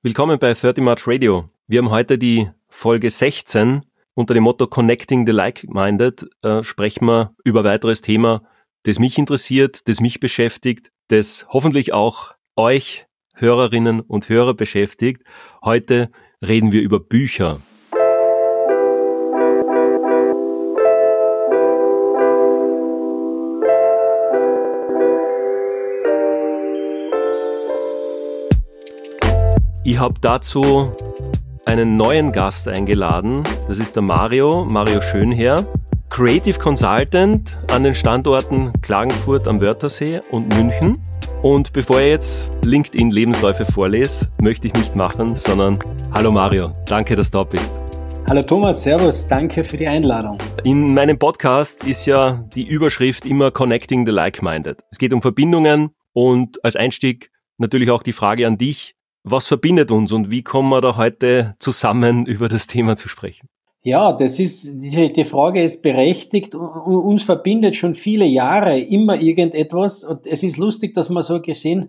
Willkommen 0.00 0.38
bei 0.38 0.54
30 0.54 0.76
March 0.84 1.08
Radio. 1.08 1.50
Wir 1.66 1.80
haben 1.80 1.90
heute 1.90 2.18
die 2.18 2.48
Folge 2.68 3.10
16. 3.10 3.80
Unter 4.14 4.32
dem 4.32 4.44
Motto 4.44 4.68
Connecting 4.68 5.26
the 5.26 5.32
Like-Minded 5.32 6.24
äh, 6.44 6.62
sprechen 6.62 7.06
wir 7.06 7.34
über 7.42 7.64
weiteres 7.64 8.00
Thema, 8.00 8.44
das 8.84 9.00
mich 9.00 9.18
interessiert, 9.18 9.88
das 9.88 10.00
mich 10.00 10.20
beschäftigt, 10.20 10.92
das 11.08 11.48
hoffentlich 11.48 11.92
auch 11.94 12.36
euch 12.54 13.06
Hörerinnen 13.34 13.98
und 13.98 14.28
Hörer 14.28 14.54
beschäftigt. 14.54 15.24
Heute 15.64 16.12
reden 16.46 16.70
wir 16.70 16.82
über 16.82 17.00
Bücher. 17.00 17.60
Ich 29.90 29.98
habe 29.98 30.16
dazu 30.20 30.92
einen 31.64 31.96
neuen 31.96 32.30
Gast 32.30 32.68
eingeladen. 32.68 33.42
Das 33.68 33.78
ist 33.78 33.96
der 33.96 34.02
Mario, 34.02 34.66
Mario 34.66 35.00
Schönherr, 35.00 35.66
Creative 36.10 36.58
Consultant 36.58 37.56
an 37.72 37.84
den 37.84 37.94
Standorten 37.94 38.70
Klagenfurt 38.82 39.48
am 39.48 39.62
Wörthersee 39.62 40.20
und 40.30 40.54
München. 40.54 41.02
Und 41.40 41.72
bevor 41.72 42.02
ich 42.02 42.08
jetzt 42.08 42.64
LinkedIn-Lebensläufe 42.66 43.64
vorlese, 43.64 44.30
möchte 44.42 44.66
ich 44.66 44.74
nicht 44.74 44.94
machen, 44.94 45.36
sondern 45.36 45.78
Hallo 46.12 46.30
Mario, 46.30 46.74
danke, 46.84 47.16
dass 47.16 47.30
du 47.30 47.38
da 47.38 47.44
bist. 47.44 47.72
Hallo 48.28 48.42
Thomas, 48.42 48.82
Servus, 48.82 49.26
danke 49.26 49.64
für 49.64 49.78
die 49.78 49.88
Einladung. 49.88 50.36
In 50.64 50.92
meinem 50.92 51.18
Podcast 51.18 51.84
ist 51.84 52.04
ja 52.04 52.44
die 52.54 52.68
Überschrift 52.68 53.24
immer 53.24 53.50
Connecting 53.50 54.04
the 54.04 54.12
Like-Minded. 54.12 54.84
Es 54.90 54.98
geht 54.98 55.14
um 55.14 55.22
Verbindungen 55.22 55.92
und 56.12 56.62
als 56.62 56.76
Einstieg 56.76 57.30
natürlich 57.56 57.90
auch 57.90 58.02
die 58.02 58.12
Frage 58.12 58.46
an 58.46 58.58
dich, 58.58 58.97
was 59.24 59.46
verbindet 59.46 59.90
uns 59.90 60.12
und 60.12 60.30
wie 60.30 60.42
kommen 60.42 60.70
wir 60.70 60.80
da 60.80 60.96
heute 60.96 61.56
zusammen 61.58 62.26
über 62.26 62.48
das 62.48 62.66
Thema 62.66 62.96
zu 62.96 63.08
sprechen? 63.08 63.48
Ja, 63.84 64.12
das 64.12 64.38
ist, 64.38 64.68
die 64.74 65.24
Frage 65.24 65.62
ist 65.62 65.82
berechtigt. 65.82 66.54
Uns 66.54 67.22
verbindet 67.22 67.76
schon 67.76 67.94
viele 67.94 68.26
Jahre 68.26 68.78
immer 68.78 69.20
irgendetwas. 69.20 70.02
Und 70.04 70.26
es 70.26 70.42
ist 70.42 70.56
lustig, 70.56 70.94
dass 70.94 71.10
wir 71.10 71.22
so 71.22 71.40
gesehen 71.40 71.88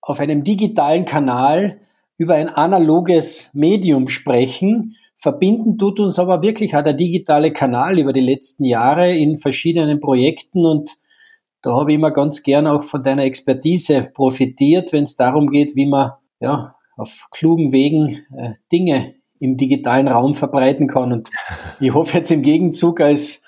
auf 0.00 0.20
einem 0.20 0.42
digitalen 0.42 1.04
Kanal 1.04 1.80
über 2.16 2.34
ein 2.34 2.48
analoges 2.48 3.50
Medium 3.52 4.08
sprechen. 4.08 4.96
Verbinden 5.16 5.78
tut 5.78 6.00
uns 6.00 6.18
aber 6.18 6.42
wirklich 6.42 6.74
auch 6.74 6.82
der 6.82 6.94
digitale 6.94 7.52
Kanal 7.52 7.98
über 7.98 8.12
die 8.12 8.20
letzten 8.20 8.64
Jahre 8.64 9.14
in 9.14 9.36
verschiedenen 9.36 10.00
Projekten 10.00 10.64
und 10.64 10.96
da 11.62 11.74
habe 11.74 11.90
ich 11.90 11.96
immer 11.96 12.12
ganz 12.12 12.44
gern 12.44 12.68
auch 12.68 12.84
von 12.84 13.02
deiner 13.02 13.24
Expertise 13.24 14.08
profitiert, 14.14 14.92
wenn 14.92 15.04
es 15.04 15.16
darum 15.16 15.50
geht, 15.50 15.74
wie 15.74 15.86
man 15.86 16.12
ja, 16.40 16.76
auf 16.96 17.28
klugen 17.30 17.72
Wegen 17.72 18.24
äh, 18.36 18.54
Dinge 18.72 19.14
im 19.40 19.56
digitalen 19.56 20.08
Raum 20.08 20.34
verbreiten 20.34 20.88
kann. 20.88 21.12
Und 21.12 21.30
ich 21.80 21.94
hoffe 21.94 22.18
jetzt 22.18 22.30
im 22.30 22.42
Gegenzug 22.42 23.00
als, 23.00 23.42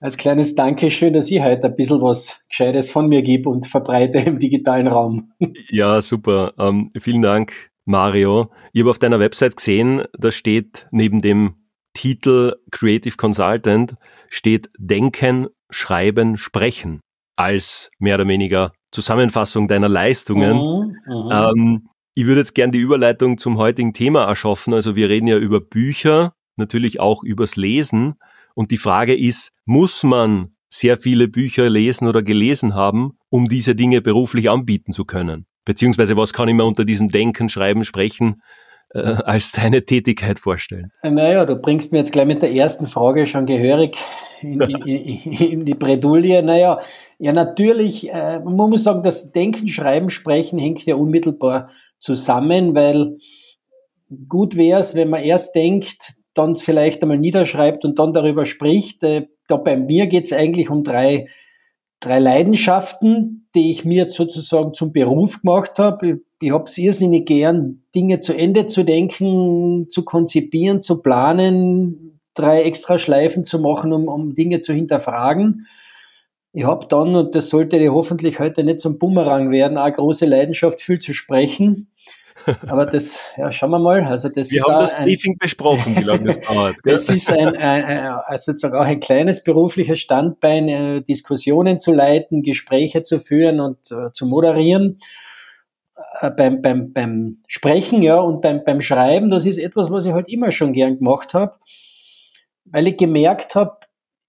als 0.00 0.16
kleines 0.16 0.54
Dankeschön, 0.54 1.12
dass 1.12 1.30
ich 1.30 1.42
heute 1.42 1.66
ein 1.66 1.76
bisschen 1.76 2.00
was 2.00 2.44
Gescheites 2.48 2.90
von 2.90 3.08
mir 3.08 3.22
gebe 3.22 3.48
und 3.48 3.66
verbreite 3.66 4.18
im 4.18 4.38
digitalen 4.38 4.88
Raum. 4.88 5.32
Ja, 5.70 6.00
super. 6.00 6.52
Ähm, 6.58 6.90
vielen 6.98 7.22
Dank, 7.22 7.70
Mario. 7.84 8.50
Ich 8.72 8.82
habe 8.82 8.90
auf 8.90 8.98
deiner 8.98 9.18
Website 9.18 9.56
gesehen, 9.56 10.04
da 10.16 10.30
steht 10.30 10.86
neben 10.90 11.20
dem 11.20 11.54
Titel 11.94 12.56
Creative 12.70 13.16
Consultant 13.16 13.94
steht 14.28 14.70
Denken, 14.78 15.48
Schreiben, 15.70 16.36
Sprechen 16.36 17.00
als 17.36 17.90
mehr 17.98 18.16
oder 18.16 18.28
weniger 18.28 18.72
Zusammenfassung 18.90 19.68
deiner 19.68 19.88
Leistungen. 19.88 20.56
Mhm, 20.56 20.96
mhm. 21.06 21.30
ähm, 21.32 21.88
ich 22.14 22.26
würde 22.26 22.40
jetzt 22.40 22.54
gern 22.54 22.70
die 22.70 22.78
Überleitung 22.78 23.38
zum 23.38 23.58
heutigen 23.58 23.92
Thema 23.92 24.24
erschaffen. 24.24 24.72
Also 24.72 24.94
wir 24.94 25.08
reden 25.08 25.26
ja 25.26 25.36
über 25.36 25.60
Bücher, 25.60 26.34
natürlich 26.56 27.00
auch 27.00 27.24
übers 27.24 27.56
Lesen. 27.56 28.14
Und 28.54 28.70
die 28.70 28.78
Frage 28.78 29.16
ist, 29.16 29.52
muss 29.64 30.04
man 30.04 30.54
sehr 30.68 30.96
viele 30.96 31.28
Bücher 31.28 31.68
lesen 31.68 32.06
oder 32.06 32.22
gelesen 32.22 32.74
haben, 32.74 33.18
um 33.30 33.48
diese 33.48 33.74
Dinge 33.74 34.00
beruflich 34.00 34.48
anbieten 34.48 34.92
zu 34.92 35.04
können? 35.04 35.46
Beziehungsweise 35.64 36.16
was 36.16 36.32
kann 36.32 36.48
ich 36.48 36.54
mir 36.54 36.64
unter 36.64 36.84
diesem 36.84 37.08
Denken, 37.08 37.48
Schreiben, 37.48 37.84
Sprechen 37.84 38.42
äh, 38.90 39.00
als 39.00 39.50
deine 39.52 39.84
Tätigkeit 39.84 40.38
vorstellen? 40.38 40.90
Naja, 41.02 41.44
du 41.44 41.56
bringst 41.56 41.90
mir 41.90 41.98
jetzt 41.98 42.12
gleich 42.12 42.26
mit 42.26 42.42
der 42.42 42.52
ersten 42.52 42.86
Frage 42.86 43.26
schon 43.26 43.46
gehörig 43.46 43.96
in, 44.40 44.60
in, 44.86 44.86
in, 44.86 45.32
in 45.32 45.64
die 45.64 45.74
Bredouille. 45.74 46.42
Naja, 46.42 46.78
ja 47.18 47.32
natürlich, 47.32 48.12
äh, 48.12 48.38
man 48.38 48.70
muss 48.70 48.84
sagen, 48.84 49.02
das 49.02 49.32
Denken, 49.32 49.66
Schreiben, 49.66 50.10
Sprechen 50.10 50.60
hängt 50.60 50.84
ja 50.84 50.94
unmittelbar 50.94 51.70
zusammen, 52.04 52.74
weil 52.74 53.16
gut 54.28 54.56
wäre 54.56 54.80
es, 54.80 54.94
wenn 54.94 55.08
man 55.08 55.22
erst 55.22 55.54
denkt, 55.54 56.14
dann 56.34 56.52
es 56.52 56.62
vielleicht 56.62 57.02
einmal 57.02 57.18
niederschreibt 57.18 57.84
und 57.84 57.98
dann 57.98 58.12
darüber 58.12 58.44
spricht. 58.44 59.02
Äh, 59.02 59.28
da 59.48 59.56
bei 59.56 59.76
mir 59.76 60.06
geht 60.06 60.24
es 60.24 60.32
eigentlich 60.32 60.68
um 60.68 60.84
drei, 60.84 61.28
drei 62.00 62.18
Leidenschaften, 62.18 63.48
die 63.54 63.70
ich 63.70 63.84
mir 63.84 64.10
sozusagen 64.10 64.74
zum 64.74 64.92
Beruf 64.92 65.40
gemacht 65.40 65.78
habe. 65.78 66.06
Ich, 66.06 66.16
ich 66.40 66.50
habe 66.52 66.64
es 66.64 66.76
irrsinnig 66.76 67.24
gern, 67.26 67.84
Dinge 67.94 68.18
zu 68.18 68.34
Ende 68.34 68.66
zu 68.66 68.84
denken, 68.84 69.86
zu 69.88 70.04
konzipieren, 70.04 70.82
zu 70.82 71.00
planen, 71.00 72.20
drei 72.34 72.62
extra 72.62 72.98
Schleifen 72.98 73.44
zu 73.44 73.60
machen, 73.60 73.92
um, 73.92 74.08
um 74.08 74.34
Dinge 74.34 74.60
zu 74.60 74.74
hinterfragen. 74.74 75.66
Ich 76.56 76.64
habe 76.64 76.86
dann, 76.88 77.16
und 77.16 77.34
das 77.34 77.48
sollte 77.48 77.80
dir 77.80 77.92
hoffentlich 77.92 78.38
heute 78.38 78.62
nicht 78.62 78.80
zum 78.80 78.96
Bumerang 79.00 79.50
werden, 79.50 79.76
eine 79.76 79.92
große 79.92 80.24
Leidenschaft, 80.24 80.80
viel 80.80 81.00
zu 81.00 81.12
sprechen. 81.12 81.90
Aber 82.68 82.86
das, 82.86 83.18
ja, 83.36 83.50
schauen 83.50 83.70
wir 83.70 83.80
mal. 83.80 84.04
Also 84.04 84.28
das 84.28 84.52
wir 84.52 84.60
ist 84.60 84.68
haben 84.68 84.82
das 84.82 84.94
Briefing 84.94 85.36
besprochen, 85.36 85.96
wie 85.96 86.04
lange 86.04 86.26
das 86.26 86.40
dauert. 86.48 86.76
das 86.84 87.08
ist 87.08 87.28
ein, 87.28 87.56
ein, 87.56 88.06
also 88.26 88.52
sozusagen 88.52 88.76
auch 88.76 88.84
ein 88.84 89.00
kleines 89.00 89.42
berufliches 89.42 89.98
Standbein, 89.98 90.68
äh, 90.68 91.02
Diskussionen 91.02 91.80
zu 91.80 91.92
leiten, 91.92 92.42
Gespräche 92.42 93.02
zu 93.02 93.18
führen 93.18 93.58
und 93.58 93.90
äh, 93.90 94.12
zu 94.12 94.26
moderieren. 94.26 95.00
Äh, 96.20 96.30
beim, 96.30 96.62
beim, 96.62 96.92
beim 96.92 97.38
Sprechen, 97.48 98.00
ja, 98.00 98.20
und 98.20 98.42
beim, 98.42 98.62
beim 98.62 98.80
Schreiben, 98.80 99.28
das 99.30 99.44
ist 99.44 99.58
etwas, 99.58 99.90
was 99.90 100.06
ich 100.06 100.12
halt 100.12 100.28
immer 100.28 100.52
schon 100.52 100.72
gern 100.72 100.98
gemacht 100.98 101.34
habe, 101.34 101.56
weil 102.64 102.86
ich 102.86 102.96
gemerkt 102.96 103.56
habe, 103.56 103.78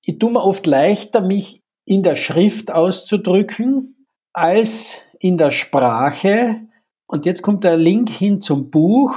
ich 0.02 0.18
tue 0.18 0.32
mir 0.32 0.44
oft 0.44 0.66
leichter, 0.66 1.22
mich 1.22 1.62
in 1.86 2.04
der 2.04 2.16
Schrift 2.16 2.72
auszudrücken 2.72 4.08
als 4.34 5.02
in 5.20 5.38
der 5.38 5.52
Sprache. 5.52 6.62
Und 7.08 7.26
jetzt 7.26 7.42
kommt 7.42 7.64
der 7.64 7.78
Link 7.78 8.10
hin 8.10 8.42
zum 8.42 8.70
Buch. 8.70 9.16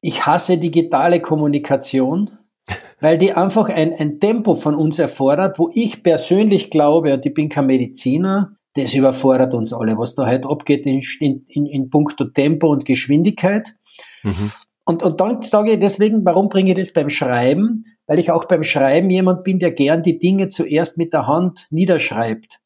Ich 0.00 0.24
hasse 0.24 0.58
digitale 0.58 1.20
Kommunikation, 1.20 2.30
weil 3.00 3.18
die 3.18 3.32
einfach 3.32 3.68
ein, 3.68 3.92
ein 3.92 4.20
Tempo 4.20 4.54
von 4.54 4.74
uns 4.74 4.98
erfordert, 4.98 5.58
wo 5.58 5.70
ich 5.74 6.02
persönlich 6.02 6.70
glaube, 6.70 7.12
und 7.14 7.26
ich 7.26 7.34
bin 7.34 7.48
kein 7.48 7.66
Mediziner, 7.66 8.56
das 8.74 8.94
überfordert 8.94 9.54
uns 9.54 9.72
alle, 9.72 9.96
was 9.96 10.14
da 10.14 10.26
heute 10.26 10.48
abgeht 10.48 10.86
in, 10.86 11.02
in, 11.48 11.66
in 11.66 11.90
puncto 11.90 12.26
Tempo 12.26 12.68
und 12.68 12.84
Geschwindigkeit. 12.84 13.74
Mhm. 14.22 14.52
Und, 14.84 15.02
und 15.02 15.20
dann 15.20 15.42
sage 15.42 15.72
ich 15.72 15.80
deswegen, 15.80 16.24
warum 16.24 16.48
bringe 16.48 16.70
ich 16.70 16.76
das 16.76 16.92
beim 16.92 17.10
Schreiben? 17.10 17.84
Weil 18.06 18.18
ich 18.18 18.30
auch 18.30 18.44
beim 18.44 18.62
Schreiben 18.62 19.10
jemand 19.10 19.44
bin, 19.44 19.58
der 19.58 19.72
gern 19.72 20.02
die 20.02 20.18
Dinge 20.18 20.48
zuerst 20.48 20.96
mit 20.96 21.12
der 21.12 21.26
Hand 21.26 21.66
niederschreibt. 21.70 22.60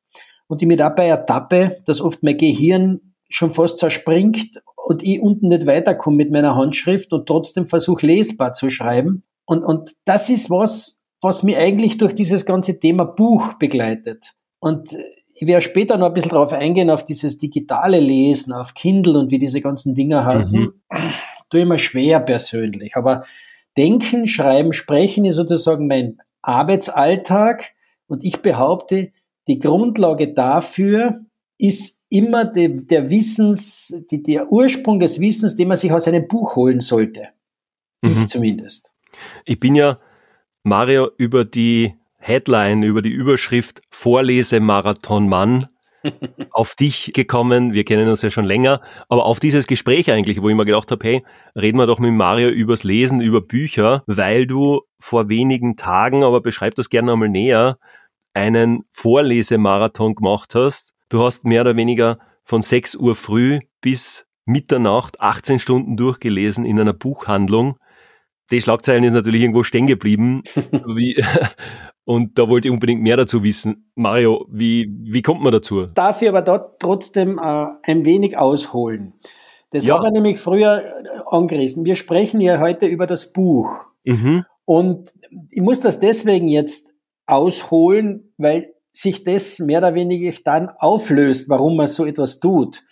Und 0.47 0.63
ich 0.63 0.69
mir 0.69 0.77
dabei 0.77 1.07
ertappe, 1.07 1.79
dass 1.87 2.01
oft 2.01 2.23
mein 2.23 2.37
Gehirn 2.37 3.15
schon 3.29 3.53
fast 3.53 3.79
zerspringt 3.79 4.61
und 4.77 5.03
ich 5.03 5.21
unten 5.21 5.49
nicht 5.49 5.67
weiterkomme 5.67 6.17
mit 6.17 6.31
meiner 6.31 6.57
Handschrift 6.57 7.13
und 7.13 7.27
trotzdem 7.27 7.67
versuche 7.67 8.07
lesbar 8.07 8.53
zu 8.53 8.71
schreiben. 8.71 9.23
Und, 9.47 9.63
und 9.63 9.93
das 10.05 10.29
ist 10.29 10.51
was, 10.51 11.01
was 11.21 11.43
mir 11.43 11.59
eigentlich 11.59 11.99
durch 11.99 12.15
dieses 12.15 12.45
ganze 12.45 12.79
Thema 12.81 13.05
Buch 13.05 13.55
begleitet. 13.55 14.33
Und 14.59 14.97
ich 15.35 15.47
werde 15.47 15.63
später 15.63 15.97
noch 15.97 16.09
ein 16.09 16.15
bisschen 16.15 16.33
darauf 16.33 16.53
eingehen, 16.53 16.91
auf 16.91 17.05
dieses 17.05 17.39
digitale 17.39 18.01
Lesen, 18.01 18.53
auf 18.53 18.75
Kindle 18.75 19.19
und 19.19 19.31
wie 19.31 19.39
diese 19.39 19.61
ganzen 19.61 19.95
Dinge 19.95 20.25
heißen. 20.25 20.61
Mhm 20.61 21.13
tue 21.51 21.61
immer 21.61 21.79
schwer 21.79 22.21
persönlich. 22.21 22.97
Aber 22.97 23.25
Denken, 23.77 24.27
Schreiben, 24.27 24.73
Sprechen 24.73 25.25
ist 25.25 25.37
sozusagen 25.37 25.87
mein 25.87 26.19
Arbeitsalltag. 26.43 27.73
Und 28.07 28.25
ich 28.25 28.39
behaupte, 28.39 29.13
die 29.49 29.59
Grundlage 29.59 30.33
dafür 30.33 31.25
ist 31.59 32.01
immer 32.09 32.45
de, 32.45 32.85
der 32.85 33.11
Wissens, 33.11 33.95
die, 34.11 34.23
der 34.23 34.51
Ursprung 34.51 34.99
des 35.01 35.21
Wissens, 35.21 35.57
den 35.57 35.69
man 35.69 35.77
sich 35.77 35.93
aus 35.93 36.09
einem 36.09 36.27
Buch 36.27 36.57
holen 36.57 36.81
sollte. 36.81 37.29
Mhm. 38.03 38.23
Ich 38.23 38.27
zumindest. 38.29 38.91
Ich 39.45 39.61
bin 39.61 39.75
ja, 39.75 39.99
Mario, 40.63 41.11
über 41.17 41.45
die 41.45 41.95
Headline, 42.19 42.83
über 42.83 43.03
die 43.03 43.11
Überschrift 43.11 43.81
Vorlesemarathon 43.91 45.29
Mann 45.29 45.69
auf 46.51 46.75
dich 46.75 47.13
gekommen. 47.15 47.73
Wir 47.73 47.85
kennen 47.85 48.09
uns 48.09 48.23
ja 48.23 48.31
schon 48.31 48.45
länger, 48.45 48.81
aber 49.09 49.27
auf 49.27 49.41
dieses 49.41 49.67
Gespräch 49.67 50.11
eigentlich, 50.11 50.43
wo 50.43 50.49
ich 50.49 50.55
mir 50.55 50.65
gedacht 50.65 50.91
habe, 50.91 51.07
hey, 51.07 51.25
reden 51.55 51.79
wir 51.79 51.87
doch 51.87 51.99
mit 51.99 52.13
Mario 52.13 52.49
übers 52.49 52.85
Lesen, 52.85 53.21
über 53.21 53.41
Bücher, 53.41 54.03
weil 54.07 54.47
du 54.47 54.83
vor 54.99 55.29
wenigen 55.29 55.77
Tagen, 55.77 56.25
aber 56.25 56.41
beschreib 56.41 56.75
das 56.75 56.91
gerne 56.91 57.13
einmal 57.13 57.29
näher, 57.29 57.79
einen 58.35 58.85
Vorlesemarathon 58.91 60.15
gemacht 60.15 60.55
hast. 60.55 60.93
Du 61.09 61.23
hast 61.23 61.45
mehr 61.45 61.63
oder 61.63 61.77
weniger 61.77 62.19
von 62.45 62.63
6 62.63 62.97
Uhr 62.97 63.17
früh 63.17 63.61
bis 63.81 64.27
Mitternacht 64.45 65.21
18 65.21 65.59
Stunden 65.59 65.97
durchgelesen 65.97 66.65
in 66.65 66.81
einer 66.81 66.93
Buchhandlung. 66.93 67.79
Die 68.51 68.61
Schlagzeilen 68.61 69.05
ist 69.05 69.13
natürlich 69.13 69.43
irgendwo 69.43 69.63
stehen 69.63 69.87
geblieben. 69.87 70.43
wie, 70.73 71.23
und 72.11 72.41
da 72.41 72.49
wollte 72.49 72.67
ich 72.67 72.75
unbedingt 72.75 73.03
mehr 73.03 73.17
dazu 73.17 73.45
wissen. 73.45 73.93
Mario, 73.95 74.45
wie, 74.51 74.93
wie 75.03 75.23
kommt 75.23 75.43
man 75.43 75.53
dazu? 75.53 75.87
Darf 75.87 76.21
ich 76.23 76.29
aber 76.29 76.43
dort 76.43 76.81
trotzdem 76.81 77.39
äh, 77.39 77.67
ein 77.85 78.05
wenig 78.05 78.37
ausholen? 78.37 79.13
Das 79.71 79.87
ja. 79.87 79.95
haben 79.95 80.03
wir 80.03 80.11
nämlich 80.11 80.41
früher 80.41 80.83
äh, 80.83 81.21
angerissen. 81.27 81.85
Wir 81.85 81.95
sprechen 81.95 82.41
ja 82.41 82.59
heute 82.59 82.87
über 82.87 83.07
das 83.07 83.33
Buch. 83.33 83.71
Mhm. 84.03 84.45
Und 84.65 85.13
ich 85.51 85.63
muss 85.63 85.79
das 85.79 86.01
deswegen 86.01 86.49
jetzt 86.49 86.93
ausholen, 87.27 88.33
weil 88.39 88.75
sich 88.91 89.23
das 89.23 89.61
mehr 89.61 89.79
oder 89.79 89.95
weniger 89.95 90.37
dann 90.45 90.69
auflöst, 90.69 91.49
warum 91.49 91.77
man 91.77 91.87
so 91.87 92.07
etwas 92.07 92.41
tut. 92.41 92.83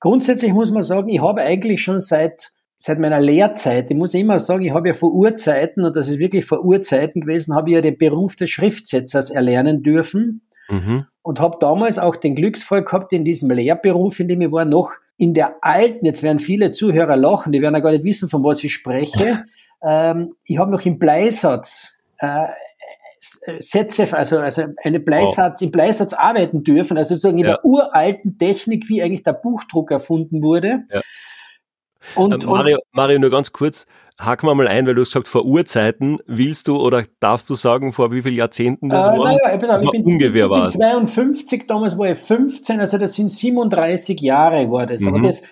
Grundsätzlich 0.00 0.52
muss 0.52 0.72
man 0.72 0.82
sagen, 0.82 1.10
ich 1.10 1.22
habe 1.22 1.42
eigentlich 1.42 1.80
schon 1.80 2.00
seit 2.00 2.50
seit 2.84 2.98
meiner 2.98 3.18
Lehrzeit, 3.18 3.90
ich 3.90 3.96
muss 3.96 4.12
immer 4.12 4.38
sagen, 4.38 4.62
ich 4.62 4.72
habe 4.72 4.88
ja 4.88 4.94
vor 4.94 5.10
Urzeiten, 5.10 5.86
und 5.86 5.96
das 5.96 6.06
ist 6.06 6.18
wirklich 6.18 6.44
vor 6.44 6.62
Urzeiten 6.62 7.22
gewesen, 7.22 7.54
habe 7.54 7.70
ich 7.70 7.76
ja 7.76 7.80
den 7.80 7.96
Beruf 7.96 8.36
des 8.36 8.50
Schriftsetzers 8.50 9.30
erlernen 9.30 9.82
dürfen. 9.82 10.42
Mhm. 10.68 11.06
Und 11.22 11.40
habe 11.40 11.56
damals 11.58 11.98
auch 11.98 12.14
den 12.14 12.34
Glücksfall 12.34 12.84
gehabt, 12.84 13.14
in 13.14 13.24
diesem 13.24 13.50
Lehrberuf, 13.50 14.20
in 14.20 14.28
dem 14.28 14.42
ich 14.42 14.52
war, 14.52 14.66
noch 14.66 14.92
in 15.16 15.32
der 15.32 15.56
alten, 15.62 16.04
jetzt 16.04 16.22
werden 16.22 16.40
viele 16.40 16.72
Zuhörer 16.72 17.16
lachen, 17.16 17.52
die 17.52 17.62
werden 17.62 17.74
ja 17.74 17.80
gar 17.80 17.92
nicht 17.92 18.04
wissen, 18.04 18.28
von 18.28 18.44
was 18.44 18.62
ich 18.62 18.74
spreche. 18.74 19.46
ähm, 19.82 20.34
ich 20.46 20.58
habe 20.58 20.70
noch 20.70 20.84
im 20.84 20.98
Bleisatz 20.98 21.96
äh, 22.18 22.48
Sätze, 23.60 24.12
also, 24.12 24.40
also 24.40 24.64
eine 24.82 25.00
Bleisatz, 25.00 25.62
oh. 25.62 25.64
im 25.64 25.70
Bleisatz 25.70 26.12
arbeiten 26.12 26.64
dürfen, 26.64 26.98
also 26.98 27.14
sozusagen 27.14 27.38
in 27.38 27.46
ja. 27.46 27.52
der 27.52 27.64
uralten 27.64 28.36
Technik, 28.36 28.90
wie 28.90 29.02
eigentlich 29.02 29.22
der 29.22 29.32
Buchdruck 29.32 29.90
erfunden 29.90 30.42
wurde. 30.42 30.84
Ja. 30.92 31.00
Und, 32.14 32.44
äh, 32.44 32.46
Mario, 32.46 32.78
Mario, 32.92 33.18
nur 33.18 33.30
ganz 33.30 33.52
kurz, 33.52 33.86
haken 34.18 34.46
wir 34.46 34.54
mal 34.54 34.68
ein, 34.68 34.86
weil 34.86 34.94
du 34.94 35.00
hast 35.00 35.08
gesagt, 35.08 35.28
vor 35.28 35.44
Urzeiten, 35.44 36.18
willst 36.26 36.68
du 36.68 36.76
oder 36.76 37.04
darfst 37.20 37.50
du 37.50 37.54
sagen, 37.54 37.92
vor 37.92 38.12
wie 38.12 38.22
vielen 38.22 38.36
Jahrzehnten 38.36 38.88
das 38.88 39.06
äh, 39.06 39.18
war? 39.18 39.24
Naja, 39.24 39.56
ich, 39.56 39.82
ich, 39.82 39.90
bin, 39.90 40.04
ungefähr 40.04 40.46
ich 40.46 40.52
bin 40.52 40.68
52, 40.68 41.66
damals 41.66 41.98
war 41.98 42.10
ich 42.10 42.18
15, 42.18 42.80
also 42.80 42.98
das 42.98 43.14
sind 43.14 43.32
37 43.32 44.20
Jahre 44.20 44.70
war 44.70 44.86
das. 44.86 45.00
Mhm. 45.00 45.08
Aber 45.08 45.20
das, 45.20 45.42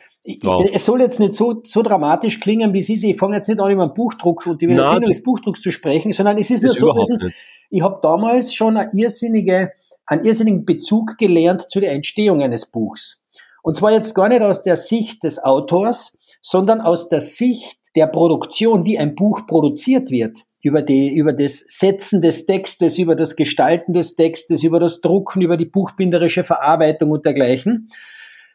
wow. 0.43 0.69
es 0.73 0.85
soll 0.85 1.01
jetzt 1.01 1.19
nicht 1.19 1.35
so, 1.35 1.61
so 1.65 1.83
dramatisch 1.83 2.41
klingen, 2.41 2.73
wie 2.73 2.83
Sie 2.83 3.11
Ich 3.11 3.19
fange 3.19 3.37
jetzt 3.37 3.49
nicht 3.49 3.61
an, 3.61 3.73
über 3.73 3.83
einen 3.83 3.95
Buchdruck 3.95 4.47
und 4.47 4.63
die 4.63 4.67
Erfindung 4.67 5.11
des 5.11 5.23
Buchdrucks 5.23 5.61
zu 5.61 5.73
sprechen, 5.73 6.13
sondern 6.13 6.39
es 6.39 6.51
ist 6.51 6.63
nur 6.63 6.75
so 6.75 6.87
gewesen, 6.93 7.33
ich 7.71 7.83
habe 7.83 7.99
damals 8.03 8.55
schon 8.55 8.77
eine 8.77 8.91
irrsinnige, 8.93 9.73
einen 10.07 10.25
irrsinnigen 10.25 10.65
Bezug 10.65 11.17
gelernt 11.19 11.71
zu 11.71 11.81
der 11.81 11.93
Entstehung 11.93 12.43
eines 12.43 12.71
Buchs. 12.71 13.23
Und 13.63 13.77
zwar 13.77 13.93
jetzt 13.93 14.15
gar 14.15 14.29
nicht 14.29 14.43
aus 14.43 14.63
der 14.63 14.77
Sicht 14.77 15.23
des 15.25 15.43
Autors, 15.43 16.19
sondern 16.43 16.81
aus 16.81 17.09
der 17.09 17.21
Sicht 17.21 17.79
der 17.95 18.09
Produktion, 18.09 18.85
wie 18.85 18.99
ein 18.99 19.15
Buch 19.15 19.47
produziert 19.47 20.11
wird, 20.11 20.39
über 20.61 20.83
die, 20.83 21.15
über 21.15 21.33
das 21.33 21.59
Setzen 21.59 22.21
des 22.21 22.47
Textes, 22.47 22.99
über 22.99 23.17
das 23.17 23.37
Gestalten 23.37 23.93
des 23.93 24.17
Textes, 24.17 24.63
über 24.63 24.81
das 24.81 25.01
Drucken, 25.01 25.43
über 25.43 25.57
die 25.57 25.67
buchbinderische 25.67 26.45
Verarbeitung 26.45 27.11
und 27.11 27.25
dergleichen. 27.25 27.89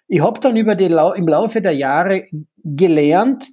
Ich 0.07 0.21
habe 0.21 0.39
dann 0.39 0.55
über 0.55 0.75
die, 0.75 0.85
im 0.85 1.27
Laufe 1.27 1.61
der 1.61 1.73
Jahre 1.73 2.25
gelernt, 2.63 3.47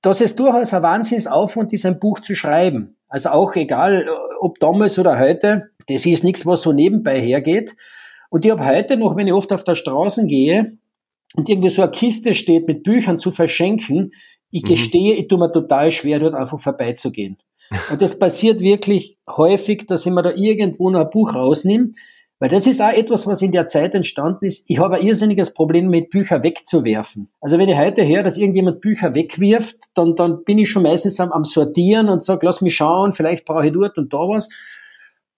dass 0.00 0.20
es 0.20 0.34
durchaus 0.34 0.74
ein 0.74 0.82
Wahnsinnsaufwand 0.82 1.72
ist, 1.72 1.86
ein 1.86 2.00
Buch 2.00 2.20
zu 2.20 2.34
schreiben. 2.34 2.96
Also 3.08 3.30
auch 3.30 3.54
egal, 3.54 4.08
ob 4.40 4.58
damals 4.58 4.98
oder 4.98 5.18
heute, 5.18 5.70
das 5.86 6.06
ist 6.06 6.24
nichts, 6.24 6.44
was 6.44 6.62
so 6.62 6.72
nebenbei 6.72 7.20
hergeht. 7.20 7.76
Und 8.30 8.44
ich 8.44 8.50
habe 8.50 8.66
heute 8.66 8.96
noch, 8.96 9.16
wenn 9.16 9.28
ich 9.28 9.32
oft 9.32 9.52
auf 9.52 9.62
der 9.62 9.74
Straße 9.74 10.26
gehe, 10.26 10.78
und 11.34 11.48
irgendwie 11.48 11.70
so 11.70 11.82
eine 11.82 11.90
Kiste 11.90 12.34
steht 12.34 12.66
mit 12.66 12.82
Büchern 12.82 13.18
zu 13.18 13.30
verschenken, 13.30 14.12
ich 14.50 14.64
mhm. 14.64 14.68
gestehe, 14.68 15.14
ich 15.14 15.28
tue 15.28 15.38
mir 15.38 15.52
total 15.52 15.90
schwer, 15.90 16.20
dort 16.20 16.34
einfach 16.34 16.60
vorbeizugehen. 16.60 17.38
Und 17.90 18.02
das 18.02 18.18
passiert 18.18 18.60
wirklich 18.60 19.18
häufig, 19.28 19.86
dass 19.86 20.04
ich 20.04 20.12
mir 20.12 20.22
da 20.22 20.32
irgendwo 20.34 20.90
noch 20.90 21.00
ein 21.00 21.10
Buch 21.10 21.34
rausnehme, 21.34 21.92
weil 22.38 22.48
das 22.48 22.66
ist 22.66 22.82
auch 22.82 22.92
etwas, 22.92 23.26
was 23.26 23.40
in 23.40 23.52
der 23.52 23.68
Zeit 23.68 23.94
entstanden 23.94 24.44
ist. 24.44 24.68
Ich 24.68 24.78
habe 24.78 24.96
ein 24.96 25.06
irrsinniges 25.06 25.54
Problem 25.54 25.88
mit 25.88 26.10
Bücher 26.10 26.42
wegzuwerfen. 26.42 27.30
Also 27.40 27.56
wenn 27.56 27.68
ich 27.68 27.78
heute 27.78 28.06
höre, 28.06 28.24
dass 28.24 28.36
irgendjemand 28.36 28.80
Bücher 28.80 29.14
wegwirft, 29.14 29.76
dann, 29.94 30.16
dann 30.16 30.42
bin 30.42 30.58
ich 30.58 30.68
schon 30.68 30.82
meistens 30.82 31.20
am, 31.20 31.30
am 31.30 31.44
Sortieren 31.44 32.08
und 32.08 32.22
sage, 32.22 32.44
lass 32.44 32.60
mich 32.60 32.74
schauen, 32.74 33.12
vielleicht 33.12 33.44
brauche 33.44 33.66
ich 33.66 33.72
dort 33.72 33.96
und 33.96 34.12
da 34.12 34.18
was. 34.18 34.48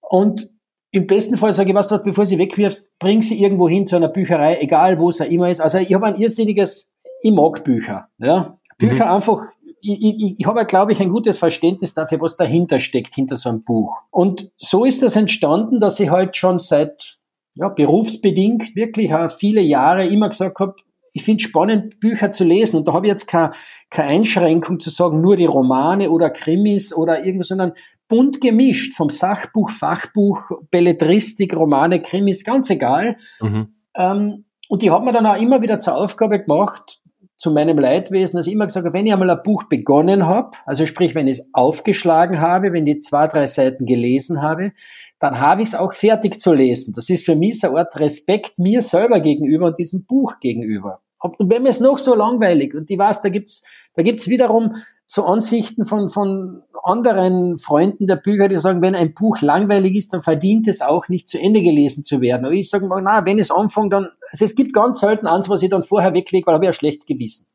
Und 0.00 0.48
im 0.94 1.06
besten 1.08 1.36
Fall 1.36 1.52
sage 1.52 1.70
ich, 1.70 1.74
was 1.74 1.88
dort, 1.88 2.04
bevor 2.04 2.24
sie 2.24 2.38
wegwirfst, 2.38 2.88
bring 2.98 3.20
sie 3.20 3.42
irgendwo 3.42 3.68
hin 3.68 3.86
zu 3.86 3.96
einer 3.96 4.08
Bücherei, 4.08 4.58
egal 4.60 4.98
wo 4.98 5.08
es 5.08 5.20
auch 5.20 5.26
immer 5.26 5.50
ist. 5.50 5.60
Also 5.60 5.78
ich 5.78 5.92
habe 5.92 6.06
ein 6.06 6.14
irrsinniges, 6.14 6.92
ich 7.22 7.32
mag 7.32 7.64
Bücher. 7.64 8.08
Ja? 8.18 8.58
Bücher 8.78 9.06
mhm. 9.06 9.12
einfach, 9.12 9.42
ich, 9.80 10.04
ich, 10.04 10.34
ich 10.38 10.46
habe, 10.46 10.64
glaube 10.64 10.92
ich, 10.92 11.00
ein 11.00 11.10
gutes 11.10 11.38
Verständnis 11.38 11.94
dafür, 11.94 12.20
was 12.20 12.36
dahinter 12.36 12.78
steckt, 12.78 13.12
hinter 13.14 13.34
so 13.34 13.48
einem 13.48 13.64
Buch. 13.64 14.02
Und 14.10 14.52
so 14.56 14.84
ist 14.84 15.02
das 15.02 15.16
entstanden, 15.16 15.80
dass 15.80 15.98
ich 15.98 16.10
halt 16.10 16.36
schon 16.36 16.60
seit 16.60 17.18
ja, 17.56 17.68
berufsbedingt 17.68 18.76
wirklich 18.76 19.12
viele 19.36 19.62
Jahre 19.62 20.06
immer 20.06 20.28
gesagt 20.28 20.60
habe, 20.60 20.76
ich 21.12 21.24
finde 21.24 21.42
spannend, 21.42 22.00
Bücher 22.00 22.30
zu 22.30 22.44
lesen. 22.44 22.78
Und 22.78 22.88
da 22.88 22.92
habe 22.92 23.06
ich 23.06 23.10
jetzt 23.10 23.26
keine, 23.26 23.52
keine 23.90 24.08
Einschränkung 24.08 24.80
zu 24.80 24.90
sagen, 24.90 25.20
nur 25.20 25.36
die 25.36 25.46
Romane 25.46 26.10
oder 26.10 26.30
Krimis 26.30 26.94
oder 26.94 27.24
irgendwas, 27.24 27.48
sondern 27.48 27.72
bunt 28.08 28.40
gemischt, 28.40 28.94
vom 28.94 29.10
Sachbuch, 29.10 29.70
Fachbuch, 29.70 30.50
Belletristik, 30.70 31.54
Romane, 31.56 32.00
Krimis, 32.00 32.44
ganz 32.44 32.70
egal. 32.70 33.16
Mhm. 33.40 33.74
Ähm, 33.96 34.44
und 34.68 34.82
die 34.82 34.90
hat 34.90 35.04
mir 35.04 35.12
dann 35.12 35.26
auch 35.26 35.40
immer 35.40 35.62
wieder 35.62 35.80
zur 35.80 35.96
Aufgabe 35.96 36.40
gemacht, 36.40 37.00
zu 37.36 37.50
meinem 37.50 37.78
Leidwesen, 37.78 38.36
dass 38.36 38.46
ich 38.46 38.52
immer 38.52 38.66
gesagt 38.66 38.86
habe, 38.86 38.96
wenn 38.96 39.06
ich 39.06 39.12
einmal 39.12 39.30
ein 39.30 39.42
Buch 39.42 39.64
begonnen 39.64 40.26
habe, 40.26 40.56
also 40.64 40.86
sprich, 40.86 41.14
wenn 41.14 41.26
ich 41.26 41.40
es 41.40 41.48
aufgeschlagen 41.52 42.40
habe, 42.40 42.72
wenn 42.72 42.86
ich 42.86 43.02
zwei, 43.02 43.26
drei 43.26 43.46
Seiten 43.46 43.86
gelesen 43.86 44.40
habe, 44.40 44.72
dann 45.18 45.40
habe 45.40 45.62
ich 45.62 45.68
es 45.68 45.74
auch 45.74 45.92
fertig 45.92 46.40
zu 46.40 46.52
lesen. 46.52 46.92
Das 46.94 47.10
ist 47.10 47.24
für 47.24 47.34
mich 47.34 47.60
so 47.60 47.68
eine 47.68 47.80
Art 47.80 47.98
Respekt 47.98 48.58
mir 48.58 48.82
selber 48.82 49.20
gegenüber 49.20 49.66
und 49.66 49.78
diesem 49.78 50.04
Buch 50.06 50.38
gegenüber. 50.40 51.00
Und 51.18 51.50
wenn 51.50 51.62
mir 51.62 51.70
es 51.70 51.80
noch 51.80 51.98
so 51.98 52.14
langweilig, 52.14 52.74
und 52.74 52.90
ich 52.90 52.98
weiß, 52.98 53.22
da 53.22 53.30
gibt's 53.30 53.64
da 53.94 54.02
gibt's 54.02 54.28
wiederum 54.28 54.76
so 55.06 55.24
Ansichten 55.24 55.84
von, 55.84 56.08
von 56.08 56.62
anderen 56.82 57.58
Freunden 57.58 58.06
der 58.06 58.16
Bücher, 58.16 58.48
die 58.48 58.56
sagen, 58.56 58.82
wenn 58.82 58.94
ein 58.94 59.14
Buch 59.14 59.40
langweilig 59.40 59.96
ist, 59.96 60.12
dann 60.12 60.22
verdient 60.22 60.68
es 60.68 60.82
auch 60.82 61.08
nicht 61.08 61.28
zu 61.28 61.38
Ende 61.38 61.62
gelesen 61.62 62.04
zu 62.04 62.20
werden. 62.20 62.44
Aber 62.44 62.54
ich 62.54 62.68
sage 62.68 62.86
mal, 62.86 63.02
na, 63.02 63.24
wenn 63.24 63.38
es 63.38 63.50
anfängt, 63.50 63.92
dann, 63.92 64.08
also 64.30 64.44
es 64.44 64.54
gibt 64.54 64.72
ganz 64.72 65.00
selten 65.00 65.26
eins, 65.26 65.48
was 65.48 65.62
ich 65.62 65.70
dann 65.70 65.82
vorher 65.82 66.14
weglege, 66.14 66.46
weil 66.46 66.54
habe 66.54 66.64
ich 66.64 66.70
ein 66.70 66.74
schlechtes 66.74 67.06
Gewissen. 67.06 67.46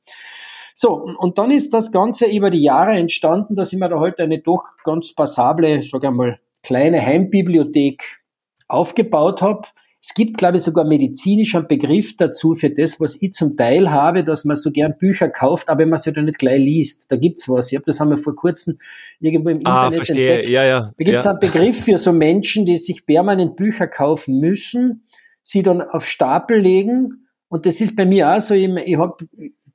So, 0.73 0.93
und 0.93 1.37
dann 1.37 1.51
ist 1.51 1.73
das 1.73 1.91
Ganze 1.91 2.25
über 2.27 2.49
die 2.49 2.63
Jahre 2.63 2.93
entstanden, 2.93 3.55
dass 3.55 3.73
ich 3.73 3.79
mir 3.79 3.89
da 3.89 3.99
heute 3.99 4.23
eine 4.23 4.39
doch 4.39 4.63
ganz 4.83 5.13
passable, 5.13 5.83
sage 5.83 6.07
ich 6.07 6.13
mal, 6.13 6.39
kleine 6.63 7.05
Heimbibliothek 7.05 8.21
aufgebaut 8.67 9.41
habe, 9.41 9.67
es 10.01 10.13
gibt, 10.13 10.37
glaube 10.37 10.57
ich, 10.57 10.63
sogar 10.63 10.85
medizinischen 10.85 11.67
Begriff 11.67 12.15
dazu 12.15 12.55
für 12.55 12.69
das, 12.69 13.01
was 13.01 13.21
ich 13.21 13.33
zum 13.33 13.57
Teil 13.57 13.91
habe, 13.91 14.23
dass 14.23 14.45
man 14.45 14.55
so 14.55 14.71
gern 14.71 14.97
Bücher 14.97 15.27
kauft, 15.27 15.67
aber 15.67 15.85
man 15.85 15.99
sie 15.99 16.13
dann 16.13 16.25
nicht 16.25 16.39
gleich 16.39 16.59
liest. 16.59 17.11
Da 17.11 17.17
gibt's 17.17 17.49
was. 17.49 17.71
Ich 17.71 17.75
habe 17.75 17.85
das 17.85 17.99
haben 17.99 18.09
wir 18.09 18.17
vor 18.17 18.35
kurzem 18.35 18.77
irgendwo 19.19 19.49
im 19.49 19.59
ah, 19.65 19.87
Internet 19.87 19.95
verstehe. 19.95 20.29
entdeckt. 20.29 20.49
Ja, 20.49 20.63
ja. 20.63 20.93
Da 20.97 21.03
gibt's 21.03 21.25
ja. 21.25 21.31
einen 21.31 21.39
Begriff 21.41 21.83
für 21.83 21.97
so 21.97 22.13
Menschen, 22.13 22.65
die 22.65 22.77
sich 22.77 23.05
permanent 23.05 23.57
Bücher 23.57 23.87
kaufen 23.87 24.39
müssen, 24.39 25.03
sie 25.43 25.63
dann 25.63 25.81
auf 25.81 26.05
Stapel 26.05 26.59
legen. 26.59 27.27
Und 27.49 27.65
das 27.65 27.81
ist 27.81 27.97
bei 27.97 28.05
mir 28.05 28.31
auch 28.31 28.39
so. 28.39 28.53
Ich, 28.53 28.69
ich 28.69 28.97
habe 28.97 29.17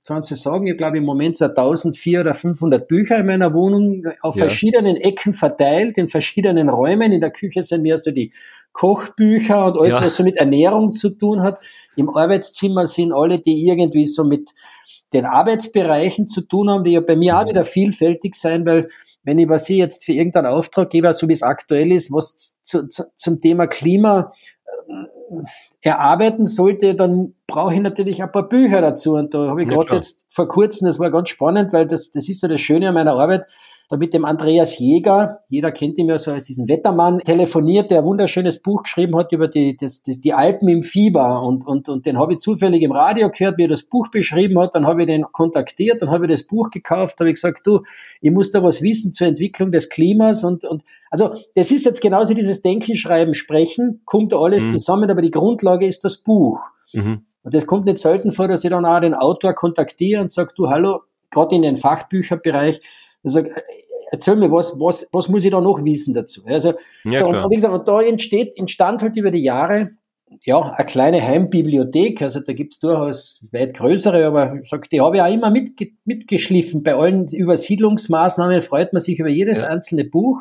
kannst 0.07 0.31
du 0.31 0.35
sagen, 0.35 0.67
ich 0.67 0.77
glaube 0.77 0.99
im 0.99 1.05
Moment 1.05 1.37
so 1.37 1.47
1400 1.47 2.21
oder 2.21 2.35
500 2.35 2.89
Bücher 2.89 3.19
in 3.19 3.27
meiner 3.27 3.55
Wohnung 3.55 4.05
auf 4.21 4.37
ja. 4.37 4.47
verschiedenen 4.47 4.97
Ecken 4.97 5.33
verteilt, 5.33 5.97
in 5.97 6.09
verschiedenen 6.09 6.69
Räumen. 6.69 7.13
In 7.13 7.21
der 7.21 7.31
Küche 7.31 7.63
sind 7.63 7.83
mehr 7.83 7.97
so 7.97 8.11
die 8.11 8.33
Kochbücher 8.75 9.67
und 9.67 9.79
alles, 9.79 9.95
ja. 9.95 10.05
was 10.05 10.17
so 10.17 10.25
mit 10.25 10.37
Ernährung 10.37 10.93
zu 10.93 11.11
tun 11.11 11.43
hat. 11.43 11.63
Im 11.97 12.11
Arbeitszimmer 12.11 12.87
sind 12.87 13.13
alle, 13.13 13.39
die 13.41 13.67
irgendwie 13.67 14.05
so 14.05 14.25
mit 14.25 14.51
den 15.15 15.25
Arbeitsbereichen 15.25 16.29
zu 16.29 16.43
tun 16.43 16.69
haben, 16.69 16.85
die 16.85 16.91
ja 16.91 17.01
bei 17.01 17.17
mir 17.17 17.39
auch 17.39 17.45
mhm. 17.45 17.51
wieder 17.51 17.65
vielfältig 17.65 18.35
sein, 18.35 18.67
weil 18.67 18.89
wenn 19.23 19.39
ich 19.39 19.49
was 19.49 19.71
ich 19.71 19.77
jetzt 19.77 20.05
für 20.05 20.13
irgendeinen 20.13 20.47
Auftraggeber, 20.47 21.15
so 21.15 21.29
wie 21.29 21.33
es 21.33 21.43
aktuell 21.43 21.93
ist, 21.93 22.13
was 22.13 22.59
zu, 22.63 22.89
zu, 22.89 23.05
zum 23.15 23.41
Thema 23.41 23.69
Klima 23.69 24.33
äh, 24.89 25.89
erarbeiten 25.89 26.45
sollte, 26.45 26.95
dann 26.95 27.35
brauche 27.47 27.75
ich 27.75 27.81
natürlich 27.81 28.23
ein 28.23 28.33
paar 28.33 28.49
Bücher 28.49 28.83
dazu. 28.83 29.15
Und 29.15 29.33
da 29.33 29.51
habe 29.51 29.63
ich 29.63 29.69
gerade 29.69 29.95
jetzt 29.95 30.27
vor 30.29 30.49
kurzem, 30.49 30.87
das 30.87 30.99
war 30.99 31.11
ganz 31.11 31.29
spannend, 31.29 31.73
weil 31.73 31.87
das, 31.87 32.11
das 32.11 32.29
ist 32.29 32.41
so 32.41 32.49
das 32.49 32.61
Schöne 32.61 32.89
an 32.89 32.95
meiner 32.95 33.15
Arbeit, 33.15 33.47
da 33.89 33.97
mit 33.97 34.15
dem 34.15 34.25
Andreas 34.25 34.79
Jäger, 34.79 35.41
jeder 35.49 35.71
kennt 35.71 35.99
ihn 35.99 36.09
ja 36.09 36.17
so 36.17 36.33
als 36.33 36.45
diesen 36.45 36.69
Wettermann, 36.69 37.19
telefoniert, 37.19 37.91
der 37.91 37.99
ein 37.99 38.05
wunderschönes 38.05 38.63
Buch 38.63 38.83
geschrieben 38.83 39.17
hat 39.17 39.33
über 39.33 39.47
die, 39.47 39.77
das, 39.77 40.03
die, 40.03 40.21
die 40.21 40.33
Alpen 40.33 40.69
im 40.69 40.83
Fieber. 40.83 41.43
Und, 41.43 41.67
und, 41.67 41.89
und 41.89 42.07
den 42.07 42.19
habe 42.19 42.33
ich 42.33 42.39
zufällig 42.39 42.83
im 42.83 42.93
Radio 42.93 43.31
gehört, 43.31 43.59
wie 43.59 43.65
er 43.65 43.69
das 43.69 43.83
Buch 43.83 44.09
beschrieben 44.09 44.59
hat. 44.59 44.75
Dann 44.75 44.87
habe 44.87 45.03
ich 45.03 45.07
den 45.07 45.25
kontaktiert, 45.25 46.01
dann 46.01 46.11
habe 46.11 46.25
ich 46.25 46.31
das 46.31 46.45
Buch 46.45 46.71
gekauft, 46.71 47.21
habe 47.21 47.29
ich 47.29 47.35
gesagt, 47.35 47.67
du, 47.67 47.83
ich 48.21 48.31
muss 48.31 48.51
da 48.51 48.63
was 48.63 48.81
wissen 48.81 49.13
zur 49.13 49.27
Entwicklung 49.27 49.71
des 49.71 49.91
Klimas. 49.91 50.45
Und, 50.45 50.65
und 50.65 50.83
also 51.11 51.35
das 51.55 51.71
ist 51.71 51.85
jetzt 51.85 52.01
genauso 52.01 52.33
dieses 52.35 52.63
Denken, 52.63 52.97
Schreiben, 52.97 53.35
Sprechen, 53.35 54.01
kommt 54.05 54.33
alles 54.33 54.65
mhm. 54.65 54.69
zusammen, 54.71 55.11
aber 55.11 55.21
die 55.21 55.31
Grundlage 55.31 55.87
ist 55.87 56.05
das 56.05 56.19
Buch. 56.19 56.61
Mhm. 56.93 57.27
Und 57.43 57.55
das 57.55 57.67
kommt 57.67 57.85
nicht 57.85 57.99
selten 57.99 58.33
vor, 58.33 58.49
dass 58.49 58.65
ich 58.65 58.71
dann 58.71 58.87
auch 58.87 59.01
den 59.01 59.15
Autor 59.15 59.53
kontaktiere 59.53 60.23
und 60.23 60.33
sage, 60.33 60.55
du, 60.57 60.71
hallo, 60.71 61.03
gerade 61.31 61.55
in 61.55 61.63
den 61.63 61.77
Fachbücherbereich, 61.77 62.81
sag, 63.31 63.47
erzähl 64.11 64.37
mir, 64.37 64.51
was, 64.51 64.79
was, 64.79 65.09
was 65.13 65.29
muss 65.29 65.45
ich 65.45 65.51
da 65.51 65.61
noch 65.61 65.85
wissen 65.85 66.15
dazu? 66.15 66.43
Also, 66.47 66.75
ja, 67.05 67.21
so, 67.21 67.27
und, 67.27 67.51
wie 67.51 67.57
gesagt, 67.57 67.75
und 67.75 67.89
da 67.89 68.01
entsteht, 68.01 68.57
entstand 68.57 69.03
halt 69.03 69.17
über 69.17 69.31
die 69.31 69.43
Jahre 69.43 69.87
ja, 70.43 70.61
eine 70.61 70.87
kleine 70.87 71.23
Heimbibliothek, 71.23 72.23
also 72.23 72.41
da 72.41 72.53
gibt's 72.53 72.79
durchaus 72.79 73.41
weit 73.53 73.75
größere, 73.75 74.27
aber 74.27 74.57
ich 74.61 74.69
sag, 74.69 74.89
die 74.91 75.01
habe 75.01 75.17
ich 75.17 75.23
auch 75.23 75.33
immer 75.33 75.51
mitge 75.51 75.93
mitgeschliffen. 76.05 76.83
Bei 76.83 76.95
allen 76.95 77.29
Übersiedlungsmaßnahmen 77.29 78.61
freut 78.63 78.93
man 78.93 79.01
sich 79.01 79.19
über 79.19 79.29
jedes 79.29 79.61
ja. 79.61 79.69
einzelne 79.69 80.05
Buch. 80.05 80.41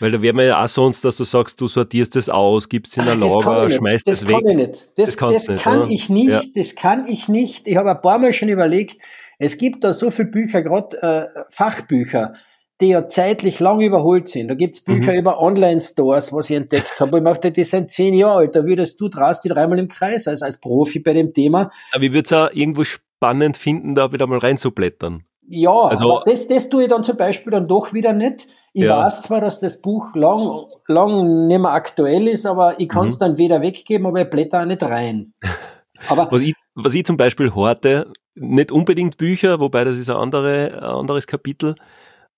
Weil 0.00 0.10
da 0.10 0.20
wäre 0.20 0.34
man 0.34 0.46
ja 0.46 0.62
auch 0.62 0.68
sonst, 0.68 1.04
dass 1.04 1.16
du 1.16 1.24
sagst, 1.24 1.60
du 1.60 1.68
sortierst 1.68 2.16
das 2.16 2.28
aus, 2.28 2.68
gibst 2.68 2.96
in 2.96 3.04
der 3.04 3.14
Lager, 3.14 3.70
schmeißt 3.70 4.06
das, 4.06 4.20
das 4.20 4.28
weg. 4.28 4.36
Das 4.42 4.46
kann 4.46 4.50
ich 4.50 4.56
nicht. 4.56 4.88
Das, 4.96 5.16
das, 5.16 5.46
das 5.46 5.62
kann 5.62 5.90
ich 5.90 6.08
nicht, 6.08 6.30
ja. 6.30 6.42
das 6.54 6.74
kann 6.74 7.06
ich 7.06 7.28
nicht. 7.28 7.68
Ich 7.68 7.76
habe 7.76 7.90
ein 7.90 8.00
paar 8.00 8.18
Mal 8.18 8.32
schon 8.32 8.48
überlegt, 8.48 8.98
es 9.42 9.58
gibt 9.58 9.82
da 9.84 9.92
so 9.92 10.10
viele 10.10 10.28
Bücher, 10.28 10.62
gerade 10.62 11.02
äh, 11.02 11.40
Fachbücher, 11.50 12.34
die 12.80 12.88
ja 12.88 13.06
zeitlich 13.06 13.60
lang 13.60 13.80
überholt 13.80 14.28
sind. 14.28 14.48
Da 14.48 14.54
gibt's 14.54 14.82
Bücher 14.82 15.12
mhm. 15.12 15.18
über 15.18 15.40
Online-Stores, 15.40 16.32
was 16.32 16.50
ich 16.50 16.56
entdeckt 16.56 16.98
habe. 17.00 17.18
Ich 17.18 17.24
machte, 17.24 17.50
die 17.50 17.64
sind 17.64 17.90
zehn 17.90 18.14
Jahre 18.14 18.38
alt. 18.38 18.56
Da 18.56 18.64
würdest 18.64 19.00
du 19.00 19.08
die 19.08 19.48
dreimal 19.48 19.78
im 19.78 19.88
Kreis 19.88 20.26
als, 20.28 20.42
als 20.42 20.60
Profi 20.60 21.00
bei 21.00 21.12
dem 21.12 21.32
Thema. 21.32 21.70
Aber 21.92 22.04
ich 22.04 22.12
würde 22.12 22.26
es 22.26 22.32
auch 22.32 22.50
irgendwo 22.52 22.84
spannend 22.84 23.56
finden, 23.56 23.94
da 23.94 24.12
wieder 24.12 24.26
mal 24.26 24.38
reinzublättern. 24.38 25.24
Ja, 25.48 25.72
also, 25.72 26.22
das, 26.24 26.48
das 26.48 26.68
tue 26.68 26.84
ich 26.84 26.88
dann 26.88 27.02
zum 27.02 27.16
Beispiel 27.16 27.50
dann 27.50 27.66
doch 27.66 27.92
wieder 27.92 28.12
nicht. 28.12 28.46
Ich 28.72 28.84
ja. 28.84 29.04
weiß 29.04 29.22
zwar, 29.22 29.40
dass 29.40 29.60
das 29.60 29.80
Buch 29.82 30.14
lang, 30.14 30.48
lang 30.86 31.46
nicht 31.46 31.60
mehr 31.60 31.72
aktuell 31.72 32.26
ist, 32.28 32.46
aber 32.46 32.80
ich 32.80 32.88
kann 32.88 33.08
es 33.08 33.16
mhm. 33.16 33.20
dann 33.20 33.38
wieder 33.38 33.60
weggeben, 33.60 34.06
aber 34.06 34.22
ich 34.22 34.30
blätter 34.30 34.62
auch 34.62 34.66
nicht 34.66 34.82
rein. 34.82 35.32
Aber 36.08 36.26
was, 36.32 36.42
ich, 36.42 36.56
was 36.74 36.94
ich 36.94 37.04
zum 37.04 37.16
Beispiel 37.16 37.54
horte, 37.54 38.12
nicht 38.34 38.72
unbedingt 38.72 39.18
Bücher, 39.18 39.60
wobei 39.60 39.84
das 39.84 39.98
ist 39.98 40.10
ein, 40.10 40.16
andere, 40.16 40.74
ein 40.74 40.82
anderes 40.82 41.26
Kapitel, 41.26 41.74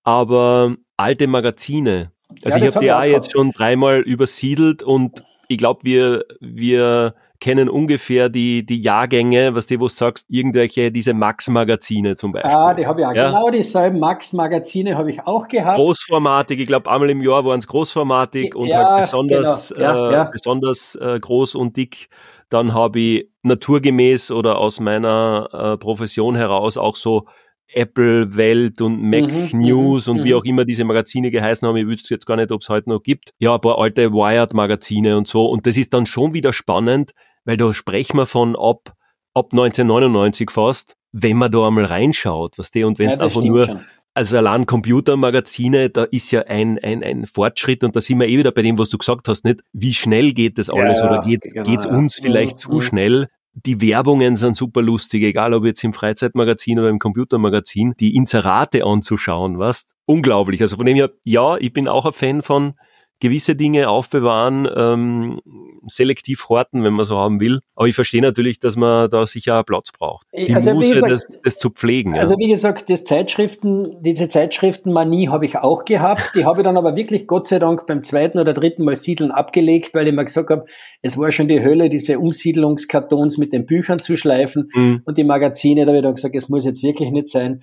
aber 0.03 0.75
alte 0.97 1.27
Magazine. 1.27 2.11
Also 2.43 2.57
ja, 2.57 2.65
ich 2.65 2.75
habe 2.75 2.85
die 2.85 2.91
auch 2.91 3.03
jetzt 3.03 3.31
schon 3.31 3.51
dreimal 3.51 4.01
übersiedelt 4.01 4.83
und 4.83 5.23
ich 5.47 5.57
glaube, 5.57 5.81
wir, 5.83 6.25
wir 6.39 7.15
kennen 7.39 7.69
ungefähr 7.69 8.29
die, 8.29 8.65
die 8.65 8.81
Jahrgänge, 8.81 9.53
was 9.55 9.67
du, 9.67 9.79
wo 9.79 9.87
du 9.87 9.93
sagst, 9.93 10.25
irgendwelche, 10.29 10.91
diese 10.91 11.13
Max-Magazine 11.13 12.15
zum 12.15 12.31
Beispiel. 12.31 12.51
Ah, 12.51 12.73
die 12.73 12.87
habe 12.87 13.01
ich 13.01 13.07
auch. 13.07 13.13
Ja. 13.13 13.27
Genau 13.27 13.49
dieselben 13.49 13.99
Max-Magazine 13.99 14.97
habe 14.97 15.11
ich 15.11 15.21
auch 15.27 15.47
gehabt. 15.47 15.77
Großformatig, 15.77 16.59
ich 16.59 16.67
glaube, 16.67 16.89
einmal 16.89 17.09
im 17.09 17.21
Jahr 17.21 17.45
waren 17.45 17.59
es 17.59 17.67
großformatig 17.67 18.55
und 18.55 18.67
ja, 18.67 18.89
halt 18.89 19.01
besonders, 19.03 19.73
genau. 19.75 20.11
ja, 20.11 20.23
äh, 20.23 20.29
besonders 20.31 20.95
äh, 20.95 21.19
groß 21.19 21.55
und 21.55 21.77
dick. 21.77 22.09
Dann 22.49 22.73
habe 22.73 22.99
ich 22.99 23.29
naturgemäß 23.43 24.31
oder 24.31 24.57
aus 24.57 24.79
meiner 24.79 25.49
äh, 25.51 25.77
Profession 25.77 26.35
heraus 26.35 26.77
auch 26.77 26.95
so 26.95 27.25
Apple 27.67 28.35
Welt 28.37 28.81
und 28.81 29.01
Mac 29.01 29.31
mhm, 29.31 29.49
mhm 29.51 29.59
News 29.59 30.07
und 30.07 30.17
mhm. 30.17 30.23
wie 30.23 30.33
auch 30.35 30.43
immer 30.43 30.65
diese 30.65 30.83
Magazine 30.83 31.31
geheißen 31.31 31.67
haben. 31.67 31.75
Ich 31.77 31.87
wüsste 31.87 32.13
jetzt 32.13 32.25
gar 32.25 32.37
nicht, 32.37 32.51
ob 32.51 32.61
es 32.61 32.69
heute 32.69 32.89
noch 32.89 33.01
gibt. 33.01 33.31
Ja, 33.39 33.55
ein 33.55 33.61
paar 33.61 33.79
alte 33.79 34.11
Wired 34.13 34.53
Magazine 34.53 35.17
und 35.17 35.27
so. 35.27 35.45
Und 35.45 35.65
das 35.65 35.77
ist 35.77 35.93
dann 35.93 36.05
schon 36.05 36.33
wieder 36.33 36.53
spannend, 36.53 37.11
weil 37.43 37.57
da 37.57 37.73
sprechen 37.73 38.17
wir 38.17 38.25
von 38.25 38.55
ab, 38.55 38.93
ab 39.33 39.49
1999 39.51 40.51
fast, 40.51 40.95
wenn 41.11 41.37
man 41.37 41.51
da 41.51 41.67
einmal 41.67 41.85
reinschaut, 41.85 42.57
was 42.57 42.71
die 42.71 42.83
und 42.83 42.99
wenn 42.99 43.09
es 43.09 43.15
ja, 43.15 43.21
einfach 43.21 43.43
nur 43.43 43.65
schon. 43.65 43.81
Also 44.17 44.37
allein 44.37 44.65
Computermagazine, 44.65 45.89
da 45.89 46.05
ist 46.05 46.31
ja 46.31 46.43
ein, 46.43 46.79
ein, 46.81 47.03
ein 47.03 47.25
Fortschritt 47.25 47.83
und 47.83 47.97
da 47.97 48.01
sind 48.01 48.17
wir 48.17 48.29
eh 48.29 48.37
wieder 48.37 48.53
bei 48.53 48.61
dem, 48.61 48.77
was 48.77 48.87
du 48.87 48.97
gesagt 48.97 49.27
hast, 49.27 49.43
nicht? 49.43 49.59
Wie 49.73 49.93
schnell 49.93 50.31
geht 50.31 50.57
das 50.57 50.69
alles 50.69 50.99
ja, 50.99 51.05
oder 51.05 51.21
geht 51.21 51.45
es 51.45 51.53
genau, 51.53 51.89
uns 51.89 52.17
ja. 52.17 52.23
vielleicht 52.23 52.53
mhm, 52.53 52.57
zu 52.57 52.71
mhm. 52.71 52.81
schnell? 52.81 53.27
Die 53.53 53.81
Werbungen 53.81 54.37
sind 54.37 54.55
super 54.55 54.81
lustig, 54.81 55.21
egal 55.23 55.53
ob 55.53 55.65
jetzt 55.65 55.83
im 55.83 55.91
Freizeitmagazin 55.91 56.79
oder 56.79 56.87
im 56.89 56.99
Computermagazin, 56.99 57.95
die 57.99 58.15
Inserate 58.15 58.85
anzuschauen, 58.85 59.59
was? 59.59 59.85
Unglaublich. 60.05 60.61
Also 60.61 60.77
von 60.77 60.85
dem 60.85 60.95
her, 60.95 61.11
ja, 61.25 61.57
ich 61.57 61.73
bin 61.73 61.89
auch 61.89 62.05
ein 62.05 62.13
Fan 62.13 62.41
von 62.41 62.75
gewisse 63.19 63.55
Dinge 63.57 63.89
aufbewahren, 63.89 64.67
ähm, 64.75 65.41
selektiv 65.87 66.49
horten, 66.49 66.83
wenn 66.83 66.93
man 66.93 67.05
so 67.05 67.17
haben 67.17 67.39
will. 67.39 67.59
Aber 67.75 67.87
ich 67.87 67.95
verstehe 67.95 68.21
natürlich, 68.21 68.59
dass 68.59 68.75
man 68.75 69.09
da 69.09 69.27
sicher 69.27 69.63
Platz 69.63 69.91
braucht. 69.91 70.27
Die 70.35 70.53
also, 70.53 70.73
Muße, 70.73 70.93
gesagt, 70.93 71.11
das, 71.11 71.41
das, 71.43 71.59
zu 71.59 71.69
pflegen. 71.69 72.15
Also 72.15 72.35
ja. 72.35 72.45
wie 72.45 72.49
gesagt, 72.49 72.89
das 72.89 73.03
Zeitschriften, 73.03 74.01
diese 74.01 74.29
Zeitschriftenmanie 74.29 75.29
habe 75.29 75.45
ich 75.45 75.57
auch 75.57 75.85
gehabt. 75.85 76.31
Die 76.35 76.45
habe 76.45 76.61
ich 76.61 76.63
dann 76.63 76.77
aber 76.77 76.95
wirklich 76.95 77.27
Gott 77.27 77.47
sei 77.47 77.59
Dank 77.59 77.85
beim 77.87 78.03
zweiten 78.03 78.39
oder 78.39 78.53
dritten 78.53 78.83
Mal 78.83 78.95
Siedeln 78.95 79.31
abgelegt, 79.31 79.93
weil 79.93 80.07
ich 80.07 80.13
mir 80.13 80.25
gesagt 80.25 80.49
habe, 80.49 80.65
es 81.01 81.17
war 81.17 81.31
schon 81.31 81.47
die 81.47 81.61
Hölle, 81.61 81.89
diese 81.89 82.19
Umsiedlungskartons 82.19 83.37
mit 83.37 83.53
den 83.53 83.65
Büchern 83.65 83.99
zu 83.99 84.17
schleifen 84.17 84.69
mhm. 84.73 85.01
und 85.05 85.17
die 85.17 85.23
Magazine, 85.23 85.81
da 85.81 85.87
habe 85.87 85.97
ich 85.97 86.03
dann 86.03 86.15
gesagt, 86.15 86.35
es 86.35 86.49
muss 86.49 86.65
jetzt 86.65 86.83
wirklich 86.83 87.11
nicht 87.11 87.27
sein. 87.27 87.61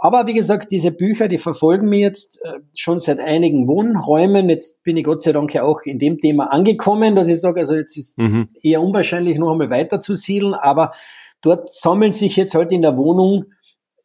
Aber 0.00 0.28
wie 0.28 0.34
gesagt, 0.34 0.70
diese 0.70 0.92
Bücher, 0.92 1.26
die 1.26 1.38
verfolgen 1.38 1.88
mich 1.88 2.00
jetzt 2.00 2.40
äh, 2.44 2.60
schon 2.74 3.00
seit 3.00 3.18
einigen 3.18 3.66
Wohnräumen. 3.66 4.48
Jetzt 4.48 4.84
bin 4.84 4.96
ich 4.96 5.02
Gott 5.02 5.22
sei 5.22 5.32
Dank 5.32 5.52
ja 5.52 5.64
auch 5.64 5.80
in 5.82 5.98
dem 5.98 6.18
Thema 6.18 6.52
angekommen, 6.52 7.16
dass 7.16 7.26
ich 7.26 7.40
sage, 7.40 7.60
also 7.60 7.74
jetzt 7.74 7.96
ist 7.96 8.16
mhm. 8.16 8.48
eher 8.62 8.80
unwahrscheinlich, 8.80 9.38
noch 9.38 9.50
einmal 9.50 9.70
weiter 9.70 10.00
zu 10.00 10.14
siedeln, 10.14 10.54
aber 10.54 10.92
dort 11.40 11.72
sammeln 11.72 12.12
sich 12.12 12.36
jetzt 12.36 12.54
halt 12.54 12.70
in 12.70 12.82
der 12.82 12.96
Wohnung 12.96 13.46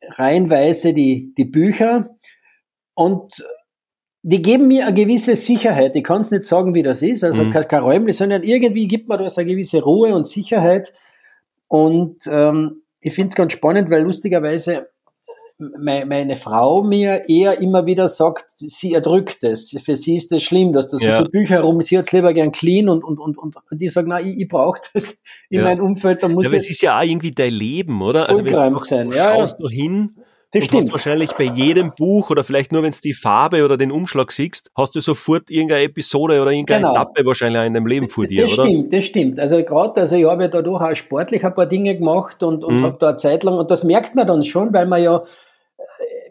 reihenweise 0.09 0.93
die, 0.93 1.31
die 1.37 1.45
Bücher 1.45 2.09
und 2.95 3.45
die 4.23 4.41
geben 4.41 4.67
mir 4.67 4.87
eine 4.87 4.95
gewisse 4.95 5.35
Sicherheit. 5.35 5.95
Ich 5.95 6.03
kann 6.03 6.21
es 6.21 6.31
nicht 6.31 6.45
sagen, 6.45 6.73
wie 6.73 6.83
das 6.83 7.03
ist, 7.03 7.23
also 7.23 7.43
mhm. 7.43 7.51
kein, 7.51 7.67
kein 7.67 7.83
räumlich, 7.83 8.17
sondern 8.17 8.41
irgendwie 8.41 8.87
gibt 8.87 9.09
mir 9.09 9.17
das 9.17 9.37
eine 9.37 9.51
gewisse 9.51 9.83
Ruhe 9.83 10.15
und 10.15 10.27
Sicherheit. 10.27 10.93
Und 11.67 12.25
ähm, 12.27 12.81
ich 12.99 13.13
finde 13.13 13.29
es 13.29 13.35
ganz 13.35 13.53
spannend, 13.53 13.91
weil 13.91 14.01
lustigerweise 14.01 14.87
meine 15.57 16.35
Frau 16.35 16.83
mir 16.83 17.29
eher 17.29 17.59
immer 17.61 17.85
wieder 17.85 18.07
sagt, 18.07 18.45
sie 18.55 18.93
erdrückt 18.93 19.43
es. 19.43 19.75
Für 19.83 19.95
sie 19.95 20.15
ist 20.15 20.31
das 20.31 20.43
schlimm, 20.43 20.73
dass 20.73 20.87
da 20.87 20.99
so 20.99 21.05
ja. 21.05 21.17
viele 21.17 21.29
Bücher 21.29 21.55
herum, 21.55 21.81
sie 21.81 21.97
hat 21.97 22.05
es 22.05 22.11
lieber 22.11 22.33
gern 22.33 22.51
clean 22.51 22.89
und, 22.89 23.03
und, 23.03 23.19
und, 23.19 23.37
und 23.37 23.55
die 23.71 23.89
sagt, 23.89 24.07
na, 24.07 24.19
ich, 24.19 24.37
ich 24.39 24.47
brauche 24.47 24.79
das 24.93 25.21
in 25.49 25.59
ja. 25.59 25.65
meinem 25.65 25.83
Umfeld, 25.83 26.23
da 26.23 26.27
muss 26.27 26.45
ja, 26.45 26.49
aber 26.51 26.57
es 26.57 26.69
ist 26.69 26.81
ja 26.81 26.99
auch 26.99 27.03
irgendwie 27.03 27.31
dein 27.31 27.53
Leben, 27.53 28.01
oder? 28.01 28.29
Also 28.29 28.43
wenn 28.43 28.73
du 28.73 28.83
sein. 28.83 29.11
Ja, 29.11 29.35
schaust 29.35 29.53
ja. 29.53 29.59
du 29.59 29.69
hin, 29.69 30.15
das 30.53 30.65
stimmt. 30.65 30.91
Wahrscheinlich 30.91 31.31
bei 31.33 31.45
jedem 31.45 31.93
Buch 31.95 32.29
oder 32.29 32.43
vielleicht 32.43 32.71
nur, 32.71 32.83
wenn 32.83 32.91
du 32.91 32.97
die 33.03 33.13
Farbe 33.13 33.65
oder 33.65 33.77
den 33.77 33.91
Umschlag 33.91 34.31
siehst, 34.31 34.71
hast 34.75 34.95
du 34.95 34.99
sofort 34.99 35.49
irgendeine 35.49 35.83
Episode 35.83 36.41
oder 36.41 36.51
irgendeine 36.51 36.81
genau. 36.81 36.93
Etappe 36.93 37.25
wahrscheinlich 37.25 37.61
auch 37.61 37.65
in 37.65 37.73
deinem 37.73 37.87
Leben 37.87 38.07
vor 38.07 38.27
dir, 38.27 38.43
das 38.43 38.53
oder? 38.53 38.63
Das 38.63 38.71
stimmt, 38.71 38.93
das 38.93 39.03
stimmt. 39.03 39.39
Also 39.39 39.63
gerade, 39.63 40.01
also 40.01 40.15
ich 40.15 40.25
habe 40.25 40.43
ja 40.43 40.49
dadurch 40.49 40.81
auch 40.81 40.95
sportlich 40.95 41.43
ein 41.43 41.55
paar 41.55 41.65
Dinge 41.65 41.95
gemacht 41.95 42.43
und, 42.43 42.63
und 42.63 42.77
mhm. 42.77 42.83
habe 42.83 42.97
da 42.99 43.09
eine 43.09 43.17
Zeit 43.17 43.43
lang, 43.43 43.55
und 43.55 43.71
das 43.71 43.83
merkt 43.83 44.15
man 44.15 44.27
dann 44.27 44.43
schon, 44.43 44.73
weil 44.73 44.85
man 44.85 45.01
ja 45.01 45.23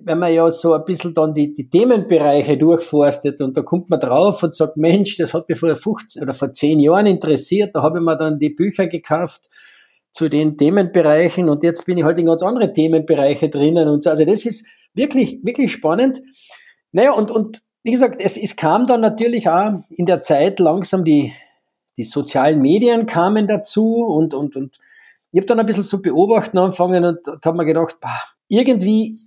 wenn 0.05 0.19
man 0.19 0.33
ja 0.33 0.50
so 0.50 0.73
ein 0.75 0.85
bisschen 0.85 1.14
dann 1.14 1.35
die, 1.35 1.52
die 1.52 1.69
Themenbereiche 1.69 2.57
durchforstet 2.57 3.41
und 3.41 3.57
da 3.57 3.62
kommt 3.62 3.91
man 3.91 4.00
drauf 4.00 4.43
und 4.43 4.55
sagt, 4.55 4.76
Mensch, 4.76 5.17
das 5.17 5.35
hat 5.35 5.49
mich 5.49 5.59
vor 5.59 5.75
15 5.75 6.23
oder 6.23 6.33
vor 6.33 6.52
10 6.52 6.81
Jahren 6.81 7.07
interessiert, 7.07 7.75
da 7.75 7.83
habe 7.83 7.99
ich 7.99 8.05
mir 8.05 8.17
dann 8.17 8.38
die 8.38 8.50
Bücher 8.50 8.87
gekauft 8.87 9.49
zu 10.12 10.28
den 10.28 10.59
Themenbereichen 10.59 11.49
und 11.49 11.62
jetzt 11.62 11.87
bin 11.87 11.99
ich 11.99 12.04
halt 12.04 12.19
in 12.19 12.26
ganz 12.26 12.42
andere 12.42 12.73
Themenbereiche 12.73 13.49
drinnen 13.49 13.88
und 13.88 14.04
so. 14.04 14.11
Also 14.11 14.25
das 14.25 14.45
ist 14.45 14.66
wirklich, 14.95 15.40
wirklich 15.42 15.73
spannend. 15.73 16.23
Naja, 16.92 17.12
und, 17.12 17.31
und 17.31 17.62
wie 17.83 17.92
gesagt, 17.92 18.21
es, 18.21 18.37
es 18.37 18.54
kam 18.57 18.87
dann 18.87 19.00
natürlich 19.00 19.49
auch 19.49 19.73
in 19.88 20.07
der 20.07 20.23
Zeit 20.23 20.61
langsam 20.61 21.04
die, 21.04 21.33
die 21.97 22.04
sozialen 22.04 22.61
Medien 22.61 23.07
kamen 23.07 23.49
dazu 23.49 24.04
und, 24.04 24.35
und, 24.35 24.54
und 24.54 24.78
ich 25.33 25.38
habe 25.38 25.47
dann 25.47 25.61
ein 25.61 25.66
bisschen 25.66 25.83
so 25.83 26.02
beobachten 26.02 26.59
angefangen 26.59 27.04
und, 27.04 27.26
und 27.26 27.45
habe 27.45 27.57
mir 27.57 27.64
gedacht, 27.64 27.97
bah, 28.00 28.23
irgendwie 28.49 29.19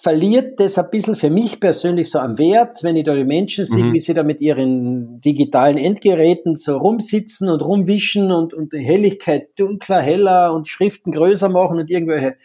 verliert 0.00 0.60
das 0.60 0.78
ein 0.78 0.90
bisschen 0.90 1.16
für 1.16 1.30
mich 1.30 1.60
persönlich 1.60 2.10
so 2.10 2.18
am 2.18 2.38
Wert, 2.38 2.82
wenn 2.82 2.96
ich 2.96 3.04
da 3.04 3.14
die 3.14 3.24
Menschen 3.24 3.64
sehe, 3.64 3.84
mhm. 3.84 3.92
wie 3.92 3.98
sie 3.98 4.14
da 4.14 4.22
mit 4.22 4.40
ihren 4.40 5.20
digitalen 5.20 5.76
Endgeräten 5.76 6.56
so 6.56 6.76
rumsitzen 6.76 7.48
und 7.48 7.60
rumwischen 7.62 8.32
und, 8.32 8.54
und 8.54 8.72
die 8.72 8.78
Helligkeit 8.78 9.48
dunkler, 9.58 10.00
heller 10.00 10.54
und 10.54 10.68
Schriften 10.68 11.12
größer 11.12 11.48
machen 11.48 11.78
und 11.78 11.90
irgendwelche 11.90 12.36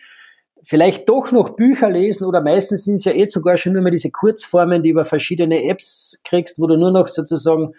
vielleicht 0.64 1.10
doch 1.10 1.32
noch 1.32 1.52
Bücher 1.52 1.90
lesen 1.90 2.26
oder 2.26 2.42
meistens 2.42 2.86
sind 2.86 2.96
es 2.96 3.06
ja 3.06 3.14
eh 3.14 3.28
sogar 3.28 3.58
schon 3.58 3.74
nur 3.74 3.82
mehr 3.82 3.92
diese 3.92 4.12
Kurzformen, 4.12 4.84
die 4.84 4.90
über 4.90 5.06
verschiedene 5.06 5.64
Apps 5.66 6.20
kriegst, 6.24 6.60
wo 6.60 6.68
du 6.68 6.78
nur 6.78 6.92
noch 6.92 7.08
sozusagen 7.08 7.74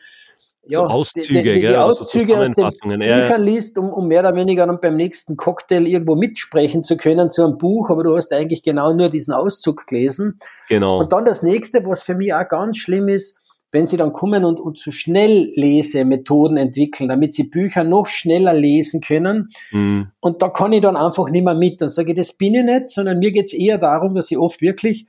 ja, 0.65 0.79
so 0.79 0.85
Auszüge, 0.85 1.43
die, 1.43 1.53
die, 1.55 1.61
die 1.61 1.67
also 1.69 2.03
Auszüge 2.03 2.39
aus 2.39 2.53
den 2.53 2.69
Büchern 2.69 3.43
liest, 3.43 3.79
um, 3.79 3.93
um 3.93 4.07
mehr 4.07 4.21
oder 4.21 4.35
weniger 4.35 4.67
dann 4.67 4.81
beim 4.81 4.97
nächsten 4.97 5.37
Cocktail 5.37 5.87
irgendwo 5.87 6.15
mitsprechen 6.15 6.85
zu 6.85 6.97
können 6.97 7.31
zu 7.31 7.45
einem 7.45 7.59
Buch, 7.59 7.91
aber 7.91 8.05
du 8.05 8.17
hast 8.17 8.33
eigentlich 8.33 8.63
genau 8.63 8.93
nur 8.93 9.09
diesen 9.09 9.35
Auszug 9.35 9.87
gelesen. 9.87 10.39
Genau. 10.69 11.01
Und 11.01 11.13
dann 11.13 11.25
das 11.25 11.43
nächste, 11.43 11.85
was 11.85 12.03
für 12.03 12.15
mich 12.15 12.33
auch 12.33 12.49
ganz 12.49 12.79
schlimm 12.79 13.09
ist, 13.09 13.41
wenn 13.73 13.87
sie 13.87 13.97
dann 13.97 14.13
kommen 14.13 14.45
und, 14.45 14.61
und 14.61 14.79
zu 14.79 14.93
Schnelllesemethoden 14.93 16.59
entwickeln, 16.59 17.09
damit 17.09 17.33
sie 17.35 17.45
Bücher 17.45 17.85
noch 17.85 18.07
schneller 18.07 18.53
lesen 18.53 19.01
können. 19.01 19.49
Mhm. 19.73 20.13
Und 20.21 20.43
da 20.43 20.51
kann 20.51 20.75
ich 20.75 20.83
dann 20.83 20.95
einfach 20.95 21.31
nicht 21.31 21.43
mehr 21.43 21.55
mit. 21.55 21.81
Dann 21.81 21.89
sage 21.89 22.13
ich, 22.13 22.19
das 22.19 22.35
bin 22.35 22.55
ich 22.55 22.65
nicht, 22.65 22.91
sondern 22.91 23.19
mir 23.19 23.33
geht's 23.33 23.55
eher 23.55 23.79
darum, 23.79 24.15
dass 24.15 24.31
ich 24.31 24.37
oft 24.37 24.61
wirklich 24.61 25.07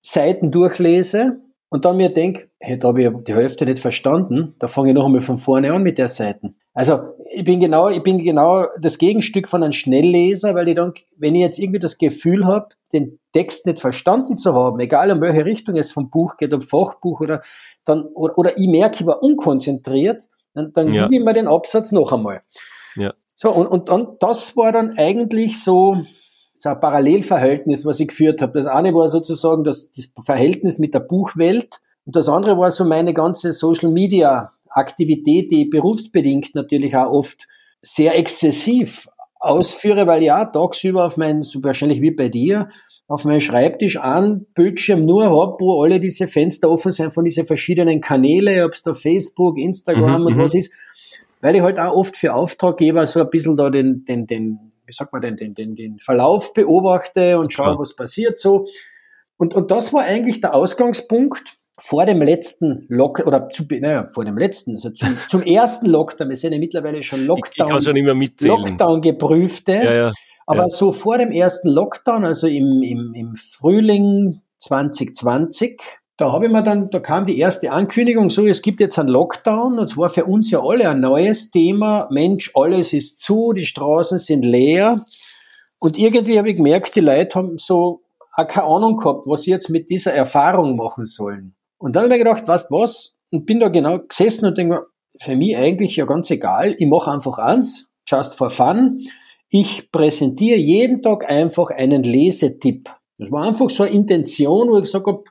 Seiten 0.00 0.50
durchlese, 0.50 1.38
und 1.72 1.86
dann 1.86 1.96
mir 1.96 2.10
denke, 2.10 2.50
hey, 2.60 2.78
da 2.78 2.88
habe 2.88 3.02
ich 3.02 3.10
die 3.26 3.34
Hälfte 3.34 3.64
nicht 3.64 3.78
verstanden, 3.78 4.52
da 4.58 4.68
fange 4.68 4.90
ich 4.90 4.94
noch 4.94 5.06
einmal 5.06 5.22
von 5.22 5.38
vorne 5.38 5.72
an 5.72 5.82
mit 5.82 5.96
der 5.96 6.08
Seite. 6.08 6.52
Also 6.74 7.00
ich 7.34 7.44
bin 7.44 7.60
genau, 7.60 7.88
ich 7.88 8.02
bin 8.02 8.18
genau 8.18 8.66
das 8.78 8.98
Gegenstück 8.98 9.48
von 9.48 9.62
einem 9.62 9.72
Schnellleser, 9.72 10.54
weil 10.54 10.68
ich 10.68 10.76
dann, 10.76 10.92
wenn 11.16 11.34
ich 11.34 11.40
jetzt 11.40 11.58
irgendwie 11.58 11.78
das 11.78 11.96
Gefühl 11.96 12.44
habe, 12.44 12.66
den 12.92 13.18
Text 13.32 13.64
nicht 13.64 13.80
verstanden 13.80 14.36
zu 14.36 14.52
haben, 14.52 14.80
egal 14.80 15.08
in 15.08 15.22
welche 15.22 15.46
Richtung 15.46 15.76
es 15.76 15.90
vom 15.90 16.10
Buch 16.10 16.36
geht, 16.36 16.52
ob 16.52 16.62
Fachbuch 16.62 17.22
oder 17.22 17.42
dann 17.86 18.04
oder, 18.14 18.36
oder 18.36 18.58
ich 18.58 18.68
merke, 18.68 19.00
ich 19.00 19.06
war 19.06 19.22
unkonzentriert, 19.22 20.28
dann, 20.52 20.74
dann 20.74 20.92
ja. 20.92 21.04
gebe 21.04 21.14
ich 21.14 21.24
mir 21.24 21.32
den 21.32 21.48
Absatz 21.48 21.90
noch 21.90 22.12
einmal. 22.12 22.42
Ja. 22.96 23.14
So 23.34 23.50
und 23.50 23.66
und 23.66 23.88
dann 23.88 24.18
das 24.20 24.58
war 24.58 24.72
dann 24.72 24.98
eigentlich 24.98 25.62
so 25.62 26.02
so 26.54 26.68
ein 26.68 26.80
Parallelverhältnis, 26.80 27.84
was 27.86 28.00
ich 28.00 28.08
geführt 28.08 28.42
habe. 28.42 28.52
Das 28.52 28.66
eine 28.66 28.94
war 28.94 29.08
sozusagen 29.08 29.64
das, 29.64 29.90
das 29.90 30.12
Verhältnis 30.24 30.78
mit 30.78 30.94
der 30.94 31.00
Buchwelt 31.00 31.80
und 32.04 32.16
das 32.16 32.28
andere 32.28 32.58
war 32.58 32.70
so 32.70 32.84
meine 32.84 33.14
ganze 33.14 33.52
Social 33.52 33.90
Media 33.90 34.52
Aktivität, 34.68 35.50
die 35.50 35.66
berufsbedingt 35.66 36.54
natürlich 36.54 36.96
auch 36.96 37.12
oft 37.12 37.46
sehr 37.80 38.16
exzessiv 38.18 39.08
ausführe, 39.38 40.06
weil 40.06 40.22
ja, 40.22 40.44
tagsüber 40.46 41.04
auf 41.04 41.16
mein, 41.16 41.42
so 41.42 41.62
wahrscheinlich 41.62 42.00
wie 42.00 42.12
bei 42.12 42.28
dir, 42.28 42.70
auf 43.08 43.24
meinem 43.24 43.40
Schreibtisch 43.40 43.98
an, 43.98 44.46
Bildschirm 44.54 45.04
nur 45.04 45.24
hab, 45.24 45.60
wo 45.60 45.82
alle 45.82 46.00
diese 46.00 46.28
Fenster 46.28 46.70
offen 46.70 46.92
sind 46.92 47.12
von 47.12 47.24
diesen 47.24 47.46
verschiedenen 47.46 48.00
Kanäle, 48.00 48.64
ob 48.64 48.72
es 48.72 48.82
da 48.82 48.94
Facebook, 48.94 49.58
Instagram 49.58 50.22
mhm, 50.22 50.26
und 50.28 50.36
mhm. 50.36 50.40
was 50.40 50.54
ist, 50.54 50.72
weil 51.40 51.56
ich 51.56 51.62
halt 51.62 51.78
auch 51.78 51.94
oft 51.94 52.16
für 52.16 52.34
Auftraggeber 52.34 53.06
so 53.06 53.20
ein 53.20 53.28
bisschen 53.28 53.56
da 53.56 53.68
den, 53.68 54.04
den, 54.04 54.26
den, 54.26 54.58
wie 54.92 54.94
sagt 54.94 55.12
man 55.14 55.22
denn, 55.22 55.36
den, 55.36 55.54
den, 55.54 55.74
den 55.74 55.98
Verlauf 55.98 56.52
beobachte 56.52 57.38
und 57.38 57.50
schaue, 57.50 57.72
ja. 57.72 57.78
was 57.78 57.96
passiert 57.96 58.38
so. 58.38 58.66
Und, 59.38 59.54
und 59.54 59.70
das 59.70 59.94
war 59.94 60.02
eigentlich 60.02 60.42
der 60.42 60.54
Ausgangspunkt, 60.54 61.56
vor 61.78 62.04
dem 62.04 62.20
letzten 62.20 62.84
Lock 62.88 63.20
oder 63.26 63.48
zu, 63.48 63.64
naja, 63.68 64.04
vor 64.12 64.26
dem 64.26 64.36
letzten, 64.36 64.72
also 64.72 64.90
zum, 64.90 65.16
zum 65.28 65.42
ersten 65.42 65.86
Lockdown, 65.86 66.28
wir 66.28 66.36
sind 66.36 66.52
ja 66.52 66.58
mittlerweile 66.58 67.02
schon 67.02 67.24
Lockdown, 67.24 67.78
ich, 67.78 68.32
ich 68.38 68.46
Lockdown 68.46 69.00
geprüfte, 69.00 69.72
ja, 69.72 69.94
ja, 69.94 70.10
aber 70.46 70.68
so 70.68 70.92
vor 70.92 71.16
dem 71.16 71.32
ersten 71.32 71.68
Lockdown, 71.68 72.24
also 72.26 72.46
im, 72.46 72.82
im, 72.82 73.14
im 73.14 73.36
Frühling 73.36 74.42
2020, 74.58 75.80
da 76.22 76.30
habe 76.30 76.46
ich 76.46 76.52
mir 76.52 76.62
dann, 76.62 76.88
da 76.88 77.00
kam 77.00 77.26
die 77.26 77.36
erste 77.36 77.72
Ankündigung, 77.72 78.30
so, 78.30 78.46
es 78.46 78.62
gibt 78.62 78.78
jetzt 78.78 78.96
einen 78.96 79.08
Lockdown, 79.08 79.80
und 79.80 79.88
zwar 79.88 80.08
für 80.08 80.24
uns 80.24 80.52
ja 80.52 80.62
alle 80.62 80.88
ein 80.88 81.00
neues 81.00 81.50
Thema, 81.50 82.06
Mensch, 82.12 82.52
alles 82.54 82.92
ist 82.92 83.18
zu, 83.18 83.52
die 83.52 83.66
Straßen 83.66 84.18
sind 84.18 84.44
leer, 84.44 85.00
und 85.80 85.98
irgendwie 85.98 86.38
habe 86.38 86.50
ich 86.50 86.58
gemerkt, 86.58 86.94
die 86.94 87.00
Leute 87.00 87.36
haben 87.36 87.58
so 87.58 88.02
auch 88.34 88.46
keine 88.46 88.68
Ahnung 88.68 88.98
gehabt, 88.98 89.22
was 89.26 89.42
sie 89.42 89.50
jetzt 89.50 89.68
mit 89.68 89.90
dieser 89.90 90.12
Erfahrung 90.12 90.76
machen 90.76 91.06
sollen. 91.06 91.56
Und 91.76 91.96
dann 91.96 92.04
habe 92.04 92.14
ich 92.14 92.20
gedacht, 92.20 92.46
weißt 92.46 92.70
was? 92.70 93.16
Und 93.32 93.44
bin 93.44 93.58
da 93.58 93.66
genau 93.66 93.98
gesessen 93.98 94.46
und 94.46 94.56
denke 94.56 94.74
mir, 94.74 94.82
für 95.18 95.34
mich 95.34 95.56
eigentlich 95.56 95.96
ja 95.96 96.04
ganz 96.04 96.30
egal. 96.30 96.76
Ich 96.78 96.86
mache 96.86 97.10
einfach 97.10 97.38
eins, 97.38 97.88
just 98.06 98.36
for 98.36 98.50
fun. 98.50 99.00
Ich 99.50 99.90
präsentiere 99.90 100.56
jeden 100.56 101.02
Tag 101.02 101.28
einfach 101.28 101.70
einen 101.70 102.04
Lesetipp. 102.04 102.88
Das 103.18 103.32
war 103.32 103.48
einfach 103.48 103.68
so 103.68 103.82
eine 103.82 103.92
Intention, 103.92 104.70
wo 104.70 104.76
ich 104.76 104.84
gesagt 104.84 105.06
habe, 105.08 105.24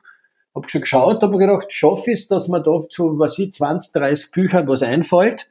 habe 0.54 0.68
schon 0.68 0.80
geschaut, 0.82 1.22
habe 1.22 1.38
gedacht, 1.38 1.72
schaffe 1.72 2.12
ich 2.12 2.20
es, 2.20 2.28
dass 2.28 2.48
man 2.48 2.62
da 2.62 2.80
zu, 2.90 3.18
was 3.18 3.38
ich, 3.38 3.52
20, 3.52 3.92
30 3.92 4.30
Büchern 4.32 4.68
was 4.68 4.82
einfällt 4.82 5.48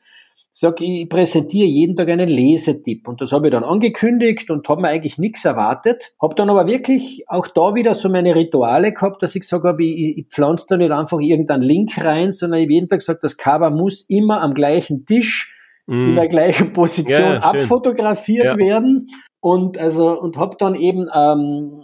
sag, 0.52 0.82
ich 0.82 1.08
präsentiere 1.08 1.68
jeden 1.68 1.96
Tag 1.96 2.10
einen 2.10 2.28
Lesetipp. 2.28 3.08
Und 3.08 3.22
das 3.22 3.32
habe 3.32 3.48
ich 3.48 3.54
dann 3.54 3.64
angekündigt 3.64 4.50
und 4.50 4.68
habe 4.68 4.82
mir 4.82 4.90
eigentlich 4.90 5.18
nichts 5.18 5.46
erwartet. 5.46 6.14
Habe 6.22 6.36
dann 6.36 6.50
aber 6.50 6.68
wirklich 6.68 7.24
auch 7.28 7.48
da 7.48 7.74
wieder 7.74 7.96
so 7.96 8.10
meine 8.10 8.36
Rituale 8.36 8.92
gehabt, 8.94 9.24
dass 9.24 9.34
ich 9.34 9.42
gesagt 9.42 9.64
habe, 9.64 9.84
ich, 9.84 10.18
ich 10.18 10.28
pflanze 10.28 10.66
da 10.70 10.78
nicht 10.78 10.92
einfach 10.92 11.20
irgendeinen 11.20 11.64
Link 11.64 11.92
rein, 11.98 12.34
sondern 12.34 12.60
ich 12.60 12.66
habe 12.66 12.74
jeden 12.74 12.90
Tag 12.90 13.00
gesagt, 13.00 13.24
das 13.24 13.38
Cover 13.38 13.70
muss 13.70 14.02
immer 14.10 14.42
am 14.42 14.54
gleichen 14.54 15.06
Tisch 15.06 15.56
mm. 15.88 16.10
in 16.10 16.16
der 16.16 16.28
gleichen 16.28 16.74
Position 16.74 17.34
ja, 17.34 17.38
abfotografiert 17.38 18.46
ja. 18.46 18.58
werden. 18.58 19.08
Und 19.40 19.80
also 19.80 20.20
und 20.20 20.38
habe 20.38 20.58
dann 20.60 20.76
eben 20.76 21.08
ähm, 21.16 21.84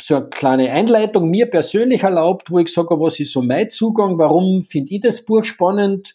so 0.00 0.16
eine 0.16 0.28
kleine 0.28 0.72
Einleitung 0.72 1.28
mir 1.28 1.46
persönlich 1.46 2.02
erlaubt, 2.02 2.50
wo 2.50 2.58
ich 2.58 2.72
sage, 2.72 2.98
was 2.98 3.20
ist 3.20 3.32
so 3.32 3.42
mein 3.42 3.70
Zugang, 3.70 4.18
warum 4.18 4.62
finde 4.62 4.94
ich 4.94 5.00
das 5.00 5.24
Buch 5.24 5.44
spannend, 5.44 6.14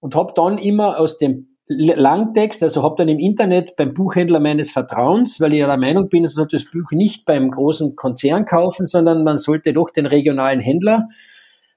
und 0.00 0.14
habe 0.14 0.34
dann 0.36 0.58
immer 0.58 1.00
aus 1.00 1.16
dem 1.16 1.56
Langtext, 1.66 2.62
also 2.62 2.82
habe 2.82 2.96
dann 2.98 3.08
im 3.08 3.18
Internet 3.18 3.74
beim 3.74 3.94
Buchhändler 3.94 4.38
meines 4.38 4.70
Vertrauens, 4.70 5.40
weil 5.40 5.54
ich 5.54 5.60
ja 5.60 5.66
der 5.66 5.78
Meinung 5.78 6.10
bin, 6.10 6.22
man 6.22 6.28
sollte 6.28 6.56
das 6.56 6.70
Buch 6.70 6.90
nicht 6.92 7.24
beim 7.24 7.50
großen 7.50 7.96
Konzern 7.96 8.44
kaufen, 8.44 8.84
sondern 8.84 9.24
man 9.24 9.38
sollte 9.38 9.72
doch 9.72 9.88
den 9.88 10.04
regionalen 10.04 10.60
Händler 10.60 11.08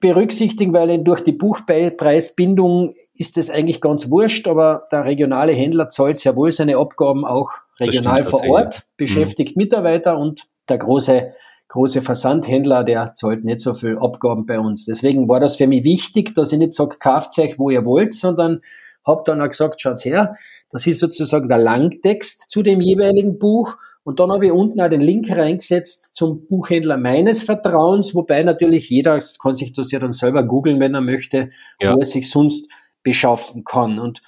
berücksichtigen, 0.00 0.74
weil 0.74 1.02
durch 1.02 1.22
die 1.22 1.32
Buchpreisbindung 1.32 2.92
ist 3.14 3.38
es 3.38 3.48
eigentlich 3.48 3.80
ganz 3.80 4.10
wurscht, 4.10 4.46
aber 4.46 4.84
der 4.92 5.06
regionale 5.06 5.52
Händler 5.52 5.88
zahlt 5.88 6.20
sehr 6.20 6.36
wohl 6.36 6.52
seine 6.52 6.76
Abgaben 6.76 7.24
auch 7.24 7.50
regional 7.80 8.24
vor 8.24 8.44
Ort, 8.46 8.82
beschäftigt 8.98 9.56
mhm. 9.56 9.62
Mitarbeiter 9.62 10.18
und 10.18 10.42
der 10.68 10.76
große 10.76 11.32
große 11.68 12.02
Versandhändler, 12.02 12.82
der 12.82 13.14
zahlt 13.14 13.44
nicht 13.44 13.60
so 13.60 13.74
viel 13.74 13.98
Abgaben 13.98 14.46
bei 14.46 14.58
uns. 14.58 14.86
Deswegen 14.86 15.28
war 15.28 15.40
das 15.40 15.56
für 15.56 15.66
mich 15.66 15.84
wichtig, 15.84 16.34
dass 16.34 16.52
ich 16.52 16.58
nicht 16.58 16.72
sage, 16.72 16.96
kauft 16.98 17.38
euch, 17.38 17.58
wo 17.58 17.70
ihr 17.70 17.84
wollt, 17.84 18.14
sondern 18.14 18.60
habe 19.06 19.22
dann 19.24 19.40
auch 19.40 19.48
gesagt, 19.48 19.80
schaut's 19.80 20.04
her, 20.04 20.36
das 20.70 20.86
ist 20.86 20.98
sozusagen 20.98 21.48
der 21.48 21.58
Langtext 21.58 22.46
zu 22.48 22.62
dem 22.62 22.80
jeweiligen 22.80 23.38
Buch. 23.38 23.76
Und 24.04 24.20
dann 24.20 24.32
habe 24.32 24.46
ich 24.46 24.52
unten 24.52 24.80
auch 24.80 24.88
den 24.88 25.02
Link 25.02 25.30
reingesetzt 25.30 26.14
zum 26.14 26.46
Buchhändler 26.46 26.96
meines 26.96 27.42
Vertrauens, 27.42 28.14
wobei 28.14 28.42
natürlich 28.42 28.88
jeder 28.88 29.18
kann 29.40 29.54
sich 29.54 29.74
das 29.74 29.90
ja 29.90 29.98
dann 29.98 30.12
selber 30.12 30.42
googeln, 30.44 30.80
wenn 30.80 30.94
er 30.94 31.02
möchte, 31.02 31.50
ja. 31.80 31.94
wo 31.94 32.00
er 32.00 32.06
sich 32.06 32.30
sonst 32.30 32.68
beschaffen 33.02 33.64
kann. 33.64 33.98
Und 33.98 34.22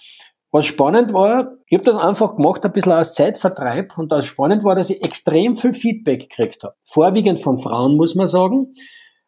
was 0.53 0.67
spannend 0.67 1.13
war, 1.13 1.57
ich 1.67 1.79
habe 1.79 1.85
das 1.85 1.97
einfach 1.97 2.37
gemacht, 2.37 2.65
ein 2.65 2.73
bisschen 2.73 2.93
als 2.93 3.15
Zeitvertreib. 3.15 3.97
Und 3.97 4.11
das 4.11 4.27
spannend 4.27 4.65
war, 4.65 4.75
dass 4.75 4.91
ich 4.91 5.05
extrem 5.05 5.57
viel 5.57 5.73
Feedback 5.73 6.29
gekriegt 6.29 6.65
habe. 6.65 6.75
Vorwiegend 6.85 7.41
von 7.41 7.57
Frauen, 7.57 7.97
muss 7.97 8.17
man 8.17 8.27
sagen. 8.27 8.75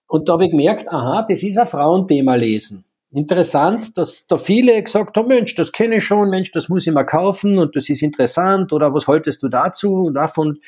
Und 0.09 0.29
da 0.29 0.35
habe 0.35 0.47
ich 0.47 0.51
gemerkt, 0.51 0.93
aha, 0.93 1.25
das 1.29 1.43
ist 1.43 1.59
ein 1.59 1.67
Frauenthema 1.67 2.35
lesen. 2.35 2.85
Interessant, 3.15 3.97
dass 3.97 4.27
da 4.27 4.39
viele 4.39 4.83
gesagt 4.83 5.17
haben, 5.17 5.29
Mensch, 5.29 5.55
das 5.55 5.71
kenne 5.71 5.97
ich 5.97 6.05
schon, 6.05 6.29
Mensch, 6.29 6.51
das 6.51 6.69
muss 6.69 6.87
ich 6.87 6.93
mal 6.93 7.05
kaufen 7.05 7.59
und 7.59 7.77
das 7.77 7.89
ist 7.89 8.03
interessant 8.03 8.73
oder 8.73 8.95
was 8.95 9.07
haltest 9.07 9.43
du 9.43 9.49
dazu 9.49 10.05
und 10.07 10.15
davon? 10.15 10.59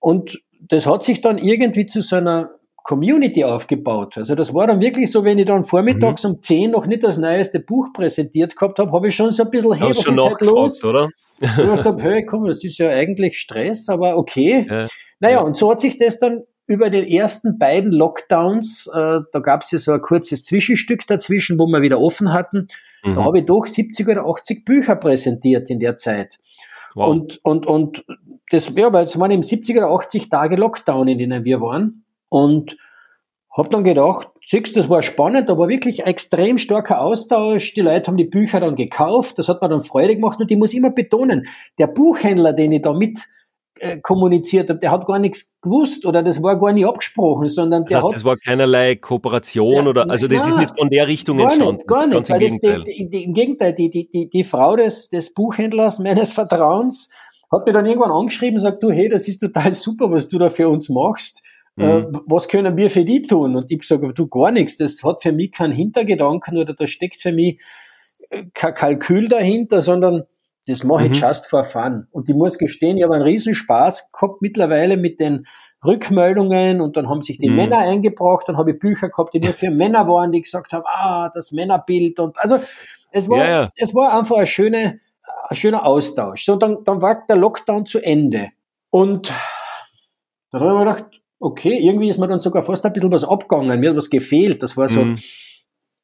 Und 0.00 0.42
das 0.60 0.86
hat 0.86 1.04
sich 1.04 1.20
dann 1.20 1.38
irgendwie 1.38 1.86
zu 1.86 2.02
so 2.02 2.16
einer 2.16 2.50
Community 2.88 3.44
aufgebaut. 3.44 4.16
Also 4.16 4.34
das 4.34 4.54
war 4.54 4.66
dann 4.66 4.80
wirklich 4.80 5.12
so, 5.12 5.22
wenn 5.22 5.36
ich 5.36 5.44
dann 5.44 5.66
vormittags 5.66 6.24
mhm. 6.24 6.30
um 6.30 6.42
10 6.42 6.70
noch 6.70 6.86
nicht 6.86 7.04
das 7.04 7.18
neueste 7.18 7.60
Buch 7.60 7.92
präsentiert 7.92 8.56
gehabt 8.56 8.78
habe, 8.78 8.90
habe 8.92 9.08
ich 9.08 9.14
schon 9.14 9.30
so 9.30 9.42
ein 9.42 9.50
bisschen, 9.50 9.74
hey, 9.74 9.90
was 9.90 9.98
ist 9.98 10.08
halt 10.08 10.40
los? 10.40 10.82
Oder? 10.84 11.10
ich 11.38 11.50
dachte, 11.54 11.96
hey, 11.98 12.24
komm, 12.24 12.46
das 12.46 12.64
ist 12.64 12.78
ja 12.78 12.88
eigentlich 12.88 13.38
Stress, 13.38 13.90
aber 13.90 14.16
okay. 14.16 14.66
Ja. 14.66 14.86
Naja, 15.20 15.36
ja. 15.36 15.40
und 15.40 15.58
so 15.58 15.70
hat 15.70 15.82
sich 15.82 15.98
das 15.98 16.18
dann 16.18 16.44
über 16.66 16.88
den 16.88 17.04
ersten 17.04 17.58
beiden 17.58 17.92
Lockdowns, 17.92 18.90
äh, 18.94 19.20
da 19.32 19.38
gab 19.40 19.62
es 19.62 19.70
ja 19.70 19.78
so 19.78 19.92
ein 19.92 20.00
kurzes 20.00 20.44
Zwischenstück 20.44 21.06
dazwischen, 21.06 21.58
wo 21.58 21.66
wir 21.66 21.82
wieder 21.82 22.00
offen 22.00 22.32
hatten, 22.32 22.68
mhm. 23.04 23.16
da 23.16 23.24
habe 23.24 23.40
ich 23.40 23.44
doch 23.44 23.66
70 23.66 24.08
oder 24.08 24.24
80 24.24 24.64
Bücher 24.64 24.96
präsentiert 24.96 25.68
in 25.68 25.78
der 25.78 25.98
Zeit. 25.98 26.38
Wow. 26.94 27.10
Und, 27.10 27.44
und, 27.44 27.66
und 27.66 28.04
das, 28.50 28.74
ja, 28.74 28.90
weil 28.94 29.04
es 29.04 29.18
waren 29.20 29.30
eben 29.30 29.42
70 29.42 29.76
oder 29.76 29.90
80 29.90 30.30
Tage 30.30 30.56
Lockdown, 30.56 31.08
in 31.08 31.18
denen 31.18 31.44
wir 31.44 31.60
waren. 31.60 32.04
Und 32.28 32.76
habe 33.56 33.70
dann 33.70 33.84
gedacht, 33.84 34.28
siehst 34.44 34.76
das 34.76 34.88
war 34.88 35.02
spannend, 35.02 35.50
aber 35.50 35.68
wirklich 35.68 36.06
extrem 36.06 36.58
starker 36.58 37.00
Austausch. 37.00 37.74
Die 37.74 37.80
Leute 37.80 38.06
haben 38.06 38.16
die 38.16 38.24
Bücher 38.24 38.60
dann 38.60 38.76
gekauft, 38.76 39.38
das 39.38 39.48
hat 39.48 39.60
mir 39.60 39.68
dann 39.68 39.82
Freude 39.82 40.14
gemacht 40.14 40.38
und 40.40 40.50
ich 40.50 40.56
muss 40.56 40.72
immer 40.74 40.90
betonen, 40.90 41.46
der 41.78 41.88
Buchhändler, 41.88 42.52
den 42.52 42.72
ich 42.72 42.82
da 42.82 42.92
mit 42.92 43.18
äh, 43.80 43.98
kommuniziert 43.98 44.70
habe, 44.70 44.78
der 44.78 44.90
hat 44.90 45.06
gar 45.06 45.18
nichts 45.18 45.56
gewusst 45.60 46.06
oder 46.06 46.22
das 46.22 46.42
war 46.42 46.58
gar 46.58 46.72
nicht 46.72 46.86
abgesprochen, 46.86 47.48
sondern 47.48 47.84
der 47.84 47.96
das 47.98 48.04
heißt, 48.04 48.08
hat... 48.08 48.16
Das 48.16 48.24
war 48.24 48.36
keinerlei 48.36 48.96
Kooperation 48.96 49.74
der, 49.74 49.86
oder, 49.88 50.10
also 50.10 50.28
das 50.28 50.38
nein, 50.38 50.48
ist 50.48 50.58
nicht 50.58 50.78
von 50.78 50.90
der 50.90 51.08
Richtung 51.08 51.38
gar 51.38 51.46
entstanden. 51.46 51.74
Nicht, 51.76 51.86
gar 51.88 52.06
nicht, 52.06 52.30
weil 52.30 52.42
im 52.42 52.60
Gegenteil. 52.60 52.84
Die, 52.84 53.10
die, 53.10 53.24
im 53.24 53.34
Gegenteil, 53.34 53.72
die, 53.74 53.90
die, 53.90 54.08
die, 54.08 54.28
die 54.30 54.44
Frau 54.44 54.76
des, 54.76 55.08
des 55.10 55.34
Buchhändlers 55.34 55.98
meines 55.98 56.32
Vertrauens 56.32 57.10
hat 57.50 57.66
mir 57.66 57.72
dann 57.72 57.86
irgendwann 57.86 58.12
angeschrieben 58.12 58.56
und 58.56 58.62
sagt, 58.62 58.82
du, 58.82 58.90
hey, 58.90 59.08
das 59.08 59.26
ist 59.26 59.40
total 59.40 59.72
super, 59.72 60.10
was 60.10 60.28
du 60.28 60.38
da 60.38 60.50
für 60.50 60.68
uns 60.68 60.88
machst 60.88 61.42
äh, 61.78 62.00
mhm. 62.00 62.22
was 62.26 62.48
können 62.48 62.76
wir 62.76 62.90
für 62.90 63.04
die 63.04 63.22
tun? 63.22 63.56
Und 63.56 63.70
ich 63.70 63.82
sage, 63.84 64.12
du 64.12 64.28
gar 64.28 64.50
nichts, 64.50 64.76
das 64.76 65.02
hat 65.04 65.22
für 65.22 65.32
mich 65.32 65.52
keinen 65.52 65.72
Hintergedanken 65.72 66.58
oder 66.58 66.74
da 66.74 66.86
steckt 66.86 67.20
für 67.20 67.32
mich 67.32 67.60
äh, 68.30 68.44
kein 68.54 68.74
Kalkül 68.74 69.28
dahinter, 69.28 69.82
sondern 69.82 70.24
das 70.66 70.84
mache 70.84 71.06
ich 71.06 71.10
mhm. 71.10 71.26
just 71.26 71.46
for 71.46 71.64
fun. 71.64 72.06
Und 72.10 72.28
ich 72.28 72.34
muss 72.34 72.58
gestehen, 72.58 72.98
ich 72.98 73.04
habe 73.04 73.14
einen 73.14 73.24
riesen 73.24 73.54
Spaß 73.54 74.12
gehabt 74.12 74.42
mittlerweile 74.42 74.96
mit 74.96 75.18
den 75.20 75.46
Rückmeldungen 75.86 76.80
und 76.80 76.96
dann 76.96 77.08
haben 77.08 77.22
sich 77.22 77.38
die 77.38 77.48
mhm. 77.48 77.56
Männer 77.56 77.78
eingebracht, 77.78 78.48
dann 78.48 78.56
habe 78.56 78.72
ich 78.72 78.78
Bücher 78.78 79.08
gehabt, 79.08 79.32
die 79.32 79.40
nur 79.40 79.52
für 79.52 79.70
Männer 79.70 80.08
waren, 80.08 80.32
die 80.32 80.42
gesagt 80.42 80.72
haben, 80.72 80.84
ah, 80.86 81.30
das 81.32 81.52
Männerbild 81.52 82.18
und 82.18 82.38
also 82.38 82.58
es 83.10 83.28
war, 83.28 83.38
ja, 83.38 83.62
ja. 83.62 83.70
es 83.76 83.94
war 83.94 84.18
einfach 84.18 84.36
ein 84.36 84.46
schöner, 84.46 84.94
ein 85.48 85.56
schöner 85.56 85.86
Austausch. 85.86 86.44
So, 86.44 86.56
dann, 86.56 86.84
dann 86.84 87.00
war 87.00 87.24
der 87.26 87.36
Lockdown 87.36 87.86
zu 87.86 88.00
Ende. 88.00 88.48
Und 88.90 89.32
dann 90.50 90.60
habe 90.60 90.72
ich 90.72 90.78
mir 90.78 90.92
gedacht, 90.92 91.17
okay, 91.40 91.78
irgendwie 91.80 92.08
ist 92.08 92.18
mir 92.18 92.28
dann 92.28 92.40
sogar 92.40 92.64
fast 92.64 92.84
ein 92.84 92.92
bisschen 92.92 93.12
was 93.12 93.24
abgegangen, 93.24 93.78
mir 93.80 93.90
hat 93.90 93.96
was 93.96 94.10
gefehlt. 94.10 94.62
Das 94.62 94.76
war 94.76 94.88
so, 94.88 95.04
mhm. 95.04 95.18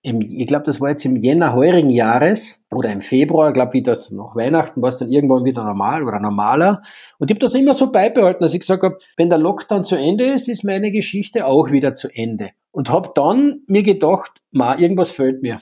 im, 0.03 0.20
ich 0.20 0.47
glaube, 0.47 0.64
das 0.64 0.81
war 0.81 0.90
jetzt 0.90 1.05
im 1.05 1.16
Jänner 1.16 1.55
heurigen 1.55 1.90
Jahres 1.90 2.62
oder 2.70 2.92
im 2.92 3.01
Februar, 3.01 3.49
ich 3.49 3.55
glaube 3.55 3.73
wieder 3.73 3.99
nach 4.11 4.37
Weihnachten 4.37 4.81
war 4.81 4.90
es 4.90 4.99
dann 4.99 5.11
irgendwann 5.11 5.44
wieder 5.44 5.64
normal 5.64 6.05
oder 6.05 6.20
normaler. 6.20 6.83
Und 7.18 7.31
ich 7.31 7.35
habe 7.35 7.44
das 7.44 7.55
immer 7.55 7.75
so 7.75 7.90
beibehalten, 7.90 8.42
dass 8.42 8.55
ich 8.55 8.61
gesagt 8.61 8.83
habe, 8.83 8.99
wenn 9.16 9.29
der 9.29 9.38
Lockdown 9.38 9.85
zu 9.85 9.97
Ende 9.97 10.25
ist, 10.33 10.49
ist 10.49 10.64
meine 10.64 10.92
Geschichte 10.92 11.47
auch 11.47 11.70
wieder 11.70 11.94
zu 11.94 12.09
Ende. 12.12 12.51
Und 12.70 12.90
habe 12.90 13.11
dann 13.14 13.62
mir 13.66 13.83
gedacht, 13.83 14.33
ma, 14.53 14.77
irgendwas 14.79 15.11
fehlt 15.11 15.42
mir. 15.42 15.61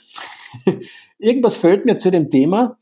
irgendwas 1.19 1.57
fehlt 1.57 1.87
mir 1.87 1.97
zu 1.97 2.11
dem 2.11 2.31
Thema 2.31 2.79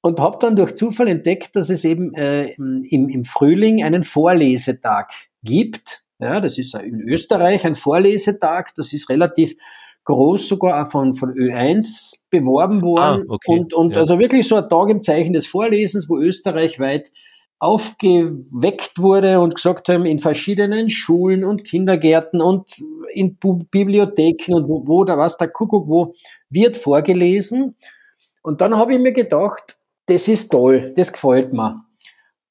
und 0.00 0.20
habe 0.20 0.38
dann 0.38 0.54
durch 0.54 0.74
Zufall 0.74 1.08
entdeckt, 1.08 1.56
dass 1.56 1.70
es 1.70 1.84
eben 1.84 2.12
äh, 2.14 2.44
im, 2.54 3.08
im 3.08 3.24
Frühling 3.24 3.82
einen 3.82 4.02
Vorlesetag 4.02 5.10
gibt. 5.42 6.03
Ja, 6.18 6.40
das 6.40 6.58
ist 6.58 6.74
in 6.74 7.00
Österreich 7.00 7.64
ein 7.64 7.74
Vorlesetag, 7.74 8.74
das 8.76 8.92
ist 8.92 9.08
relativ 9.10 9.54
groß 10.04 10.48
sogar 10.48 10.82
auch 10.82 10.90
von, 10.90 11.14
von 11.14 11.30
Ö1 11.30 12.20
beworben 12.30 12.82
worden. 12.82 13.26
Ah, 13.28 13.34
okay. 13.34 13.52
Und, 13.52 13.74
und 13.74 13.92
ja. 13.92 14.00
also 14.00 14.18
wirklich 14.18 14.46
so 14.46 14.56
ein 14.56 14.68
Tag 14.68 14.90
im 14.90 15.02
Zeichen 15.02 15.32
des 15.32 15.46
Vorlesens, 15.46 16.08
wo 16.08 16.18
Österreich 16.18 16.78
weit 16.78 17.10
aufgeweckt 17.58 18.98
wurde 18.98 19.40
und 19.40 19.54
gesagt 19.54 19.88
haben, 19.88 20.04
in 20.04 20.18
verschiedenen 20.18 20.90
Schulen 20.90 21.44
und 21.44 21.64
Kindergärten 21.64 22.42
und 22.42 22.82
in 23.12 23.38
Bibliotheken 23.38 24.54
und 24.54 24.68
wo, 24.68 24.86
wo 24.86 25.04
da 25.04 25.16
was, 25.16 25.38
der 25.38 25.48
Kuckuck, 25.48 25.88
wo 25.88 26.14
wird 26.50 26.76
vorgelesen. 26.76 27.76
Und 28.42 28.60
dann 28.60 28.76
habe 28.76 28.94
ich 28.94 29.00
mir 29.00 29.12
gedacht, 29.12 29.78
das 30.06 30.28
ist 30.28 30.50
toll, 30.50 30.92
das 30.96 31.12
gefällt 31.12 31.52
mir. 31.54 31.86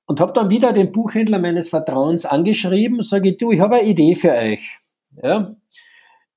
Und 0.05 0.19
habe 0.19 0.33
dann 0.33 0.49
wieder 0.49 0.73
den 0.73 0.91
Buchhändler 0.91 1.39
meines 1.39 1.69
Vertrauens 1.69 2.25
angeschrieben 2.25 2.97
und 2.97 3.05
sage, 3.05 3.35
du, 3.35 3.51
ich 3.51 3.59
habe 3.59 3.75
eine 3.75 3.87
Idee 3.87 4.15
für 4.15 4.31
euch. 4.31 4.79
Ja? 5.21 5.55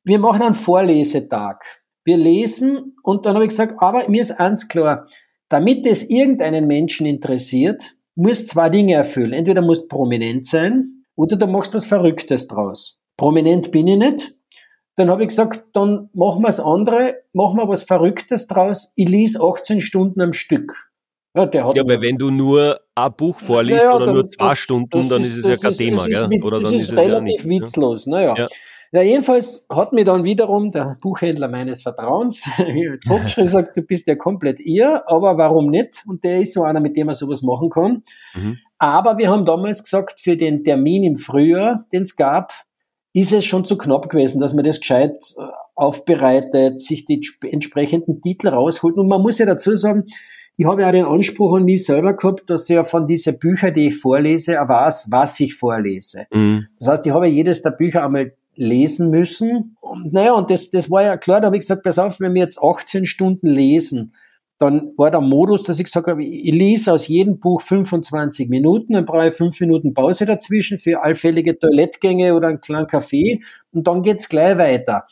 wir 0.07 0.21
machen 0.21 0.43
einen 0.43 0.55
Vorlesetag. 0.55 1.65
Wir 2.05 2.17
lesen 2.17 2.97
und 3.03 3.27
dann 3.27 3.35
habe 3.35 3.45
ich 3.45 3.51
gesagt, 3.51 3.75
aber 3.79 4.09
mir 4.09 4.23
ist 4.23 4.31
eins 4.31 4.69
klar, 4.69 5.09
damit 5.49 5.85
es 5.85 6.09
irgendeinen 6.09 6.69
Menschen 6.69 7.07
interessiert, 7.07 7.97
muss 8.15 8.47
zwei 8.47 8.71
Dinge 8.71 8.95
erfüllen. 8.95 9.33
Entweder 9.33 9.63
musst 9.63 9.89
prominent 9.89 10.47
sein 10.47 11.05
oder 11.17 11.37
du 11.37 11.49
machst 11.49 11.75
was 11.75 11.87
Verrücktes 11.87 12.47
draus. 12.47 13.01
Prominent 13.17 13.73
bin 13.73 13.89
ich 13.89 13.99
nicht. 13.99 14.35
Dann 14.95 15.11
habe 15.11 15.23
ich 15.23 15.31
gesagt, 15.31 15.65
dann 15.73 16.09
machen 16.15 16.43
wir 16.43 16.47
das 16.47 16.61
andere, 16.61 17.17
machen 17.33 17.59
wir 17.59 17.69
was 17.69 17.83
Verrücktes 17.83 18.47
draus. 18.47 18.93
Ich 18.95 19.09
lese 19.09 19.41
18 19.43 19.81
Stunden 19.81 20.21
am 20.21 20.33
Stück. 20.33 20.89
Ja, 21.37 21.45
der 21.47 21.67
hat 21.67 21.77
ja 21.77 21.87
weil 21.87 22.01
wenn 22.01 22.17
du 22.17 22.31
nur 22.31 22.81
ein 22.95 23.13
Buch 23.13 23.39
vorliest 23.39 23.85
ja, 23.85 23.95
oder 23.95 24.13
nur 24.13 24.25
zwei 24.25 24.49
das, 24.49 24.59
Stunden, 24.59 24.89
das 24.91 25.09
dann 25.09 25.23
ist, 25.23 25.37
ist 25.37 25.45
es 25.45 25.49
ja 25.49 25.57
kein 25.57 25.77
Thema, 25.77 26.07
ist, 26.07 26.31
gell? 26.31 26.43
Oder 26.43 26.61
dann 26.61 26.75
ist, 26.75 26.83
ist 26.83 26.93
es 26.93 26.97
relativ 26.97 27.43
ja 27.45 27.49
nicht, 27.49 27.61
witzlos. 27.61 28.07
Naja. 28.07 28.35
Ja. 28.37 28.49
Ja, 28.93 29.03
jedenfalls 29.03 29.67
hat 29.69 29.93
mir 29.93 30.05
dann 30.05 30.25
wiederum 30.25 30.71
der 30.71 30.97
Buchhändler 31.01 31.49
meines 31.49 31.83
Vertrauens 31.83 32.43
zurückgeschrieben 33.03 33.29
gesagt, 33.45 33.77
du 33.77 33.83
bist 33.83 34.07
ja 34.07 34.15
komplett 34.15 34.61
ihr, 34.61 35.03
aber 35.07 35.37
warum 35.37 35.67
nicht? 35.67 36.05
Und 36.07 36.25
der 36.25 36.41
ist 36.41 36.55
so 36.55 36.63
einer, 36.63 36.81
mit 36.81 36.97
dem 36.97 37.07
man 37.07 37.17
sowas 37.17 37.43
machen 37.43 37.69
kann. 37.69 38.05
Mhm. 38.35 38.59
Aber 38.79 39.19
wir 39.19 39.29
haben 39.29 39.45
damals 39.45 39.83
gesagt, 39.83 40.21
für 40.21 40.37
den 40.37 40.65
Termin 40.65 41.05
im 41.05 41.17
Frühjahr, 41.17 41.85
den 41.93 42.05
es 42.05 42.17
gab, 42.17 42.53
ist 43.13 43.33
es 43.33 43.45
schon 43.45 43.65
zu 43.65 43.77
knapp 43.77 44.09
gewesen, 44.09 44.41
dass 44.41 44.55
man 44.55 44.65
das 44.65 44.81
gescheit 44.81 45.17
äh, 45.37 45.43
aufbereitet, 45.75 46.81
sich 46.81 47.05
die 47.07 47.21
entsprechenden 47.43 48.21
Titel 48.21 48.49
rausholt. 48.49 48.97
Und 48.97 49.09
man 49.09 49.23
muss 49.23 49.39
ja 49.39 49.47
dazu 49.47 49.77
sagen, 49.77 50.05
ich 50.57 50.67
habe 50.67 50.83
ja 50.83 50.93
den 50.93 51.05
Anspruch 51.05 51.57
an 51.57 51.65
mich 51.65 51.85
selber 51.85 52.15
gehabt, 52.15 52.49
dass 52.49 52.69
ich 52.69 52.75
ja 52.75 52.85
von 52.85 53.07
diesen 53.07 53.39
Büchern, 53.39 53.75
die 53.75 53.89
ich 53.89 53.99
vorlese, 53.99 54.55
weiß, 54.55 55.09
was 55.11 55.39
ich 55.41 55.55
vorlese. 55.55 56.27
Mhm. 56.33 56.67
Das 56.79 56.89
heißt, 56.89 57.07
ich 57.07 57.13
habe 57.13 57.27
jedes 57.27 57.63
der 57.63 57.71
Bücher 57.71 58.05
einmal 58.05 58.33
lesen 58.55 59.11
müssen. 59.11 59.77
Und 59.81 60.13
naja, 60.13 60.33
und 60.33 60.51
das, 60.51 60.71
das 60.71 60.91
war 60.91 61.03
ja 61.03 61.17
klar, 61.17 61.41
da 61.41 61.47
habe 61.47 61.57
ich 61.57 61.61
gesagt, 61.61 61.83
pass 61.83 61.99
auf, 61.99 62.21
wenn 62.21 62.35
wir 62.35 62.43
jetzt 62.43 62.59
18 62.63 63.07
Stunden 63.07 63.49
lesen, 63.49 64.15
dann 64.59 64.93
war 64.97 65.11
der 65.11 65.21
Modus, 65.21 65.65
dass 65.65 65.79
ich 65.79 65.85
gesagt 65.85 66.07
habe, 66.07 66.25
ich 66.25 66.53
lese 66.53 66.93
aus 66.95 67.09
jedem 67.09 67.39
Buch 67.39 67.61
25 67.61 68.49
Minuten, 68.49 68.95
dann 68.95 69.05
brauche 69.05 69.29
ich 69.29 69.35
fünf 69.35 69.61
Minuten 69.61 69.93
Pause 69.93 70.25
dazwischen 70.25 70.79
für 70.79 71.03
allfällige 71.03 71.59
Toilettgänge 71.59 72.35
oder 72.35 72.49
einen 72.49 72.63
kleinen 72.63 72.87
Kaffee 72.87 73.43
und 73.73 73.87
dann 73.87 74.03
geht's 74.03 74.31
gleich 74.31 74.57
weiter. 74.57 75.07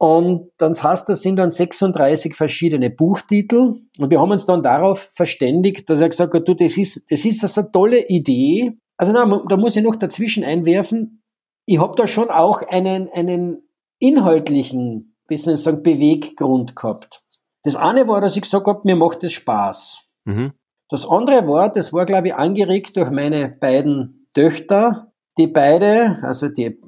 Und 0.00 0.52
dann 0.58 0.74
heißt, 0.74 1.08
das 1.08 1.22
sind 1.22 1.36
dann 1.36 1.50
36 1.50 2.36
verschiedene 2.36 2.88
Buchtitel. 2.88 3.80
Und 3.98 4.10
wir 4.10 4.20
haben 4.20 4.30
uns 4.30 4.46
dann 4.46 4.62
darauf 4.62 5.10
verständigt, 5.12 5.90
dass 5.90 6.00
er 6.00 6.08
gesagt 6.08 6.32
hat, 6.34 6.46
du, 6.46 6.54
das 6.54 6.78
ist, 6.78 7.02
das 7.10 7.24
ist 7.24 7.58
eine 7.58 7.72
tolle 7.72 8.06
Idee. 8.06 8.78
Also 8.96 9.12
na, 9.12 9.24
da 9.48 9.56
muss 9.56 9.74
ich 9.76 9.82
noch 9.82 9.96
dazwischen 9.96 10.44
einwerfen, 10.44 11.22
ich 11.66 11.78
habe 11.78 11.94
da 11.96 12.06
schon 12.06 12.30
auch 12.30 12.62
einen, 12.62 13.10
einen 13.10 13.62
inhaltlichen, 13.98 15.16
bis 15.26 15.44
sagen, 15.44 15.82
Beweggrund 15.82 16.74
gehabt. 16.74 17.20
Das 17.62 17.76
eine 17.76 18.08
war, 18.08 18.20
dass 18.20 18.36
ich 18.36 18.42
gesagt 18.42 18.66
habe, 18.66 18.80
mir 18.84 18.96
macht 18.96 19.22
es 19.24 19.32
Spaß. 19.32 20.00
Mhm. 20.24 20.52
Das 20.88 21.06
andere 21.06 21.46
war, 21.46 21.70
das 21.70 21.92
war, 21.92 22.06
glaube 22.06 22.28
ich, 22.28 22.34
angeregt 22.34 22.96
durch 22.96 23.10
meine 23.10 23.48
beiden 23.48 24.14
Töchter, 24.32 25.12
die 25.36 25.46
beide, 25.46 26.18
also 26.22 26.48
die, 26.48 26.80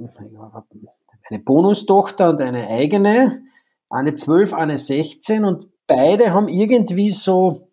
eine 1.31 1.39
Bonustochter 1.39 2.31
und 2.31 2.41
eine 2.41 2.69
eigene, 2.69 3.43
eine 3.89 4.15
12, 4.15 4.53
eine 4.53 4.79
16 4.79 5.45
und 5.45 5.67
beide 5.87 6.33
haben 6.33 6.49
irgendwie 6.49 7.11
so 7.11 7.69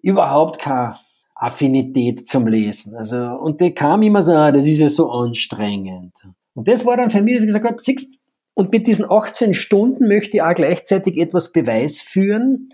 überhaupt 0.00 0.58
keine 0.58 0.96
Affinität 1.34 2.28
zum 2.28 2.46
Lesen. 2.46 2.96
Also, 2.96 3.18
und 3.18 3.60
die 3.60 3.74
kam 3.74 4.02
immer 4.02 4.22
so, 4.22 4.32
ah, 4.32 4.52
das 4.52 4.66
ist 4.66 4.78
ja 4.78 4.90
so 4.90 5.10
anstrengend. 5.10 6.14
Und 6.54 6.68
das 6.68 6.84
war 6.84 6.96
dann 6.96 7.10
für 7.10 7.22
mich, 7.22 7.34
dass 7.34 7.42
ich 7.42 7.48
gesagt 7.48 7.64
habe, 7.64 7.82
siehst, 7.82 8.20
und 8.54 8.70
mit 8.70 8.86
diesen 8.86 9.10
18 9.10 9.54
Stunden 9.54 10.06
möchte 10.08 10.36
ich 10.36 10.42
auch 10.42 10.54
gleichzeitig 10.54 11.16
etwas 11.18 11.52
Beweis 11.52 12.02
führen, 12.02 12.68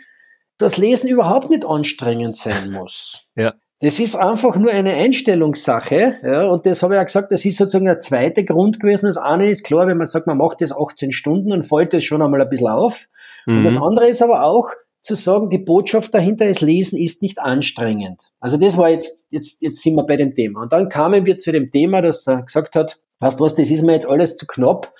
dass 0.58 0.76
Lesen 0.76 1.08
überhaupt 1.08 1.50
nicht 1.50 1.64
anstrengend 1.64 2.36
sein 2.36 2.72
muss. 2.72 3.26
Ja. 3.36 3.54
Das 3.80 4.00
ist 4.00 4.16
einfach 4.16 4.56
nur 4.56 4.72
eine 4.72 4.94
Einstellungssache. 4.94 6.16
Ja, 6.22 6.48
und 6.48 6.66
das 6.66 6.82
habe 6.82 6.94
ich 6.94 6.98
ja 6.98 7.04
gesagt, 7.04 7.30
das 7.30 7.44
ist 7.44 7.58
sozusagen 7.58 7.84
der 7.84 8.00
zweite 8.00 8.44
Grund 8.44 8.80
gewesen. 8.80 9.06
Das 9.06 9.16
eine 9.16 9.48
ist 9.48 9.64
klar, 9.64 9.86
wenn 9.86 9.98
man 9.98 10.06
sagt, 10.06 10.26
man 10.26 10.36
macht 10.36 10.60
das 10.60 10.72
18 10.72 11.12
Stunden, 11.12 11.50
dann 11.50 11.62
fällt 11.62 11.92
das 11.92 12.02
schon 12.02 12.20
einmal 12.20 12.42
ein 12.42 12.48
bisschen 12.48 12.68
auf. 12.68 13.06
Mhm. 13.46 13.58
Und 13.58 13.64
das 13.64 13.76
mhm. 13.76 13.84
andere 13.84 14.08
ist 14.08 14.22
aber 14.22 14.42
auch 14.42 14.70
zu 15.00 15.14
sagen, 15.14 15.48
die 15.48 15.58
Botschaft 15.58 16.12
dahinter 16.12 16.46
ist, 16.46 16.60
Lesen 16.60 16.98
ist 16.98 17.22
nicht 17.22 17.38
anstrengend. 17.38 18.20
Also 18.40 18.56
das 18.56 18.76
war 18.76 18.90
jetzt, 18.90 19.26
jetzt, 19.30 19.62
jetzt 19.62 19.80
sind 19.80 19.94
wir 19.94 20.04
bei 20.04 20.16
dem 20.16 20.34
Thema. 20.34 20.62
Und 20.62 20.72
dann 20.72 20.88
kamen 20.88 21.24
wir 21.24 21.38
zu 21.38 21.52
dem 21.52 21.70
Thema, 21.70 22.02
dass 22.02 22.26
er 22.26 22.42
gesagt 22.42 22.74
hat, 22.74 22.98
Weißt 23.20 23.40
du 23.40 23.44
was, 23.44 23.54
das 23.54 23.70
ist 23.70 23.82
mir 23.82 23.92
jetzt 23.92 24.08
alles 24.08 24.36
zu 24.36 24.46
knapp, 24.46 24.94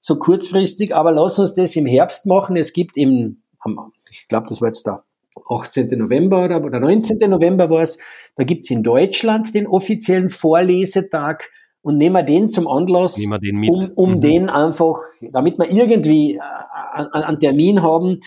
so 0.00 0.16
kurzfristig, 0.16 0.94
aber 0.94 1.12
lass 1.12 1.38
uns 1.38 1.54
das 1.54 1.76
im 1.76 1.86
Herbst 1.86 2.26
machen. 2.26 2.56
Es 2.56 2.72
gibt 2.72 2.96
im, 2.96 3.42
ich 4.10 4.28
glaube, 4.28 4.46
das 4.48 4.60
war 4.60 4.68
jetzt 4.68 4.86
der 4.86 5.02
18. 5.48 5.88
November 5.98 6.44
oder, 6.44 6.64
oder 6.64 6.80
19. 6.80 7.18
November 7.30 7.70
war 7.70 7.82
es, 7.82 7.98
da 8.36 8.44
gibt's 8.44 8.70
in 8.70 8.82
Deutschland 8.82 9.54
den 9.54 9.66
offiziellen 9.66 10.30
Vorlesetag 10.30 11.50
und 11.82 11.96
nehmen 11.96 12.14
wir 12.14 12.22
den 12.22 12.50
zum 12.50 12.66
Anlass, 12.68 13.14
den 13.14 13.68
um, 13.68 13.90
um 13.94 14.14
mhm. 14.14 14.20
den 14.20 14.48
einfach, 14.48 14.98
damit 15.32 15.58
wir 15.58 15.70
irgendwie 15.70 16.34
äh, 16.34 16.40
einen 17.12 17.38
Termin 17.38 17.82
haben. 17.82 18.20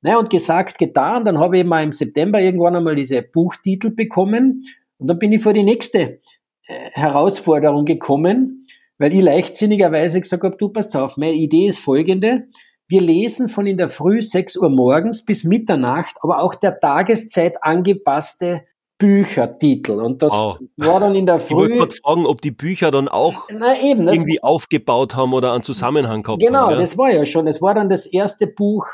Naja, 0.00 0.18
und 0.18 0.30
gesagt, 0.30 0.78
getan, 0.78 1.24
dann 1.24 1.38
habe 1.38 1.58
ich 1.58 1.64
mal 1.64 1.82
im 1.82 1.92
September 1.92 2.40
irgendwann 2.40 2.76
einmal 2.76 2.96
diese 2.96 3.22
Buchtitel 3.22 3.90
bekommen 3.90 4.64
und 4.98 5.08
dann 5.08 5.18
bin 5.18 5.32
ich 5.32 5.42
vor 5.42 5.52
die 5.52 5.62
nächste 5.62 6.00
äh, 6.00 6.90
Herausforderung 6.92 7.84
gekommen, 7.84 8.66
weil 8.98 9.12
ich 9.12 9.22
leichtsinnigerweise 9.22 10.20
gesagt 10.20 10.42
habe, 10.44 10.56
du 10.56 10.68
passt 10.68 10.96
auf, 10.96 11.16
meine 11.16 11.34
Idee 11.34 11.68
ist 11.68 11.78
folgende. 11.78 12.48
Wir 12.86 13.00
lesen 13.00 13.48
von 13.48 13.66
in 13.66 13.78
der 13.78 13.88
Früh 13.88 14.20
6 14.20 14.56
Uhr 14.58 14.68
morgens 14.68 15.24
bis 15.24 15.44
Mitternacht, 15.44 16.16
aber 16.20 16.42
auch 16.42 16.54
der 16.54 16.78
Tageszeit 16.78 17.62
angepasste 17.62 18.64
Büchertitel. 18.98 20.00
Und 20.00 20.22
das 20.22 20.32
oh. 20.32 20.56
war 20.76 21.00
dann 21.00 21.14
in 21.14 21.26
der 21.26 21.38
Früh. 21.38 21.72
Ich 21.72 21.80
wollte 21.80 21.96
fragen, 21.96 22.26
ob 22.26 22.40
die 22.40 22.50
Bücher 22.50 22.90
dann 22.90 23.08
auch 23.08 23.48
Na 23.50 23.80
eben, 23.80 24.06
irgendwie 24.06 24.42
aufgebaut 24.42 25.16
haben 25.16 25.32
oder 25.32 25.52
einen 25.52 25.62
Zusammenhang 25.62 26.22
gehabt 26.22 26.40
genau, 26.40 26.60
haben. 26.60 26.68
Genau, 26.70 26.80
das 26.80 26.98
war 26.98 27.10
ja 27.10 27.26
schon. 27.26 27.46
Es 27.46 27.62
war 27.62 27.74
dann 27.74 27.88
das 27.88 28.06
erste 28.06 28.46
Buch 28.46 28.86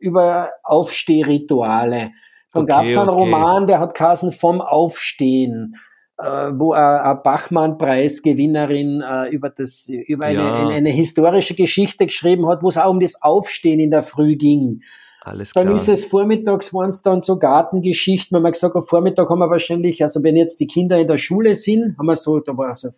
über 0.00 0.50
Aufstehrituale. 0.64 2.10
Dann 2.52 2.62
okay, 2.62 2.72
gab 2.72 2.86
es 2.86 2.96
einen 2.96 3.10
okay. 3.10 3.18
Roman, 3.18 3.66
der 3.66 3.80
hat 3.80 3.94
Kassen 3.94 4.32
vom 4.32 4.60
Aufstehen 4.60 5.76
wo 6.18 6.72
eine 6.72 7.20
Bachmann-Preisgewinnerin 7.22 9.02
äh, 9.02 9.28
über 9.28 9.50
das 9.50 9.88
über 9.88 10.24
eine, 10.26 10.38
ja. 10.38 10.60
eine, 10.60 10.74
eine, 10.74 10.90
historische 10.90 11.54
Geschichte 11.54 12.06
geschrieben 12.06 12.48
hat, 12.48 12.62
wo 12.62 12.70
es 12.70 12.78
auch 12.78 12.90
um 12.90 13.00
das 13.00 13.22
Aufstehen 13.22 13.80
in 13.80 13.90
der 13.90 14.02
Früh 14.02 14.36
ging. 14.36 14.80
Alles 15.26 15.52
klar. 15.52 15.64
Dann 15.64 15.74
ist 15.74 15.88
es 15.88 16.04
vormittags 16.04 16.72
waren 16.72 16.90
es 16.90 17.02
dann 17.02 17.20
so 17.20 17.38
Gartengeschichten, 17.38 18.34
wenn 18.34 18.42
man 18.42 18.52
gesagt 18.52 18.76
am 18.76 18.82
Vormittag 18.82 19.28
haben 19.28 19.40
wir 19.40 19.50
wahrscheinlich, 19.50 20.02
also 20.02 20.22
wenn 20.22 20.36
jetzt 20.36 20.60
die 20.60 20.68
Kinder 20.68 20.98
in 20.98 21.08
der 21.08 21.18
Schule 21.18 21.54
sind, 21.56 21.98
haben 21.98 22.06
wir 22.06 22.16
so, 22.16 22.38
da 22.38 22.56
war 22.56 22.68
also, 22.68 22.90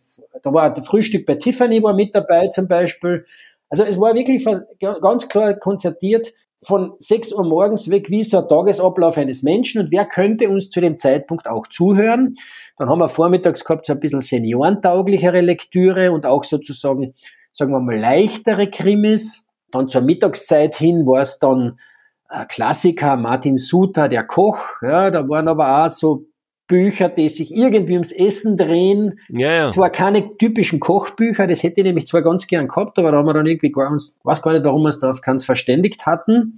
da 0.43 0.53
war 0.53 0.73
das 0.73 0.87
Frühstück 0.87 1.25
bei 1.25 1.37
Tiffany 1.37 1.83
war 1.83 1.95
mit 1.95 2.15
dabei 2.15 2.49
zum 2.49 2.69
Beispiel. 2.69 3.25
Also 3.71 3.83
es 3.85 3.99
war 3.99 4.15
wirklich 4.15 4.47
ganz 4.81 5.29
klar 5.29 5.55
konzertiert, 5.55 6.35
von 6.63 6.95
6 6.99 7.33
Uhr 7.33 7.45
morgens 7.45 7.91
weg, 7.91 8.11
wie 8.11 8.21
ist 8.21 8.33
der 8.33 8.49
Tagesablauf 8.49 9.17
eines 9.17 9.43
Menschen 9.43 9.81
und 9.81 9.93
wer 9.93 10.05
könnte 10.05 10.49
uns 10.49 10.71
zu 10.71 10.81
dem 10.81 10.99
Zeitpunkt 10.99 11.47
auch 11.47 11.67
zuhören. 11.69 12.35
Dann 12.77 12.89
haben 12.89 12.99
wir 12.99 13.09
vormittags 13.09 13.65
gehabt 13.65 13.87
so 13.87 13.93
ein 13.93 14.01
bisschen 14.01 14.21
seniorentauglichere 14.21 15.41
Lektüre 15.41 16.11
und 16.11 16.27
auch 16.27 16.45
sozusagen, 16.45 17.15
sagen 17.53 17.73
wir 17.73 17.81
mal, 17.81 17.97
leichtere 17.97 18.69
Krimis. 18.69 19.47
Dann 19.71 19.89
zur 19.89 20.03
Mittagszeit 20.03 20.75
hin 20.75 21.07
war 21.07 21.23
es 21.23 21.39
dann 21.39 21.79
äh, 22.29 22.45
Klassiker, 22.47 23.17
Martin 23.17 23.57
Suter, 23.57 24.09
der 24.09 24.25
Koch. 24.25 24.59
Ja, 24.83 25.11
da 25.11 25.29
waren 25.29 25.49
aber 25.49 25.87
auch 25.87 25.91
so 25.91 26.25
Bücher, 26.69 27.09
die 27.09 27.29
sich 27.31 27.55
irgendwie 27.55 27.95
ums 27.95 28.13
Essen 28.13 28.57
drehen. 28.57 29.19
Ja, 29.29 29.53
ja. 29.53 29.71
Zwar 29.71 29.91
keine 29.91 30.37
typischen 30.37 30.79
Kochbücher, 30.79 31.47
das 31.47 31.63
hätte 31.63 31.81
ich 31.81 31.85
nämlich 31.85 32.07
zwar 32.07 32.23
ganz 32.23 32.47
gern 32.47 32.69
gehabt, 32.69 32.99
aber 32.99 33.11
da 33.11 33.19
haben 33.19 33.27
wir 33.27 33.33
dann 33.33 33.47
irgendwie 33.47 33.73
gar 33.73 33.91
uns, 33.91 34.17
weiß 34.23 34.43
gar 34.43 34.53
nicht, 34.53 34.65
warum 34.65 34.83
wir 34.83 34.91
es 34.91 35.01
da 35.01 35.11
auf 35.11 35.23
keins 35.23 35.45
verständigt 35.45 36.07
hatten. 36.07 36.57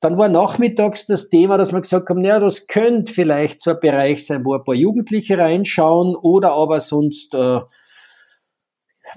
Dann 0.00 0.16
war 0.16 0.28
nachmittags 0.28 1.06
das 1.06 1.28
Thema, 1.28 1.58
dass 1.58 1.72
wir 1.72 1.80
gesagt 1.80 2.08
haben, 2.08 2.20
naja, 2.20 2.38
das 2.38 2.68
könnte 2.68 3.12
vielleicht 3.12 3.60
so 3.60 3.72
ein 3.72 3.80
Bereich 3.80 4.24
sein, 4.24 4.44
wo 4.44 4.54
ein 4.54 4.62
paar 4.62 4.74
Jugendliche 4.74 5.38
reinschauen 5.38 6.14
oder 6.14 6.52
aber 6.52 6.80
sonst 6.80 7.34
äh, 7.34 7.60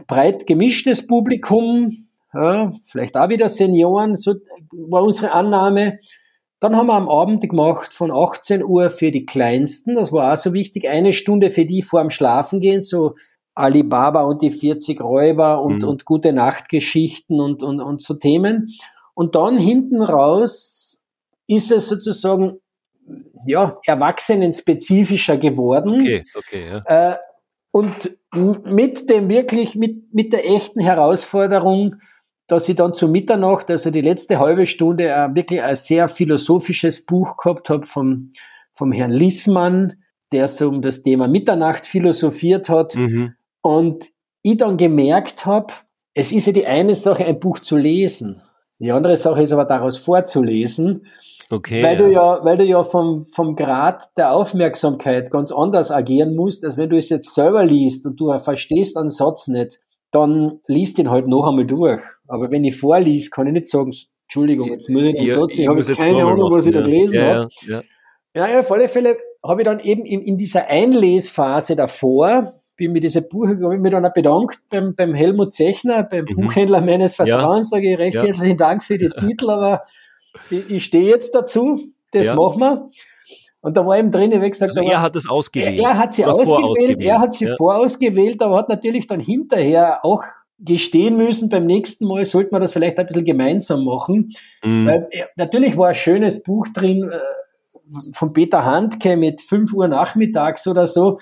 breit 0.07 0.47
gemischtes 0.47 1.05
Publikum, 1.05 2.07
ja, 2.33 2.73
vielleicht 2.85 3.17
auch 3.17 3.29
wieder 3.29 3.49
Senioren, 3.49 4.15
so 4.15 4.35
war 4.71 5.03
unsere 5.03 5.31
Annahme. 5.33 5.99
Dann 6.59 6.75
haben 6.75 6.87
wir 6.87 6.95
am 6.95 7.09
Abend 7.09 7.47
gemacht 7.47 7.93
von 7.93 8.11
18 8.11 8.63
Uhr 8.63 8.89
für 8.89 9.11
die 9.11 9.25
Kleinsten, 9.25 9.95
das 9.95 10.11
war 10.11 10.33
auch 10.33 10.37
so 10.37 10.53
wichtig, 10.53 10.89
eine 10.89 11.13
Stunde 11.13 11.51
für 11.51 11.65
die 11.65 11.81
vor 11.81 12.01
dem 12.01 12.09
Schlafengehen, 12.09 12.83
so 12.83 13.15
Alibaba 13.55 14.23
und 14.23 14.41
die 14.41 14.51
40 14.51 15.01
Räuber 15.01 15.61
und, 15.61 15.83
mhm. 15.83 15.89
und 15.89 16.05
gute 16.05 16.33
Nachtgeschichten 16.33 17.39
und, 17.39 17.63
und, 17.63 17.81
und 17.81 18.01
so 18.01 18.13
Themen. 18.13 18.73
Und 19.13 19.35
dann 19.35 19.57
hinten 19.57 20.01
raus 20.01 21.03
ist 21.47 21.71
es 21.71 21.89
sozusagen 21.89 22.59
ja, 23.45 23.79
erwachsenenspezifischer 23.85 25.37
geworden. 25.37 26.01
Okay, 26.01 26.25
okay, 26.35 26.67
ja. 26.67 27.11
Äh, 27.13 27.17
und 27.71 28.17
mit 28.33 29.09
dem 29.09 29.29
wirklich, 29.29 29.75
mit, 29.75 30.13
mit 30.13 30.33
der 30.33 30.47
echten 30.49 30.79
Herausforderung, 30.79 31.95
dass 32.49 32.67
ich 32.67 32.75
dann 32.75 32.93
zu 32.93 33.07
Mitternacht, 33.07 33.69
also 33.69 33.91
die 33.91 34.01
letzte 34.01 34.39
halbe 34.39 34.65
Stunde, 34.65 35.07
äh, 35.07 35.33
wirklich 35.33 35.61
ein 35.61 35.75
sehr 35.75 36.09
philosophisches 36.09 37.05
Buch 37.05 37.37
gehabt 37.37 37.69
habe 37.69 37.85
vom, 37.85 38.31
vom 38.73 38.91
Herrn 38.91 39.11
Lissmann, 39.11 40.03
der 40.31 40.47
so 40.47 40.67
um 40.67 40.81
das 40.81 41.03
Thema 41.03 41.27
Mitternacht 41.27 41.85
philosophiert 41.85 42.67
hat. 42.67 42.95
Mhm. 42.95 43.35
Und 43.61 44.05
ich 44.41 44.57
dann 44.57 44.77
gemerkt 44.77 45.45
habe, 45.45 45.73
es 46.13 46.31
ist 46.31 46.47
ja 46.47 46.53
die 46.53 46.65
eine 46.65 46.95
Sache, 46.95 47.25
ein 47.25 47.39
Buch 47.39 47.59
zu 47.59 47.77
lesen. 47.77 48.41
Die 48.79 48.91
andere 48.91 49.17
Sache 49.17 49.43
ist 49.43 49.51
aber 49.51 49.65
daraus 49.65 49.97
vorzulesen. 49.97 51.05
Okay. 51.51 51.83
Weil 51.83 51.99
ja. 51.99 52.05
du 52.05 52.11
ja, 52.11 52.45
weil 52.45 52.57
du 52.57 52.63
ja 52.63 52.83
vom, 52.83 53.27
vom 53.31 53.55
Grad 53.55 54.09
der 54.17 54.33
Aufmerksamkeit 54.33 55.29
ganz 55.29 55.51
anders 55.51 55.91
agieren 55.91 56.35
musst, 56.35 56.65
als 56.65 56.77
wenn 56.77 56.89
du 56.89 56.97
es 56.97 57.09
jetzt 57.09 57.35
selber 57.35 57.63
liest 57.63 58.05
und 58.05 58.19
du 58.19 58.37
verstehst 58.39 58.97
einen 58.97 59.09
Satz 59.09 59.47
nicht, 59.47 59.79
dann 60.11 60.59
liest 60.67 60.97
ihn 60.97 61.09
halt 61.09 61.27
noch 61.27 61.47
einmal 61.47 61.65
durch. 61.65 62.01
Aber 62.29 62.51
wenn 62.51 62.63
ich 62.63 62.77
vorlies, 62.77 63.31
kann 63.31 63.47
ich 63.47 63.53
nicht 63.53 63.67
sagen, 63.67 63.91
Entschuldigung, 64.27 64.69
jetzt 64.69 64.89
muss 64.89 65.03
ich 65.03 65.15
den 65.15 65.25
ja, 65.25 65.33
Satz, 65.33 65.53
ich, 65.55 65.61
ich 65.61 65.67
habe 65.67 65.81
keine 65.81 66.23
Ahnung, 66.23 66.51
was 66.51 66.67
ich 66.67 66.73
da 66.73 66.81
gelesen 66.81 67.15
ja, 67.15 67.35
habe. 67.35 67.49
Ja, 67.65 67.81
ja. 68.35 68.47
ja, 68.47 68.59
auf 68.59 68.71
alle 68.71 68.87
Fälle 68.87 69.17
habe 69.43 69.61
ich 69.61 69.65
dann 69.65 69.79
eben 69.79 70.05
in, 70.05 70.21
in 70.21 70.37
dieser 70.37 70.67
Einlesphase 70.67 71.75
davor, 71.75 72.61
bin 72.75 72.91
mir 72.91 73.01
diese 73.01 73.23
Buch, 73.23 73.47
habe 73.47 73.73
ich 73.75 73.81
mich 73.81 73.91
dann 73.91 74.05
auch 74.05 74.13
bedankt 74.13 74.59
beim, 74.69 74.93
beim 74.93 75.15
Helmut 75.15 75.53
Zechner, 75.53 76.03
beim 76.03 76.25
mhm. 76.25 76.35
Buchhändler 76.35 76.81
meines 76.81 77.15
Vertrauens, 77.15 77.71
sage 77.71 77.91
ich 77.91 77.97
recht 77.97 78.17
herzlichen 78.17 78.57
Dank 78.57 78.83
für 78.83 78.99
die 78.99 79.09
Titel, 79.19 79.49
aber 79.49 79.81
ich, 80.51 80.69
ich 80.69 80.85
stehe 80.85 81.09
jetzt 81.09 81.33
dazu, 81.33 81.91
das 82.11 82.27
machen 82.35 82.59
wir. 82.59 82.91
Und 83.61 83.75
da 83.75 83.85
war 83.85 83.97
eben 83.97 84.11
drin, 84.11 84.31
ich 84.31 84.51
gesagt, 84.51 84.77
also 84.77 84.89
er 84.89 85.01
hat 85.01 85.15
es 85.15 85.27
ausgewählt. 85.27 85.79
Er, 85.79 85.89
er 85.89 85.97
hat 85.97 86.13
sie 86.13 86.23
ausgewählt, 86.23 87.01
er 87.01 87.19
hat 87.19 87.33
sie 87.33 87.45
ja. 87.45 87.55
vorausgewählt, 87.57 88.41
aber 88.41 88.57
hat 88.57 88.69
natürlich 88.69 89.07
dann 89.07 89.19
hinterher 89.19 90.05
auch 90.05 90.23
gestehen 90.59 91.17
müssen, 91.17 91.49
beim 91.49 91.65
nächsten 91.65 92.05
Mal 92.05 92.25
sollte 92.25 92.51
man 92.51 92.61
das 92.61 92.73
vielleicht 92.73 92.97
ein 92.99 93.07
bisschen 93.07 93.25
gemeinsam 93.25 93.85
machen. 93.85 94.33
Mhm. 94.63 94.87
Weil, 94.87 95.09
natürlich 95.35 95.77
war 95.77 95.89
ein 95.89 95.95
schönes 95.95 96.43
Buch 96.43 96.67
drin 96.73 97.09
äh, 97.09 98.13
von 98.13 98.33
Peter 98.33 98.65
Handke 98.65 99.17
mit 99.17 99.41
5 99.41 99.73
Uhr 99.73 99.87
nachmittags 99.87 100.67
oder 100.67 100.85
so, 100.85 101.19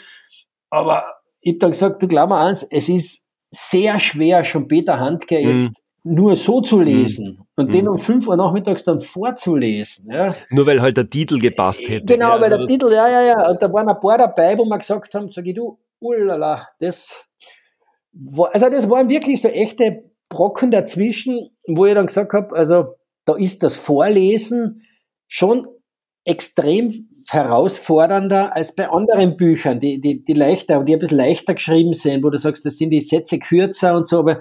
aber 0.69 1.06
ich 1.39 1.52
habe 1.52 1.60
dann 1.60 1.71
gesagt, 1.71 2.04
du 2.04 2.08
glaub 2.08 2.30
mal 2.30 2.47
eins, 2.47 2.63
es 2.63 2.89
ist 2.89 3.26
sehr 3.52 4.00
schwer, 4.00 4.43
schon 4.43 4.67
Peter 4.67 5.00
Handke 5.00 5.39
mhm. 5.39 5.50
jetzt 5.50 5.84
nur 6.04 6.36
so 6.36 6.62
zu 6.62 6.82
lesen. 6.82 7.38
Mhm 7.39 7.47
und 7.58 7.73
den 7.73 7.86
mhm. 7.86 7.91
um 7.91 7.97
5 7.97 8.28
Uhr 8.28 8.38
nachmittags 8.38 8.86
dann 8.86 9.00
vorzulesen. 9.00 10.12
Ja. 10.12 10.36
Nur 10.50 10.65
weil 10.67 10.82
halt 10.82 10.95
der 10.95 11.10
Titel 11.10 11.39
gepasst 11.39 11.89
hätte. 11.89 12.06
Genau, 12.06 12.36
ja, 12.36 12.41
weil 12.41 12.50
der 12.52 12.67
Titel, 12.67 12.91
ja, 12.91 13.10
ja, 13.10 13.21
ja. 13.23 13.50
Und 13.50 13.62
da 13.62 13.71
waren 13.73 13.89
ein 13.89 14.00
paar 14.00 14.17
dabei, 14.17 14.58
wo 14.58 14.65
wir 14.65 14.78
gesagt 14.78 15.13
haben, 15.15 15.32
sag 15.32 15.45
ich, 15.45 15.56
du, 15.56 15.78
ulala, 16.00 16.67
das 16.80 17.26
also 18.51 18.69
das 18.69 18.89
waren 18.89 19.10
wirklich 19.10 19.41
so 19.41 19.47
echte 19.47 20.03
Brocken 20.30 20.71
dazwischen, 20.71 21.49
wo 21.67 21.86
ich 21.86 21.93
dann 21.93 22.08
gesagt 22.08 22.34
habe, 22.34 22.56
also 22.56 22.95
da 23.25 23.36
ist 23.36 23.63
das 23.63 23.75
Vorlesen 23.75 24.84
schon 25.27 25.67
extrem 26.25 27.10
herausfordernder 27.30 28.56
als 28.56 28.75
bei 28.75 28.89
anderen 28.89 29.36
Büchern, 29.36 29.80
die, 29.80 29.99
die, 29.99 30.23
die 30.23 30.34
leichter 30.34 30.84
die 30.84 30.93
ein 30.93 30.99
bisschen 30.99 31.17
leichter 31.17 31.56
geschrieben 31.56 31.93
sind, 31.93 32.23
wo 32.23 32.30
du 32.30 32.38
sagst, 32.38 32.65
das 32.65 32.77
sind 32.77 32.91
die 32.91 33.01
Sätze 33.01 33.39
kürzer 33.39 33.95
und 33.95 34.08
so, 34.08 34.19
aber 34.19 34.39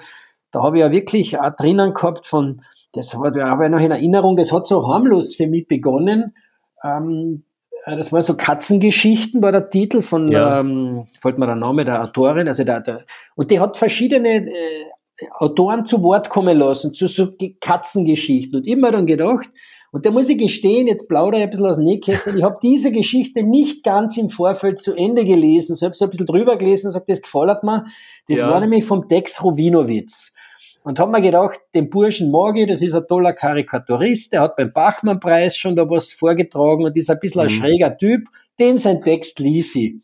da 0.53 0.63
habe 0.63 0.77
ich 0.77 0.81
ja 0.81 0.91
wirklich 0.91 1.39
auch 1.39 1.55
drinnen 1.57 1.95
gehabt 1.95 2.27
von 2.27 2.63
das 2.93 3.15
habe 3.15 3.29
ich 3.29 3.71
noch 3.71 3.81
in 3.81 3.91
Erinnerung, 3.91 4.37
das 4.37 4.53
hat 4.53 4.67
so 4.67 4.89
harmlos 4.89 5.35
für 5.35 5.47
mich 5.47 5.69
begonnen. 5.69 6.35
Ähm, 6.83 7.45
äh, 7.45 7.46
das 7.95 8.13
war 8.13 8.21
so 8.23 8.37
Katzengeschichten, 8.37 9.41
war 9.43 9.53
der 9.53 9.71
Titel 9.71 10.03
von, 10.03 10.33
ja. 10.33 10.61
ähm, 10.61 11.07
fällt 11.21 11.39
mir 11.39 11.47
der 11.47 11.55
Name 11.55 11.85
der 11.85 12.03
Autorin, 12.03 12.49
also 12.49 12.65
der, 12.65 12.81
der 12.81 13.05
und 13.37 13.51
die 13.51 13.61
hat 13.61 13.77
verschiedene 13.77 14.47
äh, 14.47 14.51
Autoren 15.39 15.87
zu 15.87 16.03
Wort 16.03 16.29
kommen 16.29 16.59
lassen, 16.59 16.93
zu 16.95 17.07
so 17.07 17.29
Katzengeschichten. 17.61 18.59
Und 18.59 18.67
immer 18.67 18.91
dann 18.91 19.07
gedacht, 19.07 19.49
und 19.93 20.05
da 20.05 20.11
muss 20.11 20.29
ich 20.29 20.37
gestehen, 20.37 20.89
jetzt 20.89 21.09
plaudere 21.09 21.41
ich 21.41 21.45
ein 21.45 21.51
bisschen 21.51 21.67
aus 21.67 21.77
dem 21.77 21.85
Nähkästchen, 21.85 22.37
ich 22.37 22.43
habe 22.43 22.59
diese 22.63 22.93
Geschichte 22.93 23.43
nicht 23.43 23.83
ganz 23.83 24.19
im 24.19 24.31
Vorfeld 24.31 24.79
zu 24.79 24.95
Ende 24.95 25.25
gelesen, 25.25 25.77
so 25.77 25.87
habe 25.87 25.97
so 25.97 26.05
ein 26.05 26.11
bisschen 26.11 26.27
drüber 26.27 26.57
gelesen 26.57 26.89
und 26.89 26.91
gesagt, 26.91 27.09
das 27.09 27.23
gefällt 27.23 27.63
mir. 27.63 27.87
Das 28.29 28.41
ja. 28.41 28.51
war 28.51 28.61
nämlich 28.61 28.85
vom 28.85 29.09
Tex 29.09 29.43
Rubinowitz. 29.43 30.35
Und 30.87 31.01
haben 31.01 31.11
mir 31.11 31.21
gedacht, 31.21 31.59
den 31.75 31.91
Burschen 31.91 32.31
mag 32.31 32.57
ich, 32.57 32.69
das 32.69 32.81
ist 32.81 32.95
ein 32.95 33.09
toller 33.09 33.33
Karikaturist, 33.33 34.33
der 34.33 34.43
hat 34.43 34.55
beim 34.55 34.73
Bachmann-Preis 34.73 35.57
schon 35.57 35.75
da 35.75 35.91
was 35.91 36.13
vorgetragen 36.13 36.85
und 36.85 36.97
ist 36.97 37.11
ein 37.11 37.19
bisschen 37.19 37.41
ein 37.41 37.49
mhm. 37.49 37.59
schräger 37.59 37.99
Typ, 37.99 38.29
den 38.61 38.79
sein 38.79 39.01
Text 39.01 39.41
ließ 39.41 39.75
ich. 39.75 39.95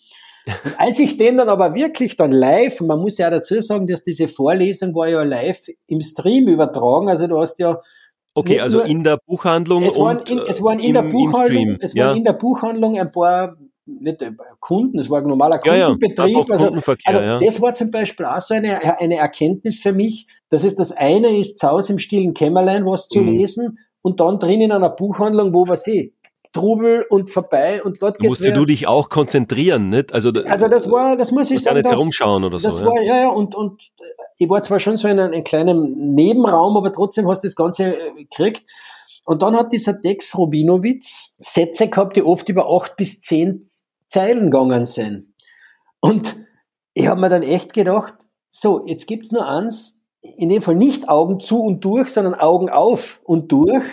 Und 0.64 0.80
als 0.80 0.98
ich 0.98 1.16
den 1.16 1.36
dann 1.36 1.48
aber 1.48 1.76
wirklich 1.76 2.16
dann 2.16 2.32
live, 2.32 2.80
und 2.80 2.88
man 2.88 2.98
muss 2.98 3.18
ja 3.18 3.28
auch 3.28 3.30
dazu 3.30 3.60
sagen, 3.60 3.86
dass 3.86 4.02
diese 4.02 4.26
Vorlesung 4.26 4.92
war 4.92 5.06
ja 5.06 5.22
live 5.22 5.68
im 5.86 6.00
Stream 6.00 6.48
übertragen, 6.48 7.08
also 7.08 7.28
du 7.28 7.38
hast 7.38 7.60
ja 7.60 7.80
Okay, 8.34 8.58
also 8.58 8.78
nur, 8.78 8.86
in 8.86 9.04
der 9.04 9.18
Buchhandlung 9.24 9.84
es 9.84 9.96
waren 9.96 10.18
in, 10.26 10.38
es 10.48 10.60
waren 10.60 10.80
in 10.80 10.86
im, 10.86 10.94
der 10.94 11.02
Buchhandlung, 11.02 11.76
es 11.78 11.94
ja. 11.94 12.08
waren 12.08 12.16
in 12.16 12.24
der 12.24 12.32
Buchhandlung 12.32 12.98
ein 12.98 13.12
paar 13.12 13.56
nicht 13.86 14.22
äh, 14.22 14.32
Kunden, 14.60 14.98
es 14.98 15.10
war 15.10 15.20
ein 15.20 15.26
normaler 15.26 15.58
Kundenbetrieb. 15.58 16.48
Ja, 16.48 16.56
ja. 16.56 16.70
Also, 16.70 16.94
also 17.04 17.20
ja. 17.20 17.38
das 17.38 17.60
war 17.60 17.74
zum 17.74 17.90
Beispiel 17.90 18.26
auch 18.26 18.40
so 18.40 18.54
eine, 18.54 19.00
eine 19.00 19.16
Erkenntnis 19.16 19.78
für 19.78 19.92
mich, 19.92 20.26
dass 20.48 20.64
es 20.64 20.74
das 20.74 20.92
eine 20.92 21.36
ist, 21.36 21.58
zu 21.58 21.68
Hause 21.68 21.94
im 21.94 21.98
stillen 21.98 22.34
Kämmerlein 22.34 22.86
was 22.86 23.08
zu 23.08 23.20
mhm. 23.20 23.36
lesen 23.36 23.78
und 24.02 24.20
dann 24.20 24.38
drin 24.38 24.60
in 24.60 24.72
einer 24.72 24.90
Buchhandlung, 24.90 25.52
wo 25.52 25.66
was 25.68 25.86
eh 25.86 26.12
Trubel 26.52 27.06
und 27.08 27.30
vorbei 27.30 27.82
und 27.82 28.02
dort 28.02 28.18
geht 28.18 28.28
Musst 28.28 28.44
du 28.44 28.64
dich 28.66 28.86
auch 28.86 29.08
konzentrieren, 29.08 29.88
nicht? 29.88 30.12
Also, 30.12 30.30
also 30.44 30.68
das 30.68 30.90
war, 30.90 31.16
das 31.16 31.32
muss 31.32 31.50
ich 31.50 31.62
sagen. 31.62 31.76
nicht 31.76 31.86
das, 31.86 31.94
herumschauen 31.94 32.44
oder 32.44 32.60
so. 32.60 32.68
Das 32.68 32.84
war, 32.84 33.00
ja, 33.02 33.22
ja, 33.22 33.28
und, 33.30 33.54
und 33.54 33.80
ich 34.36 34.50
war 34.50 34.62
zwar 34.62 34.78
schon 34.78 34.98
so 34.98 35.08
in 35.08 35.18
einem, 35.18 35.32
einem 35.32 35.44
kleinen 35.44 36.14
Nebenraum, 36.14 36.76
aber 36.76 36.92
trotzdem 36.92 37.26
hast 37.26 37.42
du 37.42 37.48
das 37.48 37.56
Ganze 37.56 37.96
äh, 37.96 38.12
gekriegt. 38.14 38.66
Und 39.24 39.42
dann 39.42 39.56
hat 39.56 39.72
dieser 39.72 39.92
Dex 39.92 40.36
Robinowitz 40.36 41.32
Sätze 41.38 41.88
gehabt, 41.88 42.16
die 42.16 42.22
oft 42.22 42.48
über 42.48 42.68
acht 42.68 42.96
bis 42.96 43.20
zehn 43.20 43.64
Zeilen 44.08 44.50
gegangen 44.50 44.84
sind. 44.84 45.34
Und 46.00 46.36
ich 46.94 47.06
habe 47.06 47.20
mir 47.20 47.28
dann 47.28 47.42
echt 47.42 47.72
gedacht, 47.72 48.14
so, 48.50 48.84
jetzt 48.86 49.06
gibt's 49.06 49.32
nur 49.32 49.48
eins, 49.48 50.02
in 50.20 50.48
dem 50.48 50.62
Fall 50.62 50.74
nicht 50.74 51.08
Augen 51.08 51.40
zu 51.40 51.62
und 51.62 51.84
durch, 51.84 52.08
sondern 52.08 52.34
Augen 52.34 52.68
auf 52.68 53.20
und 53.24 53.50
durch 53.50 53.84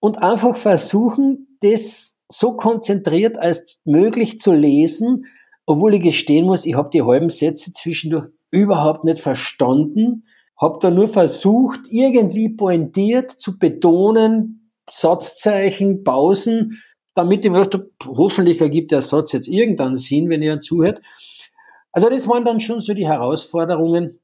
und 0.00 0.22
einfach 0.22 0.56
versuchen, 0.56 1.58
das 1.60 2.16
so 2.28 2.56
konzentriert 2.56 3.38
als 3.38 3.80
möglich 3.84 4.38
zu 4.38 4.52
lesen, 4.52 5.26
obwohl 5.66 5.94
ich 5.94 6.02
gestehen 6.02 6.46
muss, 6.46 6.64
ich 6.64 6.74
habe 6.74 6.90
die 6.92 7.02
halben 7.02 7.30
Sätze 7.30 7.72
zwischendurch 7.72 8.28
überhaupt 8.50 9.04
nicht 9.04 9.18
verstanden, 9.18 10.24
habe 10.60 10.78
da 10.80 10.90
nur 10.90 11.08
versucht, 11.08 11.80
irgendwie 11.90 12.48
pointiert 12.50 13.30
zu 13.30 13.58
betonen, 13.58 14.59
Satzzeichen, 14.90 16.04
Pausen, 16.04 16.82
damit 17.14 17.44
ich 17.44 17.50
mir 17.50 17.58
dachte, 17.58 17.90
hoffentlich 18.04 18.60
ergibt 18.60 18.92
der 18.92 19.02
Satz 19.02 19.32
jetzt 19.32 19.48
irgendeinen 19.48 19.96
Sinn, 19.96 20.28
wenn 20.28 20.42
ihr 20.42 20.60
zuhört. 20.60 21.00
Also 21.92 22.08
das 22.08 22.28
waren 22.28 22.44
dann 22.44 22.60
schon 22.60 22.80
so 22.80 22.94
die 22.94 23.06
Herausforderungen. 23.06 24.20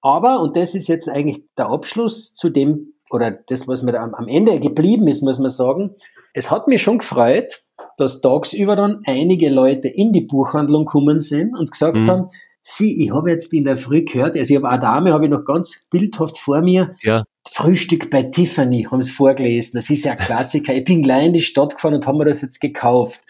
Aber, 0.00 0.40
und 0.40 0.56
das 0.56 0.74
ist 0.74 0.88
jetzt 0.88 1.08
eigentlich 1.08 1.44
der 1.56 1.70
Abschluss 1.70 2.34
zu 2.34 2.50
dem, 2.50 2.94
oder 3.10 3.30
das, 3.30 3.66
was 3.66 3.82
mir 3.82 3.98
am, 3.98 4.28
Ende 4.28 4.60
geblieben 4.60 5.08
ist, 5.08 5.22
muss 5.22 5.38
man 5.38 5.50
sagen, 5.50 5.90
es 6.34 6.50
hat 6.50 6.68
mich 6.68 6.82
schon 6.82 6.98
gefreut, 6.98 7.62
dass 7.96 8.20
tagsüber 8.20 8.76
dann 8.76 9.00
einige 9.06 9.48
Leute 9.48 9.88
in 9.88 10.12
die 10.12 10.20
Buchhandlung 10.20 10.84
gekommen 10.84 11.18
sind 11.18 11.56
und 11.56 11.70
gesagt 11.70 11.98
mhm. 11.98 12.06
haben, 12.06 12.28
sie, 12.68 13.04
ich 13.04 13.12
habe 13.12 13.30
jetzt 13.30 13.52
in 13.52 13.64
der 13.64 13.76
Früh 13.76 14.04
gehört, 14.04 14.36
also 14.36 14.54
ich 14.54 14.60
habe 14.60 14.70
eine 14.70 14.80
Dame, 14.80 15.12
habe 15.12 15.24
ich 15.24 15.30
noch 15.30 15.44
ganz 15.44 15.86
bildhaft 15.90 16.38
vor 16.38 16.60
mir, 16.62 16.94
ja 17.02 17.24
Frühstück 17.50 18.10
bei 18.10 18.24
Tiffany, 18.24 18.86
haben 18.90 19.00
es 19.00 19.10
vorgelesen. 19.10 19.72
Das 19.74 19.90
ist 19.90 20.04
ja 20.04 20.12
ein 20.12 20.18
Klassiker. 20.18 20.72
Ich 20.74 20.84
bin 20.84 21.02
gleich 21.02 21.26
in 21.26 21.32
die 21.32 21.40
Stadt 21.40 21.74
gefahren 21.74 21.94
und 21.94 22.06
haben 22.06 22.18
mir 22.18 22.24
das 22.24 22.42
jetzt 22.42 22.60
gekauft. 22.60 23.20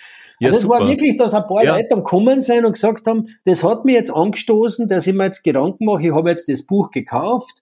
Ja, 0.40 0.48
also 0.48 0.58
es 0.58 0.68
war 0.68 0.86
wirklich, 0.86 1.16
dass 1.16 1.34
ein 1.34 1.46
paar 1.46 1.64
ja. 1.64 1.76
Leute 1.76 1.94
am 1.94 2.04
Kommen 2.04 2.40
sein 2.40 2.64
und 2.64 2.72
gesagt 2.72 3.06
haben, 3.06 3.26
das 3.44 3.64
hat 3.64 3.84
mir 3.84 3.94
jetzt 3.94 4.12
angestoßen, 4.12 4.86
dass 4.88 5.06
ich 5.06 5.14
mir 5.14 5.24
jetzt 5.24 5.42
Gedanken 5.42 5.84
mache, 5.84 6.06
ich 6.06 6.12
habe 6.12 6.30
jetzt 6.30 6.48
das 6.48 6.64
Buch 6.64 6.90
gekauft. 6.90 7.60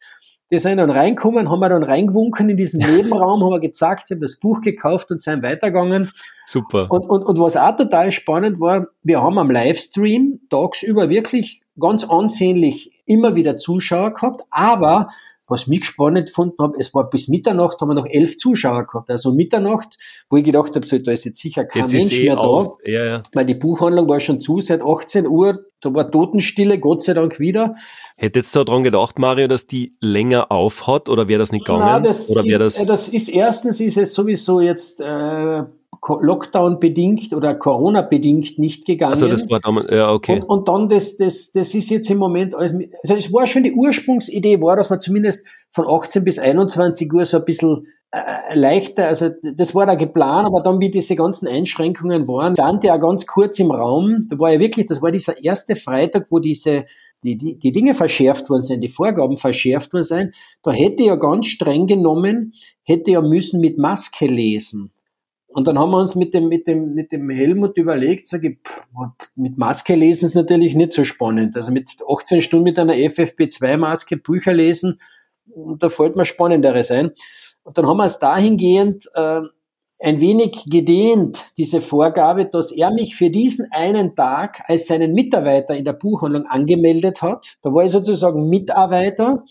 Die 0.51 0.59
sind 0.59 0.77
dann 0.77 0.91
reinkommen, 0.91 1.51
haben 1.51 1.59
wir 1.61 1.69
dann 1.69 1.83
reingewunken 1.83 2.49
in 2.49 2.57
diesen 2.57 2.79
Nebenraum, 2.81 3.43
haben 3.45 3.51
wir 3.51 3.61
gezeigt, 3.61 4.07
sie 4.07 4.15
haben 4.15 4.21
das 4.21 4.37
Buch 4.37 4.61
gekauft 4.61 5.11
und 5.11 5.21
sind 5.21 5.43
weitergegangen. 5.43 6.11
Super. 6.45 6.87
Und, 6.91 7.09
und, 7.09 7.23
und 7.23 7.39
was 7.39 7.57
auch 7.57 7.77
total 7.77 8.13
spannend 8.13 8.61
war, 8.61 8.89
wir 9.03 9.23
haben 9.23 9.39
am 9.39 9.51
Livestream 9.51 10.41
tagsüber 10.51 11.09
wirklich 11.09 11.63
ganz 11.79 12.05
ansehnlich 12.05 12.93
immer 13.07 13.35
wieder 13.35 13.57
Zuschauer 13.59 14.15
gehabt, 14.15 14.43
aber 14.51 15.09
was 15.49 15.67
mich 15.67 15.85
spannend 15.85 16.27
gefunden 16.27 16.57
habe, 16.59 16.77
es 16.79 16.93
war 16.93 17.09
bis 17.09 17.29
Mitternacht, 17.29 17.81
haben 17.81 17.89
wir 17.89 17.95
noch 17.95 18.07
elf 18.07 18.37
Zuschauer 18.37 18.87
gehabt. 18.87 19.11
Also 19.11 19.33
Mitternacht, 19.33 19.97
wo 20.29 20.37
ich 20.37 20.45
gedacht 20.45 20.75
habe, 20.75 20.87
so, 20.87 20.99
da 20.99 21.13
ist 21.13 21.25
jetzt 21.25 21.41
sicher 21.41 21.65
kein 21.65 21.83
jetzt 21.83 21.93
Mensch 21.93 22.13
eh 22.13 22.25
mehr 22.25 22.41
aus. 22.41 22.77
da. 22.85 22.91
Ja, 22.91 23.05
ja. 23.05 23.23
Weil 23.33 23.47
die 23.47 23.55
Buchhandlung 23.55 24.09
war 24.09 24.21
schon 24.21 24.41
zu 24.41 24.61
seit 24.61 24.83
18 24.83 25.27
Uhr, 25.27 25.65
da 25.81 25.95
war 25.95 26.07
Totenstille, 26.07 26.79
Gott 26.79 27.03
sei 27.03 27.15
Dank 27.15 27.39
wieder. 27.39 27.75
Hättest 28.17 28.57
du 28.57 28.65
daran 28.65 28.83
gedacht, 28.83 29.19
Mario, 29.19 29.47
dass 29.47 29.67
die 29.67 29.97
länger 30.01 30.51
aufhat 30.51 31.09
oder 31.09 31.29
wäre 31.29 31.39
das 31.39 31.53
nicht 31.53 31.65
gegangen? 31.65 31.85
Nein, 31.85 32.03
das, 32.03 32.29
oder 32.31 32.45
ist, 32.45 32.61
das, 32.61 32.87
das 32.87 33.09
ist 33.09 33.29
erstens 33.29 33.81
ist 33.81 33.99
es 33.99 34.15
sowieso 34.15 34.61
jetzt 34.61 35.01
äh, 35.01 35.63
Lockdown 36.03 36.81
bedingt 36.81 37.33
oder 37.33 37.55
Corona 37.55 38.03
bedingt 38.03 38.59
nicht 38.59 38.87
gegangen. 38.87 39.13
Also 39.13 39.29
das 39.29 39.49
war 39.51 39.61
damals, 39.61 39.91
ja, 39.91 40.11
okay. 40.13 40.41
Und, 40.41 40.45
und 40.45 40.69
dann 40.69 40.89
das, 40.89 41.17
das, 41.17 41.53
das 41.53 41.75
ist 41.75 41.91
jetzt 41.91 42.11
im 42.11 42.19
Moment 42.19 42.55
alles, 42.55 42.73
also 43.03 43.15
es 43.15 43.33
war 43.33 43.47
schon 43.47 43.65
die 43.65 43.73
Ursprungsidee 43.73 44.61
war, 44.61 44.77
dass 44.77 44.91
man 44.91 45.01
zumindest 45.01 45.47
von 45.71 45.87
18 45.87 46.25
bis 46.25 46.39
21 46.39 47.13
Uhr 47.13 47.25
so 47.25 47.39
ein 47.39 47.45
bisschen 47.45 47.87
äh, 48.13 48.55
leichter, 48.55 49.09
also 49.09 49.31
das 49.43 49.75
war 49.75 49.87
da 49.87 49.95
geplant, 49.95 50.47
aber 50.47 50.63
dann 50.63 50.81
wie 50.81 50.91
diese 50.91 51.17
ganzen 51.17 51.49
Einschränkungen 51.49 52.29
waren, 52.29 52.55
stand 52.55 52.85
ja 52.85 52.97
ganz 52.97 53.27
kurz 53.27 53.59
im 53.59 53.71
Raum, 53.71 54.29
da 54.31 54.39
war 54.39 54.53
ja 54.53 54.61
wirklich, 54.61 54.87
das 54.87 55.03
war 55.03 55.11
dieser 55.11 55.43
erste 55.43 55.77
Freitag, 55.77 56.27
wo 56.31 56.39
diese 56.39 56.85
die, 57.25 57.37
die, 57.37 57.59
die 57.59 57.73
Dinge 57.73 57.95
verschärft 57.95 58.49
worden 58.51 58.63
sind, 58.63 58.81
die 58.83 58.89
Vorgaben 58.89 59.37
verschärft 59.37 59.93
worden 59.93 60.05
sind, 60.05 60.35
da 60.63 60.71
hätte 60.71 61.03
ja 61.03 61.17
ganz 61.17 61.47
streng 61.47 61.87
genommen, 61.87 62.53
hätte 62.83 63.11
ja 63.11 63.21
müssen 63.21 63.61
mit 63.61 63.79
Maske 63.79 64.27
lesen. 64.27 64.93
Und 65.57 65.67
dann 65.67 65.79
haben 65.79 65.93
wir 65.93 66.01
uns 66.01 66.15
mit 66.15 66.35
dem, 66.35 66.49
mit 66.49 66.67
dem, 66.67 66.93
mit 66.93 67.13
dem 67.13 67.31
Helmut 67.31 67.79
überlegt, 67.79 68.29
sage 68.29 68.49
ich, 68.51 68.59
mit 69.37 69.57
Maske 69.57 69.95
lesen 69.95 70.27
ist 70.27 70.35
natürlich 70.35 70.75
nicht 70.75 70.93
so 70.93 71.03
spannend. 71.07 71.57
Also 71.57 71.73
mit 71.73 71.97
18 72.07 72.43
Stunden 72.43 72.65
mit 72.65 72.79
einer 72.79 72.93
FFP2-Maske 72.93 74.19
Bücher 74.19 74.53
lesen, 74.53 75.01
da 75.79 75.89
fällt 75.89 76.15
mir 76.15 76.27
spannenderes 76.27 76.91
ein. 76.91 77.13
Und 77.63 77.79
dann 77.79 77.87
haben 77.87 77.97
wir 77.97 78.05
es 78.05 78.19
dahingehend 78.19 79.07
äh, 79.15 79.41
ein 79.99 80.21
wenig 80.21 80.67
gedehnt, 80.71 81.47
diese 81.57 81.81
Vorgabe, 81.81 82.45
dass 82.45 82.71
er 82.71 82.93
mich 82.93 83.17
für 83.17 83.31
diesen 83.31 83.67
einen 83.71 84.15
Tag 84.15 84.61
als 84.67 84.89
seinen 84.89 85.15
Mitarbeiter 85.15 85.75
in 85.75 85.87
der 85.87 85.95
Buchhandlung 85.95 86.45
angemeldet 86.45 87.23
hat. 87.23 87.57
Da 87.63 87.73
war 87.73 87.83
ich 87.83 87.93
sozusagen 87.93 88.51
Mitarbeiter. 88.51 89.43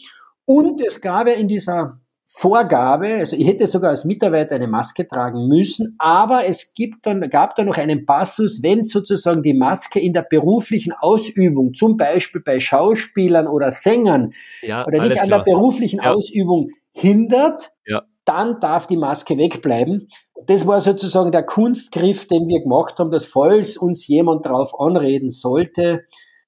Und 0.46 0.82
es 0.82 1.02
gab 1.02 1.28
ja 1.28 1.34
in 1.34 1.48
dieser 1.48 2.00
Vorgabe, 2.38 3.16
also 3.16 3.38
ich 3.38 3.48
hätte 3.48 3.66
sogar 3.66 3.92
als 3.92 4.04
Mitarbeiter 4.04 4.56
eine 4.56 4.68
Maske 4.68 5.08
tragen 5.08 5.48
müssen, 5.48 5.96
aber 6.00 6.46
es 6.46 6.74
gibt 6.74 7.06
dann, 7.06 7.22
gab 7.30 7.56
da 7.56 7.64
noch 7.64 7.78
einen 7.78 8.06
Passus, 8.06 8.62
wenn 8.62 8.84
sozusagen 8.84 9.42
die 9.42 9.54
Maske 9.54 10.02
in 10.02 10.12
der 10.12 10.24
beruflichen 10.24 10.92
Ausübung, 10.92 11.74
zum 11.74 11.96
Beispiel 11.96 12.42
bei 12.42 12.60
Schauspielern 12.60 13.48
oder 13.48 13.72
Sängern 13.72 14.34
ja, 14.62 14.86
oder 14.86 15.02
nicht 15.02 15.18
an 15.22 15.28
klar. 15.28 15.46
der 15.46 15.54
beruflichen 15.54 16.02
ja. 16.04 16.14
Ausübung 16.14 16.72
hindert, 16.92 17.72
ja. 17.86 18.04
dann 18.26 18.60
darf 18.60 18.86
die 18.88 18.98
Maske 18.98 19.38
wegbleiben. 19.38 20.10
Das 20.46 20.68
war 20.68 20.82
sozusagen 20.82 21.32
der 21.32 21.44
Kunstgriff, 21.44 22.28
den 22.28 22.50
wir 22.50 22.62
gemacht 22.62 23.00
haben, 23.00 23.12
dass 23.12 23.26
falls 23.26 23.78
uns 23.78 24.08
jemand 24.08 24.46
darauf 24.46 24.78
anreden 24.78 25.32
sollte, 25.32 26.04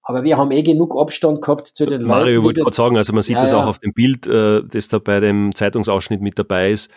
aber 0.07 0.23
wir 0.23 0.37
haben 0.37 0.51
eh 0.51 0.63
genug 0.63 0.97
Abstand 0.97 1.41
gehabt 1.41 1.67
zu 1.67 1.85
den 1.85 2.03
Mario 2.03 2.07
Leuten. 2.07 2.07
Mario 2.07 2.43
wollte 2.43 2.61
gerade 2.61 2.75
sagen, 2.75 2.97
also 2.97 3.11
man 3.11 3.23
sieht 3.23 3.35
ja, 3.35 3.41
das 3.41 3.51
auch 3.51 3.65
auf 3.65 3.79
dem 3.79 3.91
Bild, 3.91 4.25
äh, 4.25 4.63
das 4.63 4.87
da 4.87 4.99
bei 4.99 5.19
dem 5.19 5.53
Zeitungsausschnitt 5.53 6.21
mit 6.21 6.39
dabei 6.39 6.71
ist. 6.71 6.89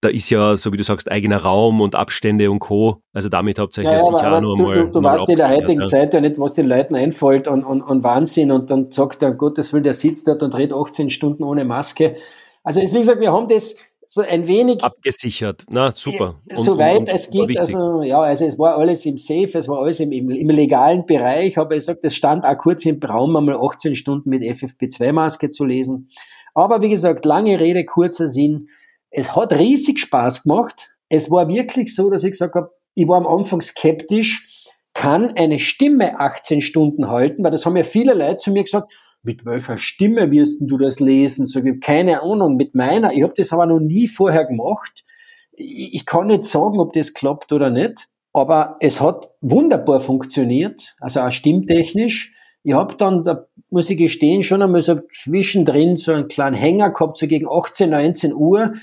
Da 0.00 0.08
ist 0.08 0.30
ja, 0.30 0.56
so 0.56 0.72
wie 0.72 0.76
du 0.76 0.84
sagst, 0.84 1.10
eigener 1.10 1.38
Raum 1.38 1.80
und 1.80 1.96
Abstände 1.96 2.52
und 2.52 2.60
Co. 2.60 3.02
Also 3.12 3.28
damit 3.28 3.58
hauptsächlich 3.58 3.92
ja, 3.92 3.98
ja, 3.98 4.04
sicher 4.04 4.32
auch 4.32 4.40
nur 4.40 4.56
mal. 4.56 4.74
Du, 4.86 5.00
du 5.00 5.02
weißt 5.02 5.28
in 5.28 5.36
der 5.36 5.50
heutigen. 5.50 5.88
Zeit 5.88 6.14
ja 6.14 6.20
nicht, 6.20 6.38
was 6.38 6.54
den 6.54 6.68
Leuten 6.68 6.94
einfällt 6.94 7.48
und, 7.48 7.64
und, 7.64 7.82
und 7.82 8.04
Wahnsinn 8.04 8.52
und 8.52 8.70
dann 8.70 8.92
sagt 8.92 9.22
er, 9.24 9.32
Gottes 9.32 9.72
Willen, 9.72 9.82
der 9.82 9.94
sitzt 9.94 10.28
dort 10.28 10.44
und 10.44 10.54
redet 10.54 10.76
18 10.76 11.10
Stunden 11.10 11.42
ohne 11.42 11.64
Maske. 11.64 12.14
Also 12.62 12.80
wie 12.80 12.98
gesagt, 12.98 13.20
wir 13.20 13.32
haben 13.32 13.48
das 13.48 13.74
so 14.14 14.20
ein 14.20 14.46
wenig 14.46 14.84
abgesichert. 14.84 15.64
Na, 15.70 15.90
super. 15.90 16.34
Und, 16.50 16.58
soweit 16.58 17.08
es 17.08 17.30
geht, 17.30 17.58
also 17.58 18.02
ja, 18.02 18.20
also 18.20 18.44
es 18.44 18.58
war 18.58 18.76
alles 18.76 19.06
im 19.06 19.16
Safe, 19.16 19.56
es 19.56 19.68
war 19.68 19.78
alles 19.78 20.00
im, 20.00 20.12
im, 20.12 20.28
im 20.28 20.50
legalen 20.50 21.06
Bereich, 21.06 21.56
aber 21.56 21.76
ich 21.76 21.86
sag, 21.86 22.02
das 22.02 22.14
stand 22.14 22.44
auch 22.44 22.58
kurz 22.58 22.84
im 22.84 23.02
Raum, 23.02 23.34
einmal 23.34 23.56
18 23.58 23.96
Stunden 23.96 24.28
mit 24.28 24.42
FFP2-Maske 24.42 25.48
zu 25.48 25.64
lesen. 25.64 26.10
Aber 26.52 26.82
wie 26.82 26.90
gesagt, 26.90 27.24
lange 27.24 27.58
Rede, 27.58 27.86
kurzer 27.86 28.28
Sinn. 28.28 28.68
Es 29.08 29.34
hat 29.34 29.54
riesig 29.54 29.98
Spaß 29.98 30.42
gemacht. 30.42 30.90
Es 31.08 31.30
war 31.30 31.48
wirklich 31.48 31.94
so, 31.94 32.10
dass 32.10 32.22
ich 32.22 32.32
gesagt 32.32 32.54
habe, 32.54 32.70
ich 32.94 33.08
war 33.08 33.16
am 33.16 33.26
Anfang 33.26 33.62
skeptisch, 33.62 34.46
kann 34.92 35.38
eine 35.38 35.58
Stimme 35.58 36.20
18 36.20 36.60
Stunden 36.60 37.08
halten, 37.08 37.42
weil 37.42 37.50
das 37.50 37.64
haben 37.64 37.78
ja 37.78 37.82
viele 37.82 38.12
Leute 38.12 38.36
zu 38.36 38.52
mir 38.52 38.64
gesagt, 38.64 38.92
mit 39.22 39.44
welcher 39.46 39.78
Stimme 39.78 40.30
wirst 40.30 40.60
du 40.62 40.78
das 40.78 41.00
lesen? 41.00 41.46
So, 41.46 41.60
ich 41.60 41.80
keine 41.80 42.22
Ahnung, 42.22 42.56
mit 42.56 42.74
meiner. 42.74 43.12
Ich 43.12 43.22
habe 43.22 43.34
das 43.36 43.52
aber 43.52 43.66
noch 43.66 43.80
nie 43.80 44.08
vorher 44.08 44.44
gemacht. 44.44 45.04
Ich, 45.52 45.94
ich 45.94 46.06
kann 46.06 46.26
nicht 46.26 46.44
sagen, 46.44 46.80
ob 46.80 46.92
das 46.92 47.14
klappt 47.14 47.52
oder 47.52 47.70
nicht, 47.70 48.08
aber 48.32 48.76
es 48.80 49.00
hat 49.00 49.32
wunderbar 49.40 50.00
funktioniert, 50.00 50.96
also 51.00 51.20
auch 51.20 51.30
stimmtechnisch. 51.30 52.34
Ich 52.64 52.74
habe 52.74 52.94
dann, 52.96 53.24
da 53.24 53.46
muss 53.70 53.90
ich 53.90 53.98
gestehen, 53.98 54.42
schon 54.42 54.62
einmal 54.62 54.82
so 54.82 55.00
zwischendrin 55.24 55.96
so 55.96 56.12
einen 56.12 56.28
kleinen 56.28 56.54
Hänger 56.54 56.90
gehabt, 56.90 57.18
so 57.18 57.26
gegen 57.26 57.46
18, 57.48 57.90
19 57.90 58.32
Uhr, 58.32 58.74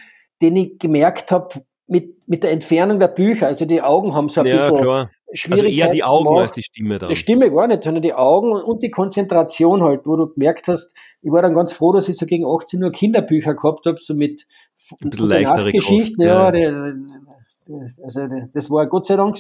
den 0.41 0.56
ich 0.56 0.80
gemerkt 0.80 1.32
habe, 1.32 1.62
mit, 1.88 2.28
mit 2.28 2.43
der 2.43 2.52
Entfernung 2.52 2.99
der 2.99 3.08
Bücher, 3.08 3.47
also 3.47 3.65
die 3.65 3.82
Augen 3.82 4.13
haben 4.13 4.30
so 4.30 4.41
ein 4.41 4.47
ja, 4.47 4.56
bisschen 4.56 4.78
klar. 4.78 5.10
Also 5.49 5.63
eher 5.63 5.91
die 5.91 6.03
Augen 6.03 6.25
gemacht. 6.25 6.41
als 6.41 6.53
die 6.53 6.63
Stimme 6.63 6.97
dann. 6.97 7.09
Die 7.09 7.15
Stimme 7.15 7.51
gar 7.51 7.67
nicht, 7.67 7.83
sondern 7.83 8.01
die 8.01 8.13
Augen 8.13 8.51
und 8.51 8.81
die 8.81 8.89
Konzentration 8.89 9.83
halt, 9.83 10.05
wo 10.05 10.15
du 10.15 10.33
gemerkt 10.33 10.67
hast, 10.67 10.93
ich 11.21 11.31
war 11.31 11.41
dann 11.41 11.53
ganz 11.53 11.73
froh, 11.73 11.91
dass 11.91 12.09
ich 12.09 12.17
so 12.17 12.25
gegen 12.25 12.45
18 12.45 12.83
Uhr 12.83 12.91
Kinderbücher 12.91 13.53
gehabt 13.53 13.85
habe, 13.85 13.97
so 14.01 14.15
mit 14.15 14.47
ein 15.01 15.09
bisschen 15.09 15.27
leichtere 15.27 15.71
Geschichten. 15.71 16.21
Ja, 16.21 16.53
ja. 16.53 16.71
also 18.03 18.27
das 18.53 18.71
war 18.71 18.87
Gott 18.87 19.05
sei 19.05 19.17
Dank. 19.17 19.37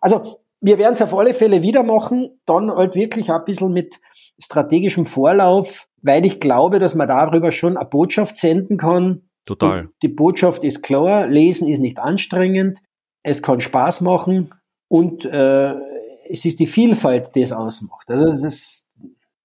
Also 0.00 0.36
wir 0.60 0.78
werden 0.78 0.94
es 0.94 1.02
auf 1.02 1.14
alle 1.14 1.34
Fälle 1.34 1.62
wieder 1.62 1.82
machen, 1.82 2.40
dann 2.46 2.70
halt 2.70 2.94
wirklich 2.94 3.30
ein 3.30 3.44
bisschen 3.44 3.72
mit 3.72 4.00
strategischem 4.42 5.04
Vorlauf, 5.04 5.86
weil 6.02 6.24
ich 6.24 6.40
glaube, 6.40 6.78
dass 6.78 6.94
man 6.94 7.08
darüber 7.08 7.52
schon 7.52 7.76
eine 7.76 7.88
Botschaft 7.88 8.36
senden 8.36 8.78
kann. 8.78 9.28
Total. 9.46 9.82
Und 9.82 9.92
die 10.02 10.08
Botschaft 10.08 10.64
ist 10.64 10.82
klar, 10.82 11.26
lesen 11.26 11.68
ist 11.68 11.80
nicht 11.80 11.98
anstrengend, 11.98 12.78
es 13.22 13.42
kann 13.42 13.60
Spaß 13.60 14.00
machen, 14.02 14.50
und 14.90 15.24
äh, 15.24 15.74
es 16.28 16.44
ist 16.44 16.58
die 16.58 16.66
Vielfalt, 16.66 17.34
die 17.34 17.42
es 17.42 17.52
ausmacht. 17.52 18.08
Also 18.08 18.26
das 18.26 18.42
ist 18.42 18.86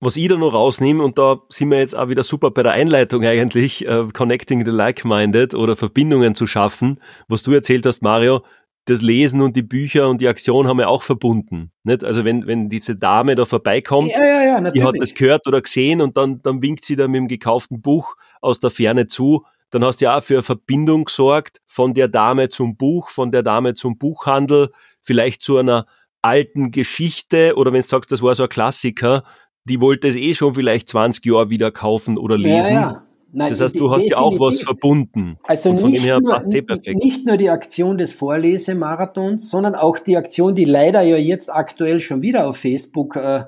was 0.02 0.18
ich 0.18 0.28
da 0.28 0.36
noch 0.36 0.54
rausnehme, 0.54 1.04
und 1.04 1.18
da 1.18 1.40
sind 1.50 1.72
wir 1.72 1.80
jetzt 1.80 1.96
auch 1.96 2.10
wieder 2.10 2.24
super 2.24 2.52
bei 2.52 2.62
der 2.62 2.74
Einleitung 2.74 3.24
eigentlich, 3.24 3.88
uh, 3.88 4.08
Connecting 4.14 4.64
the 4.64 4.70
Like-Minded 4.72 5.56
oder 5.56 5.76
Verbindungen 5.76 6.36
zu 6.36 6.46
schaffen, 6.46 7.00
was 7.28 7.44
du 7.44 7.54
erzählt 7.54 7.86
hast, 7.86 8.04
Mario, 8.04 8.44
das 8.86 9.02
Lesen 9.02 9.42
und 9.42 9.56
die 9.56 9.64
Bücher 9.64 10.10
und 10.10 10.22
die 10.22 10.28
Aktion 10.28 10.68
haben 10.68 10.78
wir 10.78 10.90
auch 10.90 11.02
verbunden. 11.02 11.72
Nicht? 11.84 12.04
Also 12.04 12.24
wenn, 12.24 12.46
wenn 12.46 12.70
diese 12.70 12.96
Dame 12.96 13.36
da 13.36 13.46
vorbeikommt, 13.46 14.12
ja, 14.12 14.24
ja, 14.24 14.60
ja, 14.60 14.72
die 14.72 14.84
hat 14.84 14.96
das 15.00 15.16
gehört 15.16 15.48
oder 15.48 15.62
gesehen 15.62 16.02
und 16.02 16.18
dann, 16.18 16.42
dann 16.44 16.62
winkt 16.62 16.86
sie 16.86 16.96
da 16.96 17.08
mit 17.08 17.16
dem 17.16 17.28
gekauften 17.28 17.82
Buch 17.82 18.16
aus 18.42 18.60
der 18.60 18.70
Ferne 18.70 19.08
zu, 19.08 19.44
dann 19.72 19.84
hast 19.84 20.02
du 20.02 20.06
ja 20.06 20.18
auch 20.18 20.24
für 20.24 20.36
eine 20.36 20.44
Verbindung 20.44 21.06
gesorgt 21.06 21.62
von 21.66 21.96
der 21.96 22.10
Dame 22.10 22.50
zum 22.50 22.78
Buch, 22.78 23.10
von 23.10 23.32
der 23.32 23.42
Dame 23.42 23.74
zum 23.74 23.98
Buchhandel, 23.98 24.70
vielleicht 25.06 25.44
zu 25.44 25.58
einer 25.58 25.86
alten 26.22 26.72
Geschichte 26.72 27.54
oder 27.56 27.72
wenn 27.72 27.82
du 27.82 27.88
sagst, 27.88 28.12
das 28.12 28.22
war 28.22 28.36
so 28.36 28.44
ein 28.44 28.50
Klassiker, 28.50 29.24
die 29.66 29.80
wollte 29.80 30.08
es 30.08 30.16
eh 30.16 30.34
schon 30.34 30.56
vielleicht 30.56 30.90
20 30.90 31.26
Jahre 31.26 31.50
wieder 31.50 31.72
kaufen 31.72 32.18
oder 32.18 32.38
lesen. 32.38 32.74
Ja, 32.74 32.82
ja. 32.82 33.02
Nein, 33.38 33.50
das 33.50 33.60
heißt, 33.60 33.78
du 33.78 33.92
hast 33.92 34.08
ja 34.08 34.18
auch 34.18 34.40
was 34.40 34.62
verbunden. 34.62 35.38
Also 35.44 35.74
nicht, 35.74 36.02
nur, 36.08 36.40
eh 36.54 36.94
nicht 36.94 37.26
nur 37.26 37.36
die 37.36 37.50
Aktion 37.50 37.98
des 37.98 38.14
Vorlesemarathons, 38.14 39.50
sondern 39.50 39.76
auch 39.76 40.00
die 40.00 40.16
Aktion, 40.16 40.56
die 40.56 40.64
leider 40.64 41.02
ja 41.02 41.18
jetzt 41.18 41.54
aktuell 41.54 42.00
schon 42.00 42.22
wieder 42.22 42.48
auf 42.48 42.56
Facebook 42.56 43.18
äh, 43.18 43.44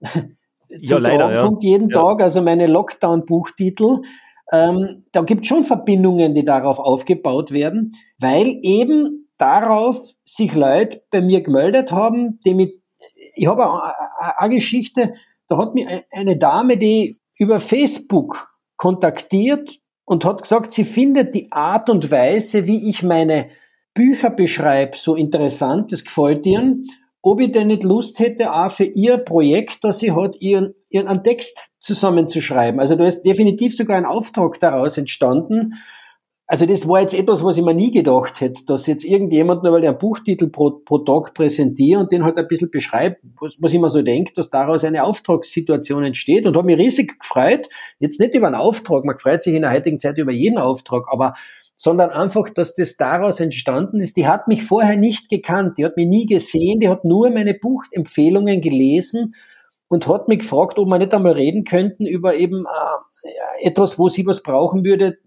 ja, 0.70 0.96
leider, 0.96 1.34
ja. 1.34 1.42
kommt 1.42 1.62
jeden 1.62 1.90
ja. 1.90 2.00
Tag, 2.00 2.22
also 2.22 2.40
meine 2.40 2.66
Lockdown-Buchtitel. 2.66 4.00
Ähm, 4.52 5.02
da 5.12 5.20
gibt 5.20 5.46
schon 5.46 5.64
Verbindungen, 5.64 6.34
die 6.34 6.44
darauf 6.44 6.78
aufgebaut 6.78 7.52
werden, 7.52 7.92
weil 8.18 8.58
eben 8.62 9.25
darauf 9.38 10.00
sich 10.24 10.54
Leute 10.54 11.02
bei 11.10 11.20
mir 11.20 11.42
gemeldet 11.42 11.92
haben, 11.92 12.40
die 12.44 12.54
mit, 12.54 12.74
ich 13.34 13.46
habe 13.46 13.92
eine 14.38 14.54
Geschichte, 14.54 15.14
da 15.48 15.58
hat 15.58 15.74
mich 15.74 15.86
eine 16.12 16.36
Dame, 16.36 16.76
die 16.76 17.20
über 17.38 17.60
Facebook 17.60 18.54
kontaktiert, 18.76 19.80
und 20.06 20.24
hat 20.24 20.42
gesagt, 20.42 20.72
sie 20.72 20.84
findet 20.84 21.34
die 21.34 21.52
Art 21.52 21.90
und 21.90 22.10
Weise, 22.10 22.66
wie 22.66 22.88
ich 22.88 23.02
meine 23.02 23.50
Bücher 23.92 24.30
beschreibe, 24.30 24.96
so 24.96 25.16
interessant, 25.16 25.92
das 25.92 26.04
gefällt 26.04 26.46
ihr, 26.46 26.76
ob 27.22 27.40
ich 27.40 27.50
denn 27.50 27.66
nicht 27.66 27.82
Lust 27.82 28.20
hätte, 28.20 28.52
auch 28.52 28.70
für 28.70 28.84
ihr 28.84 29.18
Projekt, 29.18 29.82
das 29.82 29.98
sie 29.98 30.12
hat, 30.12 30.40
ihren, 30.40 30.74
ihren 30.90 31.24
Text 31.24 31.70
zusammenzuschreiben. 31.80 32.78
Also 32.78 32.94
da 32.94 33.04
ist 33.04 33.22
definitiv 33.22 33.74
sogar 33.74 33.96
ein 33.96 34.04
Auftrag 34.04 34.60
daraus 34.60 34.96
entstanden. 34.96 35.74
Also 36.48 36.64
das 36.64 36.88
war 36.88 37.00
jetzt 37.00 37.14
etwas, 37.14 37.42
was 37.42 37.56
ich 37.56 37.64
mir 37.64 37.74
nie 37.74 37.90
gedacht 37.90 38.40
hätte, 38.40 38.64
dass 38.66 38.86
jetzt 38.86 39.04
irgendjemand, 39.04 39.64
nur 39.64 39.72
weil 39.72 39.82
er 39.82 39.90
einen 39.90 39.98
Buchtitel 39.98 40.48
pro, 40.48 40.70
pro 40.70 40.98
Tag 40.98 41.34
präsentiert 41.34 41.98
und 41.98 42.12
den 42.12 42.22
halt 42.22 42.38
ein 42.38 42.46
bisschen 42.46 42.70
beschreibt, 42.70 43.20
was, 43.40 43.56
was 43.58 43.72
ich 43.72 43.80
mir 43.80 43.90
so 43.90 44.00
denke, 44.02 44.32
dass 44.32 44.50
daraus 44.50 44.84
eine 44.84 45.02
Auftragssituation 45.02 46.04
entsteht 46.04 46.46
und 46.46 46.56
habe 46.56 46.66
mich 46.66 46.78
riesig 46.78 47.18
gefreut, 47.18 47.68
jetzt 47.98 48.20
nicht 48.20 48.34
über 48.34 48.46
einen 48.46 48.54
Auftrag, 48.54 49.04
man 49.04 49.18
freut 49.18 49.42
sich 49.42 49.54
in 49.54 49.62
der 49.62 49.72
heutigen 49.72 49.98
Zeit 49.98 50.18
über 50.18 50.30
jeden 50.30 50.58
Auftrag, 50.58 51.06
aber 51.10 51.34
sondern 51.76 52.10
einfach, 52.10 52.48
dass 52.48 52.74
das 52.74 52.96
daraus 52.96 53.40
entstanden 53.40 54.00
ist. 54.00 54.16
Die 54.16 54.26
hat 54.26 54.48
mich 54.48 54.64
vorher 54.64 54.96
nicht 54.96 55.28
gekannt, 55.28 55.76
die 55.78 55.84
hat 55.84 55.96
mich 55.96 56.06
nie 56.06 56.26
gesehen, 56.26 56.80
die 56.80 56.88
hat 56.88 57.04
nur 57.04 57.30
meine 57.30 57.54
Buchempfehlungen 57.54 58.60
gelesen 58.60 59.34
und 59.88 60.06
hat 60.06 60.28
mich 60.28 60.38
gefragt, 60.38 60.78
ob 60.78 60.88
wir 60.88 60.98
nicht 60.98 61.12
einmal 61.12 61.32
reden 61.32 61.64
könnten 61.64 62.06
über 62.06 62.34
eben 62.36 62.64
äh, 62.64 63.66
etwas, 63.68 63.98
wo 63.98 64.08
sie 64.08 64.24
was 64.26 64.42
brauchen 64.42 64.84
würde 64.84 65.18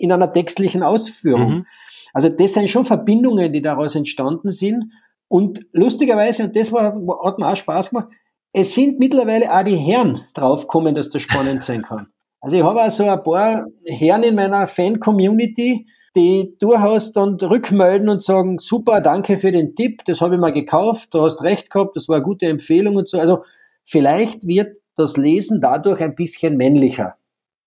in 0.00 0.12
einer 0.12 0.32
textlichen 0.32 0.82
Ausführung. 0.82 1.50
Mhm. 1.50 1.66
Also 2.12 2.28
das 2.28 2.54
sind 2.54 2.70
schon 2.70 2.84
Verbindungen, 2.84 3.52
die 3.52 3.62
daraus 3.62 3.94
entstanden 3.94 4.50
sind. 4.50 4.92
Und 5.28 5.60
lustigerweise, 5.72 6.44
und 6.44 6.56
das 6.56 6.72
war, 6.72 6.94
hat 7.24 7.38
mir 7.38 7.48
auch 7.48 7.56
Spaß 7.56 7.90
gemacht, 7.90 8.08
es 8.52 8.74
sind 8.74 8.98
mittlerweile 8.98 9.52
auch 9.52 9.62
die 9.62 9.76
Herren 9.76 10.22
draufgekommen, 10.34 10.94
dass 10.94 11.10
das 11.10 11.22
spannend 11.22 11.62
sein 11.62 11.82
kann. 11.82 12.08
Also 12.40 12.56
ich 12.56 12.64
habe 12.64 12.82
auch 12.82 12.90
so 12.90 13.04
ein 13.04 13.22
paar 13.22 13.66
Herren 13.84 14.24
in 14.24 14.34
meiner 14.34 14.66
Fan-Community, 14.66 15.86
die 16.16 16.56
durchaus 16.58 17.12
dann 17.12 17.34
rückmelden 17.34 18.08
und 18.08 18.22
sagen, 18.22 18.58
super, 18.58 19.00
danke 19.00 19.38
für 19.38 19.52
den 19.52 19.76
Tipp, 19.76 20.02
das 20.06 20.20
habe 20.20 20.34
ich 20.34 20.40
mal 20.40 20.52
gekauft, 20.52 21.14
du 21.14 21.22
hast 21.22 21.44
recht 21.44 21.70
gehabt, 21.70 21.94
das 21.94 22.08
war 22.08 22.16
eine 22.16 22.24
gute 22.24 22.46
Empfehlung 22.46 22.96
und 22.96 23.08
so. 23.08 23.20
Also 23.20 23.44
vielleicht 23.84 24.46
wird 24.46 24.76
das 24.96 25.16
Lesen 25.16 25.60
dadurch 25.60 26.00
ein 26.00 26.16
bisschen 26.16 26.56
männlicher. 26.56 27.16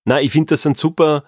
Na, 0.05 0.19
ich 0.19 0.31
finde, 0.31 0.49
das 0.49 0.63
sind 0.63 0.77
super 0.77 1.23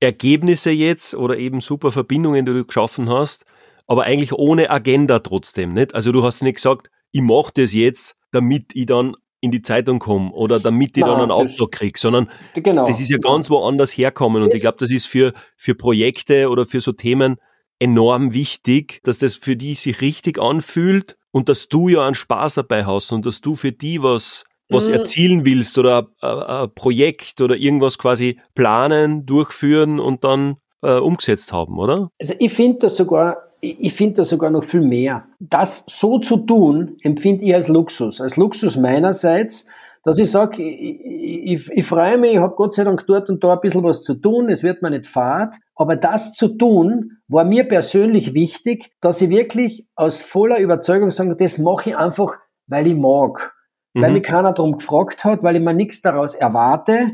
Ergebnisse 0.00 0.70
jetzt 0.70 1.14
oder 1.14 1.38
eben 1.38 1.60
super 1.60 1.90
Verbindungen, 1.90 2.44
die 2.44 2.52
du 2.52 2.64
geschaffen 2.64 3.08
hast, 3.08 3.44
aber 3.86 4.04
eigentlich 4.04 4.32
ohne 4.32 4.70
Agenda 4.70 5.20
trotzdem, 5.20 5.72
nicht? 5.72 5.94
Also 5.94 6.12
du 6.12 6.22
hast 6.22 6.42
nicht 6.42 6.56
gesagt, 6.56 6.90
ich 7.12 7.22
mache 7.22 7.52
das 7.54 7.72
jetzt, 7.72 8.16
damit 8.30 8.74
ich 8.74 8.86
dann 8.86 9.16
in 9.40 9.50
die 9.50 9.62
Zeitung 9.62 9.98
komme 9.98 10.32
oder 10.32 10.60
damit 10.60 10.96
ich 10.96 11.02
Nein, 11.02 11.10
dann 11.10 11.22
einen 11.22 11.30
Auftrag 11.30 11.72
kriege, 11.72 11.98
sondern 11.98 12.28
genau, 12.54 12.86
das 12.86 13.00
ist 13.00 13.10
ja 13.10 13.18
ganz 13.18 13.48
woanders 13.48 13.96
herkommen. 13.96 14.42
Und 14.42 14.52
ich 14.52 14.60
glaube, 14.60 14.78
das 14.80 14.90
ist 14.90 15.06
für, 15.06 15.32
für 15.56 15.74
Projekte 15.74 16.48
oder 16.48 16.66
für 16.66 16.80
so 16.80 16.92
Themen 16.92 17.36
enorm 17.78 18.32
wichtig, 18.32 19.00
dass 19.04 19.18
das 19.18 19.34
für 19.34 19.56
die 19.56 19.74
sich 19.74 20.00
richtig 20.00 20.38
anfühlt 20.38 21.16
und 21.30 21.48
dass 21.48 21.68
du 21.68 21.88
ja 21.88 22.04
einen 22.04 22.14
Spaß 22.14 22.54
dabei 22.54 22.86
hast 22.86 23.12
und 23.12 23.26
dass 23.26 23.40
du 23.40 23.54
für 23.54 23.72
die 23.72 24.02
was 24.02 24.44
was 24.68 24.88
mhm. 24.88 24.94
erzielen 24.94 25.44
willst 25.44 25.78
oder 25.78 26.08
ein, 26.20 26.38
ein 26.38 26.74
Projekt 26.74 27.40
oder 27.40 27.56
irgendwas 27.56 27.98
quasi 27.98 28.40
planen, 28.54 29.26
durchführen 29.26 30.00
und 30.00 30.24
dann 30.24 30.56
äh, 30.82 30.98
umgesetzt 30.98 31.52
haben, 31.52 31.78
oder? 31.78 32.10
Also 32.20 32.34
ich 32.38 32.52
finde 32.52 32.78
das 32.80 32.96
sogar, 32.96 33.38
ich 33.60 33.92
finde 33.92 34.16
das 34.16 34.28
sogar 34.28 34.50
noch 34.50 34.64
viel 34.64 34.82
mehr. 34.82 35.26
Das 35.40 35.84
so 35.88 36.18
zu 36.18 36.38
tun, 36.38 36.96
empfinde 37.02 37.44
ich 37.44 37.54
als 37.54 37.68
Luxus. 37.68 38.20
Als 38.20 38.36
Luxus 38.36 38.76
meinerseits, 38.76 39.66
dass 40.04 40.18
ich 40.18 40.30
sage, 40.30 40.62
ich, 40.62 41.00
ich, 41.02 41.68
ich 41.68 41.84
freue 41.84 42.16
mich, 42.18 42.34
ich 42.34 42.38
habe 42.38 42.54
Gott 42.54 42.74
sei 42.74 42.84
Dank 42.84 43.04
dort 43.08 43.28
und 43.28 43.42
da 43.42 43.54
ein 43.54 43.60
bisschen 43.60 43.82
was 43.82 44.04
zu 44.04 44.14
tun, 44.14 44.48
es 44.48 44.62
wird 44.62 44.80
mir 44.80 44.90
nicht 44.90 45.08
fad, 45.08 45.56
aber 45.74 45.96
das 45.96 46.34
zu 46.34 46.56
tun, 46.56 47.18
war 47.26 47.44
mir 47.44 47.64
persönlich 47.64 48.32
wichtig, 48.32 48.92
dass 49.00 49.20
ich 49.20 49.30
wirklich 49.30 49.88
aus 49.96 50.22
voller 50.22 50.60
Überzeugung 50.60 51.10
sage, 51.10 51.34
das 51.34 51.58
mache 51.58 51.90
ich 51.90 51.96
einfach, 51.96 52.36
weil 52.68 52.86
ich 52.86 52.94
mag. 52.94 53.55
Mhm. 53.96 54.02
Weil 54.02 54.12
mich 54.12 54.22
keiner 54.22 54.52
darum 54.52 54.76
gefragt 54.76 55.24
hat, 55.24 55.42
weil 55.42 55.56
ich 55.56 55.62
mir 55.62 55.72
nichts 55.72 56.02
daraus 56.02 56.34
erwarte, 56.34 57.12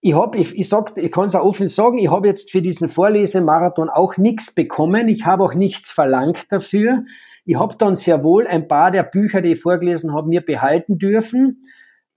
ich 0.00 0.14
habe, 0.14 0.38
ich, 0.38 0.56
ich 0.56 0.68
sag, 0.68 0.96
ich 0.96 1.10
kann 1.10 1.24
es 1.24 1.34
auch 1.34 1.44
offen 1.44 1.66
sagen, 1.66 1.98
ich 1.98 2.08
habe 2.08 2.28
jetzt 2.28 2.52
für 2.52 2.62
diesen 2.62 2.88
Vorlesemarathon 2.88 3.88
auch 3.88 4.16
nichts 4.16 4.54
bekommen. 4.54 5.08
Ich 5.08 5.26
habe 5.26 5.42
auch 5.42 5.54
nichts 5.54 5.90
verlangt 5.90 6.52
dafür. 6.52 7.04
Ich 7.44 7.58
habe 7.58 7.74
dann 7.76 7.96
sehr 7.96 8.22
wohl 8.22 8.46
ein 8.46 8.68
paar 8.68 8.92
der 8.92 9.02
Bücher, 9.02 9.42
die 9.42 9.52
ich 9.52 9.60
vorgelesen 9.60 10.14
habe, 10.14 10.28
mir 10.28 10.42
behalten 10.42 10.98
dürfen. 10.98 11.64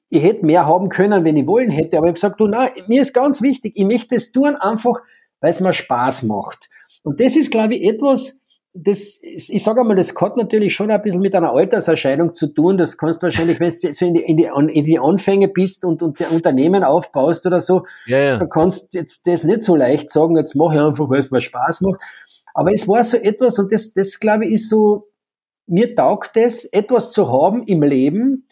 Ich 0.09 0.21
hätte 0.21 0.45
mehr 0.45 0.67
haben 0.67 0.89
können, 0.89 1.23
wenn 1.23 1.37
ich 1.37 1.47
wollen 1.47 1.71
hätte, 1.71 1.97
aber 1.97 2.07
ich 2.07 2.09
habe 2.09 2.13
gesagt, 2.13 2.39
du, 2.39 2.47
na, 2.47 2.69
mir 2.87 3.01
ist 3.01 3.13
ganz 3.13 3.41
wichtig, 3.41 3.73
ich 3.75 3.85
möchte 3.85 4.15
es 4.15 4.31
tun 4.31 4.57
einfach, 4.57 5.01
weil 5.39 5.49
es 5.51 5.61
mir 5.61 5.73
Spaß 5.73 6.23
macht. 6.23 6.69
Und 7.01 7.19
das 7.19 7.35
ist, 7.37 7.49
glaube 7.49 7.75
ich, 7.75 7.87
etwas, 7.87 8.40
das, 8.73 9.19
ich 9.21 9.63
sage 9.63 9.81
einmal, 9.81 9.97
das 9.97 10.13
hat 10.15 10.37
natürlich 10.37 10.73
schon 10.73 10.91
ein 10.91 11.01
bisschen 11.01 11.21
mit 11.21 11.35
einer 11.35 11.51
Alterserscheinung 11.51 12.33
zu 12.33 12.47
tun. 12.47 12.77
Das 12.77 12.97
kannst 12.97 13.21
du 13.21 13.23
wahrscheinlich, 13.23 13.59
wenn 13.59 13.69
du 13.69 13.93
so 13.93 14.05
in 14.05 14.13
die, 14.13 14.21
in 14.21 14.37
die, 14.37 14.43
in 14.45 14.85
die 14.85 14.99
Anfänge 14.99 15.49
bist 15.49 15.83
und, 15.83 16.01
und 16.01 16.19
der 16.19 16.31
Unternehmen 16.31 16.83
aufbaust 16.83 17.45
oder 17.45 17.59
so, 17.59 17.85
ja, 18.05 18.19
ja. 18.19 18.37
da 18.37 18.45
kannst 18.45 18.93
du 18.93 18.99
jetzt 18.99 19.27
das 19.27 19.43
nicht 19.43 19.63
so 19.63 19.75
leicht 19.75 20.09
sagen, 20.09 20.37
jetzt 20.37 20.55
mache 20.55 20.75
ich 20.75 20.81
einfach, 20.81 21.09
weil 21.09 21.19
es 21.19 21.31
mir 21.31 21.41
Spaß 21.41 21.81
macht. 21.81 21.99
Aber 22.53 22.73
es 22.73 22.87
war 22.87 23.03
so 23.03 23.17
etwas, 23.17 23.59
und 23.59 23.71
das, 23.73 23.93
das 23.93 24.19
glaube 24.19 24.45
ich, 24.45 24.53
ist 24.53 24.69
so, 24.69 25.09
mir 25.67 25.93
taugt 25.93 26.37
es, 26.37 26.65
etwas 26.65 27.11
zu 27.11 27.29
haben 27.29 27.63
im 27.63 27.83
Leben, 27.83 28.47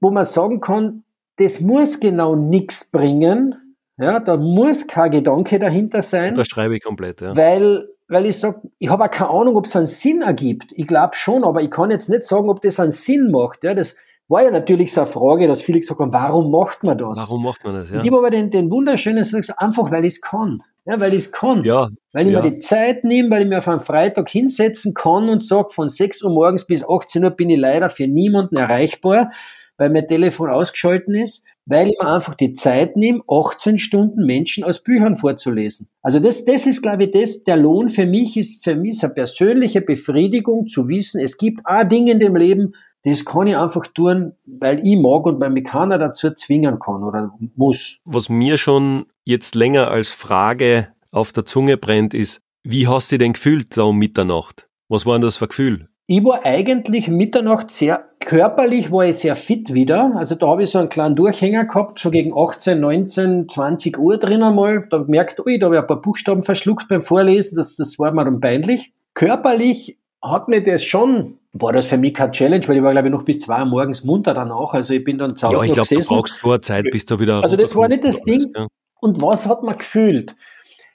wo 0.00 0.10
man 0.10 0.24
sagen 0.24 0.60
kann, 0.60 1.04
das 1.36 1.60
muss 1.60 2.00
genau 2.00 2.36
nichts 2.36 2.90
bringen, 2.90 3.54
ja, 3.96 4.20
da 4.20 4.36
muss 4.36 4.86
kein 4.86 5.10
Gedanke 5.10 5.58
dahinter 5.58 6.02
sein. 6.02 6.34
Da 6.34 6.44
schreibe 6.44 6.76
ich 6.76 6.82
komplett, 6.82 7.20
ja. 7.20 7.36
Weil 7.36 7.88
weil 8.08 8.26
ich 8.26 8.38
sage, 8.38 8.60
ich 8.78 8.88
habe 8.88 9.04
auch 9.04 9.10
keine 9.10 9.30
Ahnung, 9.30 9.56
ob 9.56 9.66
es 9.66 9.76
einen 9.76 9.86
Sinn 9.86 10.22
ergibt. 10.22 10.72
Ich 10.72 10.86
glaube 10.86 11.14
schon, 11.14 11.44
aber 11.44 11.62
ich 11.62 11.70
kann 11.70 11.90
jetzt 11.90 12.08
nicht 12.08 12.24
sagen, 12.24 12.50
ob 12.50 12.60
das 12.60 12.78
einen 12.78 12.90
Sinn 12.90 13.30
macht. 13.30 13.64
Ja, 13.64 13.74
das 13.74 13.96
war 14.28 14.42
ja 14.42 14.50
natürlich 14.50 14.92
so 14.92 15.02
eine 15.02 15.10
Frage, 15.10 15.46
dass 15.46 15.62
viele 15.62 15.80
gesagt 15.80 16.00
haben, 16.00 16.12
warum 16.12 16.50
macht 16.50 16.82
man 16.82 16.98
das? 16.98 17.18
Warum 17.18 17.44
macht 17.44 17.64
man 17.64 17.74
das? 17.74 17.90
Ja. 17.90 17.96
Und 17.96 18.04
ich 18.04 18.10
habe 18.10 18.18
aber 18.18 18.30
den, 18.30 18.50
den 18.50 18.70
wunderschönen 18.70 19.24
Satz, 19.24 19.50
einfach 19.50 19.90
weil 19.90 20.04
ich 20.04 20.14
es 20.14 20.20
kann. 20.20 20.62
Ja, 20.86 21.00
weil 21.00 21.14
ich 21.14 21.20
es 21.20 21.32
kann. 21.32 21.64
Ja, 21.64 21.88
weil 22.12 22.26
ich 22.26 22.32
ja. 22.32 22.42
mir 22.42 22.50
die 22.50 22.58
Zeit 22.58 23.04
nehme, 23.04 23.30
weil 23.30 23.42
ich 23.42 23.48
mir 23.48 23.58
auf 23.58 23.68
einen 23.68 23.80
Freitag 23.80 24.28
hinsetzen 24.28 24.92
kann 24.92 25.30
und 25.30 25.42
sage, 25.42 25.70
von 25.70 25.88
6 25.88 26.22
Uhr 26.22 26.30
morgens 26.30 26.66
bis 26.66 26.86
18 26.86 27.24
Uhr 27.24 27.30
bin 27.30 27.48
ich 27.48 27.58
leider 27.58 27.88
für 27.88 28.06
niemanden 28.06 28.56
erreichbar, 28.56 29.30
weil 29.78 29.90
mein 29.90 30.06
Telefon 30.06 30.50
ausgeschalten 30.50 31.14
ist 31.14 31.46
weil 31.66 31.88
ich 31.88 31.96
mir 32.00 32.08
einfach 32.08 32.34
die 32.34 32.52
Zeit 32.52 32.96
nehme, 32.96 33.22
18 33.28 33.78
Stunden 33.78 34.26
Menschen 34.26 34.64
aus 34.64 34.82
Büchern 34.82 35.16
vorzulesen. 35.16 35.88
Also 36.02 36.20
das, 36.20 36.44
das 36.44 36.66
ist, 36.66 36.82
glaube 36.82 37.04
ich, 37.04 37.10
das, 37.10 37.44
der 37.44 37.56
Lohn 37.56 37.88
für 37.88 38.06
mich 38.06 38.36
ist 38.36 38.64
für 38.64 38.74
mich 38.74 39.02
eine 39.02 39.14
persönliche 39.14 39.80
Befriedigung 39.80 40.66
zu 40.66 40.88
wissen, 40.88 41.20
es 41.20 41.38
gibt 41.38 41.64
auch 41.64 41.84
Dinge 41.84 42.12
in 42.12 42.20
dem 42.20 42.36
Leben, 42.36 42.74
das 43.04 43.24
kann 43.24 43.46
ich 43.46 43.56
einfach 43.56 43.86
tun, 43.88 44.32
weil 44.60 44.78
ich 44.78 44.96
mag 44.96 45.26
und 45.26 45.38
weil 45.38 45.50
mich 45.50 45.64
keiner 45.64 45.98
dazu 45.98 46.30
zwingen 46.30 46.78
kann 46.78 47.02
oder 47.02 47.34
muss. 47.54 47.98
Was 48.04 48.30
mir 48.30 48.56
schon 48.56 49.06
jetzt 49.24 49.54
länger 49.54 49.90
als 49.90 50.08
Frage 50.08 50.88
auf 51.10 51.32
der 51.32 51.44
Zunge 51.44 51.76
brennt, 51.76 52.14
ist, 52.14 52.40
wie 52.62 52.88
hast 52.88 53.12
du 53.12 53.18
denn 53.18 53.34
gefühlt 53.34 53.76
da 53.76 53.82
um 53.82 53.98
Mitternacht? 53.98 54.68
Was 54.88 55.04
war 55.04 55.14
denn 55.14 55.22
das 55.22 55.36
für 55.36 55.44
ein 55.44 55.48
Gefühl? 55.48 55.88
Ich 56.06 56.22
war 56.22 56.44
eigentlich 56.44 57.08
Mitternacht 57.08 57.70
sehr, 57.70 58.04
körperlich 58.20 58.92
war 58.92 59.06
ich 59.06 59.16
sehr 59.16 59.36
fit 59.36 59.72
wieder. 59.72 60.12
Also 60.16 60.34
da 60.34 60.48
habe 60.48 60.64
ich 60.64 60.70
so 60.70 60.78
einen 60.78 60.90
kleinen 60.90 61.16
Durchhänger 61.16 61.64
gehabt, 61.64 61.98
so 61.98 62.10
gegen 62.10 62.36
18, 62.36 62.78
19, 62.78 63.48
20 63.48 63.98
Uhr 63.98 64.18
drin 64.18 64.42
einmal. 64.42 64.86
Da 64.90 64.98
gemerkt, 64.98 65.40
ui, 65.40 65.58
da 65.58 65.66
habe 65.66 65.76
ich 65.76 65.80
ein 65.80 65.86
paar 65.86 66.02
Buchstaben 66.02 66.42
verschluckt 66.42 66.88
beim 66.88 67.00
Vorlesen, 67.00 67.56
das, 67.56 67.76
das 67.76 67.98
war 67.98 68.12
mir 68.12 68.24
dann 68.24 68.40
peinlich. 68.40 68.92
Körperlich 69.14 69.98
hat 70.22 70.48
mir 70.48 70.62
das 70.62 70.84
schon, 70.84 71.38
war 71.54 71.72
das 71.72 71.86
für 71.86 71.96
mich 71.96 72.12
keine 72.12 72.32
Challenge, 72.32 72.68
weil 72.68 72.76
ich 72.76 72.82
war, 72.82 72.92
glaube 72.92 73.08
ich, 73.08 73.12
noch 73.12 73.24
bis 73.24 73.38
zwei 73.38 73.60
Uhr 73.60 73.66
morgens 73.66 74.04
munter 74.04 74.34
danach. 74.34 74.74
Also 74.74 74.92
ich 74.92 75.04
bin 75.04 75.16
dann 75.16 75.36
zu 75.36 75.48
Hause 75.48 75.56
ja, 75.56 75.64
ich 75.64 75.72
glaube, 75.72 75.88
du 75.88 76.06
brauchst 76.06 76.34
vor 76.34 76.60
Zeit, 76.60 76.84
bis 76.90 77.06
du 77.06 77.18
wieder 77.18 77.42
Also 77.42 77.56
das 77.56 77.74
war 77.74 77.88
nicht 77.88 78.04
das 78.04 78.22
Ding. 78.22 78.44
Ja. 78.54 78.66
Und 79.00 79.22
was 79.22 79.46
hat 79.46 79.62
man 79.62 79.78
gefühlt? 79.78 80.36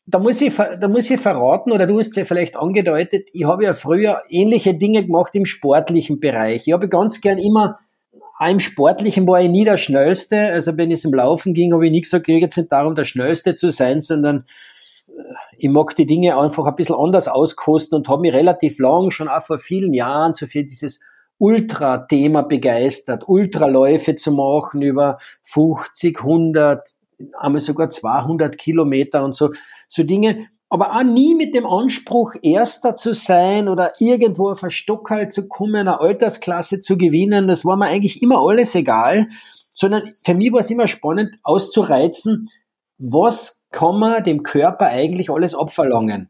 Da 0.10 0.20
muss 0.20 0.42
ich, 0.42 0.56
da 0.56 0.88
muss 0.88 1.10
ich 1.10 1.20
verraten, 1.20 1.72
oder 1.72 1.86
du 1.86 2.00
hast 2.00 2.10
es 2.10 2.16
ja 2.16 2.26
vielleicht 2.26 2.56
angedeutet, 2.56 3.28
ich 3.32 3.44
habe 3.46 3.64
ja 3.64 3.74
früher 3.74 4.24
ähnliche 4.30 4.74
Dinge 4.74 5.06
gemacht 5.06 5.36
im 5.36 5.46
sportlichen 5.46 6.20
Bereich. 6.20 6.68
Ich 6.68 6.74
habe 6.74 6.90
ganz 6.90 7.22
gern 7.22 7.38
immer, 7.38 7.78
auch 8.40 8.50
im 8.50 8.60
Sportlichen 8.60 9.28
war 9.28 9.42
ich 9.42 9.50
nie 9.50 9.66
der 9.66 9.78
Schnellste. 9.78 10.48
Also 10.48 10.78
wenn 10.78 10.92
es 10.92 11.06
im 11.06 11.14
Laufen 11.14 11.54
ging, 11.54 11.74
habe 11.74 11.86
ich 11.86 11.92
nie 11.92 12.02
gesagt, 12.02 12.26
geht 12.26 12.42
jetzt 12.42 12.58
nicht 12.58 12.72
darum, 12.72 12.96
der 12.96 13.04
Schnellste 13.04 13.56
zu 13.56 13.70
sein, 13.72 14.02
sondern 14.02 14.46
äh, 15.08 15.22
ich 15.60 15.70
mag 15.70 15.96
die 15.96 16.08
Dinge 16.08 16.38
einfach 16.38 16.66
ein 16.66 16.76
bisschen 16.76 16.96
anders 16.96 17.28
auskosten 17.28 17.96
und 17.98 18.08
habe 18.08 18.22
mich 18.22 18.34
relativ 18.34 18.80
lang, 18.80 19.12
schon 19.12 19.28
auch 19.28 19.44
vor 19.44 19.60
vielen 19.60 19.94
Jahren, 19.94 20.34
so 20.34 20.48
für 20.48 20.64
dieses 20.64 21.02
Ultra-Thema 21.38 22.42
begeistert, 22.44 23.28
Ultraläufe 23.28 24.16
zu 24.16 24.32
machen 24.32 24.82
über 24.82 25.20
50, 25.44 26.20
100, 26.20 26.96
einmal 27.38 27.62
sogar 27.62 27.90
200 27.90 28.58
Kilometer 28.58 29.24
und 29.24 29.36
so, 29.36 29.52
so 29.88 30.04
Dinge, 30.04 30.48
aber 30.70 30.96
auch 30.96 31.04
nie 31.04 31.34
mit 31.34 31.56
dem 31.56 31.66
Anspruch, 31.66 32.36
Erster 32.42 32.96
zu 32.96 33.16
sein 33.16 33.68
oder 33.68 33.92
irgendwo 34.00 34.52
auf 34.52 34.64
ein 34.64 34.70
Stockhalt 34.70 35.34
zu 35.34 35.48
kommen, 35.48 35.76
eine 35.76 36.00
Altersklasse 36.00 36.82
zu 36.82 36.98
gewinnen. 36.98 37.48
Das 37.48 37.66
war 37.66 37.76
mir 37.76 37.88
eigentlich 37.88 38.22
immer 38.22 38.40
alles 38.40 38.76
egal, 38.76 39.30
sondern 39.70 40.04
für 40.24 40.36
mich 40.36 40.52
war 40.52 40.60
es 40.60 40.70
immer 40.70 40.88
spannend 40.88 41.38
auszureizen, 41.44 42.50
was 43.00 43.66
kann 43.72 43.98
man 43.98 44.24
dem 44.24 44.44
Körper 44.44 44.88
eigentlich 44.88 45.30
alles 45.30 45.56
abverlangen? 45.56 46.30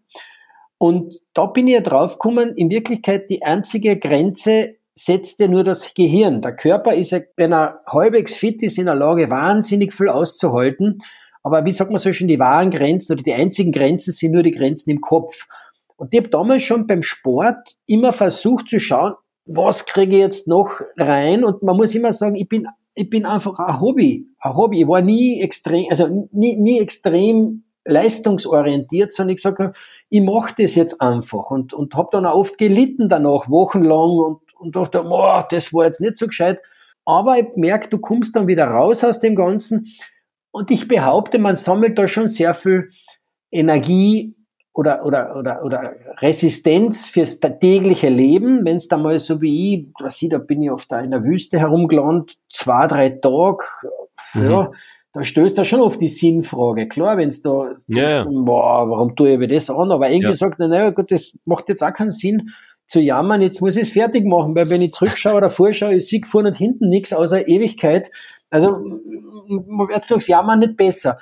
Und 0.78 1.20
da 1.34 1.48
bin 1.48 1.68
ich 1.68 1.74
ja 1.74 1.82
draufgekommen, 1.82 2.54
in 2.56 2.70
Wirklichkeit 2.70 3.30
die 3.30 3.44
einzige 3.44 3.98
Grenze 3.98 4.76
setzt 5.04 5.40
ja 5.40 5.48
nur 5.48 5.64
das 5.64 5.94
Gehirn. 5.94 6.42
Der 6.42 6.56
Körper 6.56 6.94
ist 6.94 7.12
ja, 7.12 7.20
wenn 7.36 7.54
er 7.54 7.80
halbwegs 7.88 8.36
fit 8.36 8.62
ist, 8.62 8.78
in 8.78 8.86
der 8.86 8.96
Lage, 8.96 9.30
wahnsinnig 9.30 9.94
viel 9.94 10.10
auszuhalten. 10.10 11.00
Aber 11.44 11.64
wie 11.66 11.72
sagt 11.72 11.92
man 11.92 12.00
so 12.00 12.12
schon, 12.12 12.28
die 12.28 12.40
wahren 12.40 12.72
Grenzen 12.72 13.14
oder 13.14 13.24
die 13.24 13.34
einzigen 13.34 13.72
Grenzen 13.72 14.12
sind 14.12 14.34
nur 14.34 14.44
die 14.44 14.52
Grenzen 14.52 14.90
im 14.90 15.02
Kopf. 15.02 15.48
Und 15.96 16.14
ich 16.14 16.20
habe 16.20 16.30
damals 16.30 16.64
schon 16.64 16.88
beim 16.88 17.04
Sport 17.04 17.76
immer 17.86 18.12
versucht 18.12 18.70
zu 18.70 18.80
schauen, 18.80 19.14
was 19.46 19.86
kriege 19.86 20.16
ich 20.16 20.22
jetzt 20.22 20.48
noch 20.48 20.82
rein? 20.98 21.44
Und 21.44 21.64
man 21.64 21.76
muss 21.76 21.96
immer 21.96 22.14
sagen, 22.14 22.36
ich 22.36 22.48
bin, 22.48 22.68
ich 22.94 23.10
bin 23.10 23.26
einfach 23.26 23.58
ein 23.58 23.80
Hobby, 23.80 24.28
ein 24.40 24.56
Hobby. 24.56 24.82
Ich 24.82 24.88
war 24.88 25.02
nie 25.02 25.42
extrem, 25.42 25.86
also 25.90 26.30
nie, 26.32 26.58
nie 26.58 26.80
extrem 26.80 27.64
leistungsorientiert, 27.86 29.14
sondern 29.14 29.36
ich 29.36 29.44
gesagt, 29.44 29.78
ich 30.10 30.22
mache 30.22 30.54
das 30.58 30.76
jetzt 30.76 31.02
einfach 31.02 31.52
und, 31.52 31.74
und 31.74 31.96
habe 31.96 32.10
dann 32.12 32.26
auch 32.26 32.36
oft 32.36 32.58
gelitten 32.58 33.10
danach, 33.10 33.50
wochenlang 33.50 34.12
und, 34.18 34.40
und 34.60 34.76
dachte, 34.76 35.04
boah, 35.04 35.48
das 35.50 35.74
war 35.74 35.86
jetzt 35.86 36.02
nicht 36.02 36.18
so 36.18 36.28
gescheit. 36.28 36.62
Aber 37.06 37.38
ich 37.38 37.48
merke, 37.56 37.90
du 37.90 37.98
kommst 37.98 38.36
dann 38.36 38.48
wieder 38.48 38.66
raus 38.66 39.04
aus 39.04 39.20
dem 39.20 39.36
Ganzen 39.36 39.88
und 40.52 40.72
ich 40.72 40.88
behaupte, 40.88 41.40
man 41.40 41.56
sammelt 41.56 41.98
da 41.98 42.08
schon 42.08 42.28
sehr 42.28 42.54
viel 42.54 42.92
Energie 43.52 44.36
oder, 44.74 45.06
oder, 45.06 45.36
oder, 45.36 45.64
oder 45.64 45.94
Resistenz 46.20 47.10
fürs 47.10 47.40
tägliche 47.40 48.10
Leben, 48.10 48.66
wenn 48.66 48.78
es 48.78 48.88
da 48.88 48.98
mal 48.98 49.18
so 49.20 49.42
wie 49.42 49.74
ich, 49.74 49.88
was 50.00 50.22
ich, 50.22 50.30
da 50.30 50.38
bin 50.38 50.62
ich 50.62 50.72
oft 50.72 50.92
da 50.92 51.00
in 51.00 51.12
der 51.12 51.24
Wüste 51.24 51.60
herumgelandet, 51.60 52.38
zwei, 52.52 52.88
drei 52.88 53.10
Tage, 53.10 53.64
mhm. 54.34 54.50
ja, 54.50 54.72
da 55.12 55.24
stößt 55.24 55.58
er 55.58 55.66
schon 55.66 55.82
auf 55.82 55.98
die 55.98 56.08
Sinnfrage. 56.08 56.88
Klar, 56.88 57.18
wenn 57.18 57.30
es 57.30 57.42
da, 57.42 57.72
ja, 57.88 58.24
denkst, 58.24 58.46
boah, 58.46 58.88
warum 58.90 59.16
tue 59.16 59.32
ich 59.32 59.40
mir 59.40 59.48
das 59.48 59.70
an? 59.70 59.92
Aber 59.92 60.10
irgendwie 60.10 60.28
ja. 60.28 60.34
sagt 60.34 60.60
er, 60.60 60.68
naja, 60.68 60.92
gut, 60.92 61.10
das 61.10 61.36
macht 61.46 61.68
jetzt 61.70 61.84
auch 61.84 61.94
keinen 61.94 62.12
Sinn 62.12 62.52
zu 62.90 63.00
jammern, 63.00 63.42
jetzt 63.42 63.62
muss 63.62 63.76
ich 63.76 63.84
es 63.84 63.92
fertig 63.92 64.26
machen, 64.26 64.56
weil 64.56 64.70
wenn 64.70 64.82
ich 64.82 64.94
zurückschaue 64.94 65.36
oder 65.36 65.52
vorschaue, 65.52 65.94
ich 65.94 66.08
sehe 66.08 66.22
vorne 66.22 66.50
und 66.50 66.56
hinten 66.56 66.90
nichts 66.90 67.14
außer 67.14 67.48
Ewigkeit. 67.48 68.12
Also, 68.50 68.72
man 68.72 69.88
wird 69.88 70.10
durchs 70.10 70.28
Jammern 70.28 70.60
nicht 70.60 70.76
besser. 70.76 71.20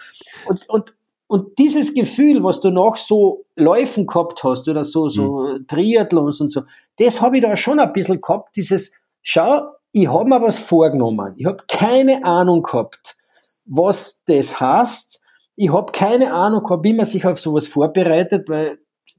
Und, 0.48 0.70
und, 0.70 0.96
und 1.28 1.58
dieses 1.60 1.94
Gefühl, 1.94 2.42
was 2.42 2.62
du 2.62 2.70
noch 2.70 2.96
so 2.96 3.46
Läufen 3.58 4.08
gehabt 4.08 4.46
hast 4.46 4.70
oder 4.70 4.86
so, 4.86 5.10
so 5.10 5.42
mhm. 5.42 5.68
Triathlons 5.68 6.40
und 6.40 6.52
so, 6.52 6.62
das 7.00 7.22
habe 7.22 7.38
ich 7.38 7.44
da 7.44 7.58
schon 7.58 7.82
ein 7.82 7.92
bisschen 7.92 8.22
gehabt, 8.22 8.56
dieses, 8.56 8.94
schau, 9.22 9.64
ich 9.92 10.08
habe 10.08 10.30
mir 10.30 10.42
was 10.42 10.60
vorgenommen. 10.60 11.34
Ich 11.36 11.46
habe 11.46 11.64
keine 11.68 12.24
Ahnung 12.24 12.64
gehabt, 12.64 13.18
was 13.66 14.24
das 14.26 14.62
heißt. 14.62 15.22
Ich 15.58 15.74
habe 15.74 15.92
keine 15.92 16.34
Ahnung 16.34 16.64
gehabt, 16.64 16.86
wie 16.86 16.94
man 16.94 17.06
sich 17.06 17.26
auf 17.26 17.42
sowas 17.42 17.68
vorbereitet, 17.68 18.48
weil 18.48 18.78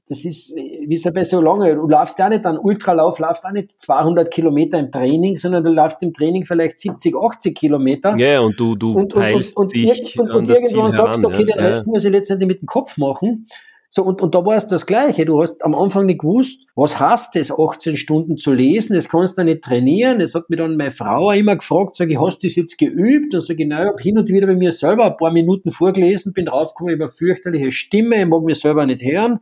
das 0.09 0.25
ist, 0.25 0.55
wie 0.55 0.95
es 0.95 1.03
ja 1.03 1.11
bei 1.11 1.23
so 1.23 1.39
lange, 1.39 1.75
du 1.75 1.87
laufst 1.87 2.17
ja 2.17 2.29
nicht 2.29 2.43
einen 2.43 2.57
Ultralauf, 2.57 3.19
laufst 3.19 3.45
auch 3.45 3.51
nicht 3.51 3.79
200 3.79 4.31
Kilometer 4.31 4.79
im 4.79 4.91
Training, 4.91 5.35
sondern 5.35 5.63
du 5.63 5.71
laufst 5.71 6.01
im 6.01 6.13
Training 6.13 6.45
vielleicht 6.45 6.79
70, 6.79 7.15
80 7.15 7.55
Kilometer. 7.55 8.17
Ja, 8.17 8.39
und 8.39 8.59
du, 8.59 8.75
du 8.75 8.93
und, 8.93 9.13
und, 9.13 9.23
und, 9.23 9.55
und, 9.55 9.75
dich 9.75 10.19
und, 10.19 10.31
und, 10.31 10.49
irgendwann 10.49 10.91
sagst 10.91 11.23
du, 11.23 11.27
okay, 11.27 11.45
ja. 11.47 11.55
den 11.55 11.65
Rest 11.65 11.85
muss 11.85 12.05
ich 12.05 12.11
letztendlich 12.11 12.47
mit 12.47 12.61
dem 12.61 12.65
Kopf 12.65 12.97
machen. 12.97 13.47
So, 13.91 14.03
und, 14.03 14.21
und 14.21 14.35
da 14.35 14.45
war 14.45 14.55
es 14.55 14.67
das 14.67 14.85
Gleiche. 14.85 15.25
Du 15.25 15.41
hast 15.41 15.63
am 15.63 15.73
Anfang 15.73 16.05
nicht 16.05 16.21
gewusst, 16.21 16.67
was 16.75 16.99
heißt 16.99 17.35
es, 17.35 17.51
18 17.51 17.97
Stunden 17.97 18.37
zu 18.37 18.53
lesen? 18.53 18.95
Das 18.95 19.09
kannst 19.09 19.37
du 19.37 19.43
nicht 19.43 19.63
trainieren. 19.63 20.19
Das 20.19 20.35
hat 20.35 20.49
mir 20.49 20.57
dann 20.57 20.77
meine 20.77 20.91
Frau 20.91 21.31
immer 21.31 21.55
gefragt, 21.55 21.95
sage 21.95 22.11
ich, 22.11 22.19
hast 22.19 22.43
du 22.43 22.47
das 22.47 22.55
jetzt 22.55 22.77
geübt? 22.77 23.33
Und 23.33 23.41
sage 23.41 23.63
ich, 23.63 23.69
naja, 23.69 23.89
habe 23.89 24.01
hin 24.01 24.17
und 24.17 24.29
wieder 24.29 24.45
bei 24.45 24.55
mir 24.55 24.71
selber 24.71 25.05
ein 25.05 25.17
paar 25.17 25.31
Minuten 25.31 25.71
vorgelesen, 25.71 26.33
bin 26.33 26.45
draufgekommen, 26.45 27.01
eine 27.01 27.09
fürchterliche 27.09 27.71
Stimme, 27.71 28.21
ich 28.21 28.27
mag 28.27 28.43
mich 28.43 28.59
selber 28.59 28.85
nicht 28.85 29.03
hören. 29.03 29.39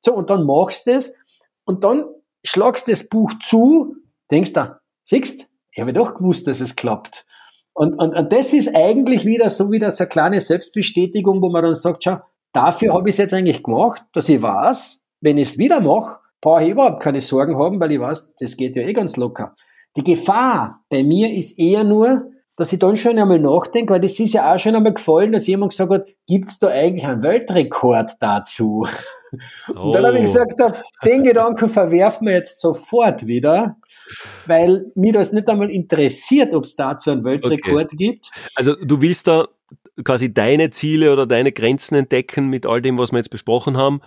So, 0.00 0.14
und 0.14 0.30
dann 0.30 0.44
machst 0.44 0.86
du 0.86 0.92
es 0.92 1.16
und 1.64 1.84
dann 1.84 2.04
schlagst 2.44 2.88
das 2.88 3.08
Buch 3.08 3.32
zu, 3.42 3.96
denkst 4.30 4.52
da, 4.52 4.80
siehst, 5.04 5.48
ich 5.72 5.80
habe 5.80 5.92
doch 5.92 6.14
gewusst, 6.14 6.46
dass 6.46 6.60
es 6.60 6.76
klappt. 6.76 7.26
Und, 7.74 7.94
und, 7.94 8.16
und 8.16 8.32
das 8.32 8.52
ist 8.52 8.74
eigentlich 8.74 9.24
wieder 9.24 9.50
so 9.50 9.70
wieder 9.70 9.90
so 9.90 10.04
eine 10.04 10.08
kleine 10.08 10.40
Selbstbestätigung, 10.40 11.40
wo 11.40 11.48
man 11.48 11.62
dann 11.62 11.74
sagt, 11.74 12.04
schau, 12.04 12.18
dafür 12.52 12.94
habe 12.94 13.08
ich 13.08 13.14
es 13.14 13.18
jetzt 13.18 13.34
eigentlich 13.34 13.62
gemacht, 13.62 14.02
dass 14.12 14.28
ich 14.28 14.42
weiß, 14.42 15.00
wenn 15.20 15.38
ich 15.38 15.50
es 15.50 15.58
wieder 15.58 15.80
mache, 15.80 16.18
brauche 16.40 16.64
ich 16.64 16.70
überhaupt 16.70 17.02
keine 17.02 17.20
Sorgen 17.20 17.56
haben, 17.56 17.78
weil 17.80 17.92
ich 17.92 18.00
weiß, 18.00 18.34
das 18.40 18.56
geht 18.56 18.76
ja 18.76 18.82
eh 18.82 18.92
ganz 18.92 19.16
locker. 19.16 19.54
Die 19.96 20.02
Gefahr 20.02 20.84
bei 20.88 21.02
mir 21.02 21.32
ist 21.32 21.58
eher 21.58 21.84
nur, 21.84 22.30
dass 22.56 22.72
ich 22.72 22.80
dann 22.80 22.96
schon 22.96 23.18
einmal 23.18 23.38
nachdenke, 23.38 23.94
weil 23.94 24.00
das 24.00 24.18
ist 24.18 24.34
ja 24.34 24.52
auch 24.52 24.58
schon 24.58 24.74
einmal 24.74 24.94
gefallen, 24.94 25.32
dass 25.32 25.46
jemand 25.46 25.70
gesagt 25.70 25.92
hat, 25.92 26.08
gibt's 26.26 26.58
da 26.58 26.68
eigentlich 26.68 27.06
einen 27.06 27.22
Weltrekord 27.22 28.12
dazu? 28.18 28.86
Oh. 29.74 29.80
Und 29.80 29.94
dann 29.94 30.06
habe 30.06 30.18
ich 30.18 30.30
oh. 30.30 30.44
gesagt, 30.44 30.60
den 31.04 31.24
Gedanken 31.24 31.68
verwerfen 31.68 32.26
wir 32.26 32.34
jetzt 32.34 32.60
sofort 32.60 33.26
wieder, 33.26 33.76
weil 34.46 34.86
mir 34.94 35.12
das 35.12 35.32
nicht 35.32 35.48
einmal 35.48 35.70
interessiert, 35.70 36.54
ob 36.54 36.64
es 36.64 36.76
dazu 36.76 37.10
einen 37.10 37.24
Weltrekord 37.24 37.92
okay. 37.92 37.96
gibt. 37.96 38.30
Also 38.54 38.74
du 38.74 39.00
willst 39.02 39.26
da 39.26 39.48
quasi 40.04 40.32
deine 40.32 40.70
Ziele 40.70 41.12
oder 41.12 41.26
deine 41.26 41.52
Grenzen 41.52 41.96
entdecken 41.96 42.48
mit 42.48 42.66
all 42.66 42.80
dem, 42.80 42.98
was 42.98 43.12
wir 43.12 43.18
jetzt 43.18 43.30
besprochen 43.30 43.76
haben 43.76 44.00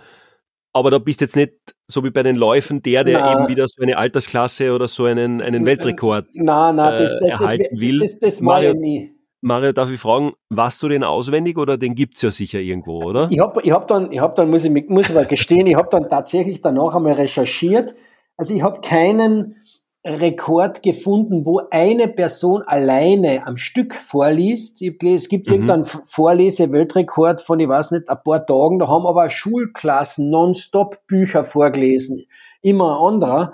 aber 0.72 0.90
da 0.90 0.98
bist 0.98 1.20
jetzt 1.20 1.36
nicht 1.36 1.52
so 1.86 2.02
wie 2.04 2.10
bei 2.10 2.22
den 2.22 2.36
Läufen 2.36 2.82
der, 2.82 3.04
der 3.04 3.20
na, 3.20 3.34
eben 3.34 3.48
wieder 3.48 3.68
so 3.68 3.82
eine 3.82 3.96
Altersklasse 3.96 4.72
oder 4.72 4.88
so 4.88 5.04
einen, 5.04 5.42
einen 5.42 5.66
Weltrekord 5.66 6.26
na, 6.34 6.72
na, 6.72 6.92
das, 6.92 7.12
das, 7.20 7.30
erhalten 7.30 7.66
das, 7.70 7.80
will. 7.80 7.98
Das, 7.98 8.18
das, 8.18 8.40
Mario, 8.40 8.74
nie. 8.74 9.14
Mario, 9.44 9.72
darf 9.72 9.90
ich 9.90 9.98
fragen, 9.98 10.34
warst 10.50 10.80
du 10.84 10.88
den 10.88 11.02
auswendig 11.02 11.58
oder 11.58 11.76
den 11.76 11.96
gibt's 11.96 12.22
ja 12.22 12.30
sicher 12.30 12.60
irgendwo, 12.60 13.02
oder? 13.02 13.26
Ich 13.28 13.40
habe 13.40 13.60
ich 13.62 13.72
hab 13.72 13.88
dann, 13.88 14.12
ich 14.12 14.20
hab 14.20 14.36
dann, 14.36 14.48
muss 14.50 14.64
ich 14.64 14.88
muss 14.88 15.10
aber 15.10 15.24
gestehen, 15.24 15.66
ich 15.66 15.74
habe 15.74 15.88
dann 15.90 16.08
tatsächlich 16.08 16.60
danach 16.60 16.94
einmal 16.94 17.14
recherchiert. 17.14 17.96
Also 18.36 18.54
ich 18.54 18.62
habe 18.62 18.80
keinen 18.82 19.56
Rekord 20.04 20.84
gefunden, 20.84 21.44
wo 21.44 21.60
eine 21.70 22.06
Person 22.06 22.62
alleine 22.62 23.44
am 23.44 23.56
Stück 23.56 23.94
vorliest. 23.94 24.80
Es 24.80 25.28
gibt 25.28 25.48
mhm. 25.48 25.52
irgendeinen 25.52 25.84
Vorlese-Weltrekord 25.84 27.40
von, 27.40 27.58
ich 27.58 27.68
weiß 27.68 27.90
nicht, 27.90 28.08
ein 28.08 28.22
paar 28.24 28.46
Tagen. 28.46 28.78
Da 28.78 28.86
haben 28.86 29.06
aber 29.06 29.28
Schulklassen 29.28 30.30
nonstop 30.30 31.04
Bücher 31.08 31.44
vorgelesen. 31.44 32.24
Immer 32.62 32.96
ein 32.96 33.14
anderer. 33.14 33.52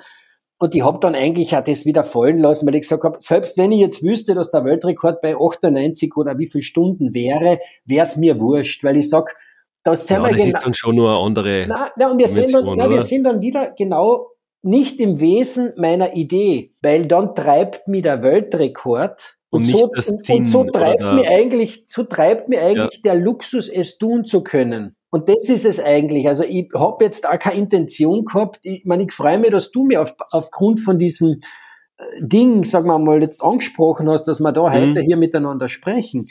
Und 0.61 0.75
ich 0.75 0.85
habe 0.85 0.99
dann 1.01 1.15
eigentlich 1.15 1.55
auch 1.57 1.63
das 1.63 1.85
wieder 1.87 2.03
fallen 2.03 2.39
lassen, 2.39 2.67
weil 2.67 2.75
ich 2.75 2.81
gesagt 2.81 3.05
habe, 3.05 3.19
selbst 3.21 3.57
wenn 3.57 3.71
ich 3.71 3.79
jetzt 3.79 4.03
wüsste, 4.03 4.35
dass 4.35 4.51
der 4.51 4.65
Weltrekord 4.65 5.21
bei 5.21 5.37
98 5.37 6.17
oder 6.17 6.37
wie 6.39 6.47
viel 6.47 6.63
Stunden 6.63 7.15
wäre, 7.15 7.61
wäre 7.85 8.05
es 8.05 8.17
mir 8.17 8.41
wurscht, 8.41 8.83
weil 8.83 8.97
ich 8.97 9.09
sag, 9.09 9.37
da 9.85 9.95
sind 9.95 10.23
ja, 10.23 10.33
das 10.33 10.47
ist 10.47 10.65
dann 10.65 10.75
schon 10.75 10.97
nur 10.97 11.11
eine 11.11 11.21
andere. 11.21 11.67
Na, 11.69 11.89
na, 11.97 12.11
und 12.11 12.19
wir 12.19 12.29
sind, 12.29 12.53
dann, 12.53 12.75
na, 12.77 12.91
wir 12.91 13.03
sind 13.03 13.25
dann 13.25 13.41
wieder 13.41 13.73
genau 13.79 14.27
nicht 14.63 14.99
im 15.01 15.21
Wesen 15.21 15.73
meiner 15.77 16.15
Idee, 16.15 16.75
weil 16.83 17.07
dann 17.07 17.35
treibt 17.37 17.87
mich 17.87 18.03
der 18.03 18.23
Weltrekord 18.23 19.37
und, 19.51 19.63
und, 19.63 19.67
so, 19.67 19.85
und, 19.85 20.31
und 20.31 20.47
so, 20.47 20.65
treibt 20.65 21.01
mir 21.01 21.29
eigentlich, 21.29 21.85
so 21.87 22.03
treibt 22.03 22.49
mir 22.49 22.61
eigentlich 22.61 23.01
ja. 23.03 23.13
der 23.13 23.15
Luxus, 23.15 23.69
es 23.69 23.97
tun 23.97 24.25
zu 24.25 24.43
können. 24.43 24.97
Und 25.11 25.29
das 25.29 25.49
ist 25.49 25.65
es 25.65 25.81
eigentlich. 25.81 26.29
Also 26.29 26.45
ich 26.45 26.69
habe 26.75 27.05
jetzt 27.05 27.29
auch 27.29 27.39
keine 27.39 27.59
Intention 27.59 28.25
gehabt. 28.25 28.61
Ich 28.63 28.85
meine, 28.85 29.05
ich 29.05 29.13
freue 29.13 29.39
mich, 29.39 29.51
dass 29.51 29.71
du 29.71 29.85
mir 29.85 30.03
auf, 30.03 30.15
aufgrund 30.33 30.81
von 30.81 30.99
diesem 30.99 31.41
äh, 31.97 32.03
Ding, 32.21 32.65
sagen 32.65 32.87
wir 32.87 32.99
mal, 32.99 33.23
jetzt 33.23 33.43
angesprochen 33.43 34.09
hast, 34.11 34.25
dass 34.25 34.41
wir 34.41 34.53
da 34.53 34.69
mhm. 34.69 34.73
heute 34.73 35.01
hier 35.01 35.17
miteinander 35.17 35.69
sprechen. 35.69 36.29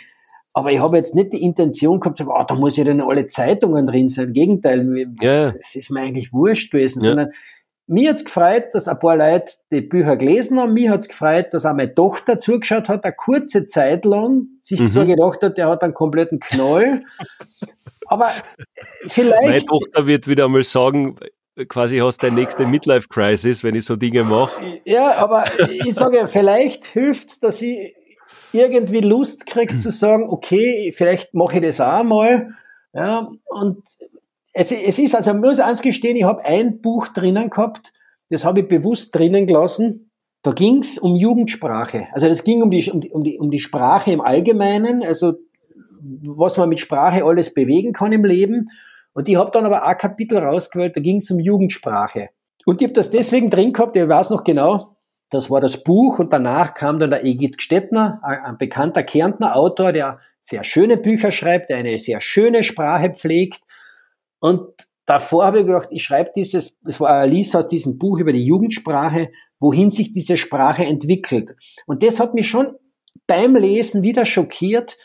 Aber 0.53 0.71
ich 0.71 0.81
habe 0.81 0.97
jetzt 0.97 1.15
nicht 1.15 1.33
die 1.33 1.43
Intention 1.43 1.99
gehabt, 1.99 2.17
sagen, 2.17 2.31
oh, 2.33 2.43
da 2.47 2.55
muss 2.55 2.77
ja 2.77 2.83
dann 2.83 3.01
alle 3.01 3.27
Zeitungen 3.27 3.85
drin 3.85 4.09
sein. 4.09 4.27
Im 4.27 4.33
Gegenteil, 4.33 5.07
ja. 5.21 5.51
das 5.51 5.75
ist 5.75 5.91
mir 5.91 6.01
eigentlich 6.01 6.33
wurscht 6.33 6.71
gewesen, 6.71 7.01
ja. 7.03 7.09
sondern 7.09 7.31
mir 7.87 8.09
hat's 8.09 8.25
gefreut, 8.25 8.73
dass 8.73 8.87
ein 8.87 8.99
paar 8.99 9.15
Leute 9.15 9.53
die 9.71 9.81
Bücher 9.81 10.17
gelesen 10.17 10.59
haben. 10.59 10.73
Mir 10.73 10.91
hat's 10.91 11.07
gefreut, 11.07 11.53
dass 11.53 11.65
auch 11.65 11.73
meine 11.73 11.93
Tochter 11.93 12.37
zugeschaut 12.37 12.89
hat, 12.89 13.05
eine 13.05 13.13
kurze 13.13 13.65
Zeit 13.67 14.03
lang, 14.03 14.47
sich 14.61 14.79
mhm. 14.79 14.87
so 14.87 15.05
gedacht 15.05 15.41
hat, 15.41 15.57
der 15.57 15.69
hat 15.69 15.83
einen 15.83 15.93
kompletten 15.93 16.39
Knoll. 16.39 17.01
Aber 18.07 18.31
vielleicht. 19.07 19.41
Meine 19.41 19.65
Tochter 19.65 20.07
wird 20.07 20.27
wieder 20.27 20.45
einmal 20.45 20.63
sagen, 20.63 21.17
quasi 21.67 21.97
hast 21.97 22.21
du 22.21 22.27
deine 22.27 22.39
nächste 22.39 22.65
Midlife-Crisis, 22.65 23.63
wenn 23.63 23.75
ich 23.75 23.85
so 23.85 23.95
Dinge 23.95 24.23
mache. 24.23 24.79
Ja, 24.85 25.15
aber 25.17 25.45
ich 25.69 25.93
sage, 25.93 26.27
vielleicht 26.27 26.85
hilft's, 26.85 27.39
dass 27.39 27.61
ich 27.61 27.95
irgendwie 28.53 29.01
Lust 29.01 29.45
kriege 29.45 29.75
zu 29.75 29.91
sagen, 29.91 30.29
okay, 30.29 30.93
vielleicht 30.95 31.33
mache 31.33 31.57
ich 31.57 31.63
das 31.63 31.81
auch 31.81 32.03
mal. 32.03 32.55
Ja, 32.93 33.29
und 33.45 33.83
es, 34.53 34.71
es 34.71 34.99
ist, 34.99 35.15
also, 35.15 35.31
ich 35.31 35.37
muss 35.37 35.59
eins 35.59 35.81
gestehen, 35.81 36.15
ich 36.15 36.23
habe 36.23 36.43
ein 36.45 36.81
Buch 36.81 37.07
drinnen 37.09 37.49
gehabt, 37.49 37.91
das 38.29 38.43
habe 38.43 38.61
ich 38.61 38.67
bewusst 38.67 39.15
drinnen 39.15 39.47
gelassen. 39.47 40.11
Da 40.43 40.51
ging 40.51 40.79
es 40.79 40.97
um 40.97 41.15
Jugendsprache. 41.15 42.07
Also 42.13 42.27
es 42.27 42.43
ging 42.43 42.61
um 42.61 42.71
die, 42.71 42.89
um, 42.91 43.01
die, 43.01 43.09
um, 43.09 43.23
die, 43.23 43.39
um 43.39 43.51
die 43.51 43.59
Sprache 43.59 44.11
im 44.11 44.21
Allgemeinen, 44.21 45.03
also 45.03 45.33
was 46.23 46.57
man 46.57 46.69
mit 46.69 46.79
Sprache 46.79 47.23
alles 47.23 47.53
bewegen 47.53 47.93
kann 47.93 48.11
im 48.11 48.25
Leben. 48.25 48.67
Und 49.13 49.27
ich 49.27 49.35
habe 49.35 49.51
dann 49.51 49.65
aber 49.65 49.85
ein 49.85 49.97
Kapitel 49.97 50.37
rausgewählt, 50.37 50.95
da 50.95 51.01
ging 51.01 51.17
es 51.17 51.31
um 51.31 51.39
Jugendsprache. 51.39 52.29
Und 52.65 52.81
ich 52.81 52.87
habe 52.87 52.93
das 52.93 53.09
deswegen 53.09 53.49
drin 53.49 53.73
gehabt, 53.73 53.95
ich 53.97 54.07
weiß 54.07 54.29
noch 54.29 54.43
genau, 54.43 54.95
Das 55.29 55.49
war 55.49 55.59
das 55.59 55.83
Buch 55.83 56.19
und 56.19 56.31
danach 56.31 56.73
kam 56.73 56.99
dann 56.99 57.09
der 57.09 57.25
Egid 57.25 57.57
Gstettner, 57.57 58.21
ein 58.23 58.57
bekannter 58.57 59.03
Kärntner 59.03 59.57
Autor, 59.57 59.91
der 59.91 60.19
sehr 60.39 60.63
schöne 60.63 60.95
Bücher 60.95 61.31
schreibt, 61.33 61.69
der 61.69 61.77
eine 61.77 61.97
sehr 61.97 62.21
schöne 62.21 62.63
Sprache 62.63 63.09
pflegt. 63.09 63.61
Und 64.39 64.69
davor 65.05 65.45
habe 65.45 65.59
ich 65.59 65.65
gedacht, 65.65 65.89
ich 65.91 66.03
schreibe 66.03 66.31
dieses, 66.33 66.79
es 66.85 66.99
war 67.01 67.27
Lies 67.27 67.53
aus 67.55 67.67
diesem 67.67 67.97
Buch 67.97 68.19
über 68.19 68.31
die 68.31 68.45
Jugendsprache, 68.45 69.29
wohin 69.59 69.91
sich 69.91 70.13
diese 70.13 70.37
Sprache 70.37 70.85
entwickelt. 70.85 71.55
Und 71.87 72.03
das 72.03 72.21
hat 72.21 72.33
mich 72.33 72.47
schon 72.47 72.71
beim 73.25 73.55
Lesen 73.57 74.03
wieder 74.03 74.23
schockiert, 74.23 74.97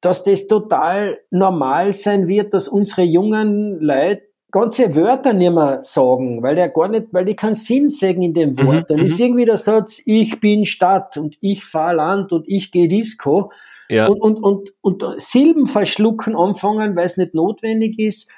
dass 0.00 0.24
das 0.24 0.46
total 0.46 1.18
normal 1.30 1.92
sein 1.92 2.28
wird, 2.28 2.54
dass 2.54 2.68
unsere 2.68 3.02
jungen 3.02 3.80
Leute 3.80 4.22
ganze 4.50 4.94
Wörter 4.94 5.32
nicht 5.32 5.52
mehr 5.52 5.82
sagen, 5.82 6.42
weil 6.42 6.56
der 6.56 6.70
gar 6.70 6.88
nicht, 6.88 7.08
weil 7.12 7.24
die 7.24 7.36
keinen 7.36 7.54
Sinn 7.54 7.90
sagen 7.90 8.22
in 8.22 8.34
dem 8.34 8.56
Wort. 8.58 8.88
Mhm, 8.88 8.96
Dann 8.96 8.98
ist 9.00 9.18
mhm. 9.18 9.26
irgendwie 9.26 9.44
der 9.44 9.58
Satz, 9.58 10.00
ich 10.04 10.40
bin 10.40 10.64
Stadt 10.64 11.16
und 11.16 11.36
ich 11.40 11.64
fahr 11.64 11.92
Land 11.94 12.32
und 12.32 12.44
ich 12.48 12.72
gehe 12.72 12.88
Disco. 12.88 13.52
Ja. 13.90 14.06
Und, 14.06 14.20
und, 14.20 14.42
und, 14.42 14.72
und 14.80 15.20
Silben 15.20 15.66
verschlucken 15.66 16.36
anfangen, 16.36 16.96
weil 16.96 17.06
es 17.06 17.16
nicht 17.16 17.34
notwendig 17.34 17.98
ist. 17.98 18.30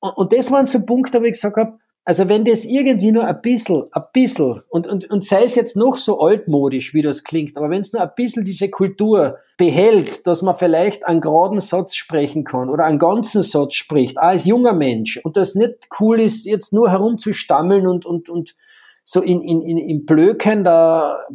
Und, 0.00 0.16
und 0.16 0.32
das 0.32 0.50
waren 0.50 0.66
so 0.66 0.84
Punkte, 0.84 1.20
wo 1.20 1.24
ich 1.24 1.32
gesagt 1.32 1.56
habe, 1.56 1.78
also 2.04 2.28
wenn 2.28 2.44
das 2.44 2.64
irgendwie 2.64 3.12
nur 3.12 3.26
ein 3.26 3.40
bisschen, 3.42 3.84
ein 3.92 4.02
bisschen, 4.12 4.60
und, 4.68 4.88
und, 4.88 5.08
und 5.08 5.22
sei 5.24 5.44
es 5.44 5.54
jetzt 5.54 5.76
noch 5.76 5.96
so 5.96 6.18
altmodisch, 6.20 6.94
wie 6.94 7.02
das 7.02 7.22
klingt, 7.22 7.56
aber 7.56 7.70
wenn 7.70 7.82
es 7.82 7.92
nur 7.92 8.02
ein 8.02 8.10
bisschen 8.16 8.44
diese 8.44 8.70
Kultur 8.70 9.38
behält, 9.56 10.26
dass 10.26 10.42
man 10.42 10.56
vielleicht 10.56 11.06
einen 11.06 11.20
geraden 11.20 11.60
Satz 11.60 11.94
sprechen 11.94 12.42
kann 12.42 12.70
oder 12.70 12.84
einen 12.84 12.98
ganzen 12.98 13.42
Satz 13.42 13.74
spricht, 13.74 14.18
auch 14.18 14.22
als 14.22 14.44
junger 14.44 14.72
Mensch, 14.72 15.20
und 15.22 15.36
das 15.36 15.54
nicht 15.54 15.74
cool 16.00 16.18
ist, 16.18 16.44
jetzt 16.44 16.72
nur 16.72 16.90
herumzustammeln 16.90 17.86
und, 17.86 18.04
und, 18.04 18.28
und 18.28 18.56
so 19.04 19.20
in, 19.20 19.40
in, 19.40 19.62
in, 19.62 19.78
in 19.78 20.04
Blöken 20.04 20.64
der 20.64 21.26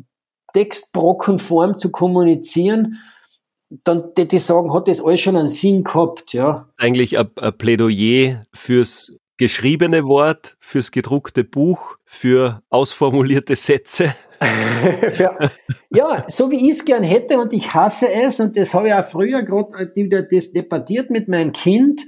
Textbrockenform 0.54 1.78
zu 1.78 1.92
kommunizieren, 1.92 2.98
dann 3.84 4.14
die 4.16 4.40
sagen, 4.40 4.74
hat 4.74 4.88
das 4.88 5.02
alles 5.02 5.22
schon 5.22 5.36
einen 5.38 5.50
Sinn 5.50 5.84
gehabt, 5.84 6.34
ja. 6.34 6.70
Eigentlich 6.78 7.18
ein, 7.18 7.30
ein 7.38 7.58
Plädoyer 7.58 8.46
fürs 8.54 9.14
geschriebene 9.38 10.06
Wort, 10.06 10.58
fürs 10.60 10.92
gedruckte 10.92 11.44
Buch, 11.44 11.98
für 12.06 12.64
ausformulierte 12.70 13.56
Sätze. 13.56 14.16
ja, 15.90 16.26
so 16.28 16.52
wie 16.52 16.70
ich 16.70 16.78
es 16.78 16.86
gern 16.86 17.04
hätte 17.04 17.40
und 17.40 17.54
ich 17.54 17.74
hasse 17.74 18.12
es 18.12 18.40
und 18.40 18.56
das 18.58 18.74
habe 18.74 18.90
ich 18.90 18.94
auch 18.94 19.06
früher 19.06 19.44
gerade 19.44 19.92
äh, 19.96 20.28
das 20.32 20.52
debattiert 20.52 21.10
mit 21.10 21.28
meinem 21.28 21.54
Kind, 21.54 22.02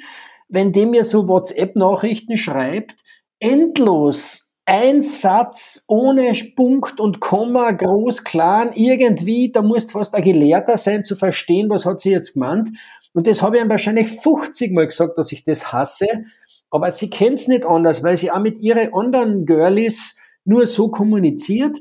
wenn 0.48 0.72
dem 0.72 0.92
mir 0.92 1.04
so 1.04 1.28
WhatsApp-Nachrichten 1.28 2.38
schreibt, 2.38 2.96
endlos 3.40 4.50
ein 4.66 5.02
Satz 5.02 5.84
ohne 5.88 6.32
Punkt 6.56 7.00
und 7.00 7.20
Komma, 7.20 7.72
groß, 7.72 8.24
klein, 8.24 8.70
irgendwie, 8.76 9.52
da 9.52 9.64
musst 9.64 9.92
fast 9.92 10.14
ein 10.14 10.24
Gelehrter 10.24 10.78
sein, 10.78 11.04
zu 11.04 11.16
verstehen, 11.16 11.72
was 11.72 11.88
hat 11.88 12.02
sie 12.02 12.12
jetzt 12.12 12.34
gemeint. 12.34 12.70
Und 13.14 13.26
das 13.26 13.42
habe 13.42 13.58
ich 13.58 13.64
ihm 13.64 13.70
wahrscheinlich 13.70 14.10
50 14.22 14.72
Mal 14.72 14.86
gesagt, 14.86 15.18
dass 15.18 15.32
ich 15.32 15.44
das 15.44 15.74
hasse. 15.74 16.06
Aber 16.72 16.92
sie 16.92 17.10
kennt's 17.10 17.48
nicht 17.48 17.66
anders, 17.66 18.04
weil 18.04 18.18
sie 18.18 18.32
auch 18.32 18.40
mit 18.40 18.62
ihren 18.62 18.94
anderen 18.94 19.46
Girlies 19.46 20.16
nur 20.46 20.66
so 20.66 20.90
kommuniziert. 20.90 21.78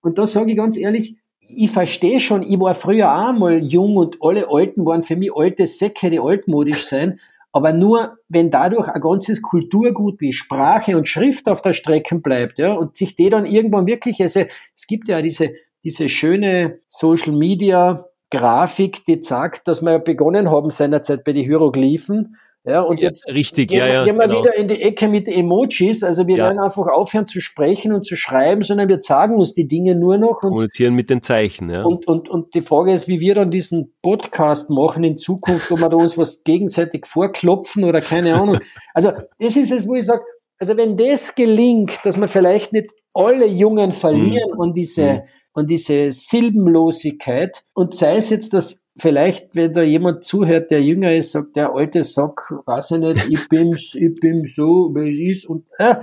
Und 0.00 0.18
da 0.18 0.26
sage 0.26 0.50
ich 0.50 0.56
ganz 0.56 0.76
ehrlich, 0.76 1.16
ich 1.38 1.70
verstehe 1.70 2.20
schon, 2.20 2.42
ich 2.42 2.58
war 2.58 2.74
früher 2.74 3.12
auch 3.12 3.32
mal 3.32 3.62
jung 3.62 3.96
und 3.96 4.18
alle 4.20 4.46
Alten 4.50 4.86
waren 4.86 5.02
für 5.02 5.16
mich 5.16 5.30
alte 5.34 5.66
Säcke, 5.66 6.10
die 6.10 6.20
altmodisch 6.20 6.86
sein. 6.86 7.20
Aber 7.52 7.72
nur, 7.74 8.16
wenn 8.28 8.50
dadurch 8.50 8.88
ein 8.88 9.00
ganzes 9.00 9.42
Kulturgut 9.42 10.20
wie 10.20 10.32
Sprache 10.32 10.96
und 10.96 11.06
Schrift 11.06 11.48
auf 11.48 11.60
der 11.60 11.74
Strecke 11.74 12.18
bleibt, 12.18 12.58
ja, 12.58 12.72
und 12.72 12.96
sich 12.96 13.14
die 13.14 13.28
dann 13.28 13.44
irgendwann 13.44 13.86
wirklich, 13.86 14.22
also, 14.22 14.44
es 14.74 14.86
gibt 14.86 15.08
ja 15.08 15.20
diese, 15.20 15.52
diese 15.84 16.08
schöne 16.08 16.80
Social 16.88 17.32
Media 17.32 18.06
Grafik, 18.30 19.04
die 19.04 19.22
sagt, 19.22 19.68
dass 19.68 19.82
wir 19.82 19.98
begonnen 19.98 20.50
haben 20.50 20.70
seinerzeit 20.70 21.24
bei 21.24 21.34
den 21.34 21.44
Hieroglyphen 21.44 22.36
ja, 22.64 22.80
und 22.80 23.00
ja, 23.00 23.08
jetzt 23.08 23.26
richtig, 23.26 23.70
gehen, 23.70 23.80
ja, 23.80 23.86
ja, 23.86 24.04
gehen 24.04 24.16
wir 24.16 24.28
genau. 24.28 24.40
wieder 24.40 24.56
in 24.56 24.68
die 24.68 24.80
Ecke 24.80 25.08
mit 25.08 25.26
Emojis. 25.26 26.04
Also 26.04 26.28
wir 26.28 26.36
ja. 26.36 26.44
werden 26.44 26.60
einfach 26.60 26.86
aufhören 26.86 27.26
zu 27.26 27.40
sprechen 27.40 27.92
und 27.92 28.06
zu 28.06 28.14
schreiben, 28.14 28.62
sondern 28.62 28.88
wir 28.88 29.00
sagen 29.02 29.36
uns 29.36 29.52
die 29.52 29.66
Dinge 29.66 29.96
nur 29.96 30.16
noch. 30.16 30.42
Und, 30.42 30.50
Kommunizieren 30.50 30.94
mit 30.94 31.10
den 31.10 31.22
Zeichen, 31.22 31.70
ja. 31.70 31.82
Und, 31.82 32.06
und, 32.06 32.28
und 32.28 32.54
die 32.54 32.62
Frage 32.62 32.92
ist, 32.92 33.08
wie 33.08 33.18
wir 33.18 33.34
dann 33.34 33.50
diesen 33.50 33.92
Podcast 34.00 34.70
machen 34.70 35.02
in 35.02 35.18
Zukunft, 35.18 35.72
ob 35.72 35.80
wir 35.80 35.88
da 35.88 35.96
uns 35.96 36.16
was 36.16 36.44
gegenseitig 36.44 37.06
vorklopfen 37.06 37.82
oder 37.82 38.00
keine 38.00 38.34
Ahnung. 38.34 38.58
Also 38.94 39.10
das 39.40 39.56
ist 39.56 39.72
es, 39.72 39.88
wo 39.88 39.94
ich 39.94 40.06
sage, 40.06 40.22
also 40.58 40.76
wenn 40.76 40.96
das 40.96 41.34
gelingt, 41.34 41.98
dass 42.04 42.16
wir 42.16 42.28
vielleicht 42.28 42.72
nicht 42.72 42.90
alle 43.14 43.46
Jungen 43.46 43.90
verlieren 43.90 44.52
mhm. 44.52 44.60
und 44.60 44.76
diese, 44.76 45.14
mhm. 45.14 45.20
und 45.54 45.68
diese 45.68 46.12
Silbenlosigkeit 46.12 47.64
und 47.74 47.94
sei 47.94 48.18
es 48.18 48.30
jetzt, 48.30 48.54
dass 48.54 48.81
vielleicht, 48.96 49.54
wenn 49.54 49.72
da 49.72 49.82
jemand 49.82 50.24
zuhört, 50.24 50.70
der 50.70 50.82
jünger 50.82 51.14
ist, 51.14 51.32
sagt, 51.32 51.56
der 51.56 51.74
alte 51.74 52.04
Sack, 52.04 52.52
weiß 52.66 52.92
ich 52.92 52.98
nicht, 52.98 53.28
ich 53.28 53.48
bin, 53.48 53.74
ich 53.94 54.20
bin 54.20 54.44
so, 54.46 54.94
wie 54.94 55.30
es 55.30 55.38
ist. 55.38 55.46
Und, 55.46 55.66
äh, 55.78 55.96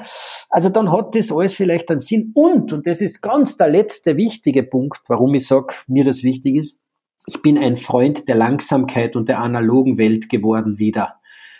also 0.49 0.69
dann 0.69 0.91
hat 0.91 1.15
das 1.15 1.31
alles 1.31 1.53
vielleicht 1.53 1.89
einen 1.91 1.99
Sinn. 1.99 2.31
Und, 2.33 2.73
und 2.73 2.87
das 2.87 3.01
ist 3.01 3.21
ganz 3.21 3.57
der 3.57 3.69
letzte 3.69 4.17
wichtige 4.17 4.63
Punkt, 4.63 5.01
warum 5.07 5.33
ich 5.35 5.47
sage, 5.47 5.73
mir 5.87 6.03
das 6.03 6.23
wichtig 6.23 6.55
ist, 6.55 6.79
ich 7.27 7.41
bin 7.41 7.57
ein 7.57 7.75
Freund 7.75 8.27
der 8.27 8.35
Langsamkeit 8.35 9.15
und 9.15 9.29
der 9.29 9.39
analogen 9.39 9.97
Welt 9.97 10.29
geworden 10.29 10.79
wieder. 10.79 11.19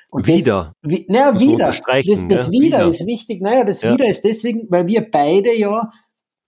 Und 0.09 0.25
wieder? 0.25 0.73
Das, 0.81 0.91
wie, 0.91 1.05
naja, 1.07 1.39
wieder. 1.39 1.67
Das, 1.67 1.81
das 1.83 2.07
ja? 2.07 2.27
wieder, 2.27 2.49
wieder, 2.51 2.85
ist 2.87 3.05
wichtig. 3.05 3.41
Naja, 3.41 3.63
das 3.63 3.83
ja. 3.83 3.93
wieder 3.93 4.07
ist 4.07 4.23
deswegen, 4.23 4.65
weil 4.69 4.87
wir 4.87 5.09
beide 5.09 5.55
ja 5.55 5.91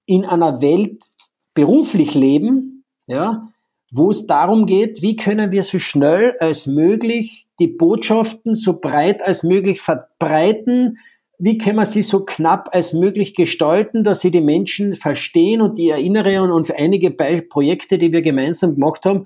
in 0.08 0.26
einer 0.26 0.62
Welt 0.62 1.04
beruflich 1.54 2.16
leben, 2.16 2.86
ja, 3.06 3.51
wo 3.92 4.10
es 4.10 4.26
darum 4.26 4.66
geht, 4.66 5.02
wie 5.02 5.16
können 5.16 5.52
wir 5.52 5.64
so 5.64 5.78
schnell 5.78 6.36
als 6.40 6.66
möglich 6.66 7.48
die 7.60 7.68
Botschaften 7.68 8.56
so 8.56 8.80
breit 8.80 9.22
als 9.22 9.44
möglich 9.44 9.82
verbreiten, 9.82 10.98
wie 11.38 11.58
können 11.58 11.78
wir 11.78 11.86
sie 11.86 12.04
so 12.04 12.24
knapp 12.24 12.70
als 12.72 12.94
möglich 12.94 13.36
gestalten, 13.36 14.04
dass 14.04 14.22
sie 14.22 14.32
die 14.32 14.42
Menschen 14.42 14.96
verstehen 14.96 15.62
und 15.62 15.78
die 15.78 15.90
erinnere 15.90 16.42
und 16.42 16.68
für 16.68 16.78
einige 16.78 17.12
Projekte, 17.12 17.98
die 17.98 18.12
wir 18.12 18.22
gemeinsam 18.22 18.76
gemacht 18.76 19.06
haben, 19.06 19.26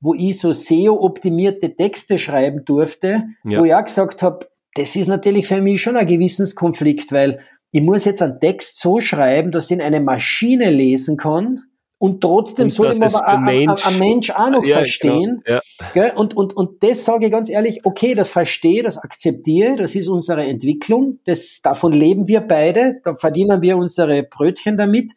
wo 0.00 0.14
ich 0.14 0.38
so 0.38 0.52
SEO-optimierte 0.52 1.74
Texte 1.74 2.18
schreiben 2.18 2.64
durfte, 2.64 3.24
ja. 3.44 3.60
wo 3.60 3.64
ich 3.64 3.74
auch 3.74 3.84
gesagt 3.84 4.22
habe, 4.22 4.48
das 4.74 4.94
ist 4.94 5.08
natürlich 5.08 5.48
für 5.48 5.60
mich 5.60 5.82
schon 5.82 5.96
ein 5.96 6.06
Gewissenskonflikt, 6.06 7.12
weil 7.12 7.40
ich 7.72 7.82
muss 7.82 8.04
jetzt 8.04 8.22
einen 8.22 8.40
Text 8.40 8.80
so 8.80 9.00
schreiben, 9.00 9.50
dass 9.50 9.70
ihn 9.70 9.80
eine 9.80 10.00
Maschine 10.00 10.70
lesen 10.70 11.16
kann, 11.16 11.62
und 11.98 12.20
trotzdem 12.20 12.64
und 12.64 12.70
soll 12.70 12.92
ich 12.92 13.02
aber 13.02 13.26
ein 13.26 13.42
Mensch, 13.42 13.86
ein 13.86 13.98
Mensch 13.98 14.30
auch 14.30 14.50
noch 14.50 14.64
ja, 14.64 14.76
verstehen. 14.76 15.42
Genau, 15.44 15.60
ja. 15.94 16.14
Und, 16.14 16.36
und, 16.36 16.54
und 16.54 16.82
das 16.82 17.04
sage 17.04 17.26
ich 17.26 17.32
ganz 17.32 17.48
ehrlich, 17.48 17.80
okay, 17.84 18.14
das 18.14 18.28
verstehe, 18.28 18.82
das 18.82 18.98
akzeptiere, 18.98 19.76
das 19.76 19.94
ist 19.94 20.08
unsere 20.08 20.44
Entwicklung, 20.44 21.20
das, 21.24 21.60
davon 21.62 21.92
leben 21.92 22.28
wir 22.28 22.40
beide, 22.40 23.00
da 23.02 23.14
verdienen 23.14 23.62
wir 23.62 23.78
unsere 23.78 24.22
Brötchen 24.22 24.76
damit. 24.76 25.12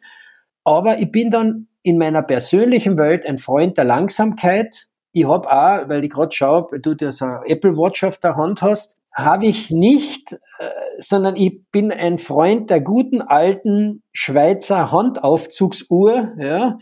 Aber 0.64 0.98
ich 0.98 1.10
bin 1.10 1.30
dann 1.30 1.68
in 1.82 1.98
meiner 1.98 2.22
persönlichen 2.22 2.96
Welt 2.96 3.26
ein 3.26 3.38
Freund 3.38 3.76
der 3.76 3.84
Langsamkeit. 3.84 4.86
Ich 5.12 5.26
habe 5.26 5.50
auch, 5.50 5.88
weil 5.88 6.04
ich 6.04 6.10
gerade 6.10 6.32
schaue, 6.32 6.78
du 6.80 6.94
das 6.94 7.20
Apple 7.20 7.76
Watch 7.76 8.04
auf 8.04 8.18
der 8.18 8.36
Hand 8.36 8.62
hast, 8.62 8.96
habe 9.14 9.46
ich 9.46 9.70
nicht, 9.70 10.32
äh, 10.32 10.68
sondern 10.98 11.36
ich 11.36 11.62
bin 11.72 11.92
ein 11.92 12.18
Freund 12.18 12.70
der 12.70 12.80
guten 12.80 13.22
alten 13.22 14.02
Schweizer 14.12 14.92
Handaufzugsuhr, 14.92 16.32
ja. 16.38 16.78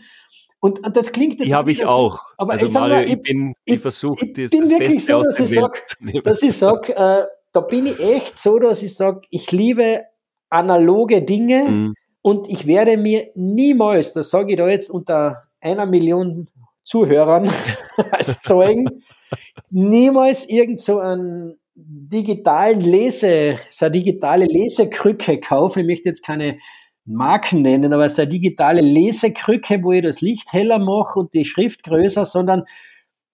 Und, 0.61 0.85
und 0.85 0.97
das 0.97 1.11
klingt 1.11 1.39
jetzt. 1.39 1.49
Die 1.49 1.55
habe 1.55 1.71
ich 1.71 1.85
auch. 1.85 2.19
Aber 2.37 2.53
also 2.53 2.65
ich, 2.65 2.73
Mario, 2.73 2.95
mal, 2.95 3.03
ich, 3.05 3.13
ich 3.13 3.21
bin, 3.21 3.53
ich, 3.63 3.79
versuche, 3.79 4.25
ich 4.25 4.33
das, 4.33 4.49
bin 4.49 4.61
das 4.61 4.69
wirklich 4.69 4.95
Beste 4.95 5.13
so, 5.13 5.23
dass 5.23 5.39
ich 5.39 5.49
sage, 5.49 5.81
dass 6.23 6.41
ich 6.41 6.57
sag, 6.57 6.89
äh, 6.89 7.25
da 7.53 7.61
bin 7.61 7.85
ich 7.85 7.99
echt 7.99 8.37
so, 8.37 8.59
dass 8.59 8.83
ich 8.83 8.95
sage, 8.95 9.21
ich 9.29 9.51
liebe 9.51 10.01
analoge 10.49 11.21
Dinge 11.21 11.63
mhm. 11.63 11.93
und 12.21 12.49
ich 12.49 12.67
werde 12.67 12.97
mir 12.97 13.27
niemals, 13.35 14.13
das 14.13 14.29
sage 14.29 14.51
ich 14.51 14.57
da 14.57 14.67
jetzt 14.67 14.89
unter 14.89 15.43
einer 15.61 15.85
Million 15.85 16.49
Zuhörern 16.83 17.49
als 18.11 18.41
Zeugen, 18.41 19.03
niemals 19.69 20.49
irgend 20.49 20.81
so 20.81 20.99
ein 20.99 21.55
digitalen 21.85 22.81
Lese, 22.81 23.57
so 23.69 23.85
eine 23.85 23.93
digitale 23.93 24.45
Lesekrücke 24.45 25.39
kaufe. 25.39 25.81
Ich 25.81 25.87
möchte 25.87 26.09
jetzt 26.09 26.25
keine 26.25 26.57
Marken 27.05 27.61
nennen, 27.61 27.93
aber 27.93 28.09
so 28.09 28.21
eine 28.21 28.29
digitale 28.29 28.81
Lesekrücke, 28.81 29.83
wo 29.83 29.91
ich 29.91 30.03
das 30.03 30.21
Licht 30.21 30.53
heller 30.53 30.79
mache 30.79 31.19
und 31.19 31.33
die 31.33 31.45
Schrift 31.45 31.83
größer, 31.83 32.25
sondern 32.25 32.63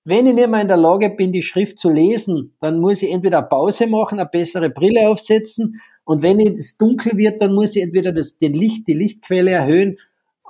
wenn 0.03 0.27
ich 0.27 0.35
nicht 0.35 0.49
mehr 0.49 0.61
in 0.61 0.67
der 0.67 0.77
Lage 0.77 1.09
bin, 1.09 1.31
die 1.31 1.41
Schrift 1.41 1.79
zu 1.79 1.89
lesen, 1.89 2.55
dann 2.59 2.79
muss 2.79 3.01
ich 3.01 3.11
entweder 3.11 3.39
eine 3.39 3.47
Pause 3.47 3.87
machen, 3.87 4.19
eine 4.19 4.29
bessere 4.29 4.69
Brille 4.69 5.09
aufsetzen 5.09 5.81
und 6.03 6.21
wenn 6.21 6.39
es 6.39 6.77
dunkel 6.77 7.17
wird, 7.17 7.41
dann 7.41 7.53
muss 7.53 7.75
ich 7.75 7.81
entweder 7.81 8.11
das, 8.11 8.37
den 8.37 8.53
Licht, 8.53 8.87
die 8.87 8.93
Lichtquelle 8.93 9.51
erhöhen. 9.51 9.97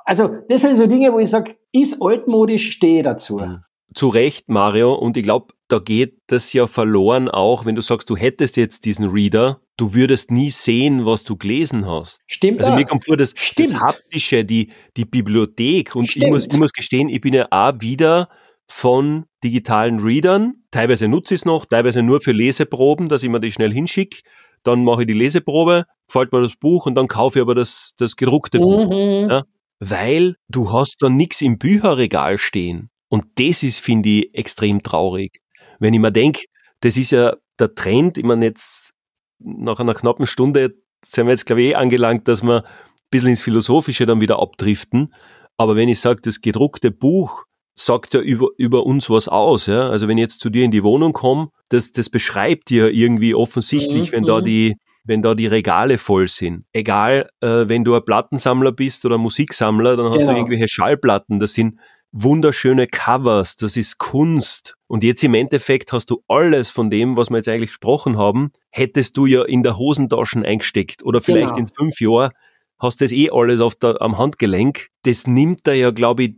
Also 0.04 0.30
das 0.50 0.62
sind 0.62 0.76
so 0.76 0.88
Dinge, 0.88 1.14
wo 1.14 1.20
ich 1.20 1.30
sage, 1.30 1.56
ist 1.72 2.02
altmodisch, 2.02 2.72
stehe 2.72 3.02
dazu. 3.02 3.38
Mhm 3.38 3.64
zu 3.94 4.10
Recht, 4.10 4.50
Mario, 4.50 4.94
und 4.94 5.18
ich 5.18 5.24
glaube, 5.24 5.54
da 5.68 5.80
geht 5.80 6.18
das 6.28 6.54
ja 6.54 6.68
verloren 6.68 7.30
auch, 7.30 7.66
wenn 7.66 7.76
du 7.76 7.82
sagst, 7.82 8.10
du 8.10 8.18
hättest 8.18 8.58
jetzt 8.58 8.86
diesen 8.86 9.10
Reader 9.10 9.62
du 9.78 9.94
würdest 9.94 10.32
nie 10.32 10.52
sehen, 10.52 11.06
was 11.06 11.24
du 11.24 11.36
gelesen 11.36 11.86
hast. 11.86 12.22
Stimmt. 12.28 12.60
Also 12.60 12.72
auch. 12.72 12.76
mir 12.76 12.86
kommt 12.86 13.06
vor, 13.06 13.18
das, 13.18 13.34
das 13.34 13.74
Haptische, 13.74 14.46
die, 14.46 14.72
die 14.96 15.06
Bibliothek. 15.06 15.96
Und 15.96 16.16
ich 16.16 16.28
muss, 16.28 16.48
ich 16.48 16.58
muss 16.58 16.72
gestehen, 16.72 17.10
ich 17.10 17.22
bin 17.22 17.34
ja 17.34 17.48
auch 17.52 17.74
wieder 17.80 18.30
von 18.68 19.26
digitalen 19.44 20.00
Readern. 20.00 20.64
Teilweise 20.72 21.08
nutze 21.08 21.36
ich 21.36 21.42
es 21.42 21.46
noch, 21.46 21.66
teilweise 21.66 22.02
nur 22.02 22.22
für 22.22 22.32
Leseproben, 22.32 23.08
dass 23.08 23.24
ich 23.24 23.30
mir 23.30 23.40
die 23.40 23.52
schnell 23.52 23.72
hinschicke. 23.72 24.22
Dann 24.64 24.84
mache 24.84 25.02
ich 25.02 25.08
die 25.08 25.14
Leseprobe, 25.14 25.86
gefällt 26.08 26.32
mir 26.32 26.42
das 26.42 26.56
Buch 26.56 26.88
und 26.88 26.96
dann 26.96 27.08
kaufe 27.08 27.40
ich 27.40 27.42
aber 27.42 27.54
das, 27.54 27.94
das 27.98 28.16
gedruckte 28.16 28.60
Buch. 28.60 28.90
Mhm. 28.90 29.30
Ja? 29.30 29.44
Weil 29.80 30.38
du 30.50 30.72
hast 30.72 30.98
da 31.02 31.10
nichts 31.10 31.42
im 31.42 31.60
Bücherregal 31.60 32.38
stehen. 32.38 32.90
Und 33.16 33.28
das 33.36 33.63
ist, 33.63 33.80
finde 33.80 34.09
ich, 34.09 34.34
extrem 34.34 34.84
traurig. 34.84 35.39
Wenn 35.80 35.93
ich 35.93 36.01
mir 36.01 36.11
denke, 36.11 36.47
das 36.82 36.97
ist 36.97 37.11
ja 37.11 37.38
der 37.57 37.74
Trend, 37.74 38.18
ich 38.18 38.26
meine 38.26 38.43
jetzt 38.43 38.91
nach 39.39 39.80
einer 39.80 39.93
knappen 39.93 40.28
Stunde 40.28 40.74
sind 41.01 41.26
wir 41.26 41.32
jetzt, 41.32 41.45
glaube 41.45 41.61
ich, 41.61 41.70
eh 41.70 41.76
angelangt, 41.76 42.28
dass 42.28 42.43
wir 42.43 42.66
ein 42.66 42.72
bisschen 43.09 43.30
ins 43.30 43.41
Philosophische 43.41 44.05
dann 44.05 44.20
wieder 44.20 44.39
abdriften. 44.39 45.13
Aber 45.55 45.78
wenn 45.78 45.88
ich 45.88 46.01
sage, 46.01 46.20
das 46.24 46.41
gedruckte 46.41 46.91
Buch 46.91 47.45
sagt 47.74 48.16
ja 48.16 48.20
über, 48.20 48.49
über 48.57 48.86
uns 48.86 49.09
was 49.09 49.30
aus. 49.30 49.68
Ja? 49.68 49.89
Also 49.89 50.09
wenn 50.09 50.18
ich 50.18 50.24
jetzt 50.24 50.41
zu 50.41 50.49
dir 50.49 50.66
in 50.66 50.72
die 50.72 50.84
Wohnung 50.84 51.13
komme, 51.13 51.51
das, 51.70 51.93
das 51.93 52.09
beschreibt 52.09 52.70
dir 52.70 52.91
irgendwie 52.91 53.34
offensichtlich, 53.34 54.11
Mhm, 54.11 54.11
wenn 54.11 54.24
da 54.26 54.41
mhm. 54.41 54.43
die 54.43 54.76
wenn 55.07 55.22
da 55.22 55.36
die 55.36 55.47
Regale 55.47 55.99
voll 55.99 56.28
sind. 56.28 56.66
Egal, 56.74 57.30
äh, 57.39 57.70
wenn 57.70 57.84
du 57.84 57.93
ein 57.95 58.03
Plattensammler 58.03 58.72
bist 58.72 59.05
oder 59.05 59.20
Musiksammler, 59.20 59.95
dann 59.95 60.07
hast 60.07 60.18
Genau. 60.18 60.32
du 60.32 60.38
irgendwelche 60.38 60.68
Schallplatten. 60.68 61.39
Das 61.39 61.53
sind 61.53 61.80
wunderschöne 62.16 62.88
Covers, 62.88 63.57
das 63.57 63.76
ist 63.76 63.97
Kunst. 63.97 64.76
Und 64.88 65.03
jetzt 65.03 65.24
im 65.24 65.34
Endeffekt 65.34 65.91
hast 65.91 66.09
du 66.09 66.24
alles 66.28 66.70
von 66.70 66.89
dem, 66.89 67.18
was 67.18 67.30
wir 67.30 67.38
jetzt 67.38 67.49
eigentlich 67.49 67.72
gesprochen 67.72 68.18
haben, 68.18 68.51
hättest 68.72 69.18
du 69.18 69.26
ja 69.26 69.43
in 69.43 69.63
der 69.63 69.78
Hosentaschen 69.78 70.45
eingesteckt 70.45 71.03
oder 71.03 71.20
vielleicht 71.20 71.55
Genau. 71.55 71.59
in 71.59 71.68
fünf 71.68 71.99
Jahren 71.99 72.32
hast 72.80 73.01
das 73.01 73.11
eh 73.11 73.30
alles 73.32 73.59
auf 73.59 73.76
der, 73.76 74.01
am 74.01 74.18
Handgelenk. 74.18 74.88
Das 75.03 75.28
nimmt 75.28 75.68
da 75.68 75.74
ja, 75.74 75.91
glaube 75.91 76.24
ich, 76.24 76.36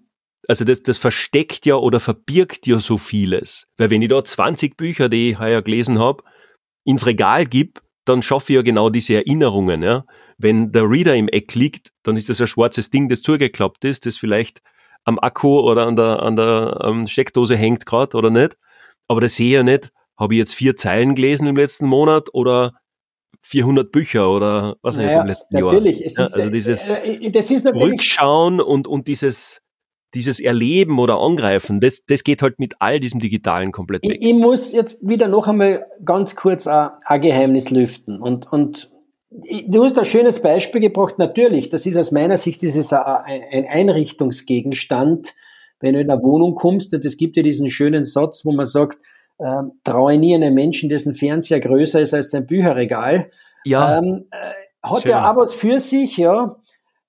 also 0.48 0.66
das, 0.66 0.82
das 0.82 0.98
versteckt 0.98 1.66
ja 1.68 1.76
oder 1.76 2.00
verbirgt 2.00 2.66
ja 2.66 2.80
so 2.80 2.98
vieles. 2.98 3.68
Weil 3.78 3.92
wenn 3.92 4.02
ich 4.02 4.10
da 4.10 4.24
20 4.24 4.78
Bücher, 4.78 5.10
die 5.10 5.32
ich 5.32 5.40
heuer 5.40 5.62
gelesen 5.62 6.00
habe, 6.00 6.24
ins 6.86 7.06
Regal 7.06 7.46
gib, 7.46 7.82
dann 8.06 8.24
schaffe 8.24 8.54
ich 8.54 8.56
ja 8.56 8.62
genau 8.64 8.90
diese 8.90 9.16
Erinnerungen. 9.16 9.84
Ja? 9.84 10.06
Wenn 10.40 10.72
der 10.72 10.90
Reader 10.90 11.16
im 11.16 11.28
Eck 11.28 11.54
liegt, 11.54 11.92
dann 12.02 12.18
ist 12.18 12.30
das 12.30 12.42
ein 12.42 12.48
schwarzes 12.48 12.90
Ding, 12.90 13.10
das 13.10 13.22
zugeklappt 13.22 13.86
ist, 13.86 14.08
das 14.08 14.18
vielleicht 14.18 14.62
am 15.08 15.18
Akku 15.20 15.62
oder 15.62 15.88
an 15.88 15.96
der, 15.96 16.22
an 16.22 16.36
der 16.36 16.82
ähm, 16.84 17.08
Steckdose 17.08 17.56
hängt 17.56 17.86
gerade 17.86 18.18
oder 18.18 18.30
nicht. 18.30 18.58
Aber 19.08 19.22
das 19.22 19.36
sehe 19.36 19.48
ich 19.48 19.54
ja 19.54 19.64
nicht, 19.64 19.92
habe 20.20 20.34
ich 20.34 20.40
jetzt 20.40 20.54
vier 20.54 20.76
Zeilen 20.76 21.16
gelesen 21.16 21.48
im 21.48 21.56
letzten 21.56 21.86
Monat 21.86 22.34
oder 22.34 22.74
400 23.42 23.90
Bücher 23.90 24.30
oder 24.30 24.76
was 24.82 24.98
nicht 24.98 25.06
Naja, 25.06 25.22
im 25.22 25.28
letzten 25.28 25.56
natürlich. 25.56 26.00
Jahr. 26.00 26.08
Es 26.08 26.18
Ja, 26.18 26.24
ist, 26.26 26.34
also 26.34 26.50
dieses 26.50 26.90
äh, 26.90 27.14
äh, 27.14 27.32
das 27.32 27.50
ist 27.50 27.64
natürlich 27.64 27.84
Zurückschauen 27.88 28.60
und, 28.60 28.86
und 28.86 29.08
dieses, 29.08 29.62
dieses 30.14 30.42
Erleben 30.42 31.00
oder 31.00 31.20
Angreifen, 31.20 31.80
das, 31.80 32.04
das 32.06 32.26
geht 32.26 32.42
halt 32.42 32.60
mit 32.60 32.76
all 32.80 33.00
diesem 33.00 33.22
Digitalen 33.22 33.72
komplett 33.72 34.04
weg. 34.04 34.18
Ich, 34.20 34.28
ich 34.28 34.34
muss 34.34 34.74
jetzt 34.74 35.08
wieder 35.08 35.30
noch 35.30 35.48
einmal 35.48 35.86
ganz 36.04 36.36
kurz 36.36 36.68
ein, 36.68 36.90
ein 37.06 37.22
Geheimnis 37.22 37.70
lüften. 37.70 38.22
Und, 38.22 38.52
und 38.52 38.92
du 39.32 39.84
hast 39.84 39.98
ein 39.98 40.06
schönes 40.06 40.42
Beispiel 40.42 40.82
gebracht. 40.82 41.20
Natürlich, 41.20 41.70
das 41.70 41.86
ist 41.86 41.98
aus 41.98 42.12
meiner 42.12 42.38
Sicht 42.38 42.62
dieses 42.62 42.94
ein, 42.94 43.42
ein 43.52 43.66
Einrichtungsgegenstand, 43.66 45.36
wenn 45.80 45.94
du 45.94 46.02
in 46.02 46.10
eine 46.10 46.24
Wohnung 46.24 46.56
kommst. 46.56 46.94
Und 46.94 47.06
es 47.06 47.18
gibt 47.18 47.38
ja 47.38 47.44
diesen 47.44 47.70
schönen 47.70 48.06
Satz, 48.06 48.46
wo 48.46 48.52
man 48.52 48.66
sagt, 48.66 49.00
ähm, 49.40 49.74
traue 49.84 50.18
nie 50.18 50.34
einem 50.34 50.54
Menschen, 50.54 50.90
dessen 50.90 51.14
Fernseher 51.14 51.60
größer 51.60 52.02
ist 52.02 52.14
als 52.14 52.32
sein 52.32 52.48
Bücherregal. 52.48 53.30
Ja, 53.66 54.00
Ähm, 54.00 54.26
äh, 54.32 54.88
hat 54.88 55.02
Schön. 55.02 55.12
ja 55.12 55.32
auch 55.32 55.36
was 55.36 55.54
für 55.54 55.80
sich, 55.80 56.18
ja. 56.18 56.58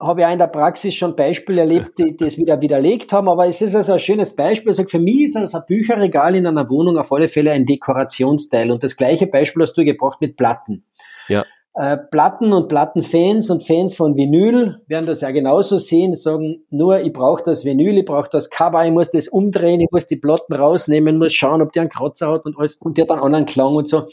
Habe 0.01 0.21
ich 0.21 0.27
auch 0.27 0.33
in 0.33 0.39
der 0.39 0.47
Praxis 0.47 0.95
schon 0.95 1.17
Beispiele 1.17 1.63
erlebt, 1.63 1.99
die 1.99 2.17
die 2.17 2.25
es 2.25 2.37
wieder 2.37 2.61
widerlegt 2.61 3.13
haben, 3.13 3.29
aber 3.29 3.47
es 3.47 3.61
ist 3.61 3.75
also 3.75 3.95
ein 3.95 4.01
schönes 4.01 4.35
Beispiel. 4.37 4.71
Also 4.71 4.85
für 4.85 5.01
mich 5.01 5.23
ist 5.23 5.37
also 5.37 5.59
ein 5.59 5.65
Bücherregal 5.67 6.37
in 6.37 6.47
einer 6.47 6.69
Wohnung 6.71 6.99
auf 6.99 7.11
alle 7.13 7.27
Fälle 7.27 7.51
ein 7.51 7.67
Dekorationsteil. 7.67 8.71
Und 8.71 8.85
das 8.85 8.97
gleiche 8.97 9.27
Beispiel 9.27 9.63
hast 9.63 9.75
du 9.75 9.85
gebracht 9.85 10.21
mit 10.21 10.37
Platten. 10.37 10.85
Ja. 11.29 11.45
Äh, 11.75 11.97
Platten 11.97 12.53
und 12.53 12.69
Plattenfans 12.69 13.51
und 13.51 13.63
Fans 13.65 13.95
von 13.95 14.17
Vinyl 14.17 14.81
werden 14.89 15.07
das 15.07 15.21
ja 15.21 15.31
genauso 15.31 15.79
sehen, 15.79 16.17
sagen 16.17 16.65
nur, 16.71 17.01
ich 17.01 17.13
brauche 17.13 17.45
das 17.45 17.65
Vinyl, 17.65 17.99
ich 17.99 18.05
brauche 18.05 18.29
das 18.31 18.51
Cover, 18.51 18.85
ich 18.85 18.91
muss 18.91 19.11
das 19.11 19.29
umdrehen, 19.29 19.81
ich 19.81 19.91
muss 19.93 20.07
die 20.07 20.17
Platten 20.17 20.55
rausnehmen, 20.55 21.19
muss 21.19 21.33
schauen, 21.33 21.63
ob 21.63 21.73
die 21.73 21.81
einen 21.81 21.89
Kratzer 21.89 22.33
hat 22.33 22.47
und 22.47 22.59
alles 22.59 22.75
und 22.77 22.97
der 22.99 23.05
hat 23.05 23.13
einen 23.13 23.21
anderen 23.23 23.47
Klang 23.47 23.77
und 23.77 23.87
so. 23.89 24.09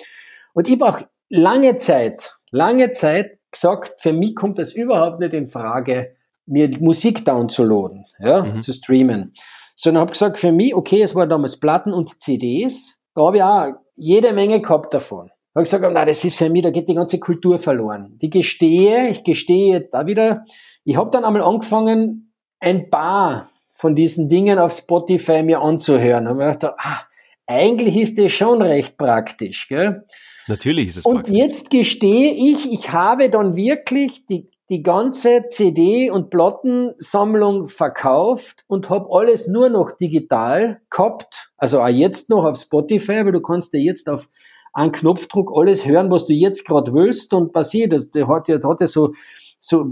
Und 0.54 0.68
ich 0.68 0.78
brauche 0.78 1.06
lange 1.30 1.78
Zeit, 1.78 2.38
lange 2.52 2.92
Zeit 2.92 3.40
gesagt, 3.50 3.96
für 3.98 4.14
mich 4.14 4.36
kommt 4.36 4.60
das 4.60 4.74
überhaupt 4.74 5.20
nicht 5.20 5.34
in 5.34 5.48
Frage, 5.48 6.16
mir 6.46 6.70
Musik 6.80 7.26
downzuladen, 7.26 8.06
ja, 8.20 8.44
Mhm. 8.44 8.62
zu 8.62 8.74
streamen. 8.74 9.34
Sondern 9.76 10.02
habe 10.02 10.12
gesagt, 10.12 10.38
für 10.38 10.52
mich, 10.52 10.76
okay, 10.76 11.02
es 11.02 11.16
waren 11.16 11.30
damals 11.30 11.60
Platten 11.60 11.94
und 11.94 12.22
CDs, 12.22 13.00
da 13.16 13.26
habe 13.26 13.38
ich 13.38 13.44
auch 13.44 13.68
jede 13.96 14.34
Menge 14.34 14.62
gehabt 14.62 14.94
davon. 14.94 15.32
Da 15.56 15.60
habe 15.60 15.68
ich 15.68 15.72
gesagt, 15.72 15.94
na, 15.94 16.04
das 16.04 16.26
ist 16.26 16.38
für 16.38 16.50
mich, 16.50 16.64
da 16.64 16.70
geht 16.70 16.90
die 16.90 16.96
ganze 16.96 17.18
Kultur 17.18 17.58
verloren. 17.58 18.18
Die 18.22 18.30
gestehe, 18.30 19.08
ich 19.08 19.24
gestehe 19.24 19.76
jetzt 19.76 19.94
da 19.94 20.06
wieder, 20.06 20.44
ich 20.84 20.98
habe 20.98 21.12
dann 21.12 21.24
einmal 21.24 21.44
angefangen, 21.44 22.34
ein 22.60 22.90
paar 22.90 23.50
von 23.74 23.96
diesen 23.96 24.28
Dingen 24.28 24.60
auf 24.60 24.74
Spotify 24.74 25.44
mir 25.44 25.62
anzuhören. 25.62 26.28
Und 26.28 26.38
mir 26.40 26.52
gedacht, 26.52 26.76
ah, 26.78 27.04
eigentlich 27.48 27.96
ist 27.96 28.18
das 28.18 28.34
schon 28.34 28.62
recht 28.62 28.98
praktisch, 28.98 29.70
gell? 29.70 30.04
natürlich 30.50 30.90
ist 30.90 30.98
es 30.98 31.06
Und 31.06 31.14
praktisch. 31.16 31.36
jetzt 31.36 31.70
gestehe 31.70 32.34
ich, 32.34 32.70
ich 32.74 32.92
habe 32.92 33.30
dann 33.30 33.56
wirklich 33.56 34.26
die, 34.26 34.50
die 34.70 34.84
ganze 34.84 35.48
CD- 35.48 36.10
und 36.12 36.32
Plattensammlung 36.32 37.70
verkauft 37.70 38.66
und 38.68 38.90
habe 38.90 39.08
alles 39.10 39.48
nur 39.48 39.70
noch 39.70 39.94
digital 39.94 40.82
gehabt. 40.90 41.50
Also 41.56 41.82
auch 41.82 41.88
jetzt 41.88 42.30
noch 42.30 42.44
auf 42.44 42.58
Spotify, 42.58 43.24
weil 43.24 43.32
du 43.32 43.42
kannst 43.42 43.72
dir 43.72 43.80
jetzt 43.80 44.10
auf 44.10 44.28
einen 44.76 44.92
Knopfdruck 44.92 45.52
alles 45.56 45.86
hören, 45.86 46.12
was 46.12 46.26
du 46.26 46.34
jetzt 46.34 46.66
gerade 46.66 46.94
willst 46.94 47.34
und 47.34 47.54
passiert. 47.54 47.94
Das, 47.94 48.12
der 48.12 48.28
hat 48.28 48.48
ja, 48.48 48.62
hat 48.62 48.82
ja 48.82 48.88
so, 48.88 49.14
so 49.58 49.86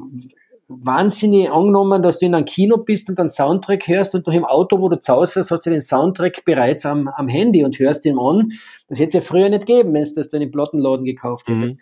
wahnsinnig 0.67 1.49
angenommen, 1.49 2.03
dass 2.03 2.19
du 2.19 2.25
in 2.25 2.35
einem 2.35 2.45
Kino 2.45 2.77
bist 2.77 3.09
und 3.09 3.19
einen 3.19 3.29
Soundtrack 3.29 3.87
hörst 3.87 4.13
und 4.13 4.27
du 4.27 4.31
im 4.31 4.45
Auto, 4.45 4.79
wo 4.79 4.89
du 4.89 4.99
zu 4.99 5.13
Hause 5.13 5.39
hast, 5.39 5.51
hast 5.51 5.65
du 5.65 5.69
den 5.69 5.81
Soundtrack 5.81 6.43
bereits 6.45 6.85
am, 6.85 7.07
am 7.07 7.29
Handy 7.29 7.63
und 7.63 7.79
hörst 7.79 8.05
ihn 8.05 8.19
an. 8.19 8.51
Das 8.87 8.99
hätte 8.99 9.09
es 9.09 9.13
ja 9.15 9.21
früher 9.21 9.49
nicht 9.49 9.65
gegeben, 9.65 9.93
wenn 9.93 10.03
du 10.03 10.13
das 10.15 10.29
dann 10.29 10.41
im 10.41 10.51
Plattenladen 10.51 11.05
gekauft 11.05 11.47
Mhm. 11.47 11.61
hättest. 11.61 11.77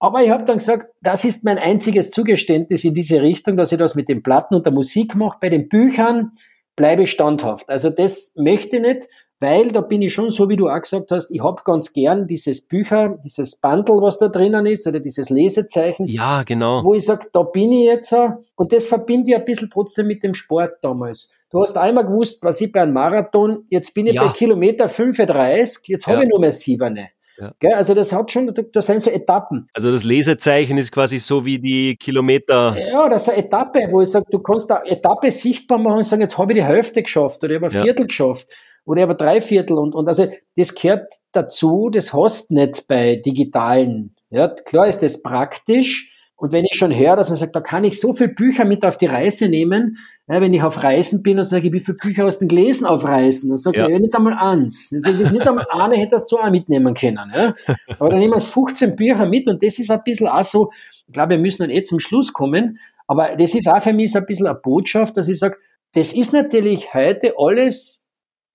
Aber 0.00 0.22
ich 0.22 0.30
habe 0.30 0.44
dann 0.44 0.58
gesagt, 0.58 0.88
das 1.02 1.24
ist 1.24 1.44
mein 1.44 1.58
einziges 1.58 2.10
Zugeständnis 2.10 2.84
in 2.84 2.94
diese 2.94 3.20
Richtung, 3.20 3.56
dass 3.56 3.72
ich 3.72 3.78
das 3.78 3.94
mit 3.94 4.08
den 4.08 4.22
Platten 4.22 4.54
und 4.54 4.64
der 4.64 4.72
Musik 4.72 5.14
mache. 5.14 5.38
Bei 5.40 5.48
den 5.48 5.68
Büchern 5.68 6.32
bleibe 6.76 7.02
ich 7.02 7.10
standhaft. 7.10 7.68
Also 7.68 7.90
das 7.90 8.32
möchte 8.36 8.76
ich 8.76 8.82
nicht, 8.82 9.08
weil 9.40 9.68
da 9.72 9.80
bin 9.80 10.02
ich 10.02 10.12
schon 10.12 10.30
so, 10.30 10.48
wie 10.48 10.56
du 10.56 10.68
auch 10.68 10.80
gesagt 10.80 11.10
hast, 11.10 11.30
ich 11.30 11.42
habe 11.42 11.62
ganz 11.64 11.92
gern 11.92 12.26
dieses 12.26 12.60
Bücher, 12.66 13.18
dieses 13.22 13.56
Bundle, 13.56 13.96
was 14.02 14.18
da 14.18 14.28
drinnen 14.28 14.66
ist, 14.66 14.86
oder 14.86 15.00
dieses 15.00 15.30
Lesezeichen, 15.30 16.06
Ja, 16.08 16.42
genau. 16.42 16.82
wo 16.84 16.94
ich 16.94 17.04
sage, 17.04 17.28
da 17.32 17.42
bin 17.42 17.70
ich 17.72 17.84
jetzt 17.86 18.14
und 18.56 18.72
das 18.72 18.86
verbinde 18.86 19.30
ich 19.30 19.36
ein 19.36 19.44
bisschen 19.44 19.70
trotzdem 19.70 20.06
mit 20.08 20.22
dem 20.22 20.34
Sport 20.34 20.72
damals. 20.82 21.32
Du 21.50 21.60
hast 21.62 21.76
einmal 21.76 22.04
gewusst, 22.06 22.42
was 22.42 22.60
ich 22.60 22.72
bei 22.72 22.82
einem 22.82 22.92
Marathon, 22.94 23.64
jetzt 23.68 23.94
bin 23.94 24.06
ich 24.06 24.14
Ja. 24.14 24.24
bei 24.24 24.32
Kilometer 24.32 24.88
35, 24.88 25.86
jetzt 25.88 26.06
habe 26.06 26.18
Ja. 26.18 26.22
ich 26.24 26.28
nur 26.28 26.40
mehr 26.40 26.52
siebene. 26.52 27.08
Ja. 27.40 27.52
Gell, 27.60 27.72
also 27.74 27.94
das 27.94 28.12
hat 28.12 28.32
schon, 28.32 28.52
da, 28.52 28.62
da 28.72 28.82
sind 28.82 29.00
so 29.00 29.10
Etappen. 29.10 29.68
Also 29.72 29.92
das 29.92 30.02
Lesezeichen 30.02 30.76
ist 30.76 30.90
quasi 30.90 31.20
so 31.20 31.44
wie 31.44 31.60
die 31.60 31.94
Kilometer. 31.94 32.76
Ja, 32.76 33.08
das 33.08 33.22
ist 33.22 33.28
eine 33.34 33.44
Etappe, 33.44 33.86
wo 33.92 34.02
ich 34.02 34.10
sage, 34.10 34.26
du 34.28 34.40
kannst 34.40 34.68
eine 34.72 34.84
Etappe 34.90 35.30
sichtbar 35.30 35.78
machen 35.78 35.98
und 35.98 36.02
sagen, 36.02 36.22
jetzt 36.22 36.36
habe 36.36 36.52
ich 36.52 36.58
die 36.58 36.64
Hälfte 36.64 37.00
geschafft 37.00 37.44
oder 37.44 37.54
ich 37.54 37.62
habe 37.62 37.72
ein. 37.72 37.82
Viertel 37.84 38.08
geschafft 38.08 38.48
oder 38.88 39.00
ich 39.00 39.02
habe 39.02 39.12
ein 39.12 39.18
Dreiviertel 39.18 39.76
und, 39.76 39.94
und 39.94 40.08
also 40.08 40.28
das 40.56 40.74
gehört 40.74 41.12
dazu, 41.32 41.90
das 41.90 42.14
hast 42.14 42.50
nicht 42.50 42.88
bei 42.88 43.16
digitalen. 43.16 44.14
Ja, 44.30 44.48
klar 44.48 44.86
ist 44.88 45.02
das 45.02 45.22
praktisch 45.22 46.10
und 46.36 46.52
wenn 46.52 46.64
ich 46.64 46.78
schon 46.78 46.94
höre, 46.96 47.16
dass 47.16 47.28
man 47.28 47.36
sagt, 47.36 47.54
da 47.54 47.60
kann 47.60 47.84
ich 47.84 48.00
so 48.00 48.14
viele 48.14 48.30
Bücher 48.30 48.64
mit 48.64 48.84
auf 48.84 48.96
die 48.96 49.06
Reise 49.06 49.48
nehmen, 49.48 49.98
ja, 50.26 50.40
wenn 50.40 50.54
ich 50.54 50.62
auf 50.62 50.82
Reisen 50.82 51.22
bin 51.22 51.38
und 51.38 51.44
sage, 51.44 51.72
wie 51.72 51.80
viele 51.80 51.98
Bücher 51.98 52.24
hast 52.24 52.38
du 52.38 52.46
denn 52.46 52.56
gelesen 52.56 52.86
auf 52.86 53.04
Reisen? 53.04 53.50
Dann 53.50 53.58
sage 53.58 53.78
Ja. 53.78 53.86
ich, 53.86 53.92
ja, 53.92 53.98
nicht 53.98 54.14
einmal 54.16 54.34
eins. 54.34 54.88
Dann 54.90 55.00
sage 55.00 55.22
ich, 55.22 55.30
nicht 55.32 55.46
einmal 55.46 55.66
eine 55.70 55.96
hättest 55.96 56.30
du 56.32 56.38
auch 56.38 56.50
mitnehmen 56.50 56.94
können. 56.94 57.30
Ja? 57.34 57.54
Aber 57.98 58.08
dann 58.08 58.20
nehmen 58.20 58.34
wir 58.34 58.40
15 58.40 58.96
Bücher 58.96 59.26
mit 59.26 59.48
und 59.48 59.62
das 59.62 59.78
ist 59.78 59.90
ein 59.90 60.00
bisschen 60.02 60.28
auch 60.28 60.42
so, 60.44 60.70
ich 61.06 61.12
glaube, 61.12 61.30
wir 61.30 61.38
müssen 61.38 61.62
dann 61.62 61.70
eh 61.70 61.82
zum 61.82 62.00
Schluss 62.00 62.32
kommen, 62.32 62.78
aber 63.06 63.36
das 63.36 63.54
ist 63.54 63.68
auch 63.68 63.82
für 63.82 63.92
mich 63.92 64.12
so 64.12 64.20
ein 64.20 64.26
bisschen 64.26 64.46
eine 64.46 64.58
Botschaft, 64.58 65.16
dass 65.18 65.28
ich 65.28 65.38
sage, 65.38 65.56
das 65.92 66.14
ist 66.14 66.32
natürlich 66.32 66.94
heute 66.94 67.34
alles 67.36 68.07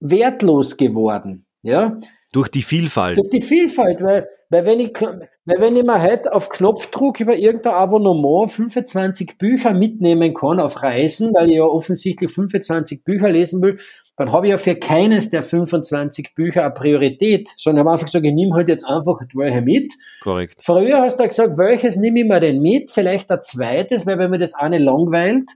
wertlos 0.03 0.77
geworden. 0.77 1.45
Ja, 1.61 1.97
Durch 2.33 2.49
die 2.49 2.61
Vielfalt. 2.61 3.17
durch 3.17 3.29
die 3.29 3.41
Vielfalt, 3.41 4.01
weil, 4.01 4.27
weil 4.49 4.65
wenn 4.65 4.81
ich, 4.81 4.99
weil 4.99 5.59
wenn 5.59 5.77
ich 5.77 5.83
mir 5.83 6.01
heute 6.01 6.33
auf 6.33 6.49
Knopfdruck 6.49 7.21
über 7.21 7.35
irgendein 7.37 7.73
Abonnement 7.73 8.51
25 8.51 9.37
Bücher 9.37 9.73
mitnehmen 9.73 10.33
kann 10.33 10.59
auf 10.59 10.83
Reisen, 10.83 11.33
weil 11.33 11.49
ich 11.49 11.55
ja 11.55 11.63
offensichtlich 11.63 12.29
25 12.31 13.05
Bücher 13.05 13.29
lesen 13.29 13.61
will, 13.61 13.79
dann 14.17 14.31
habe 14.31 14.45
ich 14.45 14.51
ja 14.51 14.57
für 14.57 14.75
keines 14.75 15.29
der 15.31 15.41
25 15.41 16.35
Bücher 16.35 16.63
eine 16.65 16.73
Priorität, 16.73 17.49
sondern 17.57 17.85
habe 17.85 17.93
einfach 17.93 18.05
gesagt, 18.05 18.25
ich 18.25 18.33
nehme 18.33 18.53
halt 18.53 18.67
jetzt 18.67 18.83
einfach 18.83 19.19
welche 19.33 19.61
mit. 19.61 19.93
Korrekt. 20.21 20.55
Früher 20.59 21.01
hast 21.01 21.19
du 21.19 21.27
gesagt, 21.27 21.57
welches 21.57 21.95
nehme 21.95 22.19
ich 22.19 22.27
mir 22.27 22.39
denn 22.39 22.61
mit? 22.61 22.91
Vielleicht 22.91 23.31
ein 23.31 23.41
zweites, 23.41 24.05
weil 24.05 24.19
wenn 24.19 24.29
mir 24.31 24.39
das 24.39 24.53
eine 24.53 24.77
langweilt. 24.77 25.49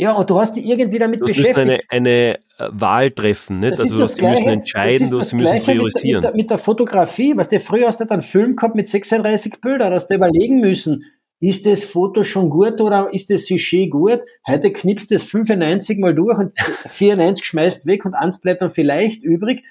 Ja, 0.00 0.12
und 0.12 0.30
du 0.30 0.38
hast 0.38 0.56
dich 0.56 0.64
irgendwie 0.66 0.98
damit 0.98 1.20
du 1.20 1.26
beschäftigt. 1.26 1.58
eine, 1.58 1.78
eine 1.90 2.34
äh, 2.58 2.68
Wahl 2.72 3.10
treffen, 3.10 3.60
nicht? 3.60 3.72
Das 3.72 3.80
also 3.80 3.98
das 3.98 4.14
sie 4.14 4.22
müssen 4.22 4.34
Gleiche- 4.36 4.50
entscheiden, 4.50 5.00
das 5.00 5.10
du 5.10 5.24
sie 5.24 5.36
müssen 5.36 5.60
priorisieren. 5.62 5.82
Mit, 5.82 6.04
der- 6.04 6.14
mit, 6.14 6.24
der, 6.24 6.34
mit 6.34 6.50
der 6.50 6.58
Fotografie, 6.58 7.36
was 7.36 7.48
du 7.48 7.60
früher 7.60 7.86
hast 7.86 8.00
du 8.00 8.08
einen 8.10 8.22
Film 8.22 8.56
gehabt 8.56 8.74
mit 8.74 8.88
36 8.88 9.60
Bildern, 9.60 9.92
hast 9.92 10.08
du 10.08 10.14
überlegen 10.14 10.60
müssen, 10.60 11.04
ist 11.38 11.66
das 11.66 11.84
Foto 11.84 12.24
schon 12.24 12.50
gut 12.50 12.80
oder 12.80 13.08
ist 13.12 13.30
das 13.30 13.46
Sujet 13.46 13.90
gut? 13.90 14.20
Heute 14.46 14.72
knippst 14.72 15.10
du 15.10 15.14
das 15.14 15.24
95 15.24 15.98
mal 15.98 16.14
durch 16.14 16.38
und 16.38 16.54
94 16.86 17.44
schmeißt 17.46 17.86
weg 17.86 18.04
und 18.04 18.14
eins 18.14 18.40
bleibt 18.40 18.62
dann 18.62 18.70
vielleicht 18.70 19.22
übrig. 19.22 19.64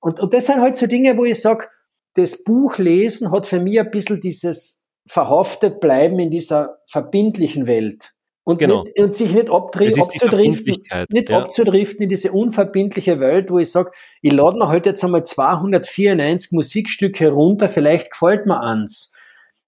Und, 0.00 0.20
und 0.20 0.32
das 0.32 0.46
sind 0.46 0.60
halt 0.60 0.76
so 0.76 0.86
Dinge, 0.86 1.16
wo 1.16 1.24
ich 1.24 1.40
sag, 1.40 1.70
das 2.14 2.42
Buchlesen 2.44 3.30
hat 3.32 3.46
für 3.46 3.60
mich 3.60 3.78
ein 3.78 3.90
bisschen 3.90 4.20
dieses 4.20 4.82
verhaftet 5.06 5.80
bleiben 5.80 6.18
in 6.18 6.30
dieser 6.30 6.78
verbindlichen 6.86 7.66
Welt. 7.66 8.12
Und, 8.48 8.56
Genau. 8.56 8.84
nicht, 8.84 8.98
und 8.98 9.14
sich 9.14 9.34
nicht 9.34 9.50
abzudriften, 9.50 10.76
nicht 11.10 11.28
ja. 11.28 11.38
abzudriften 11.38 12.04
in 12.04 12.08
diese 12.08 12.32
unverbindliche 12.32 13.20
Welt, 13.20 13.50
wo 13.50 13.58
ich 13.58 13.70
sag, 13.70 13.94
ich 14.22 14.32
lade 14.32 14.56
mir 14.56 14.68
heute 14.68 14.88
jetzt 14.88 15.04
einmal 15.04 15.22
294 15.22 16.52
Musikstücke 16.52 17.28
runter, 17.28 17.68
vielleicht 17.68 18.12
gefällt 18.12 18.46
mir 18.46 18.58
eins. 18.62 19.12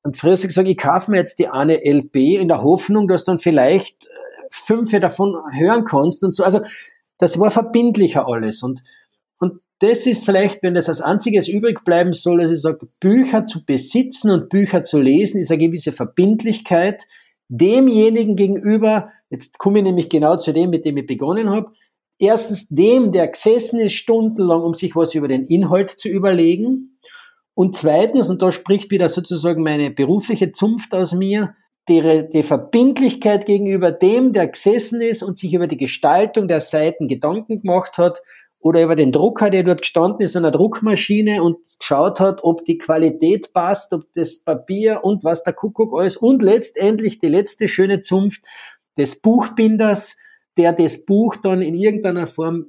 Und 0.03 0.16
früher 0.16 0.31
habe 0.31 0.41
ich 0.41 0.49
gesagt, 0.49 0.66
ich 0.66 0.78
kaufe 0.78 1.11
mir 1.11 1.18
jetzt 1.18 1.39
die 1.39 1.49
eine 1.49 1.85
LP 1.85 2.39
in 2.41 2.49
der 2.49 2.62
Hoffnung, 2.62 3.07
dass 3.07 3.26
dann 3.26 3.39
vielleicht 3.39 4.07
äh, 4.07 4.11
fünf 4.51 4.99
davon 4.99 5.37
hören 5.53 5.85
kannst 5.85 6.24
und 6.24 6.35
so. 6.35 6.43
Also 6.43 6.61
das 7.18 7.39
war 7.39 7.51
verbindlicher 7.51 8.26
alles. 8.26 8.62
Und, 8.62 8.83
und 9.41 9.61
das 9.81 10.07
ist 10.07 10.24
vielleicht, 10.24 10.62
wenn 10.62 10.72
das 10.72 10.89
als 10.89 11.03
einziges 11.03 11.49
übrig 11.49 11.85
bleiben 11.85 12.14
soll, 12.14 12.39
dass 12.39 12.51
ich 12.51 12.62
sage, 12.62 12.89
Bücher 12.99 13.45
zu 13.45 13.62
besitzen 13.62 14.31
und 14.31 14.49
Bücher 14.49 14.85
zu 14.85 15.03
lesen, 15.03 15.39
ist 15.39 15.51
eine 15.51 15.66
gewisse 15.66 15.93
Verbindlichkeit 15.93 17.07
demjenigen 17.51 18.36
gegenüber, 18.36 19.11
jetzt 19.28 19.59
komme 19.59 19.80
ich 19.80 19.84
nämlich 19.84 20.09
genau 20.09 20.36
zu 20.36 20.53
dem, 20.53 20.70
mit 20.70 20.84
dem 20.84 20.96
ich 20.96 21.07
begonnen 21.07 21.51
habe, 21.51 21.72
erstens 22.18 22.68
dem, 22.68 23.12
der 23.12 23.28
gesessen 23.28 23.80
ist 23.80 23.94
stundenlang, 23.94 24.62
um 24.62 24.74
sich 24.74 24.96
was 24.96 25.14
über 25.14 25.28
den 25.28 25.42
Inhalt 25.42 25.90
zu 25.90 26.09
überlegen. 26.09 26.98
Und 27.55 27.76
zweitens, 27.76 28.30
und 28.30 28.40
da 28.40 28.53
spricht 28.53 28.90
wieder 28.90 29.09
sozusagen 29.09 29.62
meine 29.62 29.90
berufliche 29.90 30.53
Zunft 30.53 30.94
aus 30.94 31.12
mir, 31.12 31.55
die, 31.88 32.28
die 32.32 32.42
Verbindlichkeit 32.42 33.46
gegenüber 33.46 33.90
dem, 33.90 34.32
der 34.32 34.46
gesessen 34.46 35.01
ist 35.01 35.22
und 35.22 35.38
sich 35.38 35.53
über 35.53 35.66
die 35.66 35.76
Gestaltung 35.76 36.46
der 36.46 36.61
Seiten 36.61 37.09
Gedanken 37.09 37.62
gemacht 37.62 37.98
hat 37.98 38.22
oder 38.61 38.82
über 38.82 38.94
den 38.94 39.11
Drucker, 39.11 39.48
der 39.50 39.62
dort 39.62 39.82
gestanden 39.82 40.20
ist, 40.20 40.36
an 40.36 40.42
der 40.42 40.52
Druckmaschine 40.52 41.42
und 41.42 41.58
geschaut 41.78 42.20
hat, 42.20 42.40
ob 42.44 42.64
die 42.64 42.78
Qualität 42.78 43.52
passt, 43.52 43.92
ob 43.92 44.04
das 44.14 44.40
Papier 44.40 45.00
und 45.02 45.24
was 45.24 45.42
der 45.44 45.54
Kuckuck 45.54 45.98
alles 45.98 46.16
und 46.16 46.42
letztendlich 46.42 47.18
die 47.18 47.28
letzte 47.28 47.68
schöne 47.68 48.02
Zunft 48.02 48.42
des 48.98 49.20
Buchbinders, 49.20 50.18
der 50.58 50.72
das 50.74 51.06
Buch 51.06 51.36
dann 51.36 51.62
in 51.62 51.74
irgendeiner 51.74 52.26
Form 52.26 52.66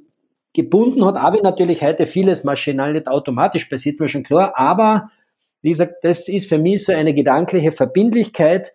gebunden 0.54 1.06
hat, 1.06 1.16
wenn 1.34 1.44
natürlich 1.44 1.82
heute 1.82 2.06
vieles 2.06 2.44
maschinal 2.44 2.94
nicht 2.94 3.08
automatisch 3.08 3.66
passiert, 3.66 4.00
war 4.00 4.08
schon 4.08 4.24
klar, 4.24 4.54
aber 4.56 5.12
wie 5.62 5.70
gesagt, 5.70 5.96
das 6.04 6.28
ist 6.28 6.50
für 6.50 6.58
mich 6.58 6.86
so 6.86 6.94
eine 6.94 7.14
gedankliche 7.14 7.72
Verbindlichkeit. 7.72 8.74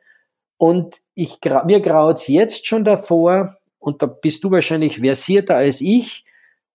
Und 0.57 1.01
ich, 1.15 1.39
mir 1.67 1.81
graut's 1.81 2.29
jetzt 2.29 2.67
schon 2.67 2.85
davor, 2.85 3.57
und 3.79 4.03
da 4.03 4.07
bist 4.07 4.45
du 4.45 4.51
wahrscheinlich 4.51 4.99
versierter 4.99 5.57
als 5.57 5.81
ich, 5.81 6.25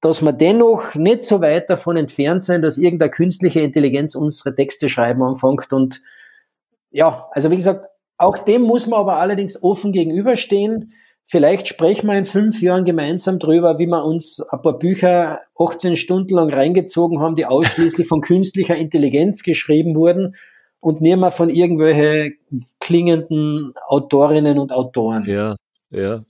dass 0.02 0.22
wir 0.22 0.34
dennoch 0.34 0.96
nicht 0.96 1.24
so 1.24 1.42
weit 1.42 1.70
davon 1.70 1.96
entfernt 1.96 2.44
sein, 2.44 2.62
dass 2.62 2.78
irgendeine 2.78 3.12
künstliche 3.12 3.62
Intelligenz 3.62 4.16
unsere 4.16 4.56
Texte 4.56 4.90
schreiben 4.90 5.22
anfängt 5.24 5.72
und 5.72 6.02
ja, 6.90 7.30
also 7.32 7.52
wie 7.52 7.56
gesagt, 7.56 7.86
auch 8.18 8.38
dem 8.38 8.64
muss 8.64 8.88
man 8.88 9.00
aber 9.00 9.18
allerdings 9.18 9.64
offen 9.64 9.92
gegenüberstehen. 9.94 10.90
Vielleicht 11.26 11.68
sprechen 11.68 12.08
wir 12.08 12.18
in 12.18 12.26
fünf 12.26 12.62
Jahren 12.62 12.84
gemeinsam 12.84 13.40
drüber, 13.40 13.80
wie 13.80 13.88
wir 13.88 14.04
uns 14.04 14.42
ein 14.42 14.62
paar 14.62 14.78
Bücher 14.78 15.40
18 15.58 15.96
Stunden 15.96 16.36
lang 16.36 16.54
reingezogen 16.54 17.22
haben, 17.22 17.36
die 17.36 17.46
ausschließlich 17.46 18.08
von 18.08 18.22
künstlicher 18.22 18.76
Intelligenz 18.76 19.44
geschrieben 19.44 19.96
wurden 19.96 20.36
und 20.82 21.00
nicht 21.00 21.18
mehr 21.18 21.32
von 21.32 21.50
irgendwelche 21.50 22.34
klingenden 22.80 23.74
Autorinnen 23.88 24.60
und 24.60 24.74
Autoren. 24.74 25.26
Ja, 25.26 25.56
ja. 25.90 26.24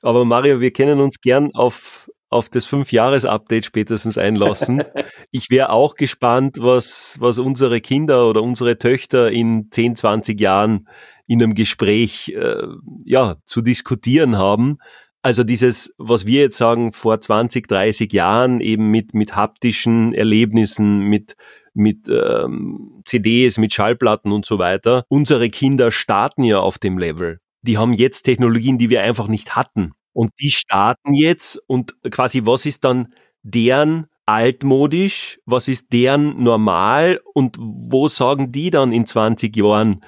Aber 0.00 0.24
Mario, 0.24 0.60
wir 0.60 0.72
können 0.72 1.00
uns 1.00 1.20
gern 1.20 1.50
auf, 1.54 2.10
auf 2.28 2.48
das 2.48 2.66
Fünf-Jahres-Update 2.66 3.64
spätestens 3.66 4.18
einlassen. 4.18 4.82
ich 5.30 5.50
wäre 5.50 5.70
auch 5.70 5.94
gespannt, 5.94 6.58
was, 6.60 7.16
was 7.20 7.38
unsere 7.38 7.80
Kinder 7.80 8.28
oder 8.28 8.42
unsere 8.42 8.78
Töchter 8.78 9.30
in 9.30 9.68
10, 9.70 9.96
20 9.96 10.40
Jahren 10.40 10.88
in 11.26 11.42
einem 11.42 11.54
Gespräch 11.54 12.32
äh, 12.36 12.66
ja, 13.04 13.36
zu 13.44 13.62
diskutieren 13.62 14.36
haben. 14.36 14.78
Also 15.22 15.42
dieses, 15.42 15.92
was 15.98 16.24
wir 16.24 16.42
jetzt 16.42 16.58
sagen, 16.58 16.92
vor 16.92 17.20
20, 17.20 17.66
30 17.66 18.12
Jahren 18.12 18.60
eben 18.60 18.90
mit, 18.90 19.12
mit 19.12 19.34
haptischen 19.34 20.14
Erlebnissen, 20.14 21.00
mit, 21.00 21.34
mit 21.74 22.08
ähm, 22.08 23.02
CDs, 23.04 23.58
mit 23.58 23.72
Schallplatten 23.72 24.30
und 24.30 24.46
so 24.46 24.58
weiter. 24.60 25.04
Unsere 25.08 25.48
Kinder 25.50 25.90
starten 25.90 26.44
ja 26.44 26.60
auf 26.60 26.78
dem 26.78 26.96
Level. 26.96 27.40
Die 27.62 27.76
haben 27.76 27.92
jetzt 27.92 28.22
Technologien, 28.22 28.78
die 28.78 28.88
wir 28.88 29.02
einfach 29.02 29.26
nicht 29.26 29.56
hatten. 29.56 29.92
Und 30.16 30.32
die 30.40 30.50
starten 30.50 31.12
jetzt 31.12 31.60
und 31.66 31.94
quasi, 32.10 32.46
was 32.46 32.64
ist 32.64 32.84
dann 32.84 33.12
deren 33.42 34.06
altmodisch, 34.24 35.38
was 35.44 35.68
ist 35.68 35.92
deren 35.92 36.42
normal 36.42 37.20
und 37.34 37.58
wo 37.60 38.08
sagen 38.08 38.50
die 38.50 38.70
dann 38.70 38.92
in 38.92 39.04
20 39.04 39.54
Jahren, 39.54 40.02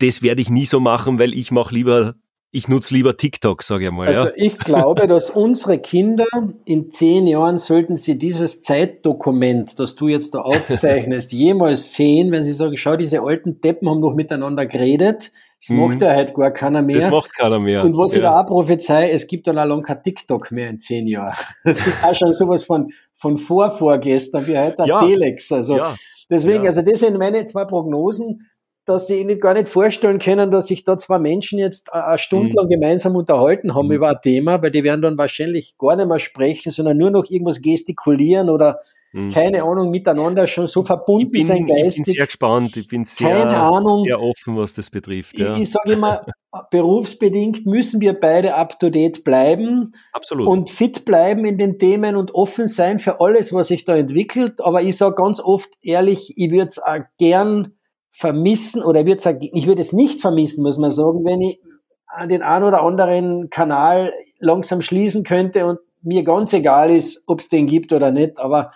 das 0.00 0.20
werde 0.20 0.42
ich 0.42 0.50
nie 0.50 0.66
so 0.66 0.80
machen, 0.80 1.18
weil 1.18 1.32
ich 1.32 1.50
mache 1.50 1.74
lieber, 1.74 2.14
ich 2.50 2.68
nutze 2.68 2.92
lieber 2.92 3.16
TikTok, 3.16 3.62
sage 3.62 3.86
ich 3.86 3.90
mal. 3.90 4.08
Also 4.08 4.28
ja. 4.28 4.34
ich 4.36 4.58
glaube, 4.58 5.06
dass 5.06 5.30
unsere 5.30 5.78
Kinder 5.78 6.26
in 6.66 6.92
zehn 6.92 7.26
Jahren 7.26 7.56
sollten 7.56 7.96
sie 7.96 8.18
dieses 8.18 8.60
Zeitdokument, 8.60 9.80
das 9.80 9.94
du 9.94 10.08
jetzt 10.08 10.34
da 10.34 10.40
aufzeichnest, 10.42 11.32
jemals 11.32 11.94
sehen, 11.94 12.32
wenn 12.32 12.42
sie 12.42 12.52
sagen, 12.52 12.76
schau, 12.76 12.96
diese 12.96 13.22
alten 13.22 13.62
Deppen 13.62 13.88
haben 13.88 14.00
noch 14.00 14.14
miteinander 14.14 14.66
geredet. 14.66 15.32
Das 15.66 15.70
Mhm. 15.70 15.80
macht 15.80 16.02
ja 16.02 16.08
halt 16.10 16.34
gar 16.34 16.50
keiner 16.50 16.82
mehr. 16.82 16.96
Das 17.00 17.10
macht 17.10 17.32
keiner 17.34 17.58
mehr. 17.58 17.84
Und 17.84 17.96
was 17.96 18.12
ich 18.12 18.22
ja. 18.22 18.30
da 18.30 18.40
auch 18.40 18.46
prophezei, 18.46 19.10
es 19.10 19.26
gibt 19.26 19.46
dann 19.46 19.58
auch 19.58 19.64
lang 19.64 19.82
kein 19.82 20.02
TikTok 20.02 20.50
mehr 20.52 20.68
in 20.68 20.78
zehn 20.80 21.06
Jahren. 21.06 21.34
Das 21.64 21.86
ist 21.86 22.04
auch 22.04 22.14
schon 22.14 22.32
sowas 22.34 22.64
von, 22.66 22.88
von 23.14 23.38
vorvorgestern, 23.38 24.46
wie 24.46 24.58
heute 24.58 24.80
ein 24.82 24.88
Ja. 24.88 25.00
Telex. 25.06 25.50
Also 25.52 25.76
ja. 25.78 25.94
deswegen, 26.30 26.66
also 26.66 26.82
das 26.82 27.00
sind 27.00 27.16
meine 27.18 27.44
zwei 27.46 27.64
Prognosen, 27.64 28.46
dass 28.84 29.06
sie 29.06 29.24
nicht 29.24 29.40
gar 29.40 29.54
nicht 29.54 29.68
vorstellen 29.68 30.18
können, 30.18 30.50
dass 30.50 30.66
sich 30.66 30.84
da 30.84 30.98
zwei 30.98 31.18
Menschen 31.18 31.58
jetzt 31.58 31.90
eine 31.94 32.18
Stunde 32.18 32.50
Mhm. 32.50 32.56
lang 32.56 32.68
gemeinsam 32.68 33.16
unterhalten 33.16 33.74
haben 33.74 33.86
Mhm. 33.86 33.92
über 33.94 34.10
ein 34.10 34.20
Thema, 34.22 34.60
weil 34.62 34.70
die 34.70 34.84
werden 34.84 35.00
dann 35.00 35.16
wahrscheinlich 35.16 35.76
gar 35.78 35.96
nicht 35.96 36.06
mehr 36.08 36.18
sprechen, 36.18 36.70
sondern 36.70 36.98
nur 36.98 37.10
noch 37.10 37.24
irgendwas 37.30 37.62
gestikulieren 37.62 38.50
oder 38.50 38.80
Mhm. 39.14 39.30
keine 39.30 39.62
Ahnung, 39.62 39.90
miteinander 39.90 40.48
schon 40.48 40.66
so 40.66 40.82
verbunden 40.82 41.30
bin, 41.30 41.44
sein 41.44 41.58
ich 41.58 41.66
bin 41.66 41.84
geistig. 41.84 42.06
sehr 42.16 42.26
gespannt, 42.26 42.76
ich 42.76 42.88
bin 42.88 43.04
sehr, 43.04 43.28
Keine 43.28 43.60
Ahnung. 43.60 44.02
sehr 44.04 44.20
offen, 44.20 44.56
was 44.56 44.74
das 44.74 44.90
betrifft. 44.90 45.38
Ja. 45.38 45.54
Ich, 45.54 45.60
ich 45.60 45.70
sage 45.70 45.92
immer, 45.92 46.26
berufsbedingt 46.72 47.64
müssen 47.64 48.00
wir 48.00 48.14
beide 48.14 48.56
up 48.56 48.80
to 48.80 48.90
date 48.90 49.22
bleiben 49.22 49.92
Absolut. 50.12 50.48
und 50.48 50.70
fit 50.70 51.04
bleiben 51.04 51.44
in 51.44 51.58
den 51.58 51.78
Themen 51.78 52.16
und 52.16 52.34
offen 52.34 52.66
sein 52.66 52.98
für 52.98 53.20
alles, 53.20 53.52
was 53.52 53.68
sich 53.68 53.84
da 53.84 53.94
entwickelt. 53.94 54.60
Aber 54.60 54.82
ich 54.82 54.96
sage 54.96 55.14
ganz 55.14 55.38
oft 55.38 55.70
ehrlich, 55.80 56.34
ich 56.36 56.50
würde 56.50 56.68
es 56.70 56.80
auch 56.80 56.98
gern 57.16 57.72
vermissen 58.10 58.82
oder 58.82 59.00
ich 59.00 59.06
würde 59.06 59.38
ich 59.40 59.66
würde 59.68 59.80
es 59.80 59.92
nicht 59.92 60.22
vermissen, 60.22 60.64
muss 60.64 60.78
man 60.78 60.90
sagen, 60.90 61.24
wenn 61.24 61.40
ich 61.40 61.60
an 62.08 62.28
den 62.28 62.42
einen 62.42 62.64
oder 62.64 62.82
anderen 62.82 63.48
Kanal 63.48 64.12
langsam 64.40 64.80
schließen 64.80 65.22
könnte 65.22 65.66
und 65.66 65.78
mir 66.02 66.24
ganz 66.24 66.52
egal 66.52 66.90
ist, 66.90 67.22
ob 67.28 67.38
es 67.40 67.48
den 67.48 67.68
gibt 67.68 67.92
oder 67.92 68.10
nicht. 68.10 68.38
Aber 68.38 68.72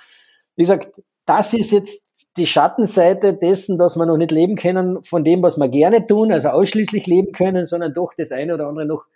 wie 0.58 0.62
gesagt, 0.64 1.00
das 1.24 1.54
ist 1.54 1.70
jetzt 1.70 2.04
die 2.36 2.46
Schattenseite 2.46 3.32
dessen, 3.34 3.78
dass 3.78 3.96
wir 3.96 4.06
noch 4.06 4.16
nicht 4.16 4.32
leben 4.32 4.56
können 4.56 5.02
von 5.04 5.22
dem, 5.22 5.40
was 5.40 5.56
wir 5.56 5.68
gerne 5.68 6.04
tun, 6.06 6.32
also 6.32 6.48
ausschließlich 6.48 7.06
leben 7.06 7.32
können, 7.32 7.64
sondern 7.64 7.94
doch 7.94 8.12
das 8.18 8.32
eine 8.32 8.54
oder 8.54 8.66
andere 8.66 8.84
noch 8.84 9.06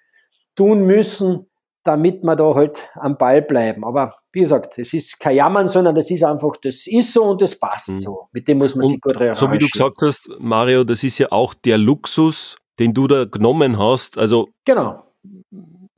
tun 0.55 0.86
müssen, 0.86 1.47
damit 1.82 2.22
wir 2.22 2.36
da 2.36 2.55
halt 2.55 2.90
am 2.95 3.18
Ball 3.18 3.43
bleiben. 3.43 3.84
Aber 3.84 4.14
wie 4.32 4.40
gesagt, 4.40 4.78
es 4.78 4.95
ist 4.95 5.18
kein 5.18 5.34
Jammern, 5.36 5.66
sondern 5.66 5.97
das 5.97 6.12
ist 6.12 6.22
einfach, 6.22 6.57
das 6.62 6.86
ist 6.86 7.12
so 7.12 7.24
und 7.24 7.43
das 7.43 7.59
passt 7.59 7.88
Mhm. 7.90 7.99
so. 7.99 8.28
Mit 8.30 8.47
dem 8.47 8.59
muss 8.59 8.76
man 8.76 8.86
sich 8.86 9.01
Und 9.05 9.16
gut 9.16 9.36
so 9.36 9.51
wie 9.51 9.59
du 9.59 9.66
gesagt 9.66 9.99
hast, 10.03 10.28
Mario, 10.38 10.84
das 10.84 11.03
ist 11.03 11.18
ja 11.18 11.26
auch 11.32 11.55
der 11.55 11.78
Luxus, 11.78 12.57
den 12.78 12.95
du 12.95 13.09
da 13.09 13.24
genommen 13.24 13.78
hast. 13.80 14.16
Also 14.16 14.49
Genau. 14.64 15.03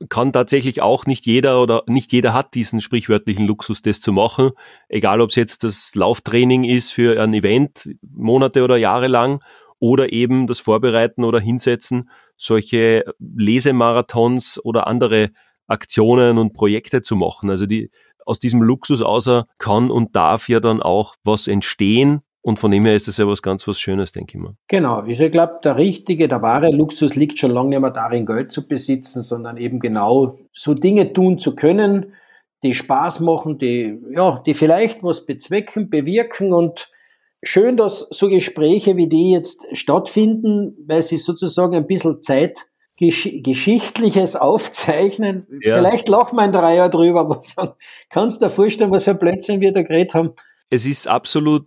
Kann 0.09 0.33
tatsächlich 0.33 0.81
auch 0.81 1.05
nicht 1.05 1.25
jeder 1.25 1.61
oder 1.61 1.83
nicht 1.87 2.11
jeder 2.11 2.33
hat 2.33 2.53
diesen 2.53 2.81
sprichwörtlichen 2.81 3.45
Luxus, 3.45 3.81
das 3.81 3.99
zu 3.99 4.11
machen. 4.11 4.51
Egal, 4.89 5.21
ob 5.21 5.29
es 5.29 5.35
jetzt 5.35 5.63
das 5.63 5.95
Lauftraining 5.95 6.63
ist 6.63 6.91
für 6.91 7.21
ein 7.21 7.33
Event, 7.33 7.89
Monate 8.01 8.63
oder 8.63 8.77
Jahre 8.77 9.07
lang, 9.07 9.41
oder 9.79 10.11
eben 10.11 10.47
das 10.47 10.59
Vorbereiten 10.59 11.23
oder 11.23 11.39
Hinsetzen, 11.39 12.09
solche 12.37 13.03
Lesemarathons 13.19 14.59
oder 14.63 14.87
andere 14.87 15.31
Aktionen 15.67 16.37
und 16.37 16.53
Projekte 16.53 17.01
zu 17.01 17.15
machen. 17.15 17.49
Also 17.49 17.65
die 17.65 17.89
aus 18.25 18.39
diesem 18.39 18.61
Luxus 18.61 19.01
außer 19.01 19.45
kann 19.59 19.91
und 19.91 20.15
darf 20.15 20.49
ja 20.49 20.59
dann 20.59 20.81
auch 20.81 21.15
was 21.23 21.47
entstehen. 21.47 22.21
Und 22.45 22.59
von 22.59 22.69
dem 22.69 22.85
her 22.85 22.95
ist 22.95 23.07
das 23.07 23.17
ja 23.17 23.27
was 23.27 23.41
ganz 23.41 23.67
was 23.67 23.79
Schönes, 23.79 24.11
denke 24.11 24.37
ich 24.37 24.43
mal. 24.43 24.53
Genau. 24.67 25.03
Ich 25.05 25.17
glaube, 25.31 25.61
der 25.63 25.77
richtige, 25.77 26.27
der 26.27 26.43
wahre 26.43 26.69
Luxus 26.69 27.15
liegt 27.15 27.39
schon 27.39 27.49
lange 27.49 27.69
nicht 27.69 27.79
mehr 27.79 27.89
darin, 27.89 28.27
Geld 28.27 28.51
zu 28.51 28.67
besitzen, 28.67 29.23
sondern 29.23 29.57
eben 29.57 29.79
genau 29.79 30.37
so 30.53 30.75
Dinge 30.75 31.11
tun 31.11 31.39
zu 31.39 31.55
können, 31.55 32.13
die 32.61 32.75
Spaß 32.75 33.21
machen, 33.21 33.57
die, 33.57 33.99
ja, 34.11 34.43
die 34.45 34.53
vielleicht 34.53 35.01
was 35.01 35.25
bezwecken, 35.25 35.89
bewirken 35.89 36.53
und 36.53 36.91
schön, 37.41 37.77
dass 37.77 38.01
so 38.11 38.29
Gespräche 38.29 38.95
wie 38.95 39.09
die 39.09 39.31
jetzt 39.31 39.75
stattfinden, 39.75 40.77
weil 40.85 41.01
sie 41.01 41.17
sozusagen 41.17 41.73
ein 41.73 41.87
bisschen 41.87 42.21
Zeit 42.21 42.67
Geschichtliches 42.95 44.35
aufzeichnen. 44.35 45.47
Ja. 45.63 45.77
Vielleicht 45.77 46.07
lachen 46.09 46.35
wir 46.35 46.43
ein 46.43 46.51
drei 46.51 46.75
Jahre 46.75 46.91
drüber, 46.91 47.21
aber 47.21 47.41
sagen, 47.41 47.73
kannst 48.11 48.39
du 48.39 48.45
dir 48.45 48.51
vorstellen, 48.51 48.91
was 48.91 49.05
für 49.05 49.15
Blödsinn 49.15 49.61
wir 49.61 49.73
da 49.73 49.81
geredet 49.81 50.13
haben? 50.13 50.33
Es 50.69 50.85
ist 50.85 51.07
absolut 51.07 51.65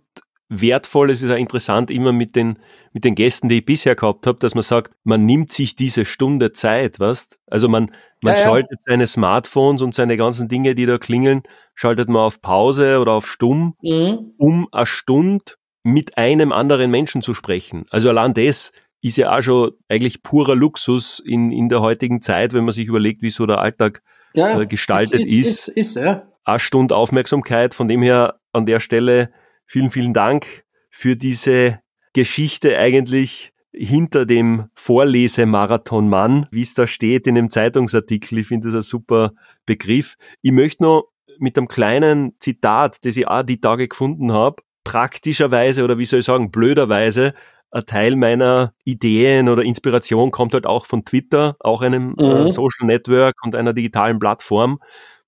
wertvoll, 0.49 1.11
es 1.11 1.21
ist 1.21 1.29
auch 1.29 1.37
interessant 1.37 1.91
immer 1.91 2.11
mit 2.11 2.35
den, 2.35 2.59
mit 2.91 3.05
den 3.05 3.15
Gästen, 3.15 3.49
die 3.49 3.59
ich 3.59 3.65
bisher 3.65 3.95
gehabt 3.95 4.25
habe, 4.25 4.39
dass 4.39 4.55
man 4.55 4.63
sagt, 4.63 4.93
man 5.03 5.25
nimmt 5.25 5.53
sich 5.53 5.75
diese 5.75 6.05
Stunde 6.05 6.53
Zeit, 6.53 6.99
weißt? 6.99 7.39
Also 7.47 7.69
man, 7.69 7.91
man 8.21 8.35
ja, 8.35 8.43
schaltet 8.43 8.79
ja. 8.79 8.91
seine 8.91 9.07
Smartphones 9.07 9.81
und 9.83 9.93
seine 9.93 10.17
ganzen 10.17 10.47
Dinge, 10.47 10.73
die 10.73 10.87
da 10.87 10.97
klingeln, 10.97 11.43
schaltet 11.75 12.09
man 12.09 12.23
auf 12.23 12.41
Pause 12.41 12.99
oder 12.99 13.13
auf 13.13 13.27
Stumm, 13.27 13.75
mhm. 13.81 14.33
um 14.37 14.67
eine 14.71 14.87
Stunde 14.87 15.53
mit 15.83 16.17
einem 16.17 16.51
anderen 16.51 16.89
Menschen 16.91 17.21
zu 17.21 17.33
sprechen. 17.33 17.85
Also 17.91 18.09
allein 18.09 18.33
das 18.33 18.71
ist 19.01 19.17
ja 19.17 19.37
auch 19.37 19.41
schon 19.41 19.71
eigentlich 19.87 20.23
purer 20.23 20.55
Luxus 20.55 21.19
in, 21.19 21.51
in 21.51 21.69
der 21.69 21.81
heutigen 21.81 22.21
Zeit, 22.21 22.53
wenn 22.53 22.65
man 22.65 22.73
sich 22.73 22.87
überlegt, 22.87 23.21
wie 23.21 23.29
so 23.29 23.45
der 23.45 23.59
Alltag 23.59 24.01
ja, 24.33 24.59
äh, 24.59 24.65
gestaltet 24.65 25.21
ist. 25.21 25.31
ist, 25.31 25.67
ist, 25.69 25.77
ist 25.77 25.95
ja. 25.95 26.27
Eine 26.43 26.59
Stunde 26.59 26.95
Aufmerksamkeit. 26.95 27.73
Von 27.73 27.87
dem 27.87 28.01
her 28.01 28.39
an 28.51 28.65
der 28.65 28.79
Stelle 28.79 29.31
vielen, 29.69 29.91
vielen 29.91 30.13
Dank 30.13 30.63
für 30.89 31.15
diese 31.15 31.79
Geschichte 32.13 32.77
eigentlich 32.77 33.53
hinter 33.71 34.25
dem 34.25 34.65
Vorlesemarathon 34.73 36.09
Mann, 36.09 36.47
wie 36.51 36.63
es 36.63 36.73
da 36.73 36.87
steht 36.87 37.27
in 37.27 37.35
dem 37.35 37.51
Zeitungsartikel. 37.51 38.39
Ich 38.39 38.47
finde 38.47 38.69
das 38.69 38.75
ein 38.75 38.81
super 38.81 39.33
Begriff. 39.67 40.15
Ich 40.41 40.51
möchte 40.51 40.83
noch 40.83 41.09
mit 41.37 41.55
einem 41.55 41.67
kleinen 41.67 42.33
Zitat, 42.39 43.05
das 43.05 43.15
ich 43.15 43.27
auch 43.27 43.43
die 43.43 43.61
Tage 43.61 43.87
gefunden 43.87 44.33
habe, 44.33 44.63
praktischerweise 44.83 45.83
oder 45.83 45.99
wie 45.99 46.05
soll 46.05 46.21
ich 46.21 46.25
sagen, 46.25 46.49
blöderweise 46.49 47.35
ein 47.69 47.85
Teil 47.85 48.15
meiner 48.15 48.73
Ideen 48.83 49.49
oder 49.49 49.61
Inspiration 49.61 50.31
kommt 50.31 50.55
halt 50.55 50.65
auch 50.65 50.87
von 50.87 51.05
Twitter, 51.05 51.55
auch 51.59 51.83
einem 51.83 52.15
äh, 52.17 52.23
mhm. 52.23 52.45
äh, 52.47 52.49
Social 52.49 52.87
Network 52.87 53.35
und 53.43 53.55
einer 53.55 53.73
digitalen 53.73 54.17
Plattform. 54.17 54.79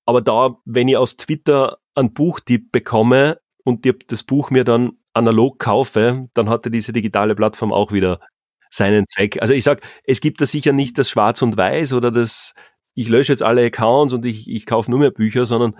Aber 0.07 0.21
da, 0.21 0.55
wenn 0.65 0.87
ich 0.87 0.97
aus 0.97 1.15
Twitter 1.15 1.77
einen 1.93 2.15
Buchtipp 2.15 2.71
bekomme 2.71 3.37
und 3.63 3.87
das 4.07 4.23
Buch 4.23 4.49
mir 4.49 4.63
dann 4.63 4.93
analog 5.13 5.59
kaufe, 5.59 6.27
dann 6.33 6.49
hatte 6.49 6.71
diese 6.71 6.93
digitale 6.93 7.35
Plattform 7.35 7.73
auch 7.73 7.91
wieder 7.91 8.19
seinen 8.69 9.05
Zweck. 9.07 9.41
Also 9.41 9.53
ich 9.53 9.63
sag, 9.63 9.81
es 10.05 10.21
gibt 10.21 10.41
da 10.41 10.45
sicher 10.45 10.71
nicht 10.71 10.97
das 10.97 11.09
Schwarz 11.09 11.41
und 11.41 11.57
Weiß 11.57 11.93
oder 11.93 12.11
das, 12.11 12.53
ich 12.95 13.09
lösche 13.09 13.33
jetzt 13.33 13.43
alle 13.43 13.65
Accounts 13.65 14.13
und 14.13 14.25
ich, 14.25 14.49
ich 14.49 14.65
kaufe 14.65 14.89
nur 14.89 14.99
mehr 14.99 15.11
Bücher, 15.11 15.45
sondern 15.45 15.75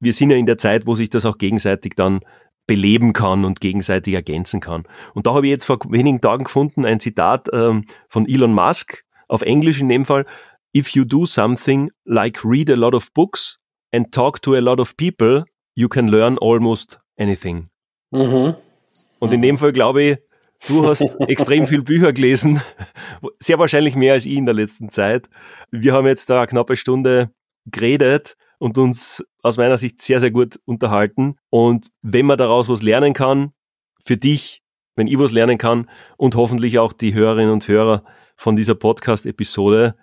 wir 0.00 0.12
sind 0.12 0.30
ja 0.30 0.36
in 0.36 0.46
der 0.46 0.58
Zeit, 0.58 0.86
wo 0.86 0.94
sich 0.94 1.10
das 1.10 1.24
auch 1.24 1.38
gegenseitig 1.38 1.94
dann 1.96 2.20
beleben 2.68 3.12
kann 3.12 3.44
und 3.44 3.60
gegenseitig 3.60 4.14
ergänzen 4.14 4.60
kann. 4.60 4.84
Und 5.14 5.26
da 5.26 5.34
habe 5.34 5.46
ich 5.46 5.50
jetzt 5.50 5.64
vor 5.64 5.78
wenigen 5.88 6.20
Tagen 6.20 6.44
gefunden 6.44 6.84
ein 6.84 7.00
Zitat 7.00 7.48
ähm, 7.52 7.86
von 8.08 8.28
Elon 8.28 8.52
Musk, 8.52 9.04
auf 9.26 9.42
Englisch 9.42 9.80
in 9.80 9.88
dem 9.88 10.04
Fall, 10.04 10.24
If 10.76 10.90
you 10.90 11.04
do 11.04 11.24
something 11.24 11.90
like 12.04 12.44
read 12.44 12.70
a 12.70 12.76
lot 12.76 12.94
of 12.94 13.12
books 13.14 13.58
and 13.90 14.12
talk 14.12 14.42
to 14.42 14.54
a 14.54 14.60
lot 14.60 14.80
of 14.80 14.96
people, 14.96 15.44
you 15.74 15.88
can 15.88 16.08
learn 16.08 16.36
almost 16.38 17.00
anything. 17.18 17.68
Mhm. 18.10 18.54
Und 19.20 19.32
in 19.32 19.42
dem 19.42 19.58
Fall 19.58 19.72
glaube 19.72 20.02
ich, 20.02 20.18
du 20.68 20.86
hast 20.86 21.02
extrem 21.28 21.66
viel 21.66 21.82
Bücher 21.82 22.12
gelesen, 22.12 22.60
sehr 23.38 23.58
wahrscheinlich 23.58 23.96
mehr 23.96 24.14
als 24.14 24.26
ich 24.26 24.34
in 24.34 24.46
der 24.46 24.54
letzten 24.54 24.90
Zeit. 24.90 25.28
Wir 25.70 25.92
haben 25.92 26.06
jetzt 26.06 26.30
da 26.30 26.38
eine 26.38 26.46
knappe 26.46 26.76
Stunde 26.76 27.30
geredet 27.66 28.36
und 28.58 28.78
uns 28.78 29.24
aus 29.42 29.56
meiner 29.56 29.78
Sicht 29.78 30.02
sehr, 30.02 30.20
sehr 30.20 30.30
gut 30.30 30.58
unterhalten. 30.64 31.36
Und 31.50 31.90
wenn 32.02 32.26
man 32.26 32.38
daraus 32.38 32.68
was 32.68 32.82
lernen 32.82 33.14
kann, 33.14 33.52
für 34.00 34.16
dich, 34.16 34.62
wenn 34.96 35.06
ich 35.06 35.18
was 35.18 35.32
lernen 35.32 35.58
kann 35.58 35.88
und 36.16 36.34
hoffentlich 36.34 36.78
auch 36.78 36.92
die 36.92 37.14
Hörerinnen 37.14 37.52
und 37.52 37.68
Hörer 37.68 38.04
von 38.36 38.56
dieser 38.56 38.74
Podcast-Episode, 38.74 39.96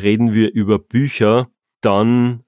reden 0.00 0.32
wir 0.32 0.52
über 0.52 0.78
Bücher, 0.78 1.48
dann 1.80 2.44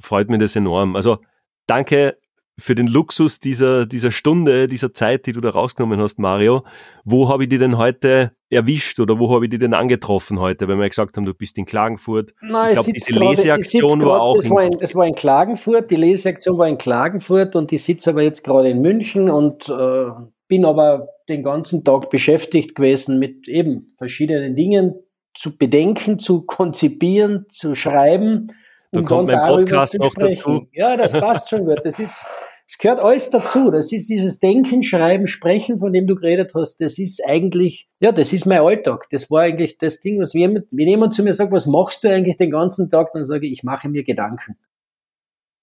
freut 0.00 0.30
mich 0.30 0.40
das 0.40 0.56
enorm. 0.56 0.96
Also 0.96 1.18
danke 1.66 2.18
für 2.58 2.74
den 2.74 2.86
Luxus 2.86 3.40
dieser, 3.40 3.84
dieser 3.86 4.10
Stunde, 4.10 4.68
dieser 4.68 4.92
Zeit, 4.92 5.26
die 5.26 5.32
du 5.32 5.40
da 5.40 5.50
rausgenommen 5.50 6.00
hast, 6.00 6.18
Mario. 6.18 6.64
Wo 7.04 7.28
habe 7.28 7.44
ich 7.44 7.48
die 7.48 7.58
denn 7.58 7.78
heute 7.78 8.32
erwischt 8.48 9.00
oder 9.00 9.18
wo 9.18 9.34
habe 9.34 9.46
ich 9.46 9.50
die 9.50 9.58
denn 9.58 9.74
angetroffen 9.74 10.38
heute, 10.38 10.68
wenn 10.68 10.78
wir 10.78 10.88
gesagt 10.88 11.16
haben, 11.16 11.24
du 11.24 11.34
bist 11.34 11.58
in 11.58 11.66
Klagenfurt? 11.66 12.32
Nein, 12.40 12.68
ich 12.68 12.74
glaube, 12.74 12.92
diese 12.92 13.12
grade, 13.12 13.30
Leseaktion 13.30 14.02
war 14.02 14.20
auch 14.20 14.36
das 14.36 14.46
in, 14.46 14.52
war 14.52 14.62
in, 14.62 14.78
das 14.78 14.94
war 14.94 15.06
in 15.06 15.14
Klagenfurt, 15.14 15.90
die 15.90 15.96
Leseaktion 15.96 16.56
war 16.56 16.68
in 16.68 16.78
Klagenfurt 16.78 17.56
und 17.56 17.72
ich 17.72 17.82
sitze 17.82 18.10
aber 18.10 18.22
jetzt 18.22 18.44
gerade 18.44 18.70
in 18.70 18.80
München 18.80 19.28
und 19.30 19.68
äh, 19.68 20.10
bin 20.46 20.64
aber 20.64 21.08
den 21.28 21.42
ganzen 21.42 21.82
Tag 21.82 22.10
beschäftigt 22.10 22.76
gewesen 22.76 23.18
mit 23.18 23.48
eben 23.48 23.94
verschiedenen 23.96 24.54
Dingen 24.54 24.94
zu 25.36 25.56
bedenken, 25.56 26.20
zu 26.20 26.42
konzipieren, 26.42 27.46
zu 27.48 27.74
schreiben 27.74 28.46
da 28.94 29.00
um 29.00 29.06
kommt 29.06 29.32
dann 29.32 29.40
mein 29.40 29.64
Podcast 29.64 29.98
noch 29.98 30.14
dazu. 30.14 30.66
Ja, 30.72 30.96
das 30.96 31.12
passt 31.12 31.50
schon 31.50 31.64
gut. 31.66 31.80
Das 31.84 31.98
ist, 31.98 32.24
es 32.66 32.78
gehört 32.78 33.00
alles 33.00 33.30
dazu. 33.30 33.70
Das 33.70 33.92
ist 33.92 34.08
dieses 34.08 34.38
Denken, 34.38 34.82
Schreiben, 34.82 35.26
Sprechen, 35.26 35.78
von 35.78 35.92
dem 35.92 36.06
du 36.06 36.14
geredet 36.14 36.52
hast. 36.54 36.80
Das 36.80 36.98
ist 36.98 37.22
eigentlich, 37.26 37.88
ja, 38.00 38.12
das 38.12 38.32
ist 38.32 38.46
mein 38.46 38.60
Alltag. 38.60 39.06
Das 39.10 39.30
war 39.30 39.42
eigentlich 39.42 39.78
das 39.78 40.00
Ding, 40.00 40.20
was 40.20 40.34
wir, 40.34 40.64
wenn 40.70 40.88
jemand 40.88 41.14
zu 41.14 41.22
mir 41.22 41.34
sagt, 41.34 41.52
was 41.52 41.66
machst 41.66 42.04
du 42.04 42.08
eigentlich 42.08 42.36
den 42.36 42.50
ganzen 42.50 42.88
Tag, 42.88 43.12
dann 43.12 43.24
sage 43.24 43.46
ich, 43.46 43.52
ich 43.52 43.62
mache 43.64 43.88
mir 43.88 44.04
Gedanken. 44.04 44.56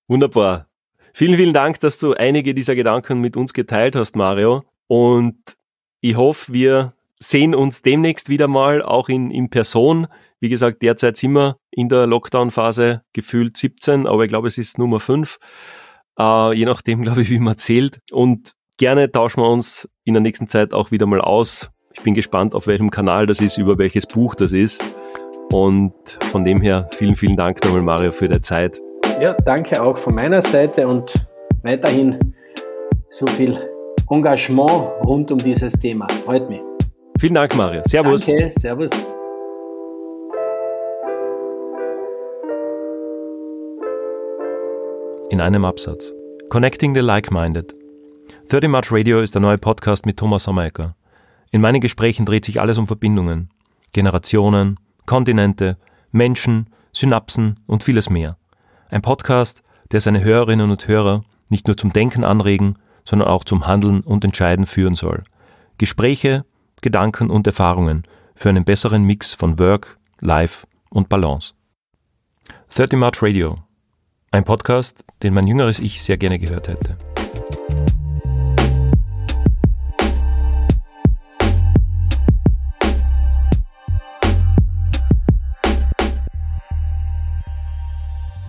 Wunderbar. 0.07 0.67
Vielen, 1.13 1.35
vielen 1.35 1.53
Dank, 1.53 1.79
dass 1.79 1.97
du 1.97 2.13
einige 2.13 2.53
dieser 2.53 2.75
Gedanken 2.75 3.19
mit 3.19 3.35
uns 3.35 3.53
geteilt 3.53 3.95
hast, 3.95 4.15
Mario. 4.15 4.63
Und 4.87 5.37
ich 6.01 6.15
hoffe, 6.15 6.53
wir 6.53 6.93
sehen 7.19 7.55
uns 7.55 7.81
demnächst 7.81 8.29
wieder 8.29 8.47
mal, 8.47 8.81
auch 8.81 9.09
in, 9.09 9.31
in 9.31 9.49
Person. 9.49 10.07
Wie 10.39 10.49
gesagt, 10.49 10.81
derzeit 10.81 11.17
sind 11.17 11.33
wir 11.33 11.57
in 11.71 11.89
der 11.89 12.07
Lockdown-Phase 12.07 13.01
gefühlt 13.13 13.57
17, 13.57 14.07
aber 14.07 14.23
ich 14.23 14.29
glaube, 14.29 14.47
es 14.47 14.57
ist 14.57 14.77
Nummer 14.77 14.99
5. 14.99 15.39
Äh, 16.19 16.53
je 16.53 16.65
nachdem, 16.65 17.01
glaube 17.03 17.21
ich, 17.21 17.29
wie 17.29 17.39
man 17.39 17.57
zählt. 17.57 17.99
Und 18.11 18.53
gerne 18.77 19.11
tauschen 19.11 19.41
wir 19.41 19.49
uns 19.49 19.89
in 20.03 20.13
der 20.13 20.21
nächsten 20.21 20.47
Zeit 20.47 20.73
auch 20.73 20.91
wieder 20.91 21.05
mal 21.05 21.21
aus. 21.21 21.71
Ich 21.93 22.01
bin 22.01 22.13
gespannt, 22.13 22.55
auf 22.55 22.67
welchem 22.67 22.89
Kanal 22.89 23.25
das 23.25 23.41
ist, 23.41 23.57
über 23.57 23.77
welches 23.77 24.05
Buch 24.05 24.35
das 24.35 24.53
ist. 24.53 24.83
Und 25.51 25.93
von 26.31 26.43
dem 26.43 26.61
her 26.61 26.87
vielen, 26.93 27.15
vielen 27.15 27.35
Dank 27.35 27.63
nochmal, 27.63 27.81
Mario, 27.81 28.11
für 28.11 28.29
deine 28.29 28.41
Zeit. 28.41 28.79
Ja, 29.19 29.33
danke 29.33 29.81
auch 29.83 29.97
von 29.97 30.15
meiner 30.15 30.41
Seite 30.41 30.87
und 30.87 31.13
weiterhin 31.63 32.33
so 33.09 33.27
viel 33.27 33.59
Engagement 34.09 34.91
rund 35.03 35.31
um 35.31 35.37
dieses 35.37 35.73
Thema. 35.73 36.07
Freut 36.25 36.49
mich. 36.49 36.61
Vielen 37.19 37.35
Dank, 37.35 37.55
Mario. 37.55 37.81
Servus. 37.85 38.25
Danke, 38.25 38.51
servus. 38.51 39.13
In 45.31 45.39
einem 45.39 45.63
Absatz. 45.63 46.11
Connecting 46.49 46.93
the 46.93 46.99
Like-Minded. 46.99 47.73
30 48.49 48.69
March 48.69 48.91
Radio 48.91 49.21
ist 49.21 49.33
der 49.33 49.41
neue 49.41 49.55
Podcast 49.55 50.05
mit 50.05 50.17
Thomas 50.17 50.43
Sommerecker. 50.43 50.97
In 51.51 51.61
meinen 51.61 51.79
Gesprächen 51.79 52.25
dreht 52.25 52.43
sich 52.43 52.59
alles 52.59 52.77
um 52.77 52.85
Verbindungen. 52.85 53.49
Generationen, 53.93 54.77
Kontinente, 55.05 55.77
Menschen, 56.11 56.67
Synapsen 56.91 57.61
und 57.65 57.81
vieles 57.81 58.09
mehr. 58.09 58.35
Ein 58.89 59.01
Podcast, 59.01 59.63
der 59.93 60.01
seine 60.01 60.21
Hörerinnen 60.21 60.69
und 60.69 60.89
Hörer 60.89 61.23
nicht 61.47 61.65
nur 61.65 61.77
zum 61.77 61.93
Denken 61.93 62.25
anregen, 62.25 62.75
sondern 63.05 63.29
auch 63.29 63.45
zum 63.45 63.65
Handeln 63.65 64.01
und 64.01 64.25
Entscheiden 64.25 64.65
führen 64.65 64.95
soll. 64.95 65.23
Gespräche, 65.77 66.43
Gedanken 66.81 67.29
und 67.29 67.47
Erfahrungen 67.47 68.03
für 68.35 68.49
einen 68.49 68.65
besseren 68.65 69.03
Mix 69.03 69.33
von 69.33 69.59
Work, 69.59 69.97
Life 70.19 70.67
und 70.89 71.07
Balance. 71.07 71.53
30 72.75 72.99
March 72.99 73.23
Radio. 73.23 73.59
Ein 74.33 74.45
Podcast, 74.45 75.03
den 75.23 75.33
mein 75.33 75.45
jüngeres 75.45 75.79
Ich 75.79 76.01
sehr 76.01 76.15
gerne 76.15 76.39
gehört 76.39 76.69
hätte. 76.69 76.95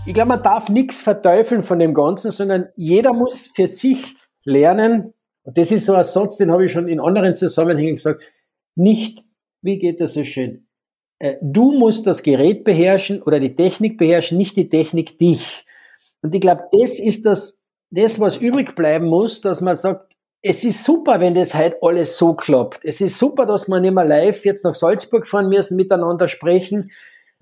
Ich 0.06 0.14
glaube, 0.14 0.28
man 0.28 0.42
darf 0.44 0.68
nichts 0.68 1.00
verteufeln 1.00 1.64
von 1.64 1.80
dem 1.80 1.94
Ganzen, 1.94 2.30
sondern 2.30 2.68
jeder 2.76 3.12
muss 3.12 3.50
für 3.52 3.66
sich 3.66 4.14
lernen, 4.44 5.14
und 5.42 5.58
das 5.58 5.72
ist 5.72 5.86
so 5.86 5.94
ein 5.94 6.04
Satz, 6.04 6.36
den 6.36 6.52
habe 6.52 6.66
ich 6.66 6.70
schon 6.70 6.86
in 6.86 7.00
anderen 7.00 7.34
Zusammenhängen 7.34 7.96
gesagt. 7.96 8.22
Nicht, 8.76 9.24
wie 9.62 9.80
geht 9.80 10.00
das 10.00 10.14
so 10.14 10.22
schön? 10.22 10.68
Äh, 11.18 11.38
du 11.42 11.72
musst 11.72 12.06
das 12.06 12.22
Gerät 12.22 12.62
beherrschen 12.62 13.20
oder 13.20 13.40
die 13.40 13.56
Technik 13.56 13.98
beherrschen, 13.98 14.38
nicht 14.38 14.56
die 14.56 14.68
Technik 14.68 15.18
dich. 15.18 15.66
Und 16.22 16.34
ich 16.34 16.40
glaube, 16.40 16.64
das 16.72 16.98
ist 16.98 17.26
das, 17.26 17.58
das, 17.90 18.18
was 18.20 18.36
übrig 18.36 18.74
bleiben 18.74 19.06
muss, 19.06 19.40
dass 19.40 19.60
man 19.60 19.74
sagt, 19.74 20.12
es 20.40 20.64
ist 20.64 20.82
super, 20.82 21.20
wenn 21.20 21.34
das 21.34 21.54
halt 21.54 21.76
alles 21.82 22.16
so 22.16 22.34
klappt. 22.34 22.84
Es 22.84 23.00
ist 23.00 23.18
super, 23.18 23.46
dass 23.46 23.68
wir 23.68 23.78
nicht 23.80 23.94
mehr 23.94 24.04
live 24.04 24.44
jetzt 24.44 24.64
nach 24.64 24.74
Salzburg 24.74 25.26
fahren 25.26 25.48
müssen, 25.48 25.76
miteinander 25.76 26.26
sprechen. 26.26 26.90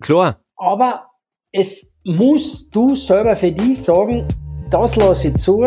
Klar. 0.03 0.41
Aber 0.57 1.07
es 1.53 1.95
musst 2.05 2.75
du 2.75 2.95
selber 2.95 3.37
für 3.37 3.53
dich 3.53 3.83
sagen, 3.83 4.29
das 4.71 4.97
lasse 4.97 5.29
ich 5.29 5.37
zu, 5.37 5.67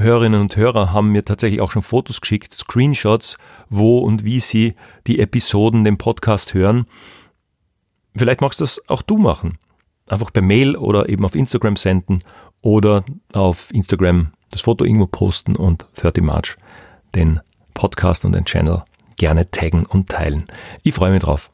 Hörerinnen 0.00 0.40
und 0.40 0.56
Hörer 0.56 0.92
haben 0.92 1.12
mir 1.12 1.24
tatsächlich 1.24 1.60
auch 1.60 1.70
schon 1.70 1.82
Fotos 1.82 2.20
geschickt, 2.20 2.52
Screenshots, 2.54 3.38
wo 3.68 3.98
und 3.98 4.24
wie 4.24 4.40
sie 4.40 4.74
die 5.06 5.18
Episoden, 5.20 5.84
den 5.84 5.98
Podcast 5.98 6.54
hören. 6.54 6.86
Vielleicht 8.16 8.40
magst 8.40 8.60
du 8.60 8.64
das 8.64 8.80
auch 8.88 9.02
du 9.02 9.18
machen. 9.18 9.58
Einfach 10.08 10.32
per 10.32 10.42
Mail 10.42 10.76
oder 10.76 11.08
eben 11.08 11.24
auf 11.24 11.36
Instagram 11.36 11.76
senden 11.76 12.24
oder 12.62 13.04
auf 13.32 13.72
Instagram 13.72 14.32
das 14.50 14.62
Foto 14.62 14.84
irgendwo 14.84 15.06
posten 15.06 15.54
und 15.56 15.86
30 15.94 16.22
March 16.24 16.56
den 17.14 17.40
Podcast 17.74 18.24
und 18.24 18.32
den 18.32 18.44
Channel 18.44 18.82
gerne 19.16 19.50
taggen 19.50 19.86
und 19.86 20.08
teilen. 20.08 20.46
Ich 20.82 20.94
freue 20.94 21.12
mich 21.12 21.22
drauf. 21.22 21.48